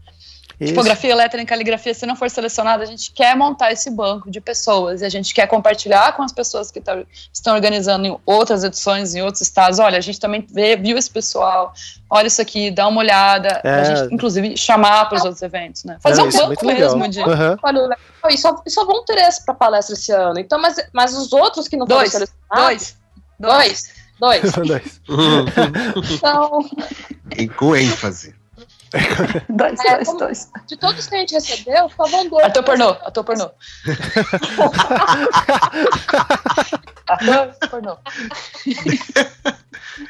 Isso. 0.60 0.74
Tipografia, 0.74 1.16
letra 1.16 1.40
e 1.40 1.46
caligrafia, 1.46 1.94
se 1.94 2.06
não 2.08 2.16
for 2.16 2.32
selecionada, 2.32 2.82
a 2.82 2.86
gente 2.86 3.12
quer 3.12 3.36
montar 3.36 3.72
esse 3.72 3.92
banco 3.92 4.32
de 4.32 4.42
pessoas 4.42 5.02
e 5.02 5.06
a 5.06 5.10
gente 5.10 5.32
quer 5.32 5.46
compartilhar 5.46 6.16
com 6.16 6.24
as 6.24 6.32
pessoas 6.32 6.72
que 6.72 6.82
tá, 6.82 7.04
estão 7.32 7.54
organizando 7.54 8.08
em 8.08 8.18
outras 8.26 8.64
edições, 8.64 9.14
em 9.14 9.22
outros 9.22 9.42
estados. 9.42 9.78
Olha, 9.78 10.00
a 10.00 10.02
gente 10.02 10.20
também 10.20 10.46
vê, 10.50 10.76
viu 10.76 10.98
esse 10.98 11.12
pessoal, 11.12 11.74
olha 12.10 12.26
isso 12.26 12.42
aqui, 12.42 12.72
dá 12.72 12.88
uma 12.88 13.00
olhada, 13.00 13.62
é. 13.64 13.70
a 13.70 13.84
gente, 13.84 14.14
inclusive, 14.16 14.58
chamar 14.58 15.06
para 15.06 15.20
os 15.20 15.24
outros 15.24 15.44
eventos, 15.44 15.84
né? 15.84 15.98
Fazer 16.02 16.22
é, 16.22 16.24
um 16.24 16.30
é 16.30 16.32
banco 16.32 16.66
mesmo 16.66 17.08
de. 17.08 17.20
Uhum. 17.22 17.58
Olha, 17.62 17.98
e 18.30 18.38
só, 18.38 18.60
e 18.66 18.70
só 18.72 18.84
vão 18.84 19.06
ter 19.06 19.20
esse 19.20 19.46
para 19.46 19.54
palestra 19.54 19.94
esse 19.94 20.12
ano. 20.12 20.40
Então, 20.40 20.60
mas, 20.60 20.76
mas 20.92 21.16
os 21.16 21.32
outros 21.34 21.68
que 21.68 21.78
não 21.78 21.86
dois, 21.86 22.12
foram 22.12 22.26
selecionados. 22.26 22.96
Dois. 23.40 23.88
Dois. 24.20 24.42
Dois. 24.42 24.52
dois. 24.54 25.02
então. 26.12 26.66
Com 27.56 27.76
ênfase. 27.76 28.34
Dois, 29.50 29.80
é, 29.80 29.96
dois, 29.96 30.18
dois. 30.18 30.52
De 30.66 30.78
todos 30.78 31.08
que 31.08 31.16
a 31.16 31.20
gente 31.20 31.34
recebeu, 31.34 31.88
estavam 31.88 32.30
dois. 32.30 32.46
Ator 32.46 32.64
pornô, 32.64 32.90
ator 32.90 33.24
pornô. 33.24 33.46
ator 37.08 37.56
pornô. 37.70 37.98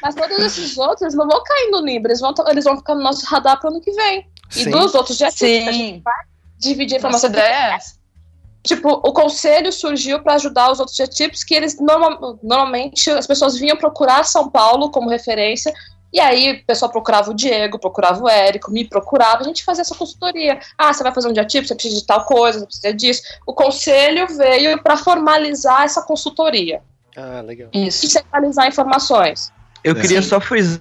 Mas 0.02 0.14
todos 0.14 0.38
esses 0.38 0.76
outros 0.76 1.14
não 1.14 1.28
vão 1.28 1.42
cair 1.42 1.70
no 1.70 1.84
Libra, 1.84 2.12
eles 2.12 2.20
vão, 2.20 2.34
eles 2.48 2.64
vão 2.64 2.76
ficar 2.76 2.94
no 2.94 3.02
nosso 3.02 3.24
radar 3.26 3.60
para 3.60 3.70
o 3.70 3.72
ano 3.72 3.80
que 3.80 3.92
vem. 3.92 4.28
Sim. 4.50 4.68
E 4.68 4.70
dos 4.70 4.94
outros 4.94 5.16
já 5.16 5.30
Sim. 5.30 5.68
a 5.68 5.72
gente 5.72 6.02
vai 6.02 6.14
dividir 6.58 6.96
a 6.96 6.98
informação. 6.98 7.30
Nossa 7.30 7.40
ideia 7.40 7.76
é. 7.76 7.78
Tipo, 8.62 8.90
o 8.90 9.12
conselho 9.12 9.72
surgiu 9.72 10.22
para 10.22 10.34
ajudar 10.34 10.70
os 10.70 10.80
outros 10.80 10.96
tipos 11.14 11.44
que 11.44 11.54
eles 11.54 11.80
normal, 11.80 12.38
normalmente 12.42 13.08
as 13.10 13.26
pessoas 13.26 13.56
vinham 13.56 13.76
procurar 13.76 14.24
São 14.24 14.50
Paulo 14.50 14.90
como 14.90 15.08
referência 15.08 15.72
e 16.12 16.18
aí 16.20 16.52
o 16.52 16.66
pessoal 16.66 16.90
procurava 16.90 17.30
o 17.30 17.34
Diego, 17.34 17.78
procurava 17.78 18.22
o 18.22 18.28
Érico, 18.28 18.70
me 18.70 18.84
procurava, 18.84 19.42
a 19.42 19.44
gente 19.44 19.62
fazia 19.62 19.82
essa 19.82 19.94
consultoria. 19.94 20.58
Ah, 20.76 20.92
você 20.92 21.02
vai 21.02 21.12
fazer 21.12 21.28
um 21.28 21.32
diatipo, 21.32 21.66
você 21.66 21.74
precisa 21.74 22.00
de 22.00 22.06
tal 22.06 22.24
coisa, 22.24 22.60
você 22.60 22.66
precisa 22.66 22.94
disso. 22.94 23.22
O 23.46 23.52
conselho 23.52 24.26
veio 24.28 24.82
para 24.82 24.96
formalizar 24.96 25.82
essa 25.82 26.00
consultoria. 26.02 26.80
Ah, 27.14 27.42
legal. 27.42 27.68
Isso. 27.74 28.06
E 28.06 28.08
centralizar 28.08 28.66
informações. 28.66 29.52
Eu 29.84 29.94
é. 29.96 30.00
queria 30.00 30.22
só 30.22 30.40
frisar 30.40 30.80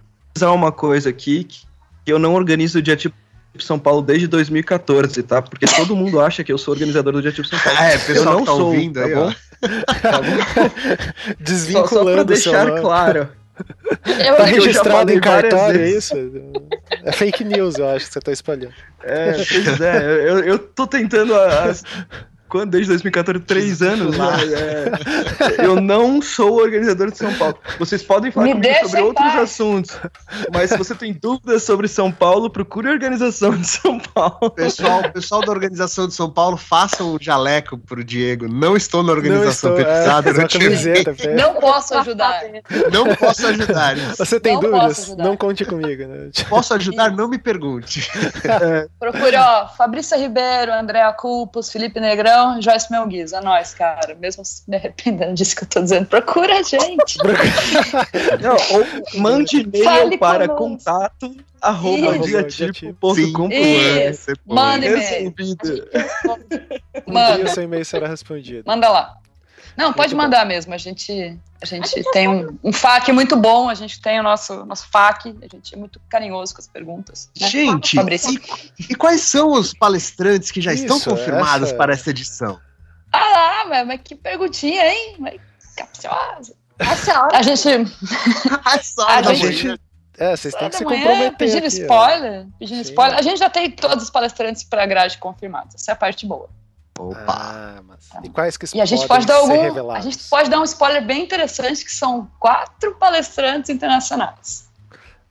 uma 0.53 0.71
coisa 0.71 1.09
aqui, 1.09 1.43
que 1.43 1.61
eu 2.05 2.17
não 2.17 2.33
organizo 2.33 2.79
o 2.79 2.81
diatipo 2.81 3.15
São 3.59 3.77
Paulo 3.77 4.01
desde 4.01 4.27
2014, 4.27 5.23
tá? 5.23 5.41
Porque 5.41 5.65
todo 5.65 5.95
mundo 5.95 6.21
acha 6.21 6.41
que 6.43 6.53
eu 6.53 6.57
sou 6.57 6.73
organizador 6.73 7.11
do 7.11 7.21
Diatipo 7.21 7.47
São 7.47 7.59
Paulo. 7.59 7.79
É, 7.83 7.97
pessoal 7.97 8.33
eu 8.33 8.39
não 8.39 8.45
tá 8.45 8.51
sou, 8.51 8.67
ouvindo 8.67 8.99
tá 8.99 9.05
aí, 9.05 9.15
bom? 9.15 9.33
Tá 10.01 10.21
bom? 10.21 11.35
Desvinculando 11.39 11.89
só, 11.89 12.03
só 12.03 12.13
pra 12.13 12.23
deixar 12.23 12.81
claro. 12.81 13.29
Eu, 14.25 14.35
tá 14.35 14.43
registrado 14.43 15.11
em 15.11 15.19
cartório, 15.19 15.81
é 15.81 15.89
isso? 15.89 16.13
É 17.03 17.11
fake 17.11 17.43
news, 17.43 17.77
eu 17.77 17.89
acho 17.89 18.07
que 18.07 18.13
você 18.13 18.19
tá 18.19 18.31
espalhando. 18.31 18.73
É, 19.03 19.31
pois 19.31 19.81
é, 19.81 20.29
eu, 20.29 20.39
eu 20.39 20.59
tô 20.59 20.85
tentando 20.87 21.35
as, 21.35 21.83
quando? 22.47 22.71
Desde 22.71 22.89
2014, 22.89 23.43
três 23.45 23.81
anos. 23.81 24.15
É, 24.17 25.65
eu 25.65 25.79
não 25.81 26.21
sou 26.21 26.61
organizador 26.61 27.11
de 27.11 27.17
São 27.17 27.33
Paulo. 27.35 27.57
Vocês 27.79 28.01
podem 28.03 28.31
falar 28.31 28.47
Me 28.47 28.53
comigo 28.53 28.75
sobre 28.83 29.01
outros 29.01 29.35
assuntos, 29.35 29.97
mas 30.53 30.69
se 30.69 30.77
você 30.77 30.95
tem 30.95 31.13
dúvidas 31.13 31.63
sobre 31.63 31.87
São 31.87 32.11
Paulo, 32.11 32.49
procure 32.49 32.87
a 32.87 32.91
organização 32.91 33.55
de 33.55 33.67
São 33.67 33.99
Paulo. 33.99 34.51
Pessoal, 34.51 35.11
pessoal 35.11 35.41
da 35.41 35.51
organização 35.51 36.07
de 36.07 36.13
São 36.13 36.29
Paulo, 36.29 36.57
façam 36.57 37.15
um 37.15 37.17
jaleco 37.19 37.77
pro 37.77 38.03
Diego. 38.03 38.47
Não 38.47 38.75
estou 38.75 39.03
na 39.03 39.11
organização 39.11 39.71
não 39.71 39.79
estou, 39.79 39.79
é, 39.79 40.03
não 41.35 41.55
posso 41.55 41.95
ajudar. 41.95 42.41
Não 42.91 43.15
posso 43.15 43.47
ajudar. 43.47 43.95
Você 44.15 44.39
tem 44.39 44.53
não 44.53 44.61
dúvidas? 44.61 45.15
Não 45.17 45.37
conte 45.37 45.65
comigo. 45.65 46.05
Né? 46.05 46.29
Posso 46.49 46.73
ajudar? 46.73 47.11
Não 47.11 47.27
me 47.27 47.37
pergunte. 47.37 48.09
É. 48.43 48.87
Procure, 48.99 49.35
ó, 49.35 49.67
Fabrícia 49.67 50.17
Ribeiro, 50.17 50.73
Andréa 50.73 51.11
Culpos, 51.13 51.71
Felipe 51.71 51.99
Negrão, 51.99 52.36
então, 52.37 52.61
Joyce 52.61 52.91
Melguiz, 52.91 53.33
a 53.33 53.41
nós, 53.41 53.73
cara. 53.73 54.13
Mesmo 54.13 54.45
se 54.45 54.61
me 54.67 54.77
arrependendo 54.77 55.33
disso 55.33 55.55
que 55.55 55.63
eu 55.63 55.67
tô 55.67 55.81
dizendo, 55.81 56.05
procura 56.05 56.59
a 56.59 56.61
gente. 56.61 57.17
Não, 58.39 58.55
ou 58.77 59.19
mande 59.19 59.61
e-mail 59.61 60.19
para 60.19 60.47
contato 60.47 61.35
arroba 61.59 62.19
diatipo.com.br. 62.19 63.49
Manda 64.45 64.85
e-mail. 64.85 65.33
Manda. 67.07 67.47
seu 67.47 67.63
e-mail 67.63 67.83
será 67.83 68.07
respondido. 68.07 68.63
Manda 68.67 68.87
lá. 68.87 69.17
Não, 69.77 69.93
pode 69.93 70.15
muito 70.15 70.25
mandar 70.25 70.41
bom. 70.41 70.47
mesmo. 70.47 70.73
A 70.73 70.77
gente, 70.77 71.37
a 71.61 71.65
gente 71.65 72.03
tem 72.11 72.27
um, 72.27 72.57
um 72.63 72.73
FAQ 72.73 73.13
muito 73.13 73.35
bom, 73.35 73.69
a 73.69 73.75
gente 73.75 74.01
tem 74.01 74.19
o 74.19 74.23
nosso, 74.23 74.65
nosso 74.65 74.87
FAQ, 74.89 75.35
a 75.39 75.55
gente 75.55 75.75
é 75.75 75.77
muito 75.77 76.01
carinhoso 76.09 76.55
com 76.55 76.61
as 76.61 76.67
perguntas. 76.67 77.29
Né? 77.39 77.47
Gente, 77.47 77.95
e, 77.95 78.91
e, 78.91 78.95
quais 78.95 79.21
são 79.21 79.51
os 79.51 79.75
palestrantes 79.75 80.49
que 80.49 80.59
já 80.59 80.73
Isso, 80.73 80.85
estão 80.85 80.99
confirmados 80.99 81.69
essa... 81.69 81.77
para 81.77 81.93
essa 81.93 82.09
edição? 82.09 82.59
Ah, 83.13 83.65
mas, 83.69 83.87
mas 83.87 84.01
que 84.03 84.15
perguntinha, 84.15 84.83
hein? 84.83 85.15
Mas, 85.19 85.39
capciosa. 85.75 86.55
A 87.33 87.41
gente. 87.43 87.67
a 89.07 89.33
gente. 89.33 89.79
É, 90.17 90.35
vocês 90.35 90.53
têm 90.55 90.69
que 90.69 90.75
se 90.77 90.83
comprometer. 90.83 91.37
Pedindo 91.37 91.57
aqui, 91.59 91.67
spoiler. 91.67 92.47
Pedindo 92.59 92.81
spoiler. 92.81 93.17
A 93.17 93.21
gente 93.21 93.37
já 93.37 93.49
tem 93.49 93.69
todos 93.69 94.03
os 94.03 94.09
palestrantes 94.09 94.63
para 94.63 94.83
a 94.83 94.85
grade 94.87 95.17
confirmados. 95.19 95.75
Essa 95.75 95.91
é 95.91 95.93
a 95.93 95.95
parte 95.95 96.25
boa. 96.25 96.49
Opa! 96.97 97.23
Ah, 97.27 97.81
mas... 97.85 98.09
E 98.23 98.29
quais 98.29 98.57
que 98.57 98.75
e 98.75 98.81
a 98.81 98.85
gente 98.85 99.07
pode 99.07 99.25
dar 99.25 99.35
algum, 99.35 99.91
A 99.91 99.99
gente 100.01 100.17
pode 100.29 100.49
dar 100.49 100.59
um 100.59 100.63
spoiler 100.63 101.05
bem 101.05 101.23
interessante, 101.23 101.83
que 101.83 101.91
são 101.91 102.29
quatro 102.39 102.95
palestrantes 102.95 103.69
internacionais. 103.69 104.67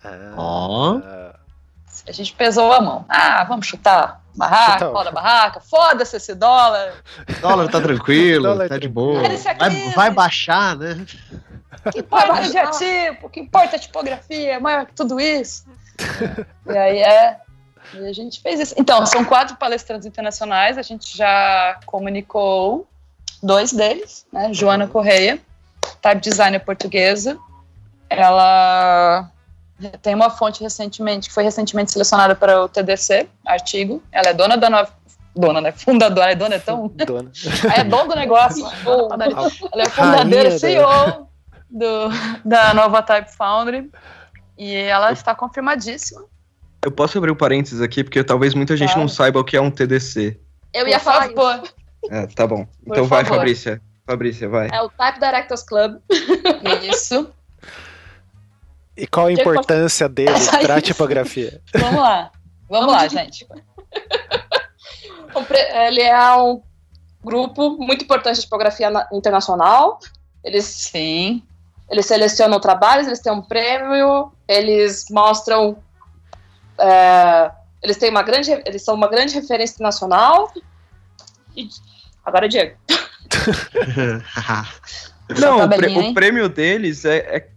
Ah. 0.05 1.35
A 2.07 2.13
gente 2.13 2.33
pesou 2.35 2.73
a 2.73 2.81
mão. 2.81 3.05
Ah, 3.09 3.45
vamos 3.45 3.67
chutar 3.67 4.21
barraca, 4.37 4.73
Chutar. 4.73 4.93
foda 4.93 5.11
barraca, 5.11 5.61
foda-se 5.61 6.17
esse 6.17 6.35
dólar. 6.35 6.95
O 7.29 7.41
dólar 7.41 7.69
tá 7.71 7.81
tranquilo, 7.81 8.45
Dólar 8.45 8.69
tá 8.69 8.79
de 8.79 8.89
boa. 8.89 9.23
Vai, 9.59 9.91
vai 9.93 10.11
baixar, 10.11 10.77
né? 10.77 11.07
O 11.85 11.91
que 11.91 12.01
importa 12.01 12.27
é 12.27 12.31
o 12.31 12.35
adjetivo, 12.35 13.27
o 13.27 13.31
que 13.31 13.41
importa 13.41 13.77
é 13.77 13.77
a 13.77 13.81
tipografia, 13.81 14.55
é 14.55 14.61
maior 14.61 14.87
que 14.87 14.93
tudo 14.93 15.19
isso. 15.19 15.65
e 16.67 16.77
aí 16.77 16.99
é. 16.99 17.41
E 17.95 18.07
a 18.07 18.13
gente 18.13 18.41
fez 18.41 18.61
isso. 18.61 18.75
Então, 18.77 19.05
são 19.07 19.25
quatro 19.25 19.57
palestrantes 19.57 20.07
internacionais, 20.07 20.79
a 20.79 20.83
gente 20.83 21.17
já 21.17 21.79
comunicou 21.87 22.87
dois 23.43 23.73
deles, 23.73 24.27
né? 24.33 24.53
Joana 24.53 24.87
Correia, 24.87 25.39
type 26.01 26.21
designer 26.21 26.61
portuguesa. 26.61 27.39
Ela 28.09 29.31
tem 30.01 30.15
uma 30.15 30.31
fonte 30.31 30.63
recentemente, 30.63 31.29
que 31.29 31.35
foi 31.35 31.45
recentemente 31.45 31.93
selecionada 31.93 32.35
para 32.35 32.65
o 32.65 32.69
TDC, 32.69 33.29
artigo. 33.45 34.03
Ela 34.11 34.29
é 34.29 34.35
dona 34.35 34.57
da 34.57 34.71
nova. 34.71 34.93
Dona, 35.35 35.61
né? 35.61 35.71
Fundadora, 35.71 36.33
é 36.33 36.35
dona, 36.35 36.55
é 36.55 36.59
tão. 36.59 36.89
Dona. 36.89 37.31
É 37.77 37.85
dono 37.85 38.09
do 38.09 38.17
negócio. 38.17 38.67
Ela 39.71 39.83
é 39.83 39.91
fundadeira 39.91 40.59
CEO 40.59 41.29
do, 41.69 42.09
da 42.43 42.73
Nova 42.73 43.03
Type 43.03 43.31
Foundry. 43.37 43.91
E 44.57 44.75
ela 44.75 45.13
está 45.13 45.35
confirmadíssima. 45.35 46.25
Eu 46.87 46.91
posso 46.93 47.19
abrir 47.19 47.33
um 47.33 47.35
parênteses 47.35 47.81
aqui, 47.81 48.05
porque 48.05 48.23
talvez 48.23 48.55
muita 48.55 48.77
gente 48.77 48.91
Claro. 48.91 49.01
não 49.01 49.09
saiba 49.09 49.41
o 49.41 49.45
que 49.45 49.57
é 49.57 49.61
um 49.61 49.73
TDC. 49.73 50.39
Eu 50.73 50.87
ia 50.87 51.01
falar 51.01 51.29
favor. 51.31 51.61
É, 52.09 52.29
tá 52.29 52.47
bom. 52.47 52.65
Por 52.65 52.93
Então 52.93 53.07
vai, 53.07 53.25
favor. 53.25 53.39
Fabrícia. 53.39 53.83
Fabrícia, 54.07 54.49
vai. 54.49 54.69
É 54.73 54.81
o 54.83 54.89
Type 54.89 55.19
Directors 55.19 55.65
Club. 55.65 55.97
Isso. 56.89 57.29
E 58.97 59.05
qual 59.05 59.27
a 59.27 59.33
importância 59.33 60.09
dele 60.09 60.31
pra 60.63 60.77
isso. 60.79 60.87
tipografia? 60.87 61.61
Vamos 61.75 62.01
lá. 62.01 62.31
Vamos 62.71 62.93
lá, 62.93 63.09
gente. 63.09 63.45
Ele 65.89 66.03
é 66.03 66.37
um 66.37 66.63
grupo 67.25 67.71
muito 67.79 68.05
importante 68.05 68.37
de 68.37 68.43
tipografia 68.43 68.91
na- 68.91 69.09
internacional. 69.13 69.99
Eles, 70.45 70.65
Sim. 70.67 71.43
eles 71.91 72.07
selecionam 72.07 72.61
trabalhos, 72.61 73.09
eles 73.09 73.19
têm 73.19 73.33
um 73.33 73.43
prêmio, 73.43 74.31
eles 74.47 75.07
mostram. 75.11 75.79
É, 76.79 77.51
eles 77.83 77.97
têm 77.97 78.11
uma 78.11 78.23
grande. 78.23 78.51
Eles 78.65 78.83
são 78.83 78.95
uma 78.95 79.09
grande 79.09 79.35
referência 79.35 79.75
internacional. 79.75 80.53
E- 81.57 81.69
agora, 82.25 82.49
Diego. 82.49 82.77
Não, 85.41 85.57
o, 85.57 85.69
prê- 85.69 85.77
tabelinha, 85.77 86.03
hein? 86.03 86.11
o 86.11 86.15
prêmio 86.15 86.49
deles 86.49 87.05
é, 87.05 87.17
é, 87.17 87.49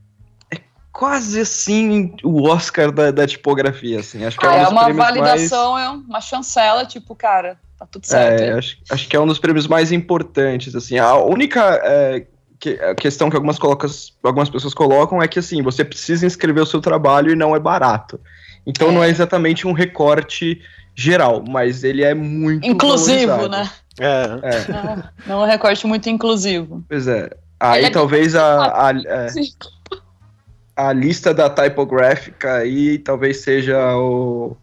é 0.52 0.58
quase 0.92 1.40
assim 1.40 2.16
o 2.24 2.48
Oscar 2.48 2.92
da, 2.92 3.12
da 3.12 3.28
tipografia, 3.28 4.00
assim. 4.00 4.26
Acho 4.26 4.40
que 4.40 4.46
é, 4.46 4.50
Ah, 4.50 4.54
um 4.54 4.56
é 4.56 4.64
dos 4.64 4.72
uma 4.72 4.84
prêmios 4.86 5.06
validação, 5.06 5.78
é 5.78 5.90
uma 5.90 6.22
chancela, 6.22 6.86
tipo, 6.86 7.16
cara, 7.16 7.60
tá 7.78 7.86
tudo 7.86 8.04
mais. 8.10 8.24
certo. 8.24 8.42
É, 8.42 8.58
acho, 8.58 8.78
acho 8.90 9.08
que 9.08 9.16
é 9.16 9.20
um 9.20 9.28
dos 9.28 9.38
prêmios 9.40 9.68
mais 9.68 9.92
importantes, 9.92 10.76
assim. 10.76 10.98
A 10.98 11.16
única 11.16 11.80
é, 11.84 12.26
que- 12.60 12.80
a 12.82 12.96
questão 12.96 13.30
que 13.30 13.36
algumas, 13.36 13.60
colocas, 13.60 14.14
algumas 14.24 14.50
pessoas 14.50 14.74
colocam 14.74 15.22
é 15.22 15.28
que, 15.28 15.38
assim, 15.40 15.62
você 15.62 15.86
precisa 15.86 16.26
inscrever 16.26 16.64
o 16.64 16.68
seu 16.68 16.82
trabalho 16.82 17.32
e 17.32 17.36
não 17.36 17.56
é 17.56 17.60
barato. 17.60 18.20
Então 18.70 18.90
É. 18.90 18.92
não 18.92 19.04
é 19.04 19.10
exatamente 19.10 19.68
um 19.68 19.72
recorte 19.74 20.62
geral, 20.96 21.44
mas 21.48 21.84
ele 21.84 22.04
é 22.04 22.14
muito 22.14 22.66
Inclusivo, 22.68 23.28
valorizado. 23.36 23.50
né? 23.50 23.70
É, 24.00 24.24
É, 24.56 24.72
Não, 24.72 25.04
não 25.28 25.42
é 25.42 25.46
um 25.46 25.50
recorte 25.50 25.86
muito 25.88 26.10
inclusivo. 26.10 26.84
pois 26.88 27.08
é. 27.08 27.30
Aí 27.60 27.80
Ele 27.82 27.88
é 27.88 27.90
talvez 27.90 28.36
a, 28.36 28.88
a, 28.88 28.92
é, 28.92 29.28
a 30.76 30.94
lista 30.94 31.34
da 31.34 31.50
typográfica 31.50 32.54
aí 32.58 32.98
talvez 33.00 33.42
seja 33.42 33.78
o, 33.98 34.56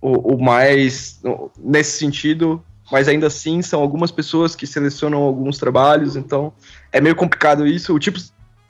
o, 0.00 0.34
o 0.34 0.42
mais 0.42 1.20
nesse 1.58 1.98
sentido, 1.98 2.62
mas 2.92 3.08
ainda 3.08 3.26
assim 3.28 3.62
são 3.62 3.80
algumas 3.80 4.10
pessoas 4.10 4.54
que 4.54 4.66
selecionam 4.66 5.22
alguns 5.22 5.56
trabalhos, 5.58 6.14
então 6.16 6.52
é 6.92 7.00
meio 7.00 7.16
complicado 7.16 7.66
isso. 7.66 7.94
O 7.94 7.98
tipo 7.98 8.18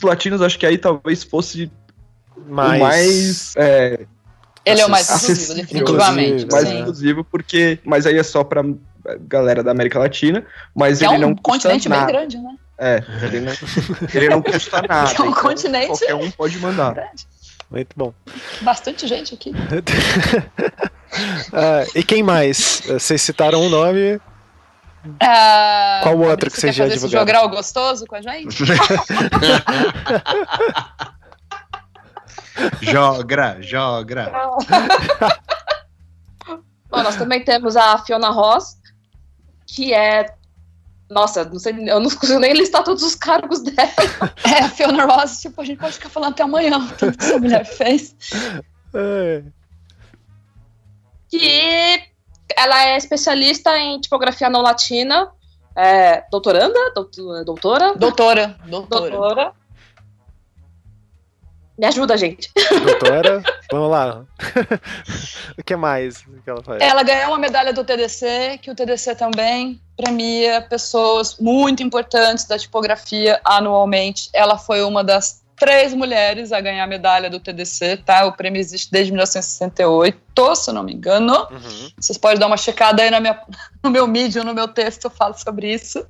latinos 0.02 0.40
acho 0.42 0.58
que 0.58 0.66
aí 0.66 0.78
talvez 0.78 1.24
fosse 1.24 1.70
mas, 2.48 2.76
o 2.76 2.82
mais 2.84 3.54
é, 3.56 4.06
Ele 4.66 4.80
é 4.80 4.86
o 4.86 4.90
mais 4.90 5.08
exclusivo, 5.08 5.54
definitivamente. 5.54 6.42
inclusive, 6.44 6.52
mais 6.52 6.68
sim. 6.68 6.78
exclusivo 6.78 7.24
porque 7.24 7.78
mas 7.84 8.04
aí 8.06 8.18
é 8.18 8.22
só 8.22 8.42
pra 8.44 8.62
galera 9.28 9.62
da 9.62 9.70
América 9.70 9.98
Latina, 10.00 10.44
mas 10.74 10.98
Que 10.98 11.04
é 11.06 11.08
ele 11.14 11.24
um 11.24 11.28
não 11.28 11.36
custa 11.36 11.68
continente 11.68 11.88
bem 11.88 11.98
nada. 12.00 12.12
grande, 12.12 12.36
né? 12.38 12.56
É, 12.78 13.02
ele 13.22 13.40
não, 13.40 13.52
ele 14.12 14.28
não 14.28 14.42
custa 14.42 14.82
nada. 14.88 15.14
Que 15.14 15.22
é 15.22 15.24
um 15.24 15.28
então 15.30 15.42
continente. 15.42 15.86
Qualquer 15.86 16.14
um 16.14 16.30
pode 16.32 16.58
mandar. 16.58 16.92
Grande. 16.94 17.26
muito 17.70 17.88
bom. 17.96 18.12
Bastante 18.62 19.06
gente 19.06 19.34
aqui. 19.34 19.52
Ah, 21.52 21.84
e 21.94 22.02
quem 22.02 22.22
mais? 22.22 22.82
Vocês 22.86 23.22
citaram 23.22 23.62
um 23.62 23.70
nome. 23.70 24.20
Ah, 25.20 26.00
Qual 26.02 26.18
outro 26.18 26.50
que 26.50 26.60
vocês 26.60 26.76
quer 26.76 26.88
já 26.88 26.92
divulgaram? 26.94 27.20
jogral 27.26 27.48
gostoso 27.48 28.04
com 28.06 28.16
a 28.16 28.20
gente? 28.20 28.58
jogra, 32.82 33.58
jogra. 33.60 34.32
Bom, 36.88 37.02
nós 37.02 37.16
também 37.16 37.44
temos 37.44 37.76
a 37.76 37.98
Fiona 37.98 38.30
Ross, 38.30 38.76
que 39.66 39.92
é. 39.92 40.34
Nossa, 41.10 41.44
não 41.44 41.58
sei, 41.58 41.72
eu 41.88 42.00
não 42.00 42.10
consigo 42.10 42.38
nem 42.40 42.52
listar 42.52 42.82
todos 42.82 43.02
os 43.02 43.14
cargos 43.14 43.60
dela. 43.62 43.90
É, 44.44 44.62
a 44.64 44.68
Fiona 44.68 45.04
Ross, 45.04 45.40
tipo, 45.40 45.60
a 45.60 45.64
gente 45.64 45.78
pode 45.78 45.94
ficar 45.94 46.08
falando 46.08 46.32
até 46.32 46.42
amanhã, 46.42 46.78
o 46.78 46.88
que 46.96 47.04
essa 47.24 47.38
mulher 47.38 47.64
fez. 47.64 48.14
É, 48.94 49.42
Que 51.28 52.02
ela 52.56 52.84
é 52.86 52.96
especialista 52.96 53.76
em 53.78 54.00
tipografia 54.00 54.48
não 54.48 54.62
latina. 54.62 55.28
É, 55.74 56.24
doutoranda? 56.30 56.92
Doutor- 56.94 57.44
Doutora? 57.44 57.94
Doutora, 57.96 58.56
doutora. 58.66 59.10
Doutora. 59.10 59.52
Me 61.78 61.86
ajuda, 61.86 62.16
gente. 62.16 62.50
doutora, 62.84 63.42
vamos 63.70 63.90
lá. 63.90 64.24
o 65.58 65.62
que 65.62 65.76
mais 65.76 66.24
que 66.42 66.50
ela 66.50 66.62
faz? 66.62 66.80
Ela 66.80 67.02
ganhou 67.02 67.32
uma 67.32 67.38
medalha 67.38 67.72
do 67.72 67.84
TDC, 67.84 68.60
que 68.62 68.70
o 68.70 68.74
TDC 68.74 69.14
também 69.14 69.80
premia 69.96 70.62
pessoas 70.62 71.36
muito 71.38 71.82
importantes 71.82 72.46
da 72.46 72.58
tipografia 72.58 73.40
anualmente. 73.44 74.30
Ela 74.32 74.56
foi 74.56 74.82
uma 74.82 75.04
das 75.04 75.44
três 75.56 75.92
mulheres 75.92 76.52
a 76.52 76.60
ganhar 76.60 76.84
a 76.84 76.86
medalha 76.86 77.28
do 77.28 77.40
TDC, 77.40 77.98
tá? 77.98 78.24
O 78.26 78.32
prêmio 78.32 78.60
existe 78.60 78.90
desde 78.90 79.10
1968, 79.12 80.54
se 80.54 80.70
eu 80.70 80.74
não 80.74 80.82
me 80.82 80.94
engano. 80.94 81.46
Uhum. 81.50 81.90
Vocês 81.98 82.16
podem 82.16 82.38
dar 82.38 82.46
uma 82.46 82.56
checada 82.56 83.02
aí 83.02 83.10
na 83.10 83.20
minha, 83.20 83.38
no 83.82 83.90
meu 83.90 84.06
Medium, 84.06 84.44
no 84.44 84.54
meu 84.54 84.68
texto, 84.68 85.04
eu 85.06 85.10
falo 85.10 85.34
sobre 85.34 85.72
isso. 85.72 86.06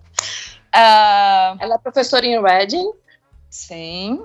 Ah, 0.72 1.56
Ela 1.58 1.76
é 1.76 1.78
professora 1.78 2.26
em 2.26 2.40
Reading. 2.40 2.92
sim. 3.48 4.20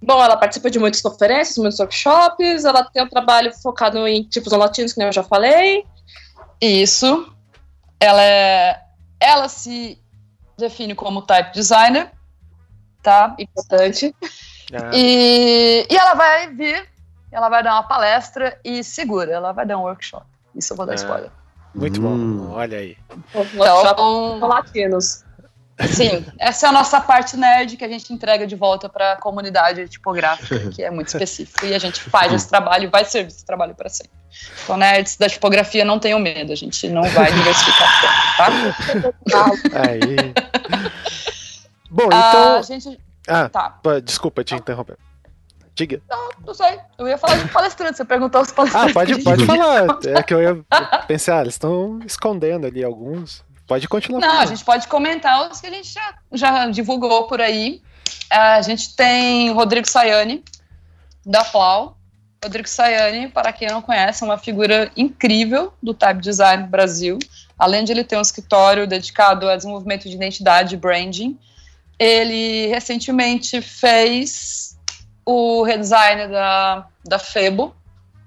Bom, 0.00 0.22
ela 0.22 0.36
participa 0.36 0.70
de 0.70 0.78
muitas 0.78 1.00
conferências, 1.00 1.58
muitos 1.58 1.78
workshops. 1.80 2.64
Ela 2.64 2.84
tem 2.84 3.02
um 3.02 3.08
trabalho 3.08 3.52
focado 3.60 4.06
em 4.06 4.22
tipos 4.22 4.52
latinos, 4.52 4.92
que 4.92 4.98
nem 4.98 5.08
eu 5.08 5.12
já 5.12 5.22
falei. 5.22 5.84
Isso. 6.60 7.30
Ela 8.00 8.22
é. 8.22 8.80
Ela 9.20 9.48
se 9.48 10.00
define 10.56 10.94
como 10.94 11.22
type 11.22 11.52
designer, 11.52 12.12
tá? 13.02 13.34
Importante. 13.38 14.14
Ah, 14.72 14.90
E, 14.94 15.86
e 15.90 15.96
ela 15.96 16.14
vai 16.14 16.54
vir, 16.54 16.88
ela 17.32 17.48
vai 17.48 17.62
dar 17.62 17.72
uma 17.74 17.82
palestra 17.82 18.58
e 18.64 18.84
segura, 18.84 19.32
ela 19.32 19.50
vai 19.52 19.66
dar 19.66 19.76
um 19.78 19.82
workshop. 19.82 20.24
Isso 20.54 20.72
eu 20.72 20.76
vou 20.76 20.86
dar 20.86 20.92
Ah. 20.92 20.96
spoiler. 20.96 21.30
muito 21.74 22.00
Hum. 22.00 22.36
bom, 22.48 22.52
olha 22.54 22.78
aí. 22.78 22.96
Não 23.34 23.42
Então, 23.54 24.38
latinos. 24.40 25.24
Sim, 25.86 26.24
essa 26.38 26.66
é 26.66 26.68
a 26.68 26.72
nossa 26.72 27.00
parte 27.00 27.36
nerd 27.36 27.76
que 27.76 27.84
a 27.84 27.88
gente 27.88 28.12
entrega 28.12 28.46
de 28.46 28.56
volta 28.56 28.88
para 28.88 29.12
a 29.12 29.16
comunidade 29.16 29.88
tipográfica, 29.88 30.58
que 30.74 30.82
é 30.82 30.90
muito 30.90 31.08
específico. 31.08 31.64
E 31.66 31.74
a 31.74 31.78
gente 31.78 32.00
faz 32.00 32.32
esse 32.32 32.48
trabalho 32.48 32.84
e 32.84 32.86
vai 32.88 33.04
servir 33.04 33.28
esse 33.28 33.44
trabalho 33.44 33.74
para 33.74 33.88
sempre. 33.88 34.12
Então, 34.64 34.76
nerds 34.76 35.16
da 35.16 35.28
tipografia 35.28 35.84
não 35.84 35.98
tenham 35.98 36.18
medo, 36.18 36.52
a 36.52 36.56
gente 36.56 36.88
não 36.88 37.02
vai 37.02 37.32
diversificar 37.32 37.88
tanto, 38.36 39.14
tá? 39.30 39.44
Aí. 39.88 40.34
Bom, 41.90 42.08
Ah, 42.12 42.28
então. 42.28 42.56
a 42.58 42.62
gente. 42.62 43.00
Ah, 43.26 43.48
Tá, 43.48 43.78
desculpa 44.04 44.42
te 44.44 44.54
interromper. 44.54 44.96
Diga. 45.74 46.02
não 46.44 46.52
sei. 46.54 46.78
Eu 46.98 47.06
ia 47.06 47.16
falar 47.16 47.36
de 47.36 47.48
palestrante, 47.52 47.96
você 47.96 48.04
perguntou 48.04 48.40
os 48.42 48.50
Ah, 48.50 48.54
palestrantes. 48.54 48.92
que 48.94 48.98
a 48.98 49.04
pode, 49.04 49.24
pode 49.24 49.46
falar. 49.46 49.86
É 50.06 50.22
que 50.22 50.34
eu 50.34 50.42
ia 50.42 50.64
pensar, 51.06 51.38
ah, 51.38 51.40
eles 51.42 51.54
estão 51.54 52.00
escondendo 52.04 52.66
ali 52.66 52.82
alguns. 52.82 53.44
Pode 53.68 53.86
continuar. 53.86 54.20
Não, 54.20 54.40
a 54.40 54.46
gente 54.46 54.64
pode 54.64 54.88
comentar 54.88 55.50
os 55.50 55.60
que 55.60 55.66
a 55.66 55.70
gente 55.70 55.92
já, 55.92 56.14
já 56.32 56.70
divulgou 56.70 57.26
por 57.26 57.38
aí. 57.38 57.82
A 58.30 58.62
gente 58.62 58.96
tem 58.96 59.50
o 59.50 59.54
Rodrigo 59.54 59.86
Sayani, 59.86 60.42
da 61.24 61.44
Flau. 61.44 61.98
Rodrigo 62.42 62.66
Sayani, 62.66 63.28
para 63.28 63.52
quem 63.52 63.68
não 63.68 63.82
conhece, 63.82 64.24
é 64.24 64.26
uma 64.26 64.38
figura 64.38 64.90
incrível 64.96 65.74
do 65.82 65.92
Type 65.92 66.22
Design 66.22 66.66
Brasil. 66.66 67.18
Além 67.58 67.84
de 67.84 67.92
ele 67.92 68.04
ter 68.04 68.16
um 68.16 68.22
escritório 68.22 68.86
dedicado 68.86 69.48
a 69.48 69.56
desenvolvimento 69.56 70.08
de 70.08 70.14
identidade 70.14 70.74
e 70.74 70.78
branding, 70.78 71.38
ele 71.98 72.68
recentemente 72.68 73.60
fez 73.60 74.78
o 75.26 75.62
redesign 75.62 76.28
da, 76.28 76.86
da 77.04 77.18
Febo, 77.18 77.74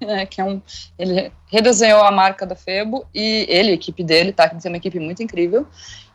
né, 0.04 0.26
que 0.26 0.40
é 0.40 0.44
um, 0.44 0.60
ele 0.98 1.32
redesenhou 1.50 2.02
a 2.02 2.10
marca 2.10 2.46
da 2.46 2.54
Febo 2.54 3.06
e 3.14 3.46
ele, 3.48 3.70
a 3.70 3.74
equipe 3.74 4.02
dele, 4.02 4.32
tá, 4.32 4.48
que 4.48 4.60
tem 4.60 4.70
uma 4.70 4.76
equipe 4.76 4.98
muito 4.98 5.22
incrível, 5.22 5.66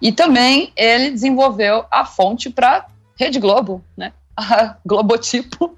e 0.01 0.11
também 0.11 0.71
ele 0.75 1.11
desenvolveu 1.11 1.85
a 1.91 2.05
fonte 2.05 2.49
para 2.49 2.87
Rede 3.19 3.39
Globo, 3.39 3.83
né, 3.95 4.13
a 4.35 4.77
Globotipo, 4.85 5.77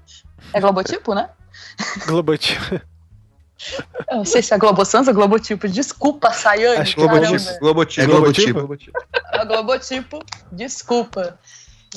é 0.52 0.60
Globotipo, 0.60 1.14
né? 1.14 1.30
Globotipo. 2.06 2.80
Eu 4.10 4.18
não 4.18 4.24
sei 4.24 4.42
se 4.42 4.54
é 4.54 4.58
Globo 4.58 4.84
Sans 4.84 5.06
ou 5.06 5.14
Globotipo. 5.14 5.68
Desculpa, 5.68 6.32
Sayane. 6.32 6.78
Acho 6.78 6.96
que 6.96 7.06
caramba. 7.06 7.26
Globotipo. 7.60 7.60
Globotipo. 7.60 8.00
É 8.00 8.06
Globotipo. 8.06 8.52
Globotipo. 8.54 8.98
É 9.32 9.44
Globotipo, 9.44 10.18
desculpa. 10.50 11.38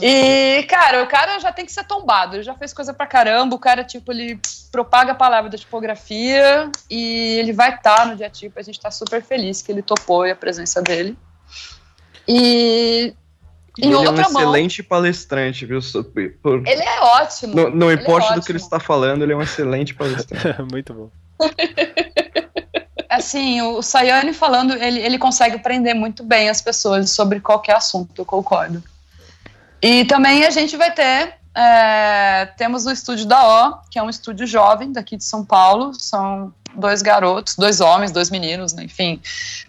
E, 0.02 0.64
cara, 0.64 1.03
o 1.03 1.07
cara 1.07 1.40
já 1.40 1.52
tem 1.52 1.65
que 1.65 1.72
ser 1.72 1.84
tombado. 1.84 2.36
Ele 2.36 2.44
já 2.44 2.56
fez 2.56 2.74
coisa 2.74 2.94
pra 2.94 3.06
caramba. 3.06 3.56
O 3.56 3.60
cara, 3.60 3.84
tipo, 3.84 4.11
ele 4.11 4.40
propaga 4.72 5.11
a 5.11 5.15
palavra 5.15 5.49
da 5.52 5.57
tipografia 5.57 6.70
e 6.90 7.38
ele 7.40 7.53
vai 7.53 7.76
estar 7.76 8.07
no 8.07 8.15
dia 8.15 8.30
tipo. 8.30 8.60
A 8.60 8.64
gente 8.64 8.80
tá 8.80 8.90
super 8.90 9.22
feliz 9.22 9.61
que 9.61 9.72
ele 9.72 9.84
topou 9.84 10.26
e 10.26 10.32
a 10.32 10.36
presença 10.36 10.82
dele. 10.82 11.15
E. 12.28 13.14
E 13.78 13.86
ele 13.86 13.94
é 13.94 13.98
um 13.98 14.06
outra 14.06 14.30
mão- 14.30 14.41
excelente 14.41 14.84
palestrante, 14.84 15.65
viu? 15.65 15.80
Por- 16.41 16.68
Ele 16.68 16.84
é 16.84 16.99
ótimo. 17.02 17.56
Não, 17.56 17.70
não 17.72 17.90
é 17.90 17.95
importa 17.95 18.36
do 18.36 18.41
que 18.41 18.52
ele 18.52 18.57
ótimo. 18.60 18.68
está 18.68 18.80
falando, 18.80 19.24
ele 19.24 19.34
é 19.34 19.36
um 19.36 19.41
excelente 19.41 19.95
palestrante. 19.95 20.61
Muito 20.72 20.94
bom. 20.94 21.10
Assim, 23.10 23.61
o 23.61 23.82
Sayane 23.82 24.34
falando, 24.34 24.74
ele, 24.74 24.99
ele 24.99 25.18
consegue 25.20 25.60
prender 25.60 25.94
muito 25.94 26.24
bem 26.24 26.49
as 26.49 26.61
pessoas 26.61 27.11
sobre 27.11 27.40
qualquer 27.40 27.76
assunto, 27.76 28.11
eu 28.20 28.26
concordo. 28.26 28.84
E 29.84 30.05
também 30.05 30.45
a 30.45 30.49
gente 30.49 30.77
vai 30.77 30.91
ter, 30.91 31.34
é, 31.53 32.45
temos 32.57 32.85
o 32.85 32.91
estúdio 32.91 33.26
da 33.26 33.45
O, 33.45 33.89
que 33.91 33.99
é 33.99 34.03
um 34.03 34.10
estúdio 34.10 34.47
jovem 34.47 34.93
daqui 34.93 35.18
de 35.18 35.26
São 35.26 35.43
Paulo, 35.43 35.93
são 35.93 36.53
dois 36.73 37.01
garotos, 37.01 37.57
dois 37.57 37.81
homens, 37.81 38.10
dois 38.10 38.30
meninos, 38.30 38.72
né, 38.72 38.85
enfim, 38.85 39.22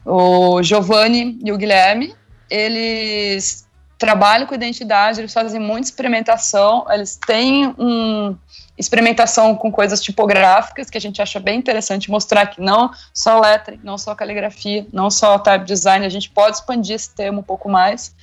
o 0.06 0.62
Giovanni 0.62 1.36
e 1.44 1.50
o 1.50 1.58
Guilherme, 1.58 2.14
eles 2.48 3.66
trabalham 3.98 4.46
com 4.46 4.54
identidade, 4.54 5.20
eles 5.20 5.32
fazem 5.32 5.60
muita 5.60 5.88
experimentação, 5.88 6.86
eles 6.90 7.16
têm 7.16 7.74
um 7.76 8.36
experimentação 8.76 9.54
com 9.54 9.70
coisas 9.70 10.00
tipográficas 10.00 10.90
que 10.90 10.98
a 10.98 11.00
gente 11.00 11.22
acha 11.22 11.38
bem 11.38 11.58
interessante 11.58 12.10
mostrar 12.10 12.46
que 12.46 12.60
não 12.60 12.90
só 13.12 13.40
lettering, 13.40 13.80
não 13.84 13.96
só 13.96 14.14
caligrafia, 14.14 14.86
não 14.92 15.10
só 15.10 15.38
type 15.38 15.64
design, 15.64 16.04
a 16.04 16.08
gente 16.08 16.28
pode 16.30 16.56
expandir 16.56 16.96
esse 16.96 17.10
tema 17.14 17.38
um 17.38 17.42
pouco 17.42 17.68
mais. 17.68 18.14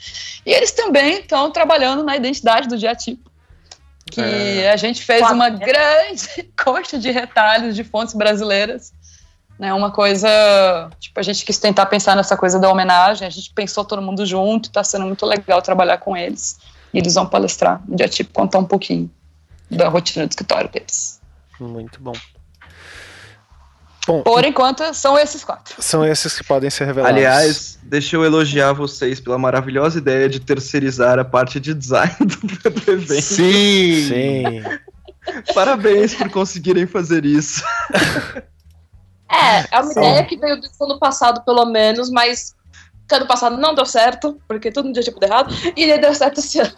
E 0.45 0.51
eles 0.51 0.71
também 0.71 1.19
estão 1.19 1.49
trabalhando 1.51 2.03
na 2.03 2.17
identidade 2.17 2.67
do 2.67 2.77
diatipo, 2.77 3.31
que 4.09 4.19
É. 4.19 4.71
a 4.71 4.75
gente 4.75 5.01
fez 5.03 5.19
Claro. 5.19 5.35
uma 5.35 5.49
grande 5.49 6.27
coxa 6.61 6.99
de 6.99 7.09
retalhos 7.11 7.73
de 7.75 7.83
fontes 7.85 8.13
brasileiras, 8.13 8.91
né, 9.57 9.73
uma 9.73 9.91
coisa, 9.91 10.27
tipo, 10.99 11.17
a 11.19 11.23
gente 11.23 11.45
quis 11.45 11.59
tentar 11.59 11.85
pensar 11.85 12.15
nessa 12.15 12.35
coisa 12.35 12.59
da 12.59 12.69
homenagem, 12.69 13.25
a 13.27 13.29
gente 13.29 13.53
pensou 13.53 13.85
todo 13.85 14.01
mundo 14.01 14.25
junto, 14.25 14.65
está 14.65 14.83
sendo 14.83 15.05
muito 15.05 15.25
legal 15.25 15.61
trabalhar 15.61 15.99
com 15.99 16.17
eles, 16.17 16.57
e 16.93 16.97
eles 16.97 17.13
vão 17.13 17.25
palestrar 17.27 17.79
no 17.87 17.95
diatipo, 17.95 18.33
contar 18.33 18.57
um 18.59 18.65
pouquinho 18.65 19.09
da 19.71 19.87
rotina 19.89 20.27
do 20.27 20.31
escritório 20.31 20.69
deles. 20.69 21.19
Muito 21.59 21.99
bom. 22.01 22.13
Bom, 24.07 24.23
Por 24.23 24.43
enquanto, 24.43 24.93
são 24.95 25.17
esses 25.17 25.43
quatro. 25.43 25.75
são 25.79 26.03
esses 26.03 26.35
que 26.37 26.43
podem 26.43 26.69
ser 26.71 26.85
revelados. 26.85 27.15
Aliás, 27.15 27.79
deixa 27.83 28.15
eu 28.15 28.25
elogiar 28.25 28.73
vocês 28.73 29.19
pela 29.19 29.37
maravilhosa 29.37 29.99
ideia 29.99 30.27
de 30.27 30.39
terceirizar 30.39 31.19
a 31.19 31.23
parte 31.23 31.59
de 31.59 31.73
design 31.73 32.15
do, 32.19 32.71
do 32.71 32.91
evento. 32.91 33.21
Sim! 33.21 34.07
Sim. 34.09 34.63
Parabéns 35.53 36.15
por 36.15 36.29
conseguirem 36.31 36.87
fazer 36.87 37.25
isso. 37.25 37.63
É, 39.31 39.67
é 39.71 39.79
uma 39.79 39.93
Sim. 39.93 39.99
ideia 39.99 40.25
que 40.25 40.35
veio 40.35 40.59
do 40.59 40.67
ano 40.81 40.99
passado, 40.99 41.45
pelo 41.45 41.65
menos, 41.65 42.09
mas 42.09 42.55
que 43.07 43.15
ano 43.15 43.27
passado 43.27 43.55
não 43.57 43.75
deu 43.75 43.85
certo, 43.85 44.41
porque 44.47 44.71
tudo 44.71 44.87
no 44.87 44.93
dia 44.93 45.03
tipo 45.03 45.19
deu 45.19 45.29
errado, 45.29 45.53
e 45.75 45.83
ele 45.83 45.99
deu 45.99 46.13
certo 46.15 46.39
esse 46.39 46.59
ano. 46.59 46.73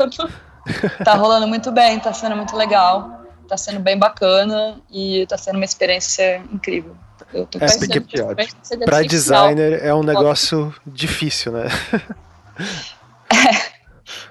Tá 1.03 1.15
rolando 1.15 1.47
muito 1.47 1.71
bem, 1.71 1.99
tá 1.99 2.13
sendo 2.13 2.35
muito 2.35 2.55
legal, 2.55 3.21
tá 3.47 3.57
sendo 3.57 3.79
bem 3.79 3.97
bacana 3.97 4.77
e 4.91 5.25
tá 5.27 5.37
sendo 5.37 5.55
uma 5.55 5.65
experiência 5.65 6.37
incrível. 6.51 6.95
Eu 7.33 7.45
tô 7.47 7.57
É, 7.57 7.61
gostando. 7.61 8.01
porque 8.01 8.41
essencial. 8.41 9.07
designer 9.07 9.83
é 9.83 9.93
um 9.93 10.03
negócio 10.03 10.73
difícil, 10.85 11.51
né? 11.51 11.65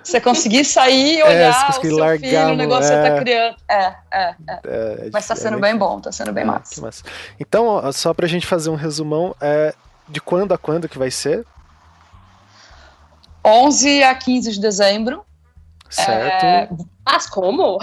Você 0.02 0.20
conseguir 0.20 0.64
sair 0.64 1.16
e 1.16 1.20
É, 1.20 1.24
olhar 1.28 1.72
você 1.72 1.78
o 1.78 1.82
seu 1.82 1.98
largar, 1.98 2.18
filho, 2.20 2.52
o 2.52 2.56
negócio 2.56 2.90
que 2.90 2.96
você 2.96 3.06
é. 3.06 3.10
tá 3.10 3.18
criando. 3.20 3.56
É, 3.68 3.94
é, 4.12 4.34
é. 4.48 4.60
É, 4.64 5.10
Mas 5.12 5.26
tá 5.26 5.34
é 5.34 5.36
sendo 5.36 5.52
muito 5.52 5.62
bem 5.62 5.76
bom, 5.76 6.00
tá 6.00 6.12
sendo 6.12 6.32
bem 6.32 6.44
Ah, 6.44 6.46
massa. 6.46 6.80
massa. 6.80 7.02
Então, 7.40 7.66
ó, 7.66 7.92
só 7.92 8.12
pra 8.12 8.26
gente 8.26 8.46
fazer 8.46 8.70
um 8.70 8.74
resumão, 8.74 9.34
é 9.40 9.74
de 10.08 10.20
quando 10.20 10.52
a 10.52 10.58
quando 10.58 10.88
que 10.88 10.98
vai 10.98 11.10
ser, 11.10 11.44
11 13.44 14.02
a 14.02 14.14
15 14.14 14.52
de 14.52 14.60
dezembro. 14.60 15.24
Certo? 15.94 16.44
É, 16.44 16.68
Mas 17.04 17.26
como? 17.26 17.78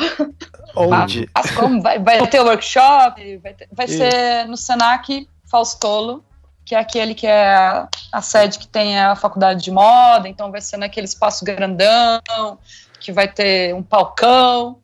Onde? 0.76 1.30
As 1.34 1.52
como 1.52 1.82
vai, 1.82 2.00
vai 2.00 2.26
ter 2.28 2.40
workshop, 2.42 3.38
vai, 3.38 3.54
ter- 3.54 3.68
vai 3.72 3.88
ser 3.88 4.46
no 4.48 4.56
Senac 4.58 5.28
Faustolo, 5.50 6.24
que 6.66 6.76
é 6.76 6.80
aquele 6.80 7.16
que 7.16 7.26
é 7.28 7.56
a, 8.12 8.22
sede 8.22 8.60
que 8.60 8.68
tem 8.68 9.00
a 9.00 9.16
faculdade 9.16 9.64
de 9.64 9.72
moda, 9.72 10.28
então 10.28 10.52
vai 10.52 10.62
ser 10.62 10.78
naquele 10.78 11.06
espaço 11.06 11.44
grandão, 11.44 12.22
que 13.00 13.12
vai 13.12 13.28
ter 13.28 13.74
um 13.74 13.82
palcão. 13.84 14.80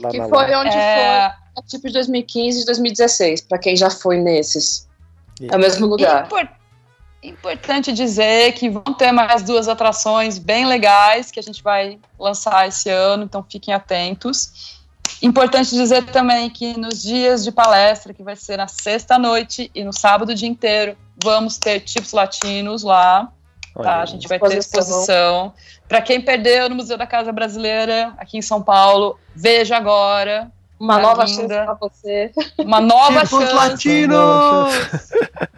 Lá 0.00 0.10
Que 0.10 0.18
na 0.18 0.28
foi 0.28 0.50
lá. 0.50 0.60
onde 0.60 0.76
É, 0.76 1.32
foi 1.54 1.62
tipo 1.66 1.86
de 1.86 1.92
2015 1.94 2.62
e 2.62 2.64
2016, 2.66 3.42
pra 3.42 3.58
quem 3.58 3.76
já 3.76 3.88
foi 3.90 4.18
nesses. 4.18 4.88
E- 5.40 5.48
É 5.50 5.56
o 5.56 5.58
mesmo 5.58 5.86
lugar. 5.86 6.28
Importante 7.22 7.92
dizer 7.92 8.52
que 8.52 8.68
vão 8.68 8.82
ter 8.82 9.12
mais 9.12 9.42
duas 9.42 9.68
atrações 9.68 10.38
bem 10.38 10.66
legais 10.66 11.30
que 11.30 11.40
a 11.40 11.42
gente 11.42 11.62
vai 11.62 11.98
lançar 12.18 12.68
esse 12.68 12.88
ano, 12.88 13.24
então 13.24 13.44
fiquem 13.48 13.74
atentos. 13.74 14.78
Importante 15.20 15.70
dizer 15.70 16.04
também 16.06 16.48
que 16.48 16.78
nos 16.78 17.02
dias 17.02 17.42
de 17.42 17.50
palestra, 17.50 18.14
que 18.14 18.22
vai 18.22 18.36
ser 18.36 18.56
na 18.56 18.68
sexta-noite 18.68 19.70
e 19.74 19.82
no 19.82 19.92
sábado 19.92 20.30
o 20.30 20.34
dia 20.34 20.48
inteiro, 20.48 20.96
vamos 21.22 21.58
ter 21.58 21.80
tipos 21.80 22.12
latinos 22.12 22.82
lá. 22.82 23.32
Tá, 23.74 24.00
a 24.00 24.06
gente 24.06 24.26
vai 24.26 24.38
ter 24.38 24.58
exposição. 24.58 25.52
Para 25.88 26.02
quem 26.02 26.20
perdeu 26.20 26.68
no 26.68 26.74
Museu 26.74 26.98
da 26.98 27.06
Casa 27.06 27.32
Brasileira, 27.32 28.12
aqui 28.18 28.36
em 28.36 28.42
São 28.42 28.60
Paulo, 28.60 29.18
veja 29.34 29.76
agora. 29.76 30.50
Uma 30.80 30.96
Tá 30.96 31.02
nova 31.02 31.24
linda. 31.24 31.54
chance 31.54 31.64
pra 31.64 31.74
você. 31.74 32.30
Uma 32.58 32.80
nova 32.80 33.20
Tipos 33.24 33.40
chance. 33.40 33.54
latinos! 33.54 34.74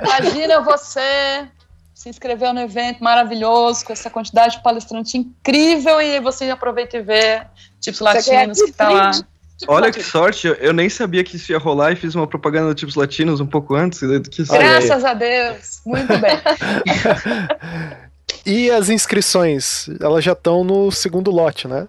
Imagina 0.03 0.61
você 0.61 1.47
se 1.95 2.09
inscreveu 2.09 2.55
no 2.55 2.61
evento 2.61 3.05
maravilhoso, 3.05 3.85
com 3.85 3.93
essa 3.93 4.09
quantidade 4.09 4.57
de 4.57 4.63
palestrante 4.63 5.19
incrível, 5.19 6.01
e 6.01 6.19
você 6.21 6.49
aproveita 6.51 6.97
e 6.97 7.03
vê 7.03 7.43
tipos 7.79 8.01
latinos 8.01 8.61
que 8.63 8.73
tá 8.73 8.89
lá. 8.89 9.11
Tipo, 9.11 9.73
Olha 9.75 9.91
que 9.93 9.99
latino. 9.99 10.05
sorte, 10.11 10.47
eu, 10.47 10.55
eu 10.55 10.73
nem 10.73 10.89
sabia 10.89 11.23
que 11.23 11.37
isso 11.37 11.53
ia 11.53 11.59
rolar 11.59 11.93
e 11.93 11.97
fiz 11.97 12.15
uma 12.15 12.27
propaganda 12.27 12.69
do 12.69 12.75
Tipos 12.75 12.95
Latinos 12.95 13.41
um 13.41 13.47
pouco 13.47 13.75
antes. 13.75 14.01
Que. 14.01 14.43
Graças 14.45 15.05
a 15.05 15.13
Deus. 15.13 15.83
Muito 15.85 16.17
bem. 16.17 16.33
E 18.47 18.71
as 18.71 18.89
inscrições, 18.89 19.87
elas 20.01 20.25
já 20.25 20.33
estão 20.33 20.65
no 20.65 20.91
segundo 20.91 21.31
lote, 21.31 21.69
né? 21.69 21.87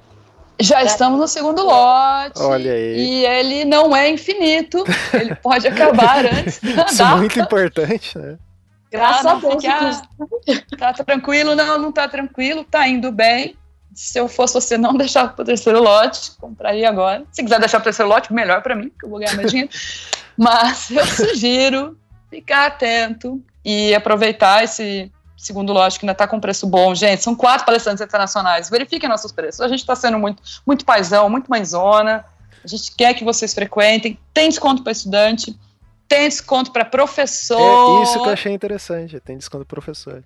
Já 0.60 0.84
estamos 0.84 1.20
no 1.20 1.28
segundo 1.28 1.64
lote. 1.64 2.40
Olha 2.40 2.74
aí. 2.74 2.98
E 3.00 3.26
ele 3.26 3.66
não 3.66 3.96
é 3.96 4.10
infinito. 4.10 4.84
Ele 5.14 5.34
pode 5.36 5.68
acabar 5.68 6.26
antes 6.32 6.60
da 6.60 6.86
Isso 6.86 7.02
é 7.02 7.16
muito 7.16 7.40
importante, 7.40 8.18
né? 8.18 8.38
Graças 8.92 9.26
Ah, 9.26 9.32
a 9.32 9.36
Deus. 9.36 10.02
Tá 10.78 10.94
tranquilo? 10.94 11.56
Não, 11.56 11.80
não 11.80 11.92
tá 11.92 12.08
tranquilo. 12.08 12.64
Tá 12.64 12.88
indo 12.88 13.12
bem. 13.12 13.56
Se 13.94 14.20
eu 14.20 14.28
fosse 14.28 14.54
você, 14.54 14.78
não 14.78 14.94
deixava 14.94 15.30
pro 15.30 15.44
terceiro 15.46 15.82
lote. 15.82 16.32
Compraria 16.40 16.88
agora. 16.90 17.24
Se 17.32 17.44
quiser 17.44 17.60
deixar 17.60 17.80
pro 17.80 17.86
terceiro 17.86 18.10
lote, 18.10 18.32
melhor 18.34 18.62
para 18.62 18.76
mim, 18.76 18.92
que 19.00 19.06
eu 19.06 19.10
vou 19.10 19.20
ganhar 19.20 19.36
mais 19.36 19.50
dinheiro. 19.50 19.72
Mas 20.38 20.92
eu 20.92 21.06
sugiro 21.06 21.98
ficar 22.30 22.68
atento 22.68 23.42
e 23.66 23.94
aproveitar 23.94 24.64
esse 24.64 25.12
segundo 25.42 25.74
que 25.74 26.06
ainda 26.06 26.14
tá 26.14 26.28
com 26.28 26.40
preço 26.40 26.68
bom. 26.68 26.94
Gente, 26.94 27.24
são 27.24 27.36
quatro 27.36 27.66
palestrantes 27.66 28.02
internacionais. 28.02 28.70
Verifiquem 28.70 29.10
nossos 29.10 29.32
preços. 29.32 29.62
A 29.62 29.68
gente 29.68 29.86
tá 29.86 29.96
sendo 29.96 30.20
muito, 30.20 30.42
muito 30.66 30.86
paizão, 30.86 31.30
muito 31.30 31.50
mãezona. 31.50 32.24
A 32.64 32.68
gente 32.68 32.96
quer 32.96 33.14
que 33.16 33.24
vocês 33.24 33.54
frequentem. 33.54 34.20
Tem 34.34 34.50
desconto 34.50 34.84
para 34.84 34.92
estudante. 34.92 35.58
Tem 36.08 36.30
desconto 36.30 36.72
para 36.72 36.86
professor. 36.86 38.02
É 38.02 38.04
isso 38.04 38.22
que 38.22 38.30
eu 38.30 38.34
achei 38.34 38.54
interessante. 38.54 39.20
Tem 39.20 39.38
desconto 39.38 39.66
pro 39.66 39.82
professor. 39.82 40.24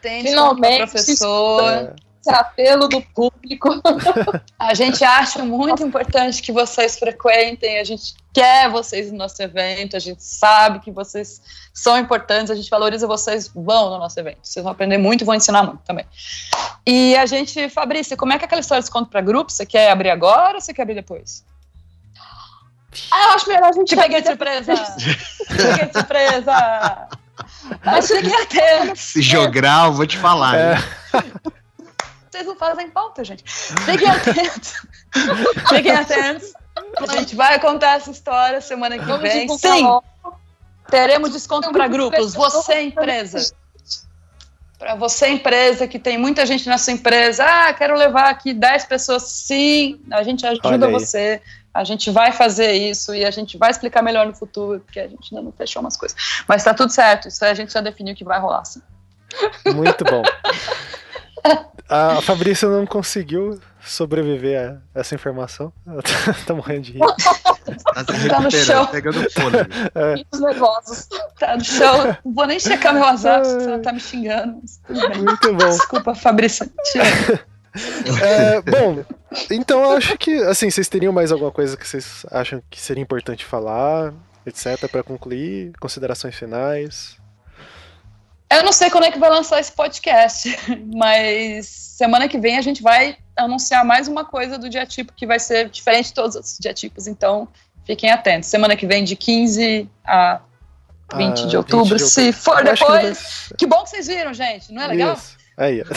Tem 0.00 0.22
desconto 0.22 0.54
Finalmente, 0.54 0.90
professor. 0.90 1.72
É, 1.72 1.94
apelo 2.26 2.88
do 2.88 3.00
público. 3.00 3.80
A 4.58 4.74
gente 4.74 5.04
acha 5.04 5.44
muito 5.44 5.82
importante 5.82 6.42
que 6.42 6.52
vocês 6.52 6.98
frequentem, 6.98 7.78
a 7.78 7.84
gente 7.84 8.14
quer 8.32 8.68
vocês 8.68 9.10
no 9.10 9.18
nosso 9.18 9.40
evento, 9.42 9.96
a 9.96 10.00
gente 10.00 10.22
sabe 10.22 10.80
que 10.80 10.90
vocês 10.90 11.40
são 11.72 11.96
importantes, 11.96 12.50
a 12.50 12.54
gente 12.54 12.68
valoriza 12.68 13.06
vocês, 13.06 13.48
vão 13.48 13.90
no 13.90 13.98
nosso 13.98 14.18
evento. 14.18 14.38
Vocês 14.42 14.62
vão 14.62 14.72
aprender 14.72 14.98
muito 14.98 15.22
e 15.22 15.24
vão 15.24 15.34
ensinar 15.34 15.62
muito 15.62 15.80
também. 15.84 16.04
E 16.86 17.16
a 17.16 17.24
gente, 17.24 17.68
Fabrícia, 17.68 18.16
como 18.16 18.32
é 18.32 18.38
que 18.38 18.44
é 18.44 18.46
aquela 18.46 18.60
história 18.60 18.80
de 18.80 18.86
desconto 18.86 19.10
para 19.10 19.20
grupo? 19.20 19.50
Você 19.50 19.64
quer 19.64 19.90
abrir 19.90 20.10
agora 20.10 20.56
ou 20.56 20.60
você 20.60 20.74
quer 20.74 20.82
abrir 20.82 20.94
depois? 20.94 21.44
Ah, 23.10 23.24
eu 23.24 23.30
acho 23.30 23.48
melhor 23.48 23.68
a 23.68 23.72
gente. 23.72 23.88
Te 23.88 23.96
peguei 23.96 24.20
de 24.20 24.28
surpresa! 24.28 24.74
Te 24.74 25.56
peguei 25.56 25.86
de 25.86 25.92
surpresa! 25.92 27.08
Mas 27.84 28.08
fiquem 28.08 28.34
atentos. 28.34 29.00
Se 29.00 29.22
jogar, 29.22 29.86
eu 29.86 29.92
vou 29.92 30.06
te 30.06 30.16
falar. 30.16 30.56
É. 30.56 30.74
hein? 30.74 31.52
Vocês 32.30 32.46
não 32.46 32.56
fazem 32.56 32.90
pauta, 32.90 33.24
gente. 33.24 33.44
Fiquem 33.46 34.08
atentos. 34.08 34.74
Fiquem 35.68 35.92
atentos. 35.92 36.52
A 36.98 37.06
gente 37.16 37.34
vai 37.34 37.58
contar 37.58 37.96
essa 37.96 38.10
história 38.10 38.60
semana 38.60 38.98
que 38.98 39.04
Vamos 39.04 39.22
vem. 39.22 39.48
Sim, 39.48 39.82
logo. 39.82 40.04
teremos 40.90 41.32
desconto 41.32 41.72
para 41.72 41.88
grupos. 41.88 42.34
Você, 42.34 42.82
empresa. 42.82 43.54
Para 44.78 44.94
você, 44.94 45.28
empresa, 45.28 45.88
que 45.88 45.98
tem 45.98 46.16
muita 46.16 46.46
gente 46.46 46.68
na 46.68 46.78
sua 46.78 46.92
empresa. 46.92 47.44
Ah, 47.44 47.72
quero 47.72 47.96
levar 47.96 48.30
aqui 48.30 48.52
10 48.52 48.84
pessoas. 48.84 49.24
Sim, 49.24 50.00
a 50.10 50.22
gente 50.22 50.46
ajuda 50.46 50.88
você. 50.88 51.42
A 51.74 51.84
gente 51.84 52.10
vai 52.10 52.32
fazer 52.32 52.72
isso 52.72 53.14
e 53.14 53.24
a 53.24 53.30
gente 53.30 53.58
vai 53.58 53.70
explicar 53.70 54.02
melhor 54.02 54.26
no 54.26 54.34
futuro, 54.34 54.80
porque 54.80 55.00
a 55.00 55.08
gente 55.08 55.34
ainda 55.34 55.44
não 55.44 55.52
fechou 55.52 55.80
umas 55.80 55.96
coisas. 55.96 56.16
Mas 56.46 56.62
tá 56.64 56.72
tudo 56.72 56.90
certo. 56.90 57.28
Isso 57.28 57.44
aí 57.44 57.50
a 57.50 57.54
gente 57.54 57.72
já 57.72 57.80
definiu 57.80 58.14
que 58.14 58.24
vai 58.24 58.38
rolar, 58.38 58.64
sim. 58.64 58.82
Muito 59.74 60.04
bom. 60.04 60.22
A 61.88 62.20
Fabrícia 62.20 62.68
não 62.68 62.84
conseguiu 62.86 63.58
sobreviver 63.82 64.78
a 64.94 65.00
essa 65.00 65.14
informação. 65.14 65.72
Ela 65.86 66.02
tá, 66.02 66.10
tá 66.46 66.54
morrendo 66.54 66.82
de 66.82 66.92
rir. 66.92 66.98
Tá 67.00 68.04
se 68.04 68.28
Tá 68.28 68.40
no 68.40 68.50
chão. 68.50 68.86
pegando 68.86 69.30
fôlego. 69.30 69.70
Rios 70.14 70.40
nervosos. 70.40 71.08
Tá 71.38 71.56
no 71.56 71.64
chão. 71.64 72.16
Não 72.24 72.34
vou 72.34 72.46
nem 72.46 72.60
checar 72.60 72.92
meu 72.92 73.02
WhatsApp, 73.02 73.46
se 73.46 73.56
ela 73.66 73.78
tá 73.78 73.92
me 73.92 74.00
xingando. 74.00 74.60
Muito 74.88 75.54
bom. 75.54 75.68
Desculpa, 75.68 76.14
Fabrícia. 76.14 76.68
É, 78.22 78.60
bom, 78.62 79.04
então 79.50 79.82
eu 79.84 79.90
acho 79.92 80.16
que, 80.18 80.34
assim, 80.44 80.68
vocês 80.70 80.88
teriam 80.88 81.12
mais 81.12 81.30
alguma 81.30 81.52
coisa 81.52 81.76
que 81.76 81.86
vocês 81.86 82.24
acham 82.30 82.60
que 82.68 82.80
seria 82.80 83.02
importante 83.02 83.44
falar, 83.44 84.12
etc, 84.44 84.90
pra 84.90 85.02
concluir? 85.02 85.72
Considerações 85.78 86.34
finais? 86.34 87.16
Eu 88.50 88.64
não 88.64 88.72
sei 88.72 88.90
quando 88.90 89.04
é 89.04 89.10
que 89.10 89.18
vai 89.18 89.28
lançar 89.28 89.60
esse 89.60 89.72
podcast, 89.72 90.56
mas 90.94 91.66
semana 91.66 92.28
que 92.28 92.38
vem 92.38 92.56
a 92.56 92.62
gente 92.62 92.82
vai 92.82 93.16
anunciar 93.36 93.84
mais 93.84 94.08
uma 94.08 94.24
coisa 94.24 94.58
do 94.58 94.68
diatipo 94.68 95.12
que 95.14 95.26
vai 95.26 95.38
ser 95.38 95.68
diferente 95.68 96.06
de 96.06 96.14
todos 96.14 96.34
os 96.34 96.56
diatipos, 96.58 97.06
então 97.06 97.48
fiquem 97.84 98.10
atentos. 98.10 98.48
Semana 98.48 98.74
que 98.76 98.86
vem, 98.86 99.04
de 99.04 99.16
15 99.16 99.88
a 100.04 100.40
20 101.14 101.42
Ah, 101.42 101.46
de 101.46 101.56
outubro, 101.56 101.96
20 101.96 101.98
de 101.98 102.10
se 102.10 102.32
for 102.32 102.64
Eu 102.64 102.72
acho 102.72 102.84
que 102.84 102.92
depois. 102.92 103.52
Que 103.56 103.66
bom 103.66 103.82
que 103.82 103.90
vocês 103.90 104.06
viram, 104.06 104.32
gente, 104.34 104.72
não 104.72 104.82
é 104.82 104.86
legal? 104.88 105.14
Isso. 105.14 105.36
Aí, 105.56 105.82
ó. 105.82 105.84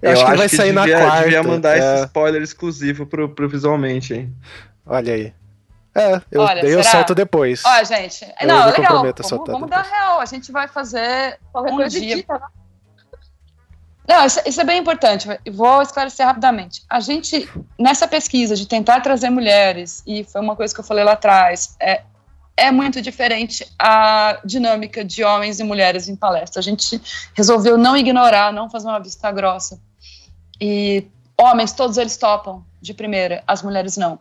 Eu, 0.00 0.12
acho 0.12 0.24
que 0.24 0.36
vai 0.36 0.48
sair 0.48 0.72
na 0.72 0.82
devia, 0.82 0.98
quarta. 1.00 1.22
devia 1.24 1.42
mandar 1.42 1.76
é. 1.76 1.78
esse 1.78 2.04
spoiler 2.06 2.40
exclusivo 2.42 3.04
pro, 3.04 3.28
pro 3.28 3.48
visualmente, 3.48 4.14
hein? 4.14 4.34
Olha 4.86 5.12
aí. 5.12 5.34
É, 5.94 6.20
eu, 6.30 6.40
Olha, 6.40 6.64
eu 6.64 6.82
solto 6.82 7.14
depois. 7.14 7.62
Ó, 7.64 7.84
gente, 7.84 8.24
Eu 8.40 8.48
não, 8.48 8.56
me 8.56 8.62
é 8.62 8.78
legal. 8.78 9.02
Vamos, 9.02 9.46
vamos 9.46 9.70
dar 9.70 9.82
real. 9.82 10.20
A 10.20 10.24
gente 10.24 10.50
vai 10.50 10.66
fazer 10.66 11.38
Qualquer 11.52 11.72
um 11.72 11.76
coisa 11.76 12.00
dia. 12.00 12.12
edita, 12.12 12.34
né? 12.34 12.46
Não, 14.08 14.26
isso, 14.26 14.40
isso 14.44 14.60
é 14.60 14.64
bem 14.64 14.80
importante. 14.80 15.28
Vou 15.52 15.80
esclarecer 15.80 16.26
rapidamente. 16.26 16.82
A 16.88 16.98
gente, 16.98 17.48
nessa 17.78 18.08
pesquisa 18.08 18.56
de 18.56 18.66
tentar 18.66 19.00
trazer 19.00 19.30
mulheres, 19.30 20.02
e 20.06 20.24
foi 20.24 20.40
uma 20.40 20.56
coisa 20.56 20.74
que 20.74 20.80
eu 20.80 20.84
falei 20.84 21.04
lá 21.04 21.12
atrás, 21.12 21.76
é, 21.78 22.02
é 22.56 22.70
muito 22.70 23.00
diferente 23.00 23.66
a 23.78 24.40
dinâmica 24.44 25.04
de 25.04 25.22
homens 25.22 25.60
e 25.60 25.64
mulheres 25.64 26.08
em 26.08 26.16
palestra. 26.16 26.58
A 26.58 26.62
gente 26.62 27.00
resolveu 27.34 27.78
não 27.78 27.96
ignorar, 27.96 28.52
não 28.52 28.68
fazer 28.68 28.88
uma 28.88 29.00
vista 29.00 29.30
grossa. 29.30 29.80
E 30.60 31.06
homens, 31.38 31.72
todos 31.72 31.96
eles 31.96 32.16
topam 32.16 32.64
de 32.80 32.92
primeira, 32.92 33.42
as 33.46 33.62
mulheres 33.62 33.96
não. 33.96 34.18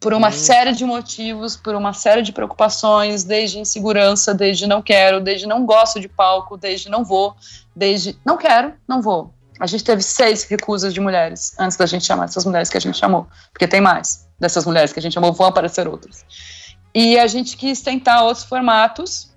Por 0.00 0.14
uma 0.14 0.28
Hum. 0.28 0.32
série 0.32 0.72
de 0.72 0.84
motivos, 0.84 1.56
por 1.56 1.74
uma 1.74 1.92
série 1.92 2.22
de 2.22 2.32
preocupações, 2.32 3.24
desde 3.24 3.58
insegurança, 3.58 4.32
desde 4.32 4.66
não 4.66 4.80
quero, 4.80 5.20
desde 5.20 5.46
não 5.46 5.66
gosto 5.66 5.98
de 5.98 6.08
palco, 6.08 6.56
desde 6.56 6.88
não 6.88 7.04
vou, 7.04 7.34
desde 7.74 8.16
não 8.24 8.36
quero, 8.36 8.74
não 8.86 9.02
vou. 9.02 9.34
A 9.58 9.66
gente 9.66 9.82
teve 9.82 10.02
seis 10.02 10.44
recusas 10.44 10.94
de 10.94 11.00
mulheres 11.00 11.52
antes 11.58 11.76
da 11.76 11.84
gente 11.84 12.04
chamar 12.04 12.26
essas 12.26 12.44
mulheres 12.44 12.68
que 12.68 12.76
a 12.76 12.80
gente 12.80 12.96
chamou, 12.96 13.26
porque 13.52 13.66
tem 13.66 13.80
mais 13.80 14.28
dessas 14.38 14.64
mulheres 14.64 14.92
que 14.92 15.00
a 15.00 15.02
gente 15.02 15.14
chamou, 15.14 15.32
vão 15.32 15.48
aparecer 15.48 15.88
outras. 15.88 16.24
E 16.94 17.18
a 17.18 17.26
gente 17.26 17.56
quis 17.56 17.80
tentar 17.80 18.22
outros 18.22 18.44
formatos. 18.44 19.32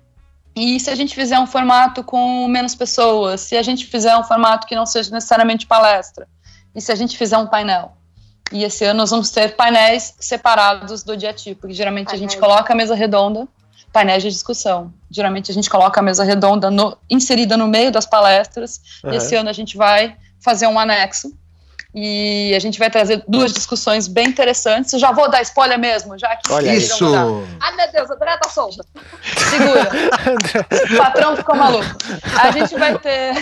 E 0.54 0.78
se 0.78 0.90
a 0.90 0.94
gente 0.94 1.14
fizer 1.14 1.38
um 1.38 1.46
formato 1.46 2.04
com 2.04 2.46
menos 2.46 2.74
pessoas, 2.74 3.40
se 3.40 3.56
a 3.56 3.62
gente 3.62 3.86
fizer 3.86 4.16
um 4.16 4.22
formato 4.22 4.66
que 4.66 4.76
não 4.76 4.86
seja 4.86 5.10
necessariamente 5.10 5.66
palestra, 5.66 6.28
e 6.74 6.80
se 6.80 6.92
a 6.92 6.94
gente 6.94 7.16
fizer 7.16 7.36
um 7.36 7.46
painel. 7.46 7.96
E 8.52 8.64
esse 8.64 8.84
ano 8.84 8.98
nós 8.98 9.10
vamos 9.10 9.30
ter 9.30 9.56
painéis 9.56 10.14
separados 10.20 11.02
do 11.02 11.16
diatipo, 11.16 11.66
que 11.68 11.74
geralmente 11.74 12.08
a 12.14 12.18
gente 12.18 12.36
Painéis. 12.36 12.40
coloca 12.54 12.72
a 12.72 12.76
mesa 12.76 12.94
redonda, 12.94 13.48
painéis 13.92 14.22
de 14.22 14.28
discussão. 14.30 14.92
Geralmente 15.10 15.50
a 15.50 15.54
gente 15.54 15.68
coloca 15.70 16.00
a 16.00 16.02
mesa 16.02 16.22
redonda 16.24 16.70
no- 16.70 16.96
inserida 17.08 17.56
no 17.56 17.66
meio 17.66 17.90
das 17.90 18.06
palestras, 18.06 18.80
Aham. 19.04 19.14
e 19.14 19.16
esse 19.16 19.34
ano 19.34 19.48
a 19.48 19.52
gente 19.52 19.76
vai 19.76 20.16
fazer 20.40 20.66
um 20.66 20.78
anexo. 20.78 21.32
E 21.94 22.54
a 22.54 22.58
gente 22.58 22.78
vai 22.78 22.88
trazer 22.90 23.22
duas 23.28 23.52
discussões 23.52 24.08
bem 24.08 24.28
interessantes. 24.28 24.94
Eu 24.94 24.98
já 24.98 25.12
vou 25.12 25.30
dar 25.30 25.42
spoiler 25.42 25.78
mesmo, 25.78 26.18
já 26.18 26.34
que 26.36 26.50
Olha. 26.50 26.74
Isso! 26.74 27.04
Ai, 27.60 27.76
meu 27.76 27.92
Deus, 27.92 28.10
a 28.10 28.14
André 28.14 28.36
tá 28.38 28.48
solta. 28.48 28.82
Segura. 29.50 29.90
O 30.92 30.96
patrão 30.96 31.36
ficou 31.36 31.54
maluco. 31.54 31.84
A 32.40 32.50
gente 32.50 32.74
vai 32.76 32.98
ter. 32.98 33.34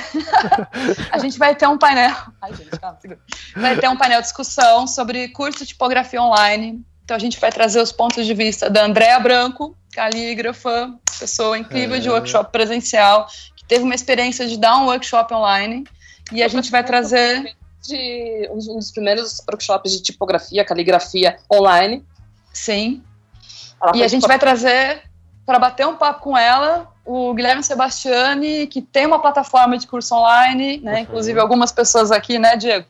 A 1.13 1.19
gente 1.19 1.39
vai 1.39 1.55
ter 1.55 1.69
um 1.69 1.79
painel. 1.79 2.15
Ai, 2.43 2.53
gente, 2.55 2.71
calma, 2.71 2.99
segura. 3.01 3.21
Vai 3.57 3.77
ter 3.77 3.89
um 3.89 3.97
painel 3.97 4.21
de 4.21 4.27
discussão 4.27 4.87
sobre 4.87 5.29
curso 5.29 5.61
de 5.61 5.67
tipografia 5.67 6.21
online. 6.21 6.83
Então 7.05 7.17
a 7.17 7.21
gente 7.21 7.39
vai 7.41 7.51
trazer 7.53 7.81
os 7.81 7.93
pontos 7.93 8.27
de 8.27 8.35
vista 8.35 8.69
da 8.71 8.85
Andréa 8.85 9.19
Branco, 9.21 9.77
calígrafa, 9.93 10.93
pessoa 11.19 11.59
incrível 11.59 11.99
de 12.01 12.09
É. 12.09 12.11
workshop 12.13 12.51
presencial, 12.53 13.27
que 13.57 13.65
teve 13.65 13.83
uma 13.85 13.95
experiência 13.95 14.47
de 14.47 14.57
dar 14.57 14.77
um 14.79 14.87
workshop 14.87 15.33
online. 15.35 15.85
E 16.33 16.43
a 16.43 16.49
gente 16.49 16.71
vai 16.71 16.83
trazer. 16.85 17.55
De 17.83 18.49
um 18.53 18.77
dos 18.77 18.91
primeiros 18.91 19.41
workshops 19.49 19.93
de 19.93 20.03
tipografia, 20.03 20.65
caligrafia 20.65 21.39
online. 21.51 22.05
Sim, 22.53 23.03
Ela 23.83 23.97
E 23.97 24.03
a 24.03 24.09
gente 24.09 24.27
vai 24.27 24.39
trazer 24.39 25.03
para 25.47 25.59
bater 25.59 25.87
um 25.87 25.97
papo 25.97 26.21
com 26.21 26.37
ela 26.37 26.89
o 27.05 27.35
Guilherme 27.35 27.63
Sebastiani, 27.63 28.67
que 28.67 28.81
tem 28.81 29.07
uma 29.07 29.19
plataforma 29.19 29.77
de 29.77 29.87
curso 29.87 30.15
online, 30.15 30.79
né? 30.79 30.95
Uhum. 30.95 30.99
Inclusive 31.01 31.41
algumas 31.41 31.73
pessoas 31.73 32.13
aqui, 32.13 32.39
né, 32.39 32.57
Diego? 32.57 32.87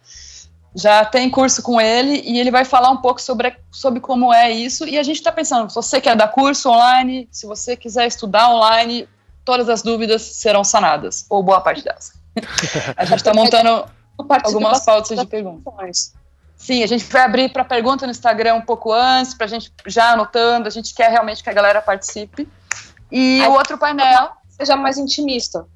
Já 0.75 1.05
tem 1.05 1.31
curso 1.31 1.63
com 1.63 1.81
ele 1.81 2.21
e 2.25 2.39
ele 2.39 2.51
vai 2.51 2.65
falar 2.65 2.91
um 2.91 2.99
pouco 2.99 3.21
sobre, 3.21 3.57
sobre 3.73 3.99
como 3.99 4.33
é 4.33 4.51
isso. 4.51 4.87
E 4.87 4.99
a 4.99 5.03
gente 5.03 5.17
está 5.17 5.33
pensando, 5.33 5.69
se 5.69 5.75
você 5.75 6.01
quer 6.01 6.15
dar 6.15 6.29
curso 6.29 6.69
online, 6.69 7.29
se 7.31 7.47
você 7.47 7.77
quiser 7.77 8.07
estudar 8.07 8.51
online, 8.51 9.09
todas 9.45 9.69
as 9.69 9.83
dúvidas 9.83 10.23
serão 10.23 10.63
sanadas, 10.63 11.27
ou 11.29 11.43
boa 11.43 11.61
parte 11.61 11.83
delas. 11.83 12.13
A 12.97 13.05
gente 13.05 13.19
está 13.19 13.35
montando 13.35 13.85
algumas 14.45 14.85
pautas 14.85 15.19
de 15.19 15.27
perguntas. 15.27 16.15
Sim, 16.57 16.83
a 16.83 16.87
gente 16.87 17.05
vai 17.07 17.23
abrir 17.23 17.51
para 17.51 17.65
pergunta 17.65 18.05
no 18.07 18.11
Instagram 18.13 18.57
um 18.57 18.61
pouco 18.61 18.93
antes, 18.93 19.33
para 19.33 19.47
a 19.47 19.49
gente 19.49 19.73
já 19.87 20.13
anotando. 20.13 20.69
A 20.69 20.71
gente 20.71 20.95
quer 20.95 21.11
realmente 21.11 21.43
que 21.43 21.49
a 21.49 21.53
galera 21.53 21.81
participe. 21.81 22.47
E 23.11 23.41
Aí- 23.41 23.49
o 23.49 23.53
outro 23.53 23.79
painel. 23.79 24.33
Seja 24.49 24.77
mais 24.77 24.99
intimista. 24.99 25.67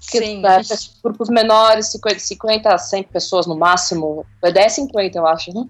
Sim, 0.00 0.40
né, 0.40 0.56
a 0.56 0.62
gente- 0.62 0.92
grupos 1.04 1.28
menores, 1.28 1.88
50, 1.88 2.18
50 2.18 2.74
a 2.74 2.78
100 2.78 3.02
pessoas 3.02 3.46
no 3.46 3.54
máximo. 3.54 4.24
10, 4.42 4.72
50, 4.72 5.18
eu 5.18 5.26
acho. 5.26 5.52
Né? 5.52 5.66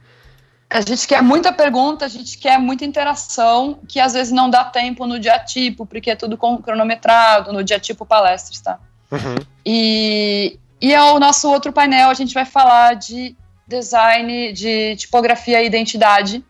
a 0.73 0.81
gente 0.82 1.09
quer 1.09 1.20
muita 1.20 1.52
pergunta, 1.52 2.05
a 2.05 2.09
gente 2.09 2.39
quer 2.39 2.57
muita 2.57 2.85
interação, 2.85 3.81
que 3.89 3.98
às 3.98 4.12
vezes 4.12 4.32
não 4.32 4.48
dá 4.48 4.62
tempo 4.65 5.05
no 5.05 5.19
dia 5.19 5.36
tipo, 5.40 5.85
porque 5.85 6.12
é 6.12 6.15
tudo 6.16 6.39
cronometrado, 6.39 7.52
no 7.52 7.65
dia 7.65 7.81
tipo 7.81 8.07
palestras, 8.07 8.61
tá? 8.61 8.78
Uhum. 9.11 9.35
E, 9.66 10.61
e 10.81 10.94
é 10.94 11.02
o 11.02 11.19
nosso 11.19 11.51
outro 11.51 11.73
painel, 11.73 12.09
a 12.09 12.15
gente 12.15 12.32
vai 12.32 12.44
falar 12.44 12.94
de 12.94 13.36
design, 13.66 14.52
de 14.52 14.97
tipografia 14.97 15.62
e 15.62 15.66
identidade. 15.66 16.44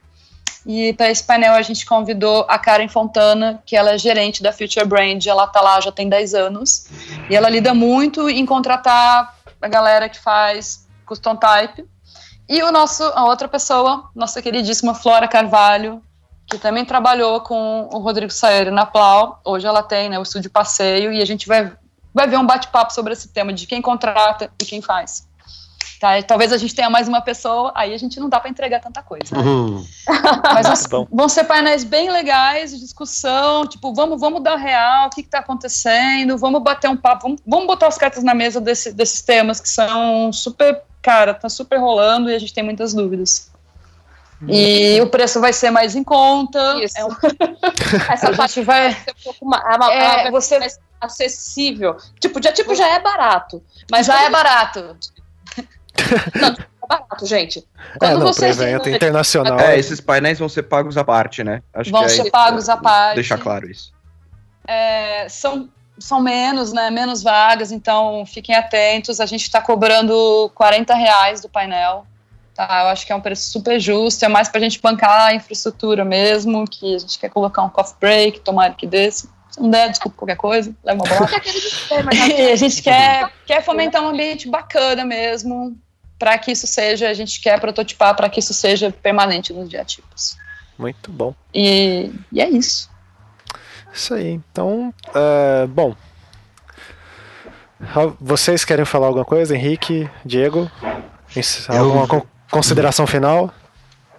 E 0.67 0.93
para 0.93 1.11
esse 1.11 1.25
painel 1.25 1.55
a 1.55 1.63
gente 1.63 1.87
convidou 1.87 2.45
a 2.49 2.59
Karen 2.59 2.89
Fontana, 2.89 3.63
que 3.65 3.77
ela 3.77 3.93
é 3.93 3.99
gerente 3.99 4.43
da 4.43 4.53
Future 4.53 4.85
Brand, 4.85 5.25
ela 5.27 5.47
tá 5.47 5.61
lá 5.61 5.81
já 5.81 5.91
tem 5.91 6.09
10 6.09 6.35
anos. 6.35 6.87
E 7.29 7.37
ela 7.37 7.49
lida 7.49 7.73
muito 7.73 8.29
em 8.29 8.45
contratar 8.45 9.35
a 9.61 9.69
galera 9.69 10.09
que 10.09 10.19
faz 10.19 10.87
custom 11.07 11.37
type. 11.37 11.85
E 12.49 12.63
o 12.63 12.73
nosso, 12.73 13.05
a 13.15 13.25
outra 13.25 13.49
pessoa, 13.49 14.11
nossa 14.15 14.43
queridíssima 14.43 14.95
Flora 14.95 15.29
Carvalho, 15.29 16.03
que 16.47 16.59
também 16.59 16.85
trabalhou 16.85 17.41
com 17.41 17.89
o 17.93 17.99
Rodrigo 17.99 18.33
Saeiro 18.33 18.73
na 18.73 18.85
Plau. 18.85 19.41
Hoje 19.45 19.67
ela 19.67 19.83
tem 19.83 20.09
né, 20.09 20.19
o 20.19 20.23
estúdio 20.23 20.51
Passeio 20.51 21.13
e 21.13 21.23
a 21.23 21.25
gente 21.25 21.47
vai, 21.47 21.73
vai 22.15 22.27
ver 22.29 22.39
um 22.39 22.47
bate-papo 22.47 22.93
sobre 22.93 23.13
esse 23.13 23.29
tema 23.29 23.53
de 23.53 23.67
quem 23.67 23.81
contrata 23.83 24.51
e 24.61 24.65
quem 24.65 24.81
faz. 24.83 25.29
Tá? 26.01 26.23
Talvez 26.23 26.51
a 26.51 26.57
gente 26.57 26.75
tenha 26.75 26.89
mais 26.89 27.07
uma 27.09 27.21
pessoa, 27.21 27.73
aí 27.75 27.93
a 27.93 27.99
gente 27.99 28.19
não 28.19 28.27
dá 28.29 28.41
para 28.41 28.49
entregar 28.49 28.81
tanta 28.81 29.03
coisa. 29.03 29.37
né? 29.37 29.43
Uhum. 29.43 29.85
Mas 30.55 30.87
vão, 30.89 31.07
vão 31.13 31.29
ser 31.29 31.45
painéis 31.45 31.85
bem 31.85 32.11
legais 32.11 32.71
de 32.71 32.81
discussão, 32.81 33.67
tipo, 33.67 33.93
vamos, 33.95 34.19
vamos 34.19 34.43
dar 34.43 34.57
real, 34.57 35.09
o 35.09 35.11
que 35.11 35.21
está 35.21 35.41
acontecendo, 35.41 36.39
vamos 36.39 36.63
bater 36.63 36.89
um 36.89 36.97
papo, 36.97 37.25
vamos, 37.25 37.43
vamos 37.47 37.67
botar 37.67 37.87
as 37.89 37.99
cartas 37.99 38.25
na 38.25 38.33
mesa 38.35 38.63
desse- 38.63 38.93
desses 38.95 39.21
temas 39.21 39.61
que 39.61 39.69
são 39.69 40.33
super, 40.33 40.81
cara, 41.03 41.35
tá 41.35 41.51
super 41.51 41.77
rolando 41.79 42.31
e 42.31 42.35
a 42.35 42.39
gente 42.39 42.55
tem 42.55 42.65
muitas 42.65 42.95
dúvidas. 42.95 43.51
E 44.49 44.99
o 45.03 45.07
preço 45.07 45.39
vai 45.39 45.53
ser 45.53 45.71
mais 45.71 45.95
em 45.95 46.03
conta. 46.03 46.83
Isso. 46.83 46.95
É 46.99 47.05
um- 47.05 47.11
Essa 48.11 48.31
a 48.31 48.35
parte 48.37 48.63
vai. 48.63 48.93
ser 48.95 49.11
um 49.11 49.23
pouco 49.23 49.45
ma- 49.45 49.63
é 49.71 49.77
uma- 49.77 49.93
É, 49.93 49.99
ela 49.99 50.23
vai 50.23 50.31
você- 50.31 50.55
ser 50.55 50.59
mais 50.61 50.79
acessível. 51.01 51.97
Tipo, 52.21 52.43
já, 52.43 52.53
tipo, 52.53 52.75
já 52.75 52.89
é 52.89 53.01
barato. 53.01 53.63
Mas 53.91 54.07
já 54.07 54.25
é 54.25 54.31
barato. 54.31 54.97
é 55.57 56.87
barato, 56.87 57.27
gente. 57.27 57.61
É, 57.95 57.99
Quando 57.99 58.19
não, 58.19 58.27
você 58.27 58.41
para 58.41 58.49
evento 58.49 58.83
assina- 58.83 58.97
internacional. 58.97 59.61
É, 59.61 59.79
esses 59.79 60.01
painéis 60.01 60.39
vão 60.39 60.49
ser 60.49 60.65
pagos 60.65 60.97
à 60.97 61.05
parte, 61.05 61.43
né? 61.43 61.63
Acho 61.73 61.91
Vão 61.91 62.01
que 62.01 62.07
é 62.07 62.09
ser 62.11 62.31
pagos 62.31 62.69
à 62.69 62.77
parte. 62.77 63.17
Deixar 63.17 63.39
claro 63.39 63.71
isso. 63.71 63.93
É, 64.67 65.29
são, 65.29 65.69
são 65.99 66.21
menos, 66.21 66.73
né? 66.73 66.91
Menos 66.91 67.23
vagas, 67.23 67.73
então 67.73 68.25
fiquem 68.27 68.55
atentos. 68.55 69.21
A 69.21 69.27
gente 69.27 69.43
está 69.43 69.61
cobrando 69.61 70.51
40 70.55 70.95
reais 70.95 71.41
do 71.41 71.49
painel. 71.49 72.07
Tá, 72.55 72.83
eu 72.83 72.89
acho 72.89 73.07
que 73.07 73.13
é 73.13 73.17
um 73.17 73.21
preço 73.21 73.51
super 73.51 73.81
justo, 73.81 74.25
é 74.25 74.29
mais 74.29 74.49
pra 74.49 74.61
gente 74.61 74.81
bancar 74.83 75.29
a 75.29 75.35
infraestrutura 75.35 76.05
mesmo, 76.05 76.67
que 76.67 76.95
a 76.95 76.99
gente 76.99 77.19
quer 77.19 77.31
colocar 77.31 77.63
um 77.63 77.71
coffee 77.71 77.97
break, 77.99 78.41
tomara 78.41 78.75
que 78.75 78.87
desse. 78.87 79.31
Se 79.51 79.61
não 79.61 79.69
der, 79.71 79.89
desculpa 79.91 80.17
qualquer 80.17 80.37
coisa, 80.37 80.75
leva 80.85 81.03
uma 81.03 81.09
bola. 81.09 81.31
E 82.39 82.53
a 82.53 82.57
gente 82.57 82.81
quer, 82.83 83.31
quer 83.47 83.63
fomentar 83.65 84.03
um 84.03 84.09
ambiente 84.11 84.49
bacana 84.49 85.05
mesmo, 85.05 85.77
para 86.19 86.39
que 86.39 86.53
isso 86.53 86.67
seja, 86.67 87.09
a 87.09 87.15
gente 87.15 87.41
quer 87.41 87.59
prototipar 87.61 88.15
para 88.15 88.29
que 88.29 88.39
isso 88.41 88.55
seja 88.55 88.91
permanente 88.91 89.53
nos 89.53 89.69
diatipos. 89.69 90.37
Muito 90.79 91.11
bom. 91.11 91.35
E, 91.53 92.11
e 92.33 92.41
é 92.41 92.49
isso. 92.49 92.89
Isso 93.93 94.15
aí. 94.15 94.29
Então, 94.31 94.95
é, 95.15 95.67
bom. 95.67 95.95
Vocês 98.21 98.65
querem 98.65 98.85
falar 98.85 99.07
alguma 99.07 99.25
coisa? 99.25 99.57
Henrique, 99.57 100.09
Diego? 100.25 100.71
Eu- 101.69 101.79
Alguma 101.85 102.07
con- 102.07 102.23
consideração 102.51 103.07
final? 103.07 103.53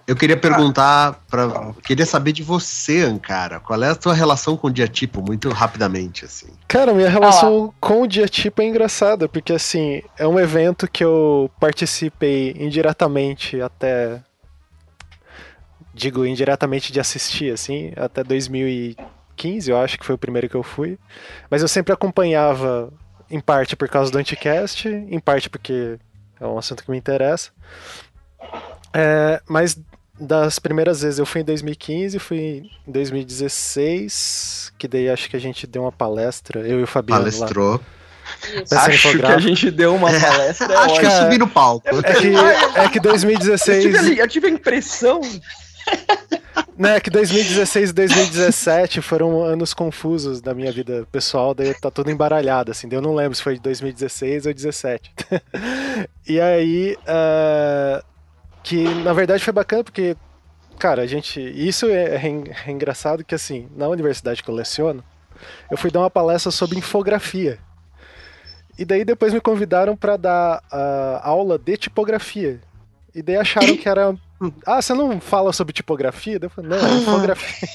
Eu 0.06 0.16
queria 0.16 0.36
perguntar 0.36 1.20
para, 1.30 1.72
queria 1.84 2.04
saber 2.04 2.32
de 2.32 2.42
você, 2.42 3.02
Ancara. 3.02 3.60
Qual 3.60 3.80
é 3.82 3.90
a 3.90 3.94
tua 3.94 4.12
relação 4.12 4.56
com 4.56 4.66
o 4.66 4.70
diatipo, 4.70 5.22
muito 5.22 5.48
rapidamente, 5.50 6.24
assim. 6.24 6.48
Cara, 6.66 6.92
minha 6.92 7.08
relação 7.08 7.72
com 7.78 8.02
o 8.02 8.06
Diatipo 8.06 8.62
é 8.62 8.64
engraçada, 8.64 9.28
porque 9.28 9.52
assim, 9.52 10.02
é 10.18 10.26
um 10.26 10.40
evento 10.40 10.88
que 10.88 11.04
eu 11.04 11.50
participei 11.60 12.56
indiretamente 12.58 13.60
até. 13.60 14.20
Digo 15.94 16.24
indiretamente 16.24 16.90
de 16.90 16.98
assistir, 16.98 17.52
assim, 17.52 17.92
até 17.94 18.24
2015, 18.24 19.70
eu 19.70 19.76
acho 19.78 19.98
que 19.98 20.06
foi 20.06 20.14
o 20.14 20.18
primeiro 20.18 20.48
que 20.48 20.54
eu 20.54 20.62
fui. 20.62 20.98
Mas 21.50 21.60
eu 21.60 21.68
sempre 21.68 21.92
acompanhava, 21.92 22.90
em 23.30 23.38
parte 23.38 23.76
por 23.76 23.88
causa 23.88 24.10
do 24.10 24.18
Anticast, 24.18 24.88
em 24.88 25.20
parte 25.20 25.50
porque 25.50 25.98
é 26.40 26.46
um 26.46 26.58
assunto 26.58 26.82
que 26.82 26.90
me 26.90 26.96
interessa. 26.96 27.50
É, 28.94 29.40
mas 29.46 29.78
das 30.22 30.58
primeiras 30.58 31.02
vezes 31.02 31.18
eu 31.18 31.26
fui 31.26 31.40
em 31.40 31.44
2015, 31.44 32.18
fui 32.18 32.70
em 32.86 32.92
2016, 32.92 34.72
que 34.78 34.86
daí 34.86 35.10
acho 35.10 35.28
que 35.28 35.36
a 35.36 35.40
gente 35.40 35.66
deu 35.66 35.82
uma 35.82 35.92
palestra, 35.92 36.60
eu 36.60 36.80
e 36.80 36.82
o 36.82 36.86
Fabiano 36.86 37.24
lá. 37.24 37.30
Palestrou. 37.30 37.74
Isso. 37.74 38.52
Pensa 38.70 38.74
em 38.74 38.94
Acho 38.94 39.18
que 39.18 39.26
a 39.26 39.38
gente 39.38 39.70
deu 39.70 39.94
uma 39.94 40.08
palestra. 40.08 40.78
Acho 40.78 41.00
que 41.00 41.06
eu 41.06 41.10
subi 41.10 41.38
no 41.38 41.48
palco. 41.48 41.88
É 41.88 42.14
que, 42.14 42.34
é 42.78 42.88
que 42.88 42.98
eu, 42.98 43.02
2016, 43.02 43.82
tive, 43.82 43.98
ali- 43.98 44.18
eu 44.18 44.28
tive 44.28 44.46
a 44.46 44.50
impressão. 44.50 45.20
né, 46.78 47.00
que 47.00 47.10
2016 47.10 47.90
e 47.90 47.92
2017 47.92 49.00
foram 49.02 49.42
anos 49.42 49.74
confusos 49.74 50.40
da 50.40 50.54
minha 50.54 50.70
vida 50.70 51.06
pessoal, 51.10 51.52
daí 51.54 51.74
tá 51.74 51.90
tudo 51.90 52.10
embaralhado, 52.10 52.70
assim, 52.70 52.88
daí 52.88 52.96
eu 52.98 53.02
não 53.02 53.14
lembro 53.14 53.34
se 53.34 53.42
foi 53.42 53.58
2016 53.58 54.46
ou 54.46 54.54
17. 54.54 55.12
e 56.28 56.40
aí, 56.40 56.96
ah, 57.06 58.02
que 58.62 58.82
na 59.02 59.12
verdade 59.12 59.44
foi 59.44 59.52
bacana 59.52 59.84
porque, 59.84 60.16
cara, 60.78 61.02
a 61.02 61.06
gente, 61.06 61.40
isso 61.40 61.86
é, 61.86 62.16
é 62.16 62.22
é 62.66 62.70
engraçado 62.70 63.24
que 63.24 63.34
assim, 63.34 63.68
na 63.76 63.88
universidade 63.88 64.42
que 64.42 64.48
eu 64.48 64.54
leciono, 64.54 65.02
eu 65.70 65.76
fui 65.76 65.90
dar 65.90 66.00
uma 66.00 66.10
palestra 66.10 66.50
sobre 66.50 66.78
infografia. 66.78 67.58
E 68.78 68.84
daí 68.84 69.04
depois 69.04 69.32
me 69.32 69.40
convidaram 69.40 69.96
para 69.96 70.16
dar 70.16 70.62
ah, 70.70 71.20
aula 71.22 71.58
de 71.58 71.76
tipografia. 71.76 72.60
E 73.14 73.22
daí 73.22 73.36
acharam 73.36 73.76
que 73.76 73.88
era. 73.88 74.16
Ah, 74.66 74.80
você 74.82 74.94
não 74.94 75.20
fala 75.20 75.52
sobre 75.52 75.72
tipografia? 75.72 76.38
Eu 76.40 76.50
falei, 76.50 76.70
não, 76.70 76.86
é 76.86 76.94
infografia. 76.94 77.68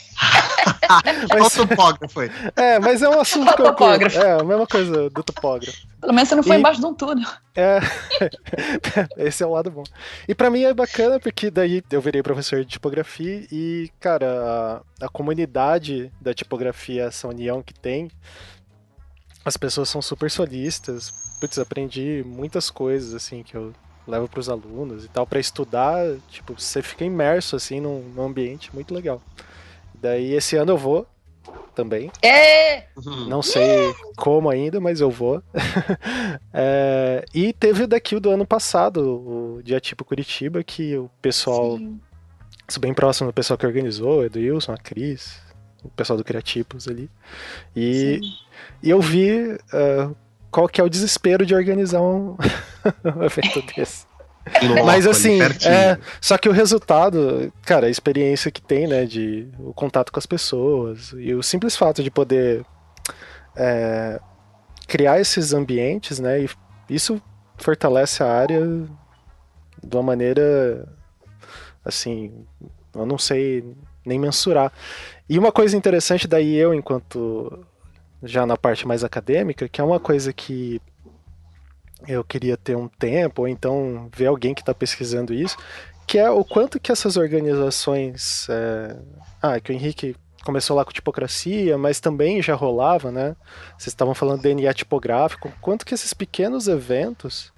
Qual 1.27 1.39
mas, 1.41 1.53
topógrafo 1.53 2.22
é, 2.56 2.80
mas 2.80 3.02
é 3.02 3.10
um 3.10 3.19
assunto 3.19 3.53
que 3.56 3.61
eu 3.61 3.73
curto. 3.73 4.18
É, 4.18 4.39
a 4.39 4.44
mesma 4.44 4.68
coisa 4.68 5.10
do 5.10 5.23
topógrafo. 5.23 5.77
Pelo 6.02 6.14
menos 6.14 6.30
você 6.30 6.35
não 6.35 6.44
foi 6.44 6.56
E- 6.56 6.60
embaixo 6.60 6.80
de 6.80 6.85
um 6.85 6.94
túnel. 6.94 7.27
É. 7.56 7.80
Esse 9.18 9.44
é 9.44 9.45
o 9.45 9.52
lado 9.52 9.72
bom. 9.72 9.84
E 10.27 10.35
pra 10.35 10.49
mim 10.49 10.64
é 10.64 10.73
bacana 10.73 11.19
porque 11.19 11.49
daí 11.49 11.84
eu 11.91 12.02
virei 12.02 12.22
professor 12.22 12.60
de 12.64 12.72
tipografia 12.72 13.48
e, 13.52 13.89
cara, 13.99 14.84
a, 15.02 15.06
a 15.06 15.10
comunidade 15.10 16.11
da 16.22 16.34
tipografia, 16.34 17.03
essa 17.06 17.27
união 17.27 17.61
que 17.61 17.73
tem, 17.73 18.10
as 19.45 19.57
pessoas 19.57 19.89
são 19.89 20.02
super 20.02 20.30
solistas. 20.30 21.11
Putz, 21.39 21.57
aprendi 21.60 22.23
muitas 22.26 22.69
coisas, 22.69 23.14
assim, 23.14 23.44
que 23.44 23.56
eu 23.56 23.73
levo 24.08 24.28
pros 24.28 24.50
alunos 24.50 25.04
e 25.06 25.08
tal, 25.08 25.28
pra 25.28 25.40
estudar, 25.40 26.06
tipo, 26.30 26.60
você 26.60 26.82
fica 26.82 27.04
imerso, 27.04 27.56
assim, 27.56 27.80
num, 27.80 28.02
num 28.16 28.24
ambiente 28.24 28.74
muito 28.74 28.94
legal. 28.94 29.22
Daí 29.94 30.34
esse 30.34 30.56
ano 30.56 30.72
eu 30.72 30.78
vou 30.78 31.08
também. 31.76 32.12
É! 32.24 32.86
Não 33.28 33.44
sei 33.44 33.94
como 34.16 34.50
ainda, 34.50 34.80
mas 34.80 35.02
eu 35.02 35.12
vou. 35.12 35.44
É, 36.60 37.24
e 37.36 37.54
teve 37.54 37.84
o 37.84 37.88
daqui 37.88 38.16
o 38.16 38.20
do 38.20 38.32
ano 38.32 38.46
passado, 38.46 39.00
o 39.00 39.62
Diatipo 39.64 40.04
Curitiba, 40.04 40.64
que 40.64 40.98
o 40.98 41.08
pessoal, 41.22 41.78
Sim. 41.78 42.00
sou 42.68 42.82
bem 42.82 42.96
próximo 42.96 43.30
do 43.30 43.34
pessoal 43.34 43.60
que 43.60 43.66
organizou, 43.68 44.20
o 44.20 44.26
Edilson, 44.26 44.72
a 44.72 44.78
Cris, 44.78 45.40
o 45.84 45.90
pessoal 45.90 46.18
do 46.18 46.24
Criatipos 46.24 46.88
ali. 46.88 47.12
E, 47.76 48.20
e 48.82 48.90
eu 48.90 49.00
vi 49.00 49.56
ah, 49.72 50.10
qual 50.52 50.68
que 50.68 50.82
é 50.82 50.84
o 50.84 50.90
desespero 50.90 51.45
de 51.45 51.53
organizar 51.53 52.02
um, 52.02 52.36
um 53.15 53.24
evento 53.24 53.61
desse. 53.76 54.06
Loco, 54.64 54.86
Mas 54.86 55.06
assim, 55.06 55.40
é, 55.41 55.98
só 56.22 56.38
que 56.38 56.48
o 56.48 56.53
resultado, 56.53 57.52
cara, 57.64 57.88
a 57.88 57.90
experiência 57.90 58.49
que 58.49 58.61
tem, 58.61 58.88
né, 58.88 59.06
de 59.06 59.48
o 59.60 59.74
contato 59.74 60.11
com 60.11 60.19
as 60.19 60.26
pessoas 60.26 61.14
e 61.18 61.34
o 61.34 61.44
simples 61.44 61.76
fato 61.76 62.02
de 62.02 62.10
poder 62.10 62.65
é, 63.56 64.19
criar 64.88 65.19
esses 65.19 65.53
ambientes, 65.53 66.19
né, 66.19 66.41
e 66.41 66.49
isso 66.90 67.22
fortalece 67.57 68.24
a 68.24 68.32
área 68.32 68.61
de 69.84 69.95
uma 69.95 70.03
maneira, 70.03 70.88
assim, 71.84 72.45
eu 72.95 73.06
não 73.06 73.18
sei 73.18 73.76
nem 74.06 74.18
mensurar. 74.18 74.72
E 75.30 75.38
uma 75.38 75.52
coisa 75.52 75.76
interessante 75.76 76.28
daí 76.28 76.56
eu, 76.56 76.74
enquanto 76.74 77.65
já 78.23 78.45
na 78.45 78.57
parte 78.57 78.88
mais 78.88 79.03
acadêmica, 79.03 79.68
que 79.69 79.80
é 79.80 79.84
uma 79.84 79.99
coisa 79.99 80.31
que 80.34 80.81
eu 82.07 82.23
queria 82.23 82.56
ter 82.57 82.76
um 82.76 82.88
tempo, 82.88 83.41
ou 83.44 83.48
então 83.48 84.10
ver 84.15 84.27
alguém 84.27 84.53
que 84.53 84.61
está 84.61 84.73
pesquisando 84.73 85.34
isso, 85.34 85.57
que 86.06 86.18
é 86.18 86.30
o 86.30 86.44
quanto 86.44 86.80
que 86.80 86.91
essas 86.91 87.18
organizações. 87.18 88.48
é, 88.49 88.95
Ah, 89.41 89.60
que 89.60 89.72
o 89.72 89.73
Henrique 89.73 90.15
começou 90.44 90.76
lá 90.76 90.84
com 90.85 90.91
tipocracia, 90.91 91.77
mas 91.77 91.99
também 91.99 92.41
já 92.41 92.56
rolava, 92.56 93.11
né? 93.11 93.35
Vocês 93.77 93.88
estavam 93.88 94.14
falando 94.15 94.41
DNA 94.41 94.73
tipográfico, 94.73 95.52
quanto 95.61 95.85
que 95.85 95.94
esses 95.94 96.14
pequenos 96.14 96.68
eventos, 96.68 97.52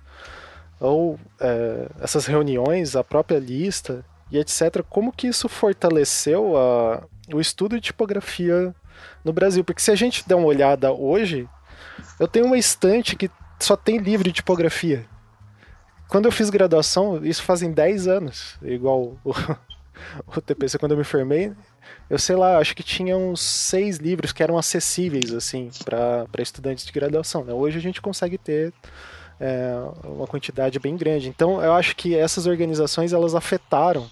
ou 0.80 1.20
é, 1.40 1.88
essas 2.02 2.26
reuniões, 2.26 2.96
a 2.96 3.04
própria 3.04 3.38
lista 3.40 4.04
e 4.32 4.38
etc., 4.38 4.84
como 4.90 5.12
que 5.12 5.28
isso 5.28 5.48
fortaleceu 5.48 6.58
a- 6.58 7.04
o 7.34 7.40
estudo 7.40 7.76
de 7.76 7.82
tipografia 7.82 8.74
no 9.24 9.34
Brasil? 9.34 9.64
Porque 9.64 9.82
se 9.82 9.92
a 9.92 9.96
gente 9.96 10.28
der 10.28 10.36
uma 10.36 10.48
olhada 10.48 10.92
hoje, 10.92 11.48
eu 12.20 12.28
tenho 12.28 12.46
uma 12.46 12.58
estante 12.58 13.16
que 13.16 13.30
só 13.60 13.76
tem 13.76 13.98
livro 13.98 14.24
de 14.24 14.34
tipografia. 14.34 15.06
Quando 16.08 16.26
eu 16.26 16.32
fiz 16.32 16.50
graduação, 16.50 17.24
isso 17.24 17.44
fazem 17.44 17.72
10 17.72 18.08
anos, 18.08 18.58
igual 18.62 19.18
o, 19.24 19.34
o 20.26 20.42
TPC 20.42 20.78
quando 20.80 20.94
eu 20.94 20.98
me 20.98 21.04
formei, 21.04 21.54
eu 22.10 22.18
sei 22.18 22.36
lá, 22.36 22.58
acho 22.58 22.76
que 22.76 22.82
tinha 22.82 23.16
uns 23.16 23.42
seis 23.42 23.98
livros 23.98 24.32
que 24.32 24.42
eram 24.42 24.58
acessíveis 24.58 25.32
assim 25.34 25.70
para 25.86 26.26
estudantes 26.40 26.86
de 26.86 26.92
graduação. 26.92 27.44
né? 27.44 27.54
Hoje 27.54 27.78
a 27.78 27.82
gente 27.82 28.02
consegue 28.02 28.38
ter 28.38 28.74
é, 29.40 29.72
uma 30.04 30.26
quantidade 30.26 30.80
bem 30.80 30.98
grande. 30.98 31.30
Então 31.30 31.64
eu 31.64 31.74
acho 31.74 31.96
que 31.96 32.16
essas 32.16 32.48
organizações 32.48 33.14
elas 33.14 33.36
afetaram. 33.36 34.10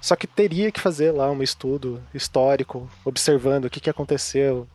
Só 0.00 0.16
que 0.16 0.26
teria 0.26 0.72
que 0.72 0.80
fazer 0.80 1.12
lá 1.12 1.30
um 1.30 1.42
estudo 1.42 2.00
histórico, 2.14 2.88
observando 3.04 3.66
o 3.66 3.70
que, 3.70 3.80
que 3.80 3.90
aconteceu, 3.90 4.66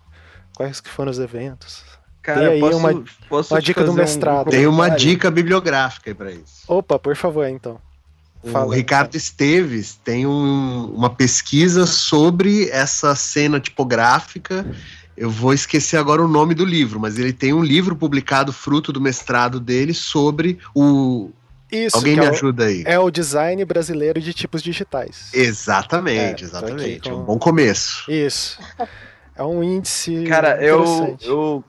quais 0.55 0.79
que 0.79 0.89
foram 0.89 1.11
os 1.11 1.19
eventos. 1.19 1.83
Cara, 2.21 2.39
Tem 2.41 2.49
aí 2.49 2.59
posso, 2.59 2.77
uma- 2.77 3.03
posso 3.29 3.53
uma 3.53 3.61
dica 3.61 3.83
do 3.83 3.91
um- 3.91 3.95
mestrado. 3.95 4.47
um 4.47 4.51
Tem 4.51 4.67
uma 4.67 4.89
dica 4.89 5.29
bibliográfica 5.29 6.09
aí 6.09 6.13
pra 6.13 6.31
isso. 6.31 6.63
Opa, 6.67 6.97
por 6.97 7.15
favor, 7.15 7.47
então. 7.47 7.79
O 8.41 8.49
Fala. 8.49 8.75
Ricardo 8.75 9.15
Esteves 9.15 9.95
tem 10.03 10.25
um- 10.27 10.85
uma 10.93 11.09
pesquisa 11.09 11.85
sobre 11.87 12.69
essa 12.69 13.15
cena 13.15 13.59
tipográfica. 13.59 14.65
Eu 15.17 15.29
vou 15.31 15.53
esquecer 15.53 15.97
agora 15.97 16.23
o 16.23 16.27
nome 16.27 16.53
do 16.53 16.65
livro, 16.65 16.99
mas 16.99 17.17
ele 17.17 17.31
tem 17.33 17.53
um 17.53 17.63
livro 17.63 17.95
publicado, 17.95 18.51
fruto 18.53 18.91
do 18.91 18.99
mestrado 19.01 19.59
dele, 19.59 19.93
sobre 19.93 20.59
o, 20.75 21.31
Isso, 21.71 21.97
Alguém 21.97 22.13
que 22.13 22.19
me 22.21 22.25
é 22.25 22.29
o- 22.29 22.33
ajuda 22.33 22.65
aí. 22.65 22.83
É 22.85 22.99
o 22.99 23.09
design 23.09 23.63
brasileiro 23.65 24.21
de 24.21 24.33
tipos 24.33 24.61
digitais. 24.61 25.29
Exatamente, 25.33 26.43
É, 26.43 26.47
exatamente. 26.47 27.09
com- 27.09 27.15
Um 27.15 27.23
bom 27.23 27.39
começo. 27.39 28.09
Isso. 28.11 28.59
É 29.35 29.43
um 29.43 29.63
índice. 29.63 30.23
Cara, 30.25 30.61
eu, 30.63 31.17
eu, 31.21 31.63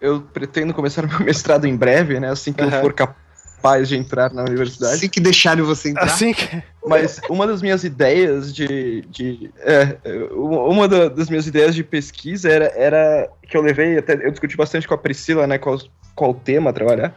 eu 0.00 0.20
pretendo 0.20 0.72
começar 0.74 1.02
meu 1.06 1.20
mestrado 1.20 1.66
em 1.66 1.76
breve, 1.76 2.20
né? 2.20 2.30
Assim 2.30 2.52
que 2.52 2.62
Aham. 2.62 2.76
eu 2.76 2.80
for 2.82 2.92
capaz 2.92 3.88
de 3.88 3.96
entrar 3.96 4.32
na 4.32 4.42
universidade. 4.42 4.94
Assim 4.96 5.08
que 5.08 5.18
deixarem 5.20 5.64
você 5.64 5.88
entrar. 5.90 6.04
Assim 6.04 6.32
que. 6.34 6.62
Mas 6.86 7.20
uma 7.30 7.46
das 7.46 7.62
minhas 7.62 7.84
ideias 7.84 8.54
de. 8.54 9.02
de 9.08 9.50
é, 9.58 9.96
uma 10.34 10.86
da- 10.86 11.08
das 11.08 11.28
minhas 11.28 11.46
ideias 11.46 11.74
de 11.74 11.82
pesquisa 11.82 12.48
era, 12.50 12.66
era 12.76 13.28
que 13.48 13.56
eu 13.56 13.62
levei, 13.62 13.96
até 13.98 14.14
eu 14.14 14.30
discuti 14.30 14.56
bastante 14.56 14.86
com 14.86 14.94
a 14.94 14.98
Priscila, 14.98 15.46
né? 15.46 15.58
Qual, 15.58 15.80
qual 16.14 16.34
tema 16.34 16.70
a 16.70 16.72
trabalhar. 16.72 17.14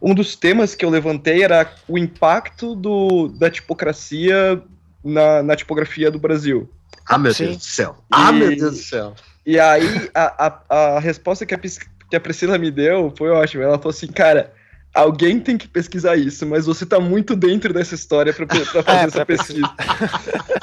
Um 0.00 0.14
dos 0.14 0.36
temas 0.36 0.74
que 0.74 0.84
eu 0.84 0.90
levantei 0.90 1.42
era 1.42 1.72
o 1.88 1.96
impacto 1.96 2.74
do, 2.74 3.28
da 3.28 3.50
tipocracia 3.50 4.60
na, 5.02 5.42
na 5.42 5.56
tipografia 5.56 6.10
do 6.10 6.18
Brasil. 6.18 6.70
Ah, 7.06 7.18
meu 7.18 7.32
Sim. 7.34 7.44
Deus 7.46 7.56
do 7.58 7.64
céu. 7.64 7.96
Ah, 8.10 8.30
E- 8.30 8.32
meu 8.34 8.48
Deus 8.56 8.72
do 8.72 8.82
céu. 8.82 9.14
E 9.46 9.58
aí, 9.60 10.10
a, 10.14 10.46
a, 10.46 10.76
a 10.96 11.00
resposta 11.00 11.44
que 11.44 11.54
a, 11.54 11.58
que 11.58 12.16
a 12.16 12.20
Priscila 12.20 12.56
me 12.58 12.70
deu 12.70 13.12
foi 13.16 13.30
ótima. 13.30 13.62
Ela 13.64 13.76
falou 13.78 13.90
assim, 13.90 14.06
cara, 14.06 14.52
alguém 14.94 15.38
tem 15.38 15.58
que 15.58 15.68
pesquisar 15.68 16.16
isso, 16.16 16.46
mas 16.46 16.64
você 16.66 16.86
tá 16.86 16.98
muito 17.00 17.36
dentro 17.36 17.72
dessa 17.72 17.94
história 17.94 18.32
pra, 18.32 18.46
pe- 18.46 18.64
pra 18.64 18.82
fazer 18.84 18.98
É, 18.98 19.02
essa 19.04 19.10
pra 19.16 19.26
pesquisa. 19.26 19.70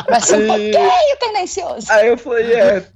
Vai 0.09 0.21
ser 0.21 0.35
um 0.37 0.41
E- 0.57 0.71
pouquinho 0.71 1.17
tendencioso. 1.19 1.91
Aí 1.91 2.07
eu 2.07 2.17
falei, 2.17 2.53
é, 2.53 2.87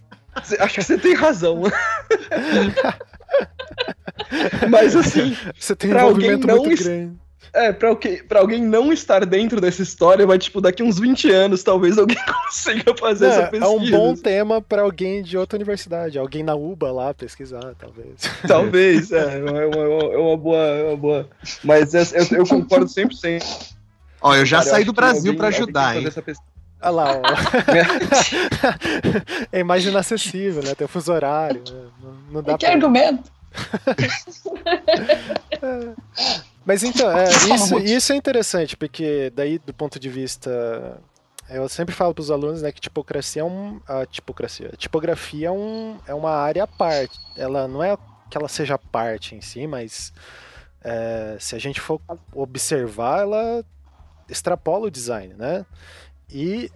acho 0.60 0.74
que 0.76 0.84
você 0.84 0.98
tem 0.98 1.14
razão. 1.14 1.62
mas 4.70 4.96
assim, 4.96 5.36
Você 5.60 5.76
tem 5.76 5.90
um 5.90 5.94
Pra 5.94 6.04
alguém 6.04 6.28
envolvimento 6.32 6.48
não 6.48 6.58
muito 6.66 6.74
es- 6.74 6.86
grande. 6.88 7.14
é, 7.54 7.72
pra, 7.72 7.90
alguém- 7.90 8.24
pra 8.24 8.40
alguém 8.40 8.62
não 8.62 8.92
estar 8.92 9.26
dentro 9.26 9.62
dessa 9.62 9.82
história, 9.82 10.26
vai, 10.26 10.38
tipo, 10.38 10.60
daqui 10.62 10.84
uns 10.84 11.00
20 11.00 11.30
anos, 11.32 11.64
talvez 11.64 11.98
alguém 11.98 12.18
consiga 12.46 12.96
fazer 12.98 13.28
essa 13.28 13.42
pesquisa. 13.48 13.66
é 13.66 13.68
um 13.76 13.90
bom 13.92 14.16
tema 14.16 14.62
pra 14.62 14.82
alguém 14.82 15.22
de 15.24 15.38
outra 15.38 15.58
universidade. 15.58 16.18
Alguém 16.18 16.44
na 16.44 16.56
UBA 16.56 16.92
lá 16.92 17.14
pesquisar, 17.14 17.74
talvez. 17.78 18.16
Talvez, 18.48 19.12
é, 19.12 19.38
é 19.38 19.42
uma, 19.44 19.62
é 19.62 19.66
uma- 19.68 20.14
é 20.14 20.18
uma 20.18 20.38
boa, 20.38 20.58
é 20.58 20.84
uma 20.88 20.98
boa. 20.98 21.30
Mas 21.64 21.94
essa- 21.94 22.18
eu, 22.18 22.40
eu 22.40 22.46
concordo 22.48 22.86
100%. 22.88 23.44
Ó, 24.22 24.36
eu 24.36 24.46
já 24.46 24.58
Cara, 24.60 24.70
saí 24.72 24.84
do 24.84 24.92
que 24.92 24.96
Brasil 24.96 25.36
que 25.36 25.46
ajudar, 25.46 25.98
hein? 25.98 26.08
essa 26.08 26.22
pesquisa. 26.22 26.55
Olha 26.82 26.92
lá, 26.92 27.18
ó. 27.18 27.22
é 29.52 29.64
mais 29.64 29.86
inacessível, 29.86 30.64
né? 30.64 30.74
Tem 30.76 30.86
o 30.86 30.88
fuso 30.88 31.12
horário. 31.12 31.64
né? 31.72 31.90
Não, 32.02 32.12
não 32.32 32.42
dá 32.44 32.58
Que 32.58 32.66
pra... 32.66 32.74
argumento. 32.76 33.32
Mas 36.66 36.84
então, 36.84 37.12
é, 37.12 37.26
isso, 37.54 37.78
isso 37.80 38.14
é 38.14 38.16
interessante, 38.16 38.76
porque 38.76 39.32
daí, 39.36 39.60
do 39.60 39.74
ponto 39.74 40.00
de 40.00 40.10
vista. 40.10 41.00
Eu 41.48 41.70
sempre 41.70 41.94
falo 41.94 42.12
para 42.12 42.24
os 42.24 42.32
alunos 42.32 42.64
né, 42.64 42.72
que 42.72 42.82
tipocracia 42.82 43.44
é 43.44 43.46
um. 43.46 43.80
A 43.88 44.04
tipocracia. 44.06 44.72
A 44.74 44.76
tipografia 44.76 45.50
é, 45.50 45.52
um, 45.52 45.98
é 46.08 46.14
uma 46.14 46.32
área 46.32 46.64
à 46.64 46.68
parte. 46.68 47.20
Ela 47.38 47.68
não 47.68 47.84
é 47.84 47.96
que 48.30 48.38
ela 48.38 48.48
seja 48.48 48.80
parte 48.80 49.36
em 49.36 49.42
si, 49.42 49.68
mas 49.68 50.12
é, 50.84 51.38
se 51.40 51.56
a 51.56 51.60
gente 51.60 51.80
for 51.80 52.02
observar, 52.34 53.22
ela 53.22 53.64
extrapola 54.28 54.88
o 54.88 54.92
design, 54.92 55.36
né? 55.36 55.64
E 56.36 56.70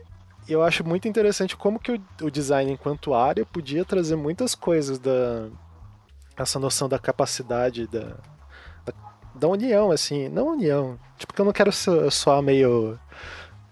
eu 0.48 0.64
acho 0.64 0.86
muito 0.86 1.06
interessante 1.06 1.58
como 1.58 1.78
que 1.78 1.92
o, 1.92 2.02
o 2.22 2.32
design 2.32 2.72
enquanto 2.72 3.14
área 3.14 3.46
podia 3.46 3.84
trazer 3.84 4.16
muitas 4.16 4.56
coisas 4.56 4.98
da 4.98 5.50
essa 6.38 6.58
noção 6.58 6.88
da 6.88 6.98
capacidade 6.98 7.86
da, 7.88 8.16
da, 8.86 8.94
da 9.36 9.48
união, 9.50 9.92
assim, 9.92 10.30
não 10.30 10.54
união, 10.54 10.98
tipo 11.18 11.34
que 11.34 11.42
eu 11.42 11.44
não 11.44 11.52
quero 11.52 11.74
so- 11.74 12.10
soar 12.10 12.42
meio 12.42 12.98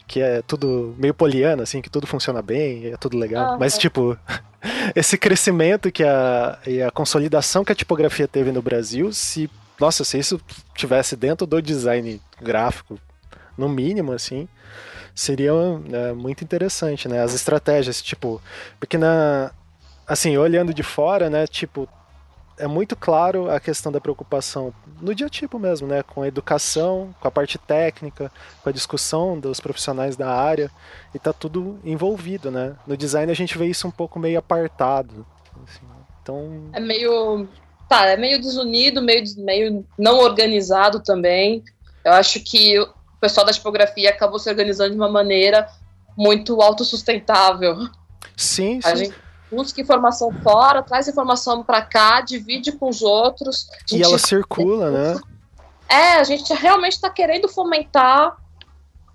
que 0.06 0.20
é 0.20 0.42
tudo 0.42 0.94
meio 0.98 1.14
poliana, 1.14 1.64
assim, 1.64 1.82
que 1.82 1.90
tudo 1.90 2.06
funciona 2.06 2.42
bem, 2.42 2.88
é 2.88 2.98
tudo 2.98 3.18
legal, 3.18 3.58
mas 3.58 3.78
tipo 3.78 4.18
esse 4.94 5.18
crescimento 5.18 5.90
que 5.90 6.04
a 6.04 6.60
e 6.68 6.82
a 6.82 6.92
consolidação 6.92 7.64
que 7.64 7.72
a 7.72 7.76
tipografia 7.76 8.28
teve 8.28 8.52
no 8.52 8.62
Brasil, 8.62 9.14
se 9.14 9.50
nossa, 9.80 10.04
se 10.04 10.20
isso 10.20 10.42
tivesse 10.76 11.16
dentro 11.16 11.48
do 11.48 11.62
design 11.62 12.20
gráfico, 12.42 13.00
no 13.58 13.70
mínimo, 13.70 14.12
assim, 14.12 14.50
seria 15.18 15.52
é, 15.92 16.14
muito 16.14 16.44
interessante, 16.44 17.08
né? 17.08 17.22
As 17.22 17.34
estratégias, 17.34 18.02
tipo, 18.02 18.42
porque 18.80 18.98
na 18.98 19.52
assim, 20.06 20.38
olhando 20.38 20.74
de 20.74 20.84
fora, 20.84 21.30
né, 21.30 21.46
tipo, 21.46 21.90
é 22.58 22.66
muito 22.66 22.96
claro 22.96 23.52
a 23.52 23.60
questão 23.60 23.92
da 23.92 24.00
preocupação 24.00 24.74
no 25.02 25.14
dia 25.14 25.28
tipo 25.28 25.60
mesmo, 25.60 25.86
né, 25.86 26.02
com 26.02 26.22
a 26.22 26.28
educação, 26.30 27.14
com 27.20 27.28
a 27.28 27.32
parte 27.32 27.58
técnica, 27.58 28.32
com 28.64 28.70
a 28.70 28.72
discussão 28.72 29.38
dos 29.38 29.60
profissionais 29.60 30.16
da 30.16 30.30
área, 30.30 30.72
e 31.14 31.20
tá 31.20 31.34
tudo 31.34 31.78
envolvido, 31.84 32.50
né? 32.50 32.76
No 32.88 32.96
design 32.96 33.30
a 33.30 33.36
gente 33.36 33.58
vê 33.58 33.66
isso 33.66 33.86
um 33.86 33.92
pouco 33.92 34.18
meio 34.18 34.40
apartado, 34.40 35.26
assim, 35.68 35.86
então, 36.22 36.70
É 36.74 36.80
meio. 36.80 37.48
Tá, 37.90 38.06
é 38.06 38.18
meio 38.18 38.40
desunido, 38.40 39.02
meio, 39.02 39.24
meio 39.38 39.86
não 39.98 40.20
organizado 40.20 41.02
também. 41.02 41.64
Eu 42.04 42.12
acho 42.12 42.42
que 42.42 42.76
o 43.18 43.20
pessoal 43.20 43.46
da 43.46 43.52
tipografia 43.54 44.10
acabou 44.10 44.40
se 44.40 44.50
organizando 44.50 44.92
de 44.92 44.96
uma 44.98 45.10
maneira 45.10 45.68
muito 46.16 46.62
autossustentável. 46.62 47.76
sim, 48.36 48.80
A 48.84 48.90
sim. 48.92 49.06
gente 49.06 49.16
busca 49.52 49.80
informação 49.82 50.32
fora, 50.44 50.84
traz 50.84 51.08
informação 51.08 51.64
pra 51.64 51.82
cá, 51.82 52.22
divide 52.22 52.72
com 52.72 52.90
os 52.90 53.02
outros. 53.02 53.68
E 53.92 54.02
ela 54.04 54.18
circula, 54.18 54.92
né? 54.92 55.20
É, 55.90 56.16
a 56.16 56.24
gente 56.24 56.54
realmente 56.54 56.94
está 56.94 57.10
querendo 57.10 57.48
fomentar 57.48 58.36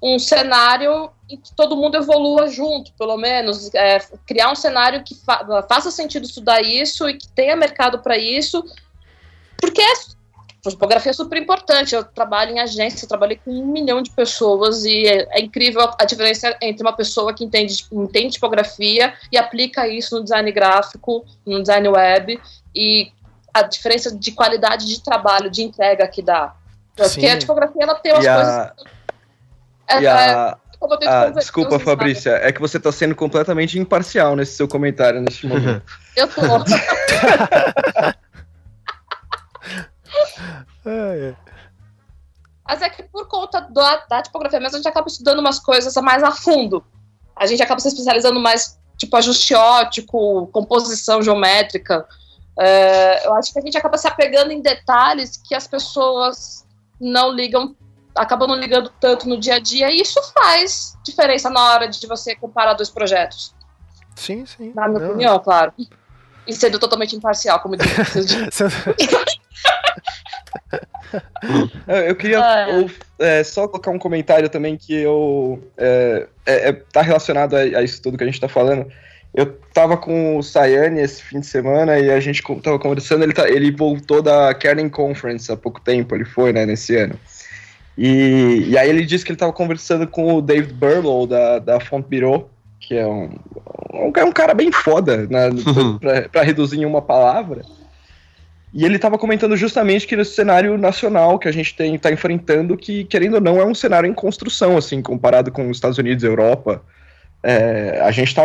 um 0.03 0.19
cenário 0.19 1.11
em 1.29 1.37
que 1.37 1.55
todo 1.55 1.77
mundo 1.77 1.97
evolua 1.97 2.49
junto, 2.49 2.93
pelo 2.95 3.17
menos. 3.17 3.73
É, 3.75 3.99
criar 4.27 4.51
um 4.51 4.55
cenário 4.57 5.05
que 5.05 5.15
fa- 5.15 5.65
faça 5.69 5.91
sentido 5.91 6.25
estudar 6.25 6.61
isso 6.63 7.09
e 7.09 7.17
que 7.17 7.29
tenha 7.29 7.55
mercado 7.55 7.99
para 8.01 8.17
isso. 8.17 8.65
Porque 9.61 9.83
a 10.65 10.71
tipografia 10.71 11.11
é 11.11 11.13
super 11.13 11.37
importante. 11.41 11.95
Eu 11.95 12.05
trabalho 12.05 12.53
em 12.53 12.61
agência, 12.61 13.05
eu 13.05 13.09
trabalhei 13.09 13.37
com 13.45 13.51
um 13.51 13.67
milhão 13.67 14.01
de 14.01 14.11
pessoas 14.11 14.85
e 14.85 15.07
é, 15.07 15.27
é 15.39 15.41
incrível 15.41 15.91
a 15.99 16.05
diferença 16.05 16.57
entre 16.61 16.83
uma 16.83 16.93
pessoa 16.93 17.35
que 17.35 17.45
entende, 17.45 17.85
entende 17.93 18.35
tipografia 18.35 19.13
e 19.33 19.37
aplica 19.37 19.89
isso 19.89 20.17
no 20.17 20.23
design 20.23 20.51
gráfico, 20.53 21.25
no 21.45 21.61
design 21.61 21.89
web 21.89 22.41
e 22.75 23.11
a 23.53 23.63
diferença 23.63 24.17
de 24.17 24.31
qualidade 24.33 24.87
de 24.87 25.03
trabalho, 25.03 25.51
de 25.51 25.63
entrega 25.63 26.07
que 26.07 26.23
dá. 26.23 26.55
Porque 26.95 27.09
Sim. 27.21 27.27
a 27.29 27.39
tipografia 27.39 27.83
ela 27.83 27.95
tem 27.97 28.13
umas 28.13 28.25
E 28.25 28.29
coisas. 28.29 28.55
a, 28.55 28.75
É, 29.89 30.01
e 30.01 30.07
é, 30.07 30.11
a, 30.11 30.57
como 30.79 30.95
eu 30.95 30.99
tento 30.99 31.09
a- 31.11 31.21
conver- 31.27 31.39
desculpa. 31.41 31.79
Fabrícia, 31.81 32.31
é 32.43 32.53
que 32.53 32.61
você 32.61 32.79
tá 32.79 32.93
sendo 32.93 33.15
completamente 33.17 33.79
imparcial 33.79 34.37
nesse 34.37 34.55
seu 34.55 34.69
comentário 34.69 35.21
neste 35.21 35.45
momento. 35.49 35.83
Eu 36.17 36.29
tô. 36.29 36.41
É, 40.85 41.31
é. 41.31 41.53
Mas 42.67 42.81
é 42.81 42.89
que 42.89 43.03
por 43.03 43.27
conta 43.27 43.61
da, 43.61 43.97
da 44.09 44.23
tipografia 44.23 44.61
mesmo, 44.61 44.77
a 44.77 44.79
gente 44.79 44.89
acaba 44.89 45.09
estudando 45.09 45.41
umas 45.41 45.59
coisas 45.59 45.95
mais 45.97 46.23
a 46.23 46.31
fundo. 46.31 46.85
A 47.37 47.47
gente 47.47 47.63
acaba 47.63 47.81
se 47.81 47.89
especializando 47.89 48.39
mais, 48.41 48.79
tipo, 48.97 49.17
ajuste 49.17 49.55
ótico, 49.55 50.47
composição 50.49 51.21
geométrica. 51.23 52.07
É, 52.59 53.27
eu 53.27 53.35
acho 53.35 53.53
que 53.53 53.59
a 53.59 53.63
gente 53.63 53.77
acaba 53.77 53.99
se 53.99 54.07
apegando 54.07 54.53
em 54.53 54.61
detalhes 54.61 55.37
que 55.37 55.55
as 55.55 55.67
pessoas 55.67 56.67
não 57.01 57.33
ligam, 57.33 57.75
acabam 58.15 58.49
não 58.49 58.55
ligando 58.55 58.91
tanto 59.01 59.29
no 59.29 59.39
dia 59.39 59.57
a 59.57 59.59
dia, 59.59 59.91
e 59.91 60.01
isso 60.01 60.21
faz 60.33 60.97
diferença 61.05 61.51
na 61.51 61.73
hora 61.73 61.89
de 61.89 62.07
você 62.07 62.37
comparar 62.37 62.75
dois 62.75 62.91
projetos. 62.91 63.55
Sim, 64.15 64.47
sim. 64.47 64.73
Na 64.75 64.87
minha 64.87 65.01
Não. 65.01 65.09
opinião, 65.09 65.39
claro. 65.41 65.73
E 66.47 66.53
sendo 66.55 66.79
totalmente 66.79 67.17
imparcial, 67.17 67.59
como 67.61 67.77
disse. 67.77 67.91
Eu 71.89 71.97
eu 71.97 72.17
queria 72.17 72.41
Ah, 72.41 72.69
é. 72.69 72.77
ou- 72.79 72.91
é, 73.19 73.45
só 73.45 73.67
colocar 73.69 73.91
um 73.91 73.99
comentário 73.99 74.49
também 74.49 74.77
que 74.77 74.95
eu. 74.95 75.63
É, 75.77 76.27
é, 76.47 76.69
é- 76.69 76.73
tá 76.73 77.03
relacionado 77.03 77.55
a, 77.55 77.61
a 77.61 77.83
isso 77.83 78.01
tudo 78.03 78.17
que 78.17 78.25
a 78.25 78.27
gente 78.27 78.41
tá 78.41 78.49
falando. 78.49 78.87
Eu 79.35 79.47
tava 79.73 79.97
com 79.97 80.37
o 80.37 80.43
Sayane 80.43 81.01
esse 81.01 81.23
fim 81.23 81.41
de 81.41 81.47
semana 81.47 81.99
e 81.99 82.11
a 82.11 82.21
gente 82.21 82.43
tava 82.63 82.79
conversando. 82.79 83.23
Ele, 83.23 83.33
tá, 83.33 83.49
ele 83.49 83.71
voltou 83.71 84.21
da 84.21 84.53
Kernel 84.55 84.91
Conference 84.91 85.51
há 85.51 85.57
pouco 85.57 85.81
tempo, 85.81 86.15
ele 86.15 86.25
foi, 86.27 86.53
né, 86.53 86.67
nesse 86.67 86.95
ano. 86.97 87.15
E, 87.97 88.65
e 88.69 88.79
aí 88.79 88.89
ele 88.89 89.05
disse 89.07 89.25
que 89.25 89.33
ele 89.33 89.39
tava 89.39 89.53
conversando 89.53 90.07
com 90.07 90.35
o 90.35 90.43
David 90.43 90.75
Burlow 90.75 91.27
da, 91.27 91.59
da 91.59 91.81
Font 91.81 92.07
Bureau, 92.09 92.51
que 92.81 92.95
é 92.95 93.07
um, 93.07 93.31
um, 93.93 94.13
é 94.15 94.25
um 94.25 94.33
cara 94.33 94.53
bem 94.55 94.71
foda, 94.71 95.27
né, 95.29 95.49
pra, 96.01 96.29
pra 96.29 96.43
reduzir 96.43 96.79
em 96.79 96.85
uma 96.85 97.01
palavra. 97.03 97.63
E 98.75 98.85
ele 98.87 98.97
estava 98.97 99.19
comentando 99.19 99.55
justamente 99.57 100.07
que 100.07 100.15
esse 100.15 100.35
cenário 100.35 100.79
nacional 100.79 101.39
que 101.39 101.47
a 101.47 101.53
gente 101.53 101.77
tem 101.77 101.95
está 101.95 102.11
enfrentando, 102.11 102.77
que 102.77 103.05
querendo 103.05 103.35
ou 103.35 103.41
não 103.41 103.61
é 103.61 103.67
um 103.67 103.75
cenário 103.75 104.09
em 104.09 104.15
construção, 104.15 104.79
assim, 104.79 105.03
comparado 105.03 105.53
com 105.53 105.69
os 105.69 105.77
Estados 105.77 105.99
Unidos 105.99 106.25
e 106.25 106.27
Europa, 106.27 106.83
é, 107.43 108.01
a 108.03 108.11
gente 108.11 108.29
está 108.29 108.45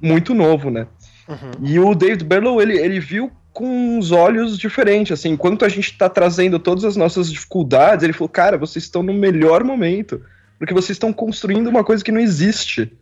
muito 0.00 0.34
novo, 0.34 0.70
né? 0.70 0.86
Uhum. 1.26 1.50
E 1.62 1.78
o 1.78 1.94
David 1.94 2.24
Berlow, 2.24 2.60
ele, 2.60 2.76
ele 2.76 3.00
viu 3.00 3.32
com 3.54 3.96
uns 3.96 4.10
olhos 4.10 4.58
diferentes, 4.58 5.12
assim, 5.12 5.30
enquanto 5.30 5.64
a 5.64 5.68
gente 5.68 5.92
está 5.92 6.10
trazendo 6.10 6.58
todas 6.58 6.84
as 6.84 6.96
nossas 6.96 7.30
dificuldades, 7.30 8.02
ele 8.02 8.12
falou, 8.12 8.28
cara, 8.28 8.58
vocês 8.58 8.84
estão 8.84 9.02
no 9.02 9.14
melhor 9.14 9.64
momento, 9.64 10.20
porque 10.58 10.74
vocês 10.74 10.96
estão 10.96 11.12
construindo 11.12 11.68
uma 11.68 11.84
coisa 11.84 12.04
que 12.04 12.12
não 12.12 12.20
existe. 12.20 12.92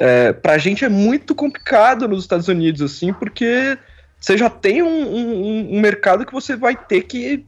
É, 0.00 0.32
pra 0.32 0.58
gente 0.58 0.84
é 0.84 0.88
muito 0.88 1.34
complicado 1.34 2.08
nos 2.08 2.24
Estados 2.24 2.48
Unidos, 2.48 2.82
assim, 2.82 3.12
porque 3.12 3.78
você 4.24 4.38
já 4.38 4.48
tem 4.48 4.82
um, 4.82 4.88
um, 4.88 5.76
um 5.76 5.80
mercado 5.80 6.24
que 6.24 6.32
você 6.32 6.56
vai 6.56 6.74
ter 6.74 7.02
que 7.02 7.44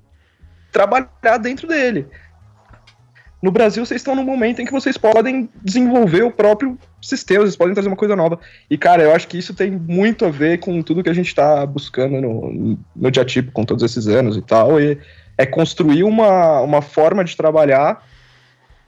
trabalhar 0.70 1.38
dentro 1.40 1.66
dele. 1.66 2.06
No 3.42 3.50
Brasil, 3.50 3.84
vocês 3.84 4.02
estão 4.02 4.14
num 4.14 4.22
momento 4.22 4.60
em 4.60 4.66
que 4.66 4.72
vocês 4.72 4.98
podem 4.98 5.48
desenvolver 5.62 6.22
o 6.22 6.30
próprio 6.30 6.78
sistema, 7.00 7.46
vocês 7.46 7.56
podem 7.56 7.72
trazer 7.72 7.88
uma 7.88 7.96
coisa 7.96 8.14
nova. 8.14 8.38
E, 8.68 8.76
cara, 8.76 9.02
eu 9.02 9.14
acho 9.14 9.26
que 9.26 9.38
isso 9.38 9.54
tem 9.54 9.70
muito 9.70 10.26
a 10.26 10.30
ver 10.30 10.58
com 10.58 10.82
tudo 10.82 11.02
que 11.02 11.08
a 11.08 11.14
gente 11.14 11.28
está 11.28 11.64
buscando 11.64 12.20
no, 12.20 12.78
no 12.94 13.10
Diatipo 13.10 13.52
com 13.52 13.64
todos 13.64 13.82
esses 13.82 14.06
anos 14.06 14.36
e 14.36 14.42
tal. 14.42 14.78
E 14.78 14.98
é 15.38 15.46
construir 15.46 16.04
uma, 16.04 16.60
uma 16.60 16.82
forma 16.82 17.24
de 17.24 17.34
trabalhar 17.38 18.06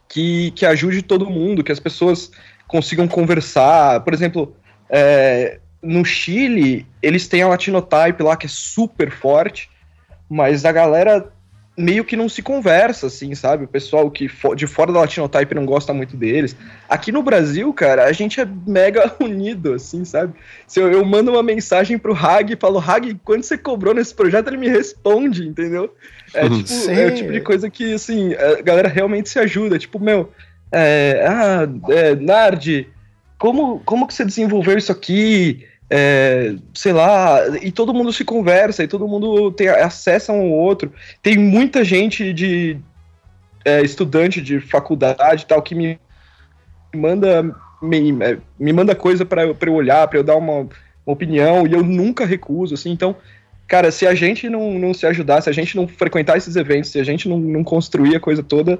que, 0.07 0.51
que 0.51 0.67
ajude 0.67 1.01
todo 1.01 1.31
mundo, 1.31 1.65
que 1.65 1.73
as 1.73 1.81
pessoas 1.81 2.31
consigam 2.67 3.09
conversar. 3.09 4.01
Por 4.05 4.13
exemplo, 4.13 4.55
é, 4.91 5.59
no 5.83 6.05
Chile, 6.05 6.87
eles 7.03 7.29
têm 7.29 7.43
a 7.43 7.49
Latinotype 7.49 8.23
lá, 8.23 8.37
que 8.37 8.47
é 8.47 8.51
super 8.51 9.11
forte, 9.11 9.71
mas 10.29 10.65
a 10.65 10.73
galera 10.73 11.33
meio 11.79 12.05
que 12.05 12.17
não 12.17 12.29
se 12.29 12.43
conversa, 12.43 13.07
assim, 13.07 13.33
sabe? 13.37 13.65
O 13.65 13.69
pessoal 13.69 14.11
que 14.11 14.29
de 14.57 14.67
fora 14.67 14.93
da 14.93 14.99
Latinotype 14.99 15.55
não 15.55 15.65
gosta 15.65 15.95
muito 15.95 16.17
deles. 16.17 16.57
Aqui 16.89 17.13
no 17.13 17.23
Brasil, 17.23 17.73
cara, 17.73 18.05
a 18.05 18.13
gente 18.13 18.41
é 18.41 18.49
mega 18.67 19.15
unido, 19.23 19.75
assim, 19.75 20.05
sabe? 20.05 20.35
Se 20.67 20.81
eu, 20.81 20.91
eu 20.91 21.05
mando 21.05 21.31
uma 21.31 21.43
mensagem 21.43 21.97
pro 21.97 22.13
Hag 22.13 22.53
e 22.53 22.57
falo, 22.57 22.81
Hag, 22.81 23.15
quando 23.25 23.45
você 23.45 23.57
cobrou 23.57 23.95
nesse 23.95 24.13
projeto, 24.13 24.49
ele 24.49 24.57
me 24.57 24.69
responde, 24.69 25.47
entendeu? 25.47 25.95
É, 26.35 26.45
uhum. 26.47 26.63
tipo, 26.65 26.91
é 26.91 27.07
o 27.07 27.15
tipo 27.15 27.33
de 27.33 27.41
coisa 27.43 27.71
que, 27.71 27.95
assim, 27.95 28.35
a 28.35 28.61
galera 28.61 28.89
realmente 28.89 29.29
se 29.29 29.39
ajuda. 29.39 29.79
Tipo, 29.79 30.01
meu, 30.01 30.33
é, 30.73 31.25
ah, 31.29 31.69
é, 31.91 32.17
Nard, 32.17 32.89
como, 33.39 33.81
como 33.81 34.07
que 34.07 34.15
você 34.15 34.25
desenvolveu 34.25 34.77
isso 34.77 34.93
aqui? 34.93 35.67
é, 35.91 36.55
sei 36.75 36.93
lá, 36.93 37.41
e 37.63 37.73
todo 37.73 37.95
mundo 37.95 38.13
se 38.13 38.25
conversa, 38.25 38.85
e 38.85 38.89
todo 38.89 39.09
mundo 39.09 39.51
tem 39.53 39.69
acesso 39.69 40.33
a 40.33 40.35
um 40.35 40.53
outro. 40.53 40.93
Tem 41.23 41.39
muita 41.39 41.83
gente 41.83 42.33
de 42.33 42.79
é, 43.65 43.81
estudante 43.83 44.41
de 44.41 44.61
faculdade 44.61 45.47
tal 45.47 45.63
que 45.63 45.75
me 45.75 45.99
manda 46.95 47.43
me, 47.83 48.23
é, 48.23 48.39
me 48.59 48.73
manda 48.73 48.95
coisa 48.95 49.25
para 49.25 49.45
eu 49.45 49.75
olhar, 49.75 50.07
para 50.09 50.19
eu 50.19 50.25
dar 50.25 50.37
uma, 50.37 50.61
uma, 50.61 50.69
opinião, 51.07 51.67
e 51.67 51.73
eu 51.73 51.83
nunca 51.83 52.27
recuso, 52.27 52.75
assim, 52.75 52.91
então, 52.91 53.17
cara, 53.67 53.91
se 53.91 54.07
a 54.07 54.15
gente 54.15 54.49
não, 54.49 54.79
não 54.79 54.93
se 54.93 55.07
ajudar, 55.07 55.41
se 55.41 55.49
a 55.49 55.53
gente 55.53 55.77
não 55.77 55.87
frequentar 55.87 56.37
esses 56.37 56.57
eventos, 56.57 56.91
se 56.91 56.99
a 56.99 57.05
gente 57.05 57.29
não, 57.29 57.39
não 57.39 57.63
construir 57.63 58.17
a 58.17 58.21
coisa 58.21 58.43
toda, 58.43 58.79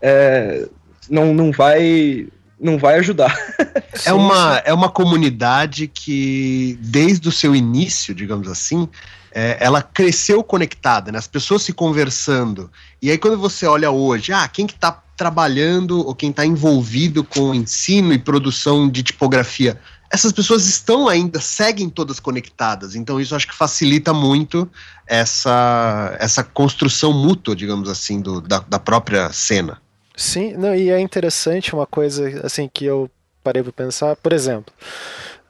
é, 0.00 0.66
não, 1.08 1.32
não 1.32 1.52
vai 1.52 2.26
não 2.62 2.78
vai 2.78 2.98
ajudar. 3.00 3.36
é, 4.06 4.12
uma, 4.12 4.62
é 4.64 4.72
uma 4.72 4.88
comunidade 4.88 5.88
que, 5.88 6.78
desde 6.80 7.28
o 7.28 7.32
seu 7.32 7.56
início, 7.56 8.14
digamos 8.14 8.48
assim, 8.48 8.88
é, 9.34 9.56
ela 9.58 9.82
cresceu 9.82 10.44
conectada, 10.44 11.10
né? 11.10 11.18
as 11.18 11.26
pessoas 11.26 11.62
se 11.62 11.72
conversando. 11.72 12.70
E 13.00 13.10
aí, 13.10 13.18
quando 13.18 13.36
você 13.36 13.66
olha 13.66 13.90
hoje, 13.90 14.32
ah, 14.32 14.46
quem 14.46 14.66
que 14.66 14.74
está 14.74 15.02
trabalhando 15.16 16.06
ou 16.06 16.14
quem 16.14 16.30
está 16.30 16.46
envolvido 16.46 17.24
com 17.24 17.54
ensino 17.54 18.12
e 18.12 18.18
produção 18.18 18.88
de 18.88 19.02
tipografia, 19.02 19.78
essas 20.10 20.30
pessoas 20.30 20.66
estão 20.66 21.08
ainda, 21.08 21.40
seguem 21.40 21.88
todas 21.88 22.20
conectadas. 22.20 22.94
Então, 22.94 23.20
isso 23.20 23.34
acho 23.34 23.48
que 23.48 23.54
facilita 23.54 24.12
muito 24.12 24.70
essa, 25.06 26.14
essa 26.20 26.44
construção 26.44 27.12
mútua, 27.12 27.56
digamos 27.56 27.88
assim, 27.88 28.20
do, 28.20 28.40
da, 28.40 28.58
da 28.60 28.78
própria 28.78 29.32
cena. 29.32 29.80
Sim, 30.22 30.52
não, 30.52 30.72
e 30.72 30.88
é 30.88 31.00
interessante 31.00 31.74
uma 31.74 31.84
coisa 31.84 32.46
assim 32.46 32.70
que 32.72 32.84
eu 32.84 33.10
parei 33.42 33.60
para 33.60 33.72
pensar, 33.72 34.14
por 34.14 34.32
exemplo, 34.32 34.72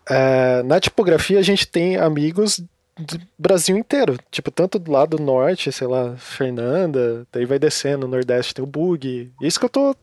é, 0.09 0.63
na 0.63 0.81
tipografia 0.81 1.39
a 1.39 1.43
gente 1.43 1.67
tem 1.67 1.99
amigos 1.99 2.59
do 2.99 3.21
Brasil 3.39 3.77
inteiro, 3.77 4.17
tipo, 4.31 4.51
tanto 4.51 4.79
do 4.79 4.91
lado 4.91 5.19
norte, 5.19 5.71
sei 5.71 5.87
lá, 5.87 6.17
Fernanda, 6.17 7.27
daí 7.31 7.45
vai 7.45 7.59
descendo, 7.59 8.07
no 8.07 8.13
Nordeste 8.13 8.55
tem 8.55 8.65
o 8.65 8.67
Bug, 8.67 9.31
isso 9.43 9.61
que 9.61 9.67
eu 9.67 9.69
tô 9.69 9.95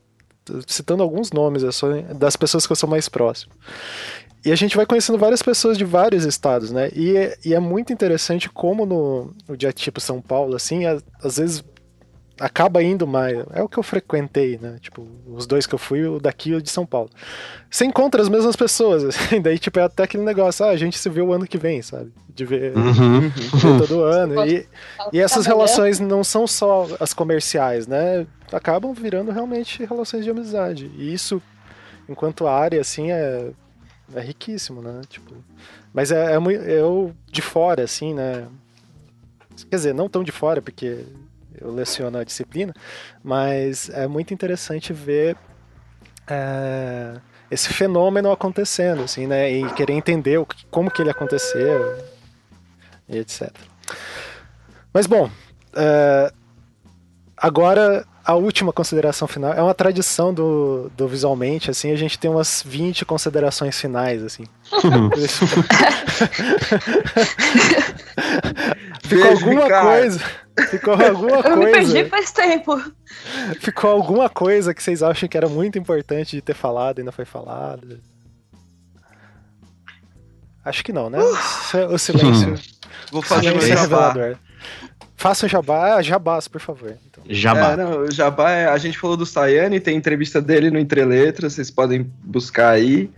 citando 0.68 1.02
alguns 1.02 1.32
nomes, 1.32 1.64
é 1.64 2.14
das 2.14 2.36
pessoas 2.36 2.64
que 2.64 2.70
eu 2.70 2.76
sou 2.76 2.88
mais 2.88 3.08
próximo. 3.08 3.52
E 4.44 4.52
a 4.52 4.56
gente 4.56 4.76
vai 4.76 4.86
conhecendo 4.86 5.18
várias 5.18 5.42
pessoas 5.42 5.76
de 5.76 5.84
vários 5.84 6.24
estados, 6.24 6.70
né? 6.70 6.90
E 6.94 7.16
é, 7.16 7.36
e 7.44 7.54
é 7.54 7.58
muito 7.58 7.92
interessante 7.92 8.48
como 8.48 8.86
no, 8.86 9.34
no 9.48 9.56
dia 9.56 9.72
tipo 9.72 10.00
São 10.00 10.20
Paulo, 10.20 10.54
assim, 10.54 10.84
às 10.86 11.36
vezes 11.38 11.64
acaba 12.40 12.82
indo 12.82 13.06
mais. 13.06 13.38
É 13.52 13.62
o 13.62 13.68
que 13.68 13.78
eu 13.78 13.82
frequentei, 13.82 14.58
né? 14.60 14.78
Tipo, 14.80 15.06
os 15.26 15.46
dois 15.46 15.66
que 15.66 15.74
eu 15.74 15.78
fui, 15.78 16.04
o 16.06 16.18
daqui 16.18 16.50
e 16.50 16.54
o 16.54 16.62
de 16.62 16.70
São 16.70 16.86
Paulo. 16.86 17.10
Você 17.70 17.84
encontra 17.84 18.22
as 18.22 18.28
mesmas 18.28 18.56
pessoas, 18.56 19.04
assim, 19.04 19.40
daí, 19.42 19.58
tipo, 19.58 19.78
é 19.78 19.82
até 19.82 20.04
aquele 20.04 20.24
negócio, 20.24 20.64
ah, 20.64 20.70
a 20.70 20.76
gente 20.76 20.98
se 20.98 21.08
vê 21.10 21.20
o 21.20 21.32
ano 21.32 21.46
que 21.46 21.58
vem, 21.58 21.82
sabe? 21.82 22.10
De 22.34 22.44
ver, 22.46 22.76
uhum. 22.76 23.28
ver 23.28 23.86
todo 23.86 24.02
ano. 24.02 24.46
E, 24.46 24.66
e 25.12 25.20
essas 25.20 25.44
relações 25.44 26.00
não 26.00 26.24
são 26.24 26.46
só 26.46 26.88
as 26.98 27.12
comerciais, 27.12 27.86
né? 27.86 28.26
Acabam 28.50 28.94
virando 28.94 29.30
realmente 29.30 29.84
relações 29.84 30.24
de 30.24 30.30
amizade. 30.30 30.90
E 30.96 31.12
isso, 31.12 31.42
enquanto 32.08 32.46
área, 32.46 32.80
assim, 32.80 33.12
é, 33.12 33.50
é 34.14 34.20
riquíssimo, 34.20 34.80
né? 34.80 35.02
Tipo, 35.08 35.34
mas 35.92 36.10
é, 36.10 36.34
é 36.34 36.80
eu 36.80 37.12
de 37.30 37.42
fora, 37.42 37.82
assim, 37.84 38.14
né? 38.14 38.46
Quer 39.68 39.76
dizer, 39.76 39.94
não 39.94 40.08
tão 40.08 40.24
de 40.24 40.32
fora, 40.32 40.62
porque 40.62 41.04
eu 41.60 41.72
leciono 41.72 42.18
a 42.18 42.24
disciplina, 42.24 42.74
mas 43.22 43.90
é 43.90 44.06
muito 44.06 44.32
interessante 44.32 44.92
ver 44.92 45.36
é, 46.26 47.20
esse 47.50 47.72
fenômeno 47.72 48.30
acontecendo, 48.30 49.02
assim, 49.02 49.26
né, 49.26 49.50
e 49.50 49.68
querer 49.74 49.92
entender 49.92 50.38
o, 50.38 50.46
como 50.70 50.90
que 50.90 51.02
ele 51.02 51.10
aconteceu, 51.10 51.98
e 53.08 53.18
etc. 53.18 53.50
Mas 54.92 55.06
bom, 55.06 55.30
é, 55.74 56.32
agora 57.36 58.06
a 58.24 58.34
última 58.34 58.72
consideração 58.72 59.26
final 59.28 59.52
é 59.52 59.62
uma 59.62 59.74
tradição 59.74 60.32
do, 60.32 60.90
do 60.96 61.08
visualmente, 61.08 61.70
assim, 61.70 61.90
a 61.90 61.96
gente 61.96 62.18
tem 62.18 62.30
umas 62.30 62.62
20 62.66 63.04
considerações 63.04 63.80
finais, 63.80 64.22
assim. 64.22 64.44
Ficou 69.02 69.30
alguma 69.30 69.68
coisa 69.68 70.20
Ficou 70.68 70.94
alguma 70.94 71.42
coisa. 71.42 71.48
Eu 71.48 71.56
me 71.56 71.70
perdi 71.70 72.04
faz 72.06 72.32
tempo. 72.32 72.76
Ficou 73.60 73.90
alguma 73.90 74.28
coisa 74.28 74.74
que 74.74 74.82
vocês 74.82 75.02
acham 75.02 75.28
que 75.28 75.36
era 75.36 75.48
muito 75.48 75.78
importante 75.78 76.36
de 76.36 76.42
ter 76.42 76.54
falado 76.54 77.00
e 77.00 77.02
não 77.04 77.12
foi 77.12 77.24
falado? 77.24 78.00
Acho 80.64 80.84
que 80.84 80.92
não, 80.92 81.08
né? 81.08 81.18
Uh! 81.18 81.94
O 81.94 81.98
silêncio. 81.98 82.54
Vou 83.10 83.22
fazer 83.22 83.48
silêncio 83.48 83.72
é 83.72 83.80
revelador. 83.80 84.36
Faça 85.16 85.46
o 85.46 85.48
jabá, 85.48 85.96
ah, 85.96 86.02
jabás, 86.02 86.48
por 86.48 86.60
favor. 86.60 86.96
Jabá. 87.28 87.72
É, 87.72 87.76
não, 87.76 88.00
o 88.00 88.10
jabá 88.10 88.50
é, 88.50 88.66
a 88.66 88.78
gente 88.78 88.98
falou 88.98 89.16
do 89.16 89.26
Sayane, 89.26 89.80
tem 89.80 89.96
entrevista 89.96 90.40
dele 90.40 90.70
no 90.70 90.78
Entre 90.78 91.04
Letras, 91.04 91.54
vocês 91.54 91.70
podem 91.70 92.10
buscar 92.24 92.70
aí. 92.70 93.10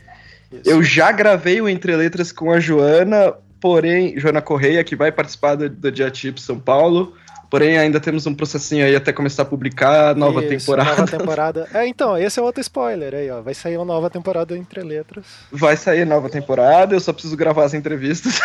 Isso. 0.51 0.71
Eu 0.71 0.83
já 0.83 1.11
gravei 1.11 1.61
o 1.61 1.69
Entre 1.69 1.97
Letras 1.97 2.31
com 2.31 2.51
a 2.51 2.61
Joana, 2.61 3.35
porém, 3.61 4.19
Joana 4.19 4.43
Correia, 4.43 4.85
que 4.85 4.95
vai 4.95 5.11
participar 5.11 5.55
do, 5.55 5.69
do 5.69 5.91
Dia 5.91 6.11
Tipo 6.11 6.41
São 6.41 6.59
Paulo. 6.59 7.15
Porém, 7.53 7.77
ainda 7.77 8.01
temos 8.01 8.27
um 8.27 8.35
processinho 8.35 8.83
aí 8.83 8.97
até 8.97 9.13
começar 9.13 9.43
a 9.43 9.45
publicar 9.45 10.17
nova 10.17 10.41
Isso, 10.41 10.49
temporada. 10.49 10.91
Nova 10.91 11.19
temporada. 11.19 11.69
É, 11.75 11.87
então, 11.87 12.17
esse 12.17 12.41
é 12.41 12.43
outro 12.43 12.63
spoiler 12.63 13.15
aí, 13.15 13.31
ó. 13.31 13.43
Vai 13.43 13.53
sair 13.53 13.77
uma 13.77 13.85
nova 13.85 14.09
temporada 14.09 14.57
entre 14.57 14.83
letras. 14.83 15.27
Vai 15.51 15.77
sair 15.77 16.07
nova 16.07 16.31
temporada, 16.31 16.95
eu 16.95 17.01
só 17.01 17.13
preciso 17.13 17.37
gravar 17.37 17.65
as 17.65 17.75
entrevistas. 17.75 18.41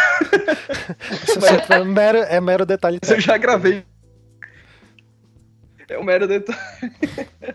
Isso 1.23 1.39
é, 1.73 1.85
mero, 1.85 2.17
é 2.17 2.41
mero 2.41 2.65
detalhe. 2.65 2.99
Eu 3.07 3.21
já 3.21 3.37
gravei. 3.37 3.85
É 5.89 5.97
um 5.97 6.03
mero 6.03 6.27
detalhe. 6.27 6.59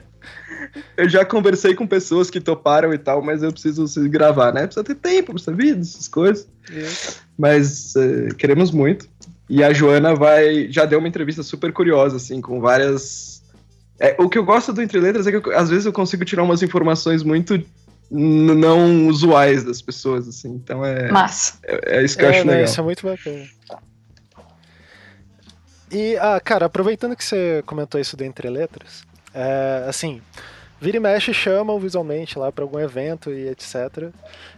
eu 0.96 1.09
já 1.09 1.24
conversei 1.24 1.74
com 1.74 1.86
pessoas 1.86 2.30
que 2.30 2.40
toparam 2.40 2.92
e 2.92 2.98
tal, 2.98 3.22
mas 3.22 3.42
eu 3.42 3.52
preciso 3.52 3.86
gravar, 4.09 4.52
né? 4.52 4.66
Precisa 4.66 4.84
ter 4.84 4.94
tempo, 4.94 5.32
precisa 5.32 5.54
vida, 5.54 5.80
essas 5.80 6.09
coisas. 6.09 6.48
Mas 7.36 7.94
uh, 7.96 8.34
queremos 8.36 8.70
muito. 8.70 9.09
E 9.48 9.62
a 9.62 9.72
Joana 9.72 10.14
vai. 10.14 10.70
Já 10.70 10.84
deu 10.84 10.98
uma 10.98 11.09
entrevista 11.09 11.42
super 11.42 11.72
curiosa, 11.72 12.16
assim, 12.16 12.40
com 12.40 12.60
várias. 12.60 13.42
É, 13.98 14.16
o 14.18 14.28
que 14.28 14.38
eu 14.38 14.44
gosto 14.44 14.72
do 14.72 14.82
Entre 14.82 14.98
Letras 14.98 15.26
é 15.26 15.30
que 15.30 15.48
eu, 15.48 15.56
às 15.56 15.68
vezes 15.68 15.84
eu 15.84 15.92
consigo 15.92 16.24
tirar 16.24 16.42
umas 16.42 16.62
informações 16.62 17.22
muito 17.22 17.62
não 18.10 19.09
usuais 19.09 19.64
das 19.64 19.80
pessoas, 19.80 20.28
assim. 20.28 20.50
Então 20.50 20.84
é. 20.84 21.10
Mas. 21.10 21.59
É, 21.64 21.98
é 21.98 22.04
isso 22.04 22.16
que 22.16 22.24
eu 22.24 22.28
é, 22.28 22.38
acho 22.38 22.46
legal. 22.46 22.64
Isso 22.64 22.80
é 22.80 22.84
muito 22.84 23.06
bacana. 23.06 23.44
E, 25.93 26.16
ah, 26.16 26.40
cara, 26.40 26.66
aproveitando 26.66 27.14
que 27.14 27.23
você 27.23 27.62
comentou 27.66 28.01
isso 28.01 28.16
do 28.16 28.24
Entre 28.24 28.48
Letras, 28.48 29.05
é, 29.35 29.85
assim, 29.86 30.23
vira 30.81 30.97
e 30.97 31.01
mexe 31.01 31.35
chamam 31.35 31.78
visualmente 31.78 32.39
lá 32.39 32.51
para 32.51 32.64
algum 32.64 32.81
evento 32.81 33.31
e 33.31 33.47
etc. 33.48 34.10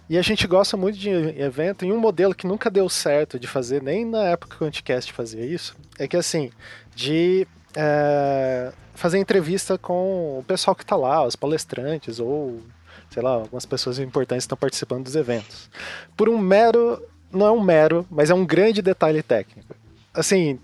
E 0.08 0.16
a 0.16 0.22
gente 0.22 0.46
gosta 0.46 0.76
muito 0.76 0.96
de 0.96 1.10
evento. 1.10 1.84
E 1.84 1.92
um 1.92 1.98
modelo 1.98 2.36
que 2.36 2.46
nunca 2.46 2.70
deu 2.70 2.88
certo 2.88 3.36
de 3.36 3.48
fazer, 3.48 3.82
nem 3.82 4.04
na 4.04 4.22
época 4.26 4.56
que 4.56 4.62
o 4.62 4.66
Anticast 4.66 5.12
fazia 5.12 5.44
isso, 5.44 5.74
é 5.98 6.06
que 6.06 6.16
assim, 6.16 6.52
de 6.94 7.48
é, 7.74 8.72
fazer 8.94 9.18
entrevista 9.18 9.76
com 9.76 10.38
o 10.38 10.44
pessoal 10.46 10.76
que 10.76 10.84
está 10.84 10.94
lá, 10.94 11.26
os 11.26 11.34
palestrantes 11.34 12.20
ou 12.20 12.62
sei 13.10 13.22
lá, 13.22 13.30
algumas 13.30 13.66
pessoas 13.66 13.98
importantes 13.98 14.44
estão 14.44 14.56
participando 14.56 15.04
dos 15.04 15.16
eventos. 15.16 15.68
Por 16.16 16.28
um 16.28 16.38
mero, 16.38 17.02
não 17.30 17.46
é 17.46 17.50
um 17.50 17.60
mero, 17.60 18.06
mas 18.08 18.30
é 18.30 18.34
um 18.34 18.46
grande 18.46 18.80
detalhe 18.80 19.22
técnico. 19.22 19.74
Assim, 20.12 20.58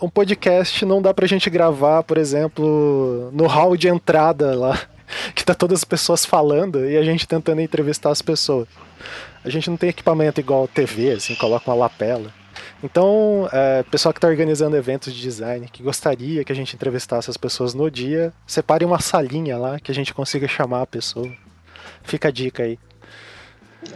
um 0.00 0.08
podcast 0.08 0.84
não 0.84 1.02
dá 1.02 1.12
pra 1.12 1.26
gente 1.26 1.50
gravar, 1.50 2.02
por 2.02 2.18
exemplo, 2.18 3.30
no 3.32 3.46
hall 3.46 3.76
de 3.76 3.88
entrada 3.88 4.54
lá, 4.54 4.80
que 5.34 5.44
tá 5.44 5.54
todas 5.54 5.80
as 5.80 5.84
pessoas 5.84 6.24
falando 6.24 6.88
e 6.88 6.96
a 6.96 7.02
gente 7.02 7.26
tentando 7.26 7.60
entrevistar 7.60 8.10
as 8.10 8.22
pessoas. 8.22 8.68
A 9.44 9.50
gente 9.50 9.70
não 9.70 9.76
tem 9.76 9.90
equipamento 9.90 10.40
igual 10.40 10.68
TV, 10.68 11.12
assim, 11.12 11.34
coloca 11.34 11.70
uma 11.70 11.76
lapela. 11.76 12.32
Então, 12.82 13.48
é, 13.52 13.82
pessoal 13.84 14.12
que 14.12 14.18
está 14.18 14.28
organizando 14.28 14.76
eventos 14.76 15.12
de 15.12 15.20
design, 15.20 15.68
que 15.72 15.82
gostaria 15.82 16.44
que 16.44 16.52
a 16.52 16.54
gente 16.54 16.74
entrevistasse 16.74 17.30
as 17.30 17.36
pessoas 17.36 17.74
no 17.74 17.90
dia, 17.90 18.32
separe 18.46 18.84
uma 18.84 19.00
salinha 19.00 19.56
lá 19.56 19.80
que 19.80 19.90
a 19.90 19.94
gente 19.94 20.14
consiga 20.14 20.46
chamar 20.46 20.82
a 20.82 20.86
pessoa. 20.86 21.30
Fica 22.02 22.28
a 22.28 22.30
dica 22.30 22.62
aí. 22.62 22.78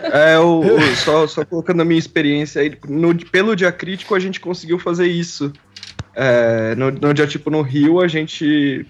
É, 0.00 0.38
o, 0.38 0.60
o, 0.60 0.96
só, 0.96 1.26
só 1.26 1.44
colocando 1.44 1.82
a 1.82 1.84
minha 1.84 1.98
experiência 1.98 2.62
aí, 2.62 2.76
no, 2.88 3.14
pelo 3.26 3.54
dia 3.56 3.72
crítico 3.72 4.14
a 4.14 4.20
gente 4.20 4.40
conseguiu 4.40 4.78
fazer 4.78 5.06
isso. 5.06 5.52
É, 6.14 6.74
no, 6.74 6.90
no 6.90 7.14
dia 7.14 7.26
tipo 7.26 7.50
no 7.50 7.62
Rio, 7.62 8.00
a 8.00 8.08
gente 8.08 8.86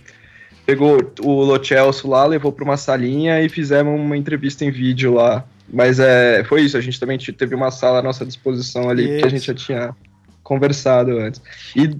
pegou 0.65 0.99
o 1.21 1.43
Locelso 1.43 2.09
lá, 2.09 2.25
levou 2.25 2.53
para 2.53 2.65
uma 2.65 2.77
salinha 2.77 3.41
e 3.43 3.49
fizemos 3.49 3.99
uma 3.99 4.17
entrevista 4.17 4.65
em 4.65 4.71
vídeo 4.71 5.15
lá. 5.15 5.45
Mas 5.73 5.99
é, 5.99 6.45
foi 6.45 6.63
isso, 6.63 6.77
a 6.77 6.81
gente 6.81 7.01
também 7.01 7.19
teve 7.19 7.55
uma 7.55 7.71
sala 7.71 7.99
à 7.99 8.03
nossa 8.03 8.27
disposição 8.27 8.89
ali, 8.91 9.05
isso. 9.05 9.19
que 9.19 9.27
a 9.27 9.31
gente 9.31 9.47
já 9.47 9.55
tinha 9.55 9.97
conversado 10.43 11.19
antes. 11.19 11.41
E, 11.75 11.97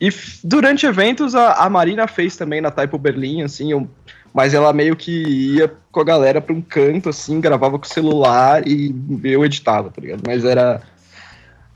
e 0.00 0.10
durante 0.42 0.86
eventos, 0.86 1.34
a, 1.34 1.54
a 1.54 1.68
Marina 1.68 2.06
fez 2.08 2.36
também 2.36 2.60
na 2.60 2.70
Taipo 2.70 2.98
Berlim, 2.98 3.42
assim, 3.42 3.72
eu, 3.72 3.88
mas 4.32 4.54
ela 4.54 4.72
meio 4.72 4.96
que 4.96 5.10
ia 5.56 5.70
com 5.92 6.00
a 6.00 6.04
galera 6.04 6.40
para 6.40 6.54
um 6.54 6.62
canto, 6.62 7.08
assim, 7.08 7.40
gravava 7.40 7.78
com 7.78 7.84
o 7.84 7.88
celular 7.88 8.66
e 8.66 8.94
eu 9.24 9.44
editava, 9.44 9.90
tá 9.90 10.00
ligado? 10.00 10.22
Mas 10.26 10.44
era 10.44 10.80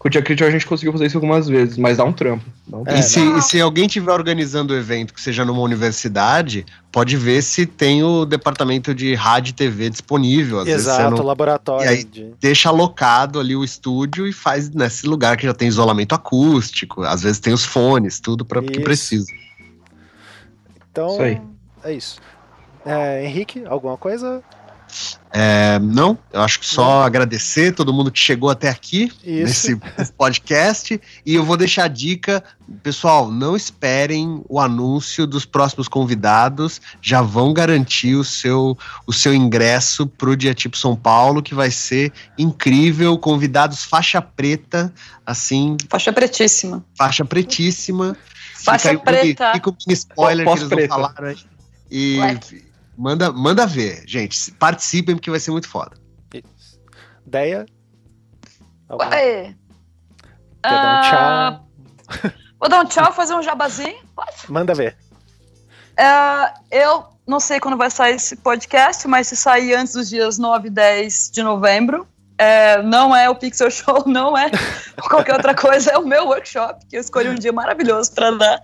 com 0.04 0.08
o 0.08 0.10
Dia 0.10 0.20
Crítico 0.20 0.46
a 0.46 0.52
gente 0.52 0.66
conseguiu 0.66 0.92
fazer 0.92 1.06
isso 1.06 1.16
algumas 1.16 1.48
vezes, 1.48 1.78
mas 1.78 1.96
dá 1.96 2.04
um 2.04 2.12
trampo. 2.12 2.44
Dá 2.66 2.76
um 2.76 2.84
trampo. 2.84 2.98
É, 2.98 3.00
e, 3.00 3.02
se, 3.02 3.20
e, 3.20 3.40
se, 3.40 3.58
alguém 3.58 3.86
estiver 3.86 4.12
organizando 4.12 4.74
o 4.74 4.76
evento 4.76 5.14
que 5.14 5.20
seja 5.20 5.46
numa 5.46 5.62
universidade, 5.62 6.66
pode 6.92 7.16
ver 7.16 7.40
se 7.40 7.64
tem 7.64 8.02
o 8.02 8.26
departamento 8.26 8.94
de 8.94 9.14
rádio 9.14 9.52
e 9.52 9.54
TV 9.54 9.88
disponível. 9.88 10.60
Às 10.60 10.68
Exato, 10.68 11.16
não... 11.16 11.24
laboratório. 11.24 11.86
E 11.86 11.88
aí 11.88 12.04
de... 12.04 12.34
deixa 12.38 12.68
alocado 12.68 13.40
ali 13.40 13.56
o 13.56 13.64
estúdio 13.64 14.26
e 14.26 14.32
faz 14.34 14.68
nesse 14.68 15.06
lugar 15.06 15.38
que 15.38 15.46
já 15.46 15.54
tem 15.54 15.68
isolamento 15.68 16.14
acústico, 16.14 17.02
às 17.02 17.22
vezes 17.22 17.38
tem 17.38 17.54
os 17.54 17.64
fones, 17.64 18.20
tudo 18.20 18.44
para 18.44 18.60
que 18.60 18.80
precisa. 18.80 19.32
Então, 20.92 21.14
isso 21.14 21.42
é 21.82 21.92
isso. 21.94 22.20
É, 22.84 23.24
Henrique, 23.24 23.64
alguma 23.64 23.96
coisa? 23.96 24.42
É, 25.36 25.80
não, 25.80 26.16
eu 26.32 26.42
acho 26.42 26.60
que 26.60 26.66
só 26.66 27.00
não. 27.00 27.02
agradecer 27.02 27.72
todo 27.72 27.92
mundo 27.92 28.10
que 28.10 28.18
chegou 28.20 28.50
até 28.50 28.68
aqui 28.68 29.10
Isso. 29.24 29.72
nesse 29.72 29.76
podcast. 30.16 31.00
E 31.26 31.34
eu 31.34 31.44
vou 31.44 31.56
deixar 31.56 31.84
a 31.84 31.88
dica, 31.88 32.42
pessoal, 32.84 33.30
não 33.30 33.56
esperem 33.56 34.44
o 34.48 34.60
anúncio 34.60 35.26
dos 35.26 35.44
próximos 35.44 35.88
convidados, 35.88 36.80
já 37.02 37.20
vão 37.20 37.52
garantir 37.52 38.14
o 38.14 38.22
seu, 38.22 38.78
o 39.06 39.12
seu 39.12 39.34
ingresso 39.34 40.06
para 40.06 40.30
o 40.30 40.36
Dia 40.36 40.54
Tipo 40.54 40.76
São 40.76 40.94
Paulo, 40.94 41.42
que 41.42 41.54
vai 41.54 41.70
ser 41.70 42.12
incrível. 42.38 43.18
Convidados 43.18 43.82
faixa 43.82 44.22
preta, 44.22 44.92
assim. 45.26 45.76
Faixa 45.88 46.12
pretíssima. 46.12 46.84
Faixa 46.96 47.24
pretíssima. 47.24 48.16
Faixa 48.54 48.90
fica 48.90 49.02
preta. 49.02 49.52
Fica 49.52 49.70
um 49.70 49.92
spoiler 49.92 50.46
que 50.46 50.52
eles 50.52 50.68
vão 50.68 50.88
falar 50.88 51.14
aí. 51.18 51.36
E. 51.90 52.16
Black. 52.18 52.73
Manda, 52.96 53.32
manda 53.32 53.66
ver, 53.66 54.04
gente. 54.06 54.52
Participem 54.52 55.16
porque 55.16 55.30
vai 55.30 55.40
ser 55.40 55.50
muito 55.50 55.68
foda. 55.68 55.96
Isso. 56.32 56.80
Deia? 57.26 57.66
Ué. 58.90 59.54
Quer 60.62 60.70
dar 60.70 60.98
um 60.98 61.02
tchau? 61.02 61.68
Uh, 62.08 62.32
vou 62.60 62.68
dar 62.68 62.80
um 62.80 62.86
tchau, 62.86 63.12
fazer 63.12 63.34
um 63.34 63.42
jabazinho? 63.42 63.98
Pode? 64.14 64.50
Manda 64.50 64.74
ver. 64.74 64.96
Uh, 65.98 66.60
eu 66.70 67.04
não 67.26 67.40
sei 67.40 67.60
quando 67.60 67.76
vai 67.76 67.90
sair 67.90 68.16
esse 68.16 68.36
podcast, 68.36 69.06
mas 69.08 69.28
se 69.28 69.36
sair 69.36 69.74
antes 69.74 69.94
dos 69.94 70.08
dias 70.08 70.38
9 70.38 70.68
e 70.68 70.70
10 70.70 71.30
de 71.30 71.42
novembro, 71.42 72.06
é, 72.36 72.82
não 72.82 73.14
é 73.14 73.30
o 73.30 73.34
Pixel 73.34 73.70
Show, 73.70 74.04
não 74.06 74.36
é 74.36 74.50
qualquer 75.08 75.34
outra 75.34 75.54
coisa, 75.54 75.92
é 75.92 75.98
o 75.98 76.06
meu 76.06 76.26
workshop, 76.26 76.84
que 76.86 76.96
eu 76.96 77.00
escolhi 77.00 77.28
um 77.28 77.34
dia 77.34 77.52
maravilhoso 77.52 78.12
para 78.12 78.30
dar. 78.32 78.62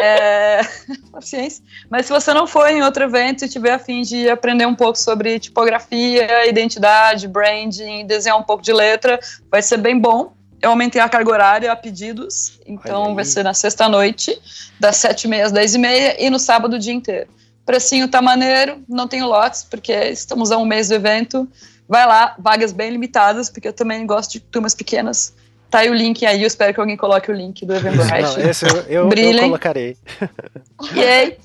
É, 0.00 0.60
paciência. 1.10 1.64
Mas 1.90 2.06
se 2.06 2.12
você 2.12 2.34
não 2.34 2.46
for 2.46 2.68
em 2.68 2.82
outro 2.82 3.04
evento 3.04 3.44
e 3.44 3.48
tiver 3.48 3.72
a 3.72 3.78
fim 3.78 4.02
de 4.02 4.28
aprender 4.28 4.66
um 4.66 4.74
pouco 4.74 4.98
sobre 4.98 5.38
tipografia, 5.38 6.48
identidade, 6.48 7.26
branding, 7.26 8.06
desenhar 8.06 8.38
um 8.38 8.42
pouco 8.42 8.62
de 8.62 8.72
letra, 8.72 9.18
vai 9.50 9.62
ser 9.62 9.78
bem 9.78 9.98
bom. 9.98 10.32
Eu 10.60 10.70
aumentei 10.70 11.00
a 11.00 11.08
carga 11.08 11.30
horária 11.30 11.72
a 11.72 11.76
pedidos, 11.76 12.58
então 12.66 13.14
vai 13.14 13.24
ser 13.24 13.44
na 13.44 13.54
sexta-noite, 13.54 14.36
das 14.80 14.96
sete 14.96 15.24
e 15.24 15.28
meia 15.28 15.46
às 15.46 15.52
dez 15.52 15.74
e 15.74 15.78
meia, 15.78 16.20
e 16.20 16.28
no 16.28 16.38
sábado 16.38 16.74
o 16.74 16.78
dia 16.78 16.92
inteiro. 16.92 17.30
Precinho 17.64 18.08
tá 18.08 18.20
maneiro, 18.20 18.82
não 18.88 19.06
tenho 19.06 19.26
lotes, 19.26 19.62
porque 19.62 19.92
estamos 19.92 20.50
a 20.50 20.58
um 20.58 20.64
mês 20.64 20.88
do 20.88 20.94
evento, 20.94 21.48
Vai 21.88 22.06
lá, 22.06 22.34
vagas 22.38 22.72
bem 22.72 22.90
limitadas, 22.90 23.48
porque 23.48 23.68
eu 23.68 23.72
também 23.72 24.06
gosto 24.06 24.32
de 24.32 24.40
turmas 24.40 24.74
pequenas. 24.74 25.34
Tá 25.70 25.80
aí 25.80 25.90
o 25.90 25.94
link 25.94 26.24
aí, 26.24 26.42
eu 26.42 26.46
espero 26.46 26.72
que 26.72 26.80
alguém 26.80 26.96
coloque 26.96 27.30
o 27.30 27.34
link 27.34 27.64
do 27.64 27.74
evento 27.74 27.96
Não, 27.96 28.38
esse 28.38 28.66
eu, 28.66 29.06
eu, 29.06 29.10
eu 29.10 29.40
colocarei. 29.40 29.96
Yay! 30.94 31.38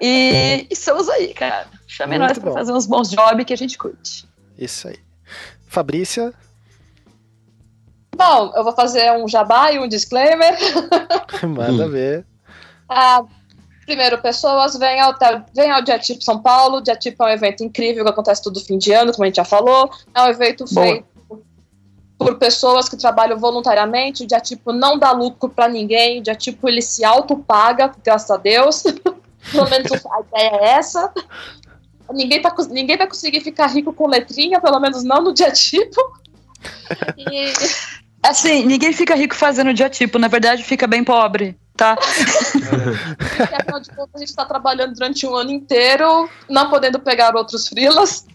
E, 0.00 0.66
e 0.68 0.68
estamos 0.70 1.08
aí, 1.08 1.32
cara. 1.32 1.66
Chame 1.86 2.18
Muito 2.18 2.28
nós 2.28 2.38
pra 2.38 2.50
bom. 2.50 2.54
fazer 2.54 2.72
uns 2.72 2.86
bons 2.86 3.10
jobs 3.10 3.44
que 3.44 3.52
a 3.52 3.56
gente 3.56 3.78
curte. 3.78 4.28
Isso 4.56 4.88
aí. 4.88 4.98
Fabrícia? 5.66 6.32
Bom, 8.16 8.52
eu 8.54 8.64
vou 8.64 8.72
fazer 8.74 9.12
um 9.12 9.28
jabá 9.28 9.72
e 9.72 9.78
um 9.78 9.88
disclaimer. 9.88 10.56
Manda 11.42 11.86
hum. 11.86 11.90
ver. 11.90 12.26
Ah, 12.88 13.24
Primeiro, 13.88 14.18
pessoas, 14.18 14.76
vem 14.76 15.00
ao, 15.00 15.14
vem 15.54 15.70
ao 15.70 15.80
Dia 15.80 15.98
Tipo 15.98 16.22
São 16.22 16.42
Paulo. 16.42 16.82
Dia 16.82 16.94
Tipo 16.94 17.24
é 17.24 17.28
um 17.28 17.30
evento 17.30 17.64
incrível 17.64 18.04
que 18.04 18.10
acontece 18.10 18.42
todo 18.42 18.60
fim 18.60 18.76
de 18.76 18.92
ano, 18.92 19.12
como 19.12 19.24
a 19.24 19.28
gente 19.28 19.36
já 19.36 19.46
falou. 19.46 19.90
É 20.14 20.24
um 20.24 20.26
evento 20.26 20.66
Boa. 20.70 20.86
feito 20.86 21.06
por 22.18 22.36
pessoas 22.36 22.86
que 22.86 22.98
trabalham 22.98 23.38
voluntariamente. 23.38 24.24
O 24.24 24.26
Dia 24.26 24.40
Tipo 24.40 24.74
não 24.74 24.98
dá 24.98 25.12
lucro 25.12 25.48
para 25.48 25.68
ninguém. 25.68 26.18
O 26.18 26.22
Dia 26.22 26.34
Tipo 26.34 26.68
ele 26.68 26.82
se 26.82 27.02
autopaga, 27.02 27.90
graças 28.04 28.30
a 28.30 28.36
Deus. 28.36 28.82
pelo 29.50 29.70
menos 29.70 29.90
a 29.90 30.20
ideia 30.20 30.50
é 30.60 30.68
essa. 30.72 31.10
Ninguém, 32.12 32.42
tá, 32.42 32.54
ninguém 32.68 32.98
vai 32.98 33.06
conseguir 33.06 33.40
ficar 33.40 33.68
rico 33.68 33.94
com 33.94 34.06
letrinha, 34.06 34.60
pelo 34.60 34.78
menos 34.80 35.02
não 35.02 35.22
no 35.22 35.32
Dia 35.32 35.50
Tipo. 35.50 35.98
E... 37.16 37.54
Assim, 38.22 38.64
ninguém 38.66 38.92
fica 38.92 39.14
rico 39.14 39.34
fazendo 39.34 39.72
dia 39.72 39.88
tipo, 39.88 40.18
na 40.18 40.28
verdade 40.28 40.62
fica 40.62 40.86
bem 40.86 41.04
pobre 41.04 41.56
tá? 41.78 41.96
Porque, 41.96 43.54
afinal 43.54 43.80
de 43.80 43.90
contas, 43.90 44.14
a 44.16 44.18
gente 44.18 44.28
está 44.28 44.44
trabalhando 44.44 44.94
durante 44.94 45.24
um 45.26 45.34
ano 45.34 45.52
inteiro, 45.52 46.28
não 46.50 46.68
podendo 46.68 46.98
pegar 46.98 47.34
outros 47.34 47.68
frilas. 47.68 48.26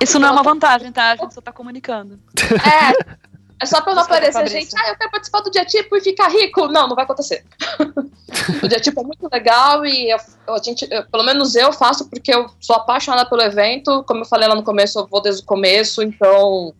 Isso 0.00 0.18
não 0.18 0.28
é 0.28 0.32
uma 0.32 0.42
vantagem, 0.42 0.90
tá? 0.90 1.12
A 1.12 1.16
gente 1.16 1.34
só 1.34 1.40
tá 1.40 1.52
comunicando. 1.52 2.18
É. 2.40 3.26
É 3.58 3.64
só 3.64 3.80
pra 3.80 3.94
não 3.94 4.02
aparecer 4.02 4.46
gente, 4.48 4.76
ah, 4.76 4.90
eu 4.90 4.96
quero 4.96 5.10
participar 5.10 5.40
do 5.40 5.50
dia 5.50 5.64
tipo 5.64 5.96
e 5.96 6.00
ficar 6.02 6.28
rico. 6.28 6.68
Não, 6.68 6.86
não 6.88 6.94
vai 6.94 7.04
acontecer. 7.04 7.42
o 8.62 8.68
dia 8.68 8.78
tipo 8.78 9.00
é 9.00 9.02
muito 9.02 9.26
legal 9.32 9.86
e 9.86 10.10
eu, 10.10 10.18
a 10.54 10.58
gente, 10.62 10.86
eu, 10.90 11.06
pelo 11.06 11.24
menos 11.24 11.54
eu 11.54 11.72
faço 11.72 12.06
porque 12.10 12.34
eu 12.34 12.50
sou 12.60 12.76
apaixonada 12.76 13.26
pelo 13.26 13.40
evento. 13.40 14.04
Como 14.04 14.20
eu 14.20 14.26
falei 14.26 14.46
lá 14.46 14.54
no 14.54 14.62
começo, 14.62 14.98
eu 14.98 15.06
vou 15.06 15.22
desde 15.22 15.42
o 15.42 15.46
começo, 15.46 16.02
então, 16.02 16.74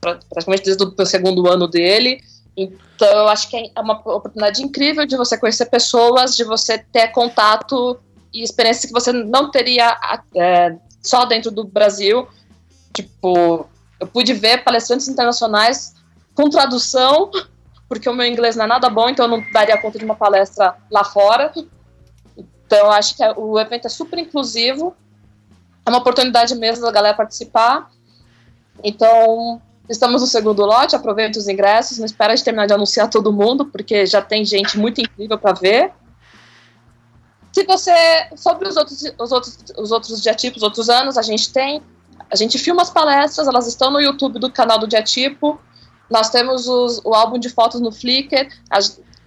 praticamente 0.00 0.64
desde 0.64 0.84
o 0.84 1.06
segundo 1.06 1.48
ano 1.48 1.66
dele. 1.66 2.20
Então, 2.56 3.08
eu 3.08 3.28
acho 3.28 3.50
que 3.50 3.70
é 3.74 3.80
uma 3.80 3.94
oportunidade 3.94 4.62
incrível 4.62 5.04
de 5.04 5.16
você 5.16 5.36
conhecer 5.36 5.66
pessoas, 5.66 6.34
de 6.34 6.44
você 6.44 6.78
ter 6.78 7.08
contato 7.08 7.98
e 8.32 8.42
experiências 8.42 8.86
que 8.86 8.92
você 8.92 9.12
não 9.12 9.50
teria 9.50 9.96
é, 10.34 10.74
só 11.02 11.26
dentro 11.26 11.50
do 11.50 11.64
Brasil. 11.64 12.26
Tipo, 12.94 13.68
eu 14.00 14.06
pude 14.06 14.32
ver 14.32 14.64
palestrantes 14.64 15.06
internacionais 15.08 15.94
com 16.34 16.48
tradução, 16.48 17.30
porque 17.88 18.08
o 18.08 18.14
meu 18.14 18.26
inglês 18.26 18.56
não 18.56 18.64
é 18.64 18.68
nada 18.68 18.88
bom, 18.88 19.08
então 19.08 19.26
eu 19.26 19.30
não 19.30 19.52
daria 19.52 19.80
conta 19.80 19.98
de 19.98 20.04
uma 20.04 20.16
palestra 20.16 20.76
lá 20.90 21.04
fora. 21.04 21.52
Então, 22.36 22.78
eu 22.78 22.90
acho 22.90 23.16
que 23.16 23.22
é, 23.22 23.32
o 23.36 23.58
evento 23.60 23.86
é 23.86 23.90
super 23.90 24.18
inclusivo, 24.18 24.96
é 25.84 25.90
uma 25.90 25.98
oportunidade 25.98 26.54
mesmo 26.54 26.84
da 26.84 26.90
galera 26.90 27.16
participar. 27.16 27.90
Então, 28.82 29.60
Estamos 29.88 30.20
no 30.20 30.26
segundo 30.26 30.64
lote, 30.64 30.96
aproveita 30.96 31.38
os 31.38 31.46
ingressos, 31.46 31.98
não 31.98 32.06
espera 32.06 32.34
de 32.34 32.42
terminar 32.42 32.66
de 32.66 32.72
anunciar 32.72 33.08
todo 33.08 33.32
mundo, 33.32 33.66
porque 33.66 34.04
já 34.04 34.20
tem 34.20 34.44
gente 34.44 34.76
muito 34.78 35.00
incrível 35.00 35.38
para 35.38 35.52
ver. 35.52 35.92
Se 37.52 37.64
você. 37.64 38.28
Sobre 38.36 38.68
os 38.68 38.76
outros, 38.76 39.02
os 39.18 39.32
outros, 39.32 39.58
os 39.78 39.90
outros 39.90 40.22
diatipos, 40.22 40.62
outros 40.62 40.90
anos, 40.90 41.16
a 41.16 41.22
gente 41.22 41.52
tem. 41.52 41.80
A 42.30 42.36
gente 42.36 42.58
filma 42.58 42.82
as 42.82 42.90
palestras, 42.90 43.46
elas 43.46 43.66
estão 43.66 43.90
no 43.90 44.00
YouTube 44.00 44.38
do 44.38 44.50
canal 44.50 44.78
do 44.78 44.86
Diatipo. 44.86 45.58
Nós 46.10 46.28
temos 46.28 46.68
os, 46.68 47.00
o 47.04 47.14
álbum 47.14 47.38
de 47.38 47.48
fotos 47.48 47.80
no 47.80 47.92
Flickr. 47.92 48.48
A, 48.68 48.78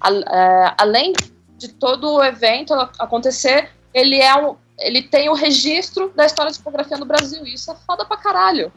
a, 0.02 0.11
é, 0.11 0.76
além 0.77 1.14
de 1.57 1.69
todo 1.69 2.15
o 2.15 2.23
evento 2.23 2.73
acontecer, 2.99 3.72
ele 3.94 4.22
é 4.22 4.36
um, 4.36 4.56
ele 4.77 5.02
tem 5.02 5.30
o 5.30 5.34
registro 5.34 6.11
da 6.15 6.26
história 6.26 6.52
de 6.52 6.57
tipografia 6.57 6.98
no 6.98 7.06
Brasil. 7.06 7.45
E 7.48 7.53
isso 7.53 7.72
é 7.72 7.76
foda 7.88 8.06
pra 8.06 8.18
caralho. 8.18 8.72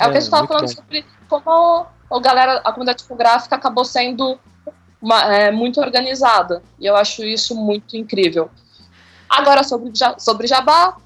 É, 0.00 0.04
é 0.04 0.08
o 0.08 0.10
que 0.10 0.18
a 0.18 0.20
gente 0.20 0.30
tava 0.30 0.46
falando 0.46 0.66
bom. 0.66 0.68
sobre 0.68 1.04
como 1.28 1.86
a 2.10 2.20
galera, 2.20 2.60
a 2.64 2.72
comunidade 2.72 3.02
tipográfica 3.02 3.56
acabou 3.56 3.84
sendo 3.84 4.38
uma, 5.00 5.34
é, 5.34 5.50
muito 5.50 5.80
organizada. 5.80 6.62
E 6.78 6.86
eu 6.86 6.96
acho 6.96 7.24
isso 7.24 7.54
muito 7.54 7.96
incrível. 7.96 8.50
Agora, 9.28 9.62
sobre, 9.62 9.92
sobre 10.18 10.46
Jabá, 10.46 10.96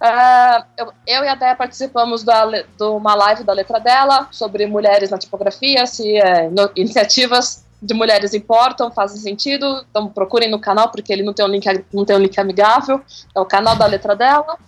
é, 0.00 0.64
eu, 0.76 0.92
eu, 1.06 1.24
e 1.24 1.28
a 1.28 1.34
Déia 1.34 1.56
participamos 1.56 2.22
da, 2.22 2.44
de 2.46 2.84
uma 2.84 3.14
live 3.14 3.42
da 3.42 3.52
letra 3.52 3.78
dela 3.80 4.28
sobre 4.30 4.66
mulheres 4.66 5.10
na 5.10 5.18
tipografia, 5.18 5.86
se 5.86 6.16
é, 6.16 6.48
no, 6.50 6.70
iniciativas 6.76 7.64
de 7.80 7.94
mulheres 7.94 8.32
importam, 8.32 8.90
fazem 8.90 9.20
sentido, 9.20 9.84
então 9.90 10.08
procurem 10.08 10.50
no 10.50 10.58
canal, 10.58 10.90
porque 10.90 11.12
ele 11.12 11.22
não 11.22 11.32
tem 11.32 11.44
um 11.44 11.48
link, 11.48 11.66
não 11.92 12.04
tem 12.04 12.16
um 12.16 12.20
link 12.20 12.38
amigável, 12.38 13.00
é 13.34 13.40
o 13.40 13.44
canal 13.44 13.76
da 13.76 13.86
letra 13.86 14.16
dela. 14.16 14.58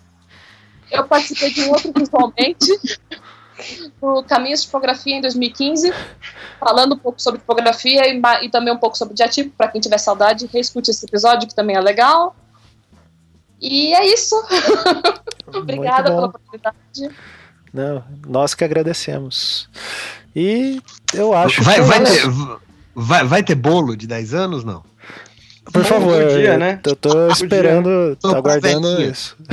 Eu 0.91 1.05
participei 1.05 1.51
de 1.51 1.63
um 1.63 1.71
outro 1.71 1.91
visualmente, 1.95 2.67
o 4.01 4.23
Caminhos 4.23 4.61
de 4.61 4.65
Tipografia 4.65 5.15
em 5.15 5.21
2015, 5.21 5.93
falando 6.59 6.95
um 6.95 6.97
pouco 6.97 7.21
sobre 7.21 7.39
tipografia 7.39 8.07
e, 8.07 8.21
e 8.43 8.49
também 8.49 8.73
um 8.73 8.77
pouco 8.77 8.97
sobre 8.97 9.13
diatipo, 9.13 9.51
para 9.57 9.67
quem 9.69 9.81
tiver 9.81 9.97
saudade, 9.97 10.49
reescute 10.51 10.91
esse 10.91 11.05
episódio, 11.05 11.47
que 11.47 11.55
também 11.55 11.75
é 11.75 11.81
legal. 11.81 12.35
E 13.59 13.93
é 13.93 14.05
isso. 14.05 14.35
Obrigada 15.47 16.11
pela 16.11 16.27
oportunidade. 16.27 17.15
Não, 17.73 18.03
nós 18.27 18.53
que 18.53 18.63
agradecemos. 18.63 19.69
E 20.35 20.81
eu 21.13 21.33
acho 21.33 21.63
vai, 21.63 21.75
que. 21.75 21.81
Vai 21.81 22.03
ter, 22.03 22.21
vai, 22.95 23.23
vai 23.23 23.43
ter 23.43 23.55
bolo 23.55 23.95
de 23.97 24.05
10 24.05 24.33
anos, 24.33 24.63
não? 24.63 24.83
Por 25.73 25.83
favor, 25.83 26.27
dia, 26.29 26.57
né? 26.57 26.79
eu 26.85 26.95
tô 26.95 27.27
esperando, 27.27 28.15
tô 28.21 28.29
aguardando 28.29 29.01
isso. 29.01 29.35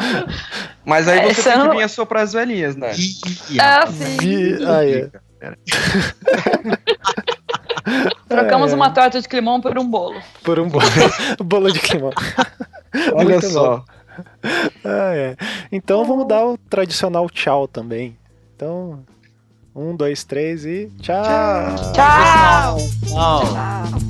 Mas 0.90 1.06
aí 1.06 1.32
você 1.32 1.52
tem 1.52 1.70
que 1.70 1.76
vir 1.76 1.88
soprar 1.88 2.24
as 2.24 2.32
velhinhas, 2.32 2.74
né? 2.74 2.90
Ah, 3.60 3.86
sim. 3.86 4.16
Vi... 4.16 4.58
Ah, 4.66 4.84
é. 4.84 5.08
Trocamos 8.28 8.72
é. 8.72 8.74
uma 8.74 8.90
torta 8.90 9.20
de 9.20 9.28
climão 9.28 9.60
por 9.60 9.78
um 9.78 9.88
bolo. 9.88 10.20
Por 10.42 10.58
um 10.58 10.68
bolo. 10.68 10.84
bolo 11.44 11.70
de 11.70 11.78
climão. 11.78 12.10
Olha 13.14 13.24
Muito 13.24 13.46
só. 13.46 13.84
Ah, 14.84 15.14
é. 15.14 15.36
Então 15.70 16.04
vamos 16.04 16.26
dar 16.26 16.44
o 16.44 16.58
tradicional 16.58 17.30
tchau 17.30 17.68
também. 17.68 18.18
Então, 18.56 19.04
um, 19.72 19.94
dois, 19.94 20.24
três 20.24 20.66
e 20.66 20.90
tchau. 21.00 21.22
Tchau. 21.94 21.94
tchau. 21.94 22.78
tchau. 23.06 24.09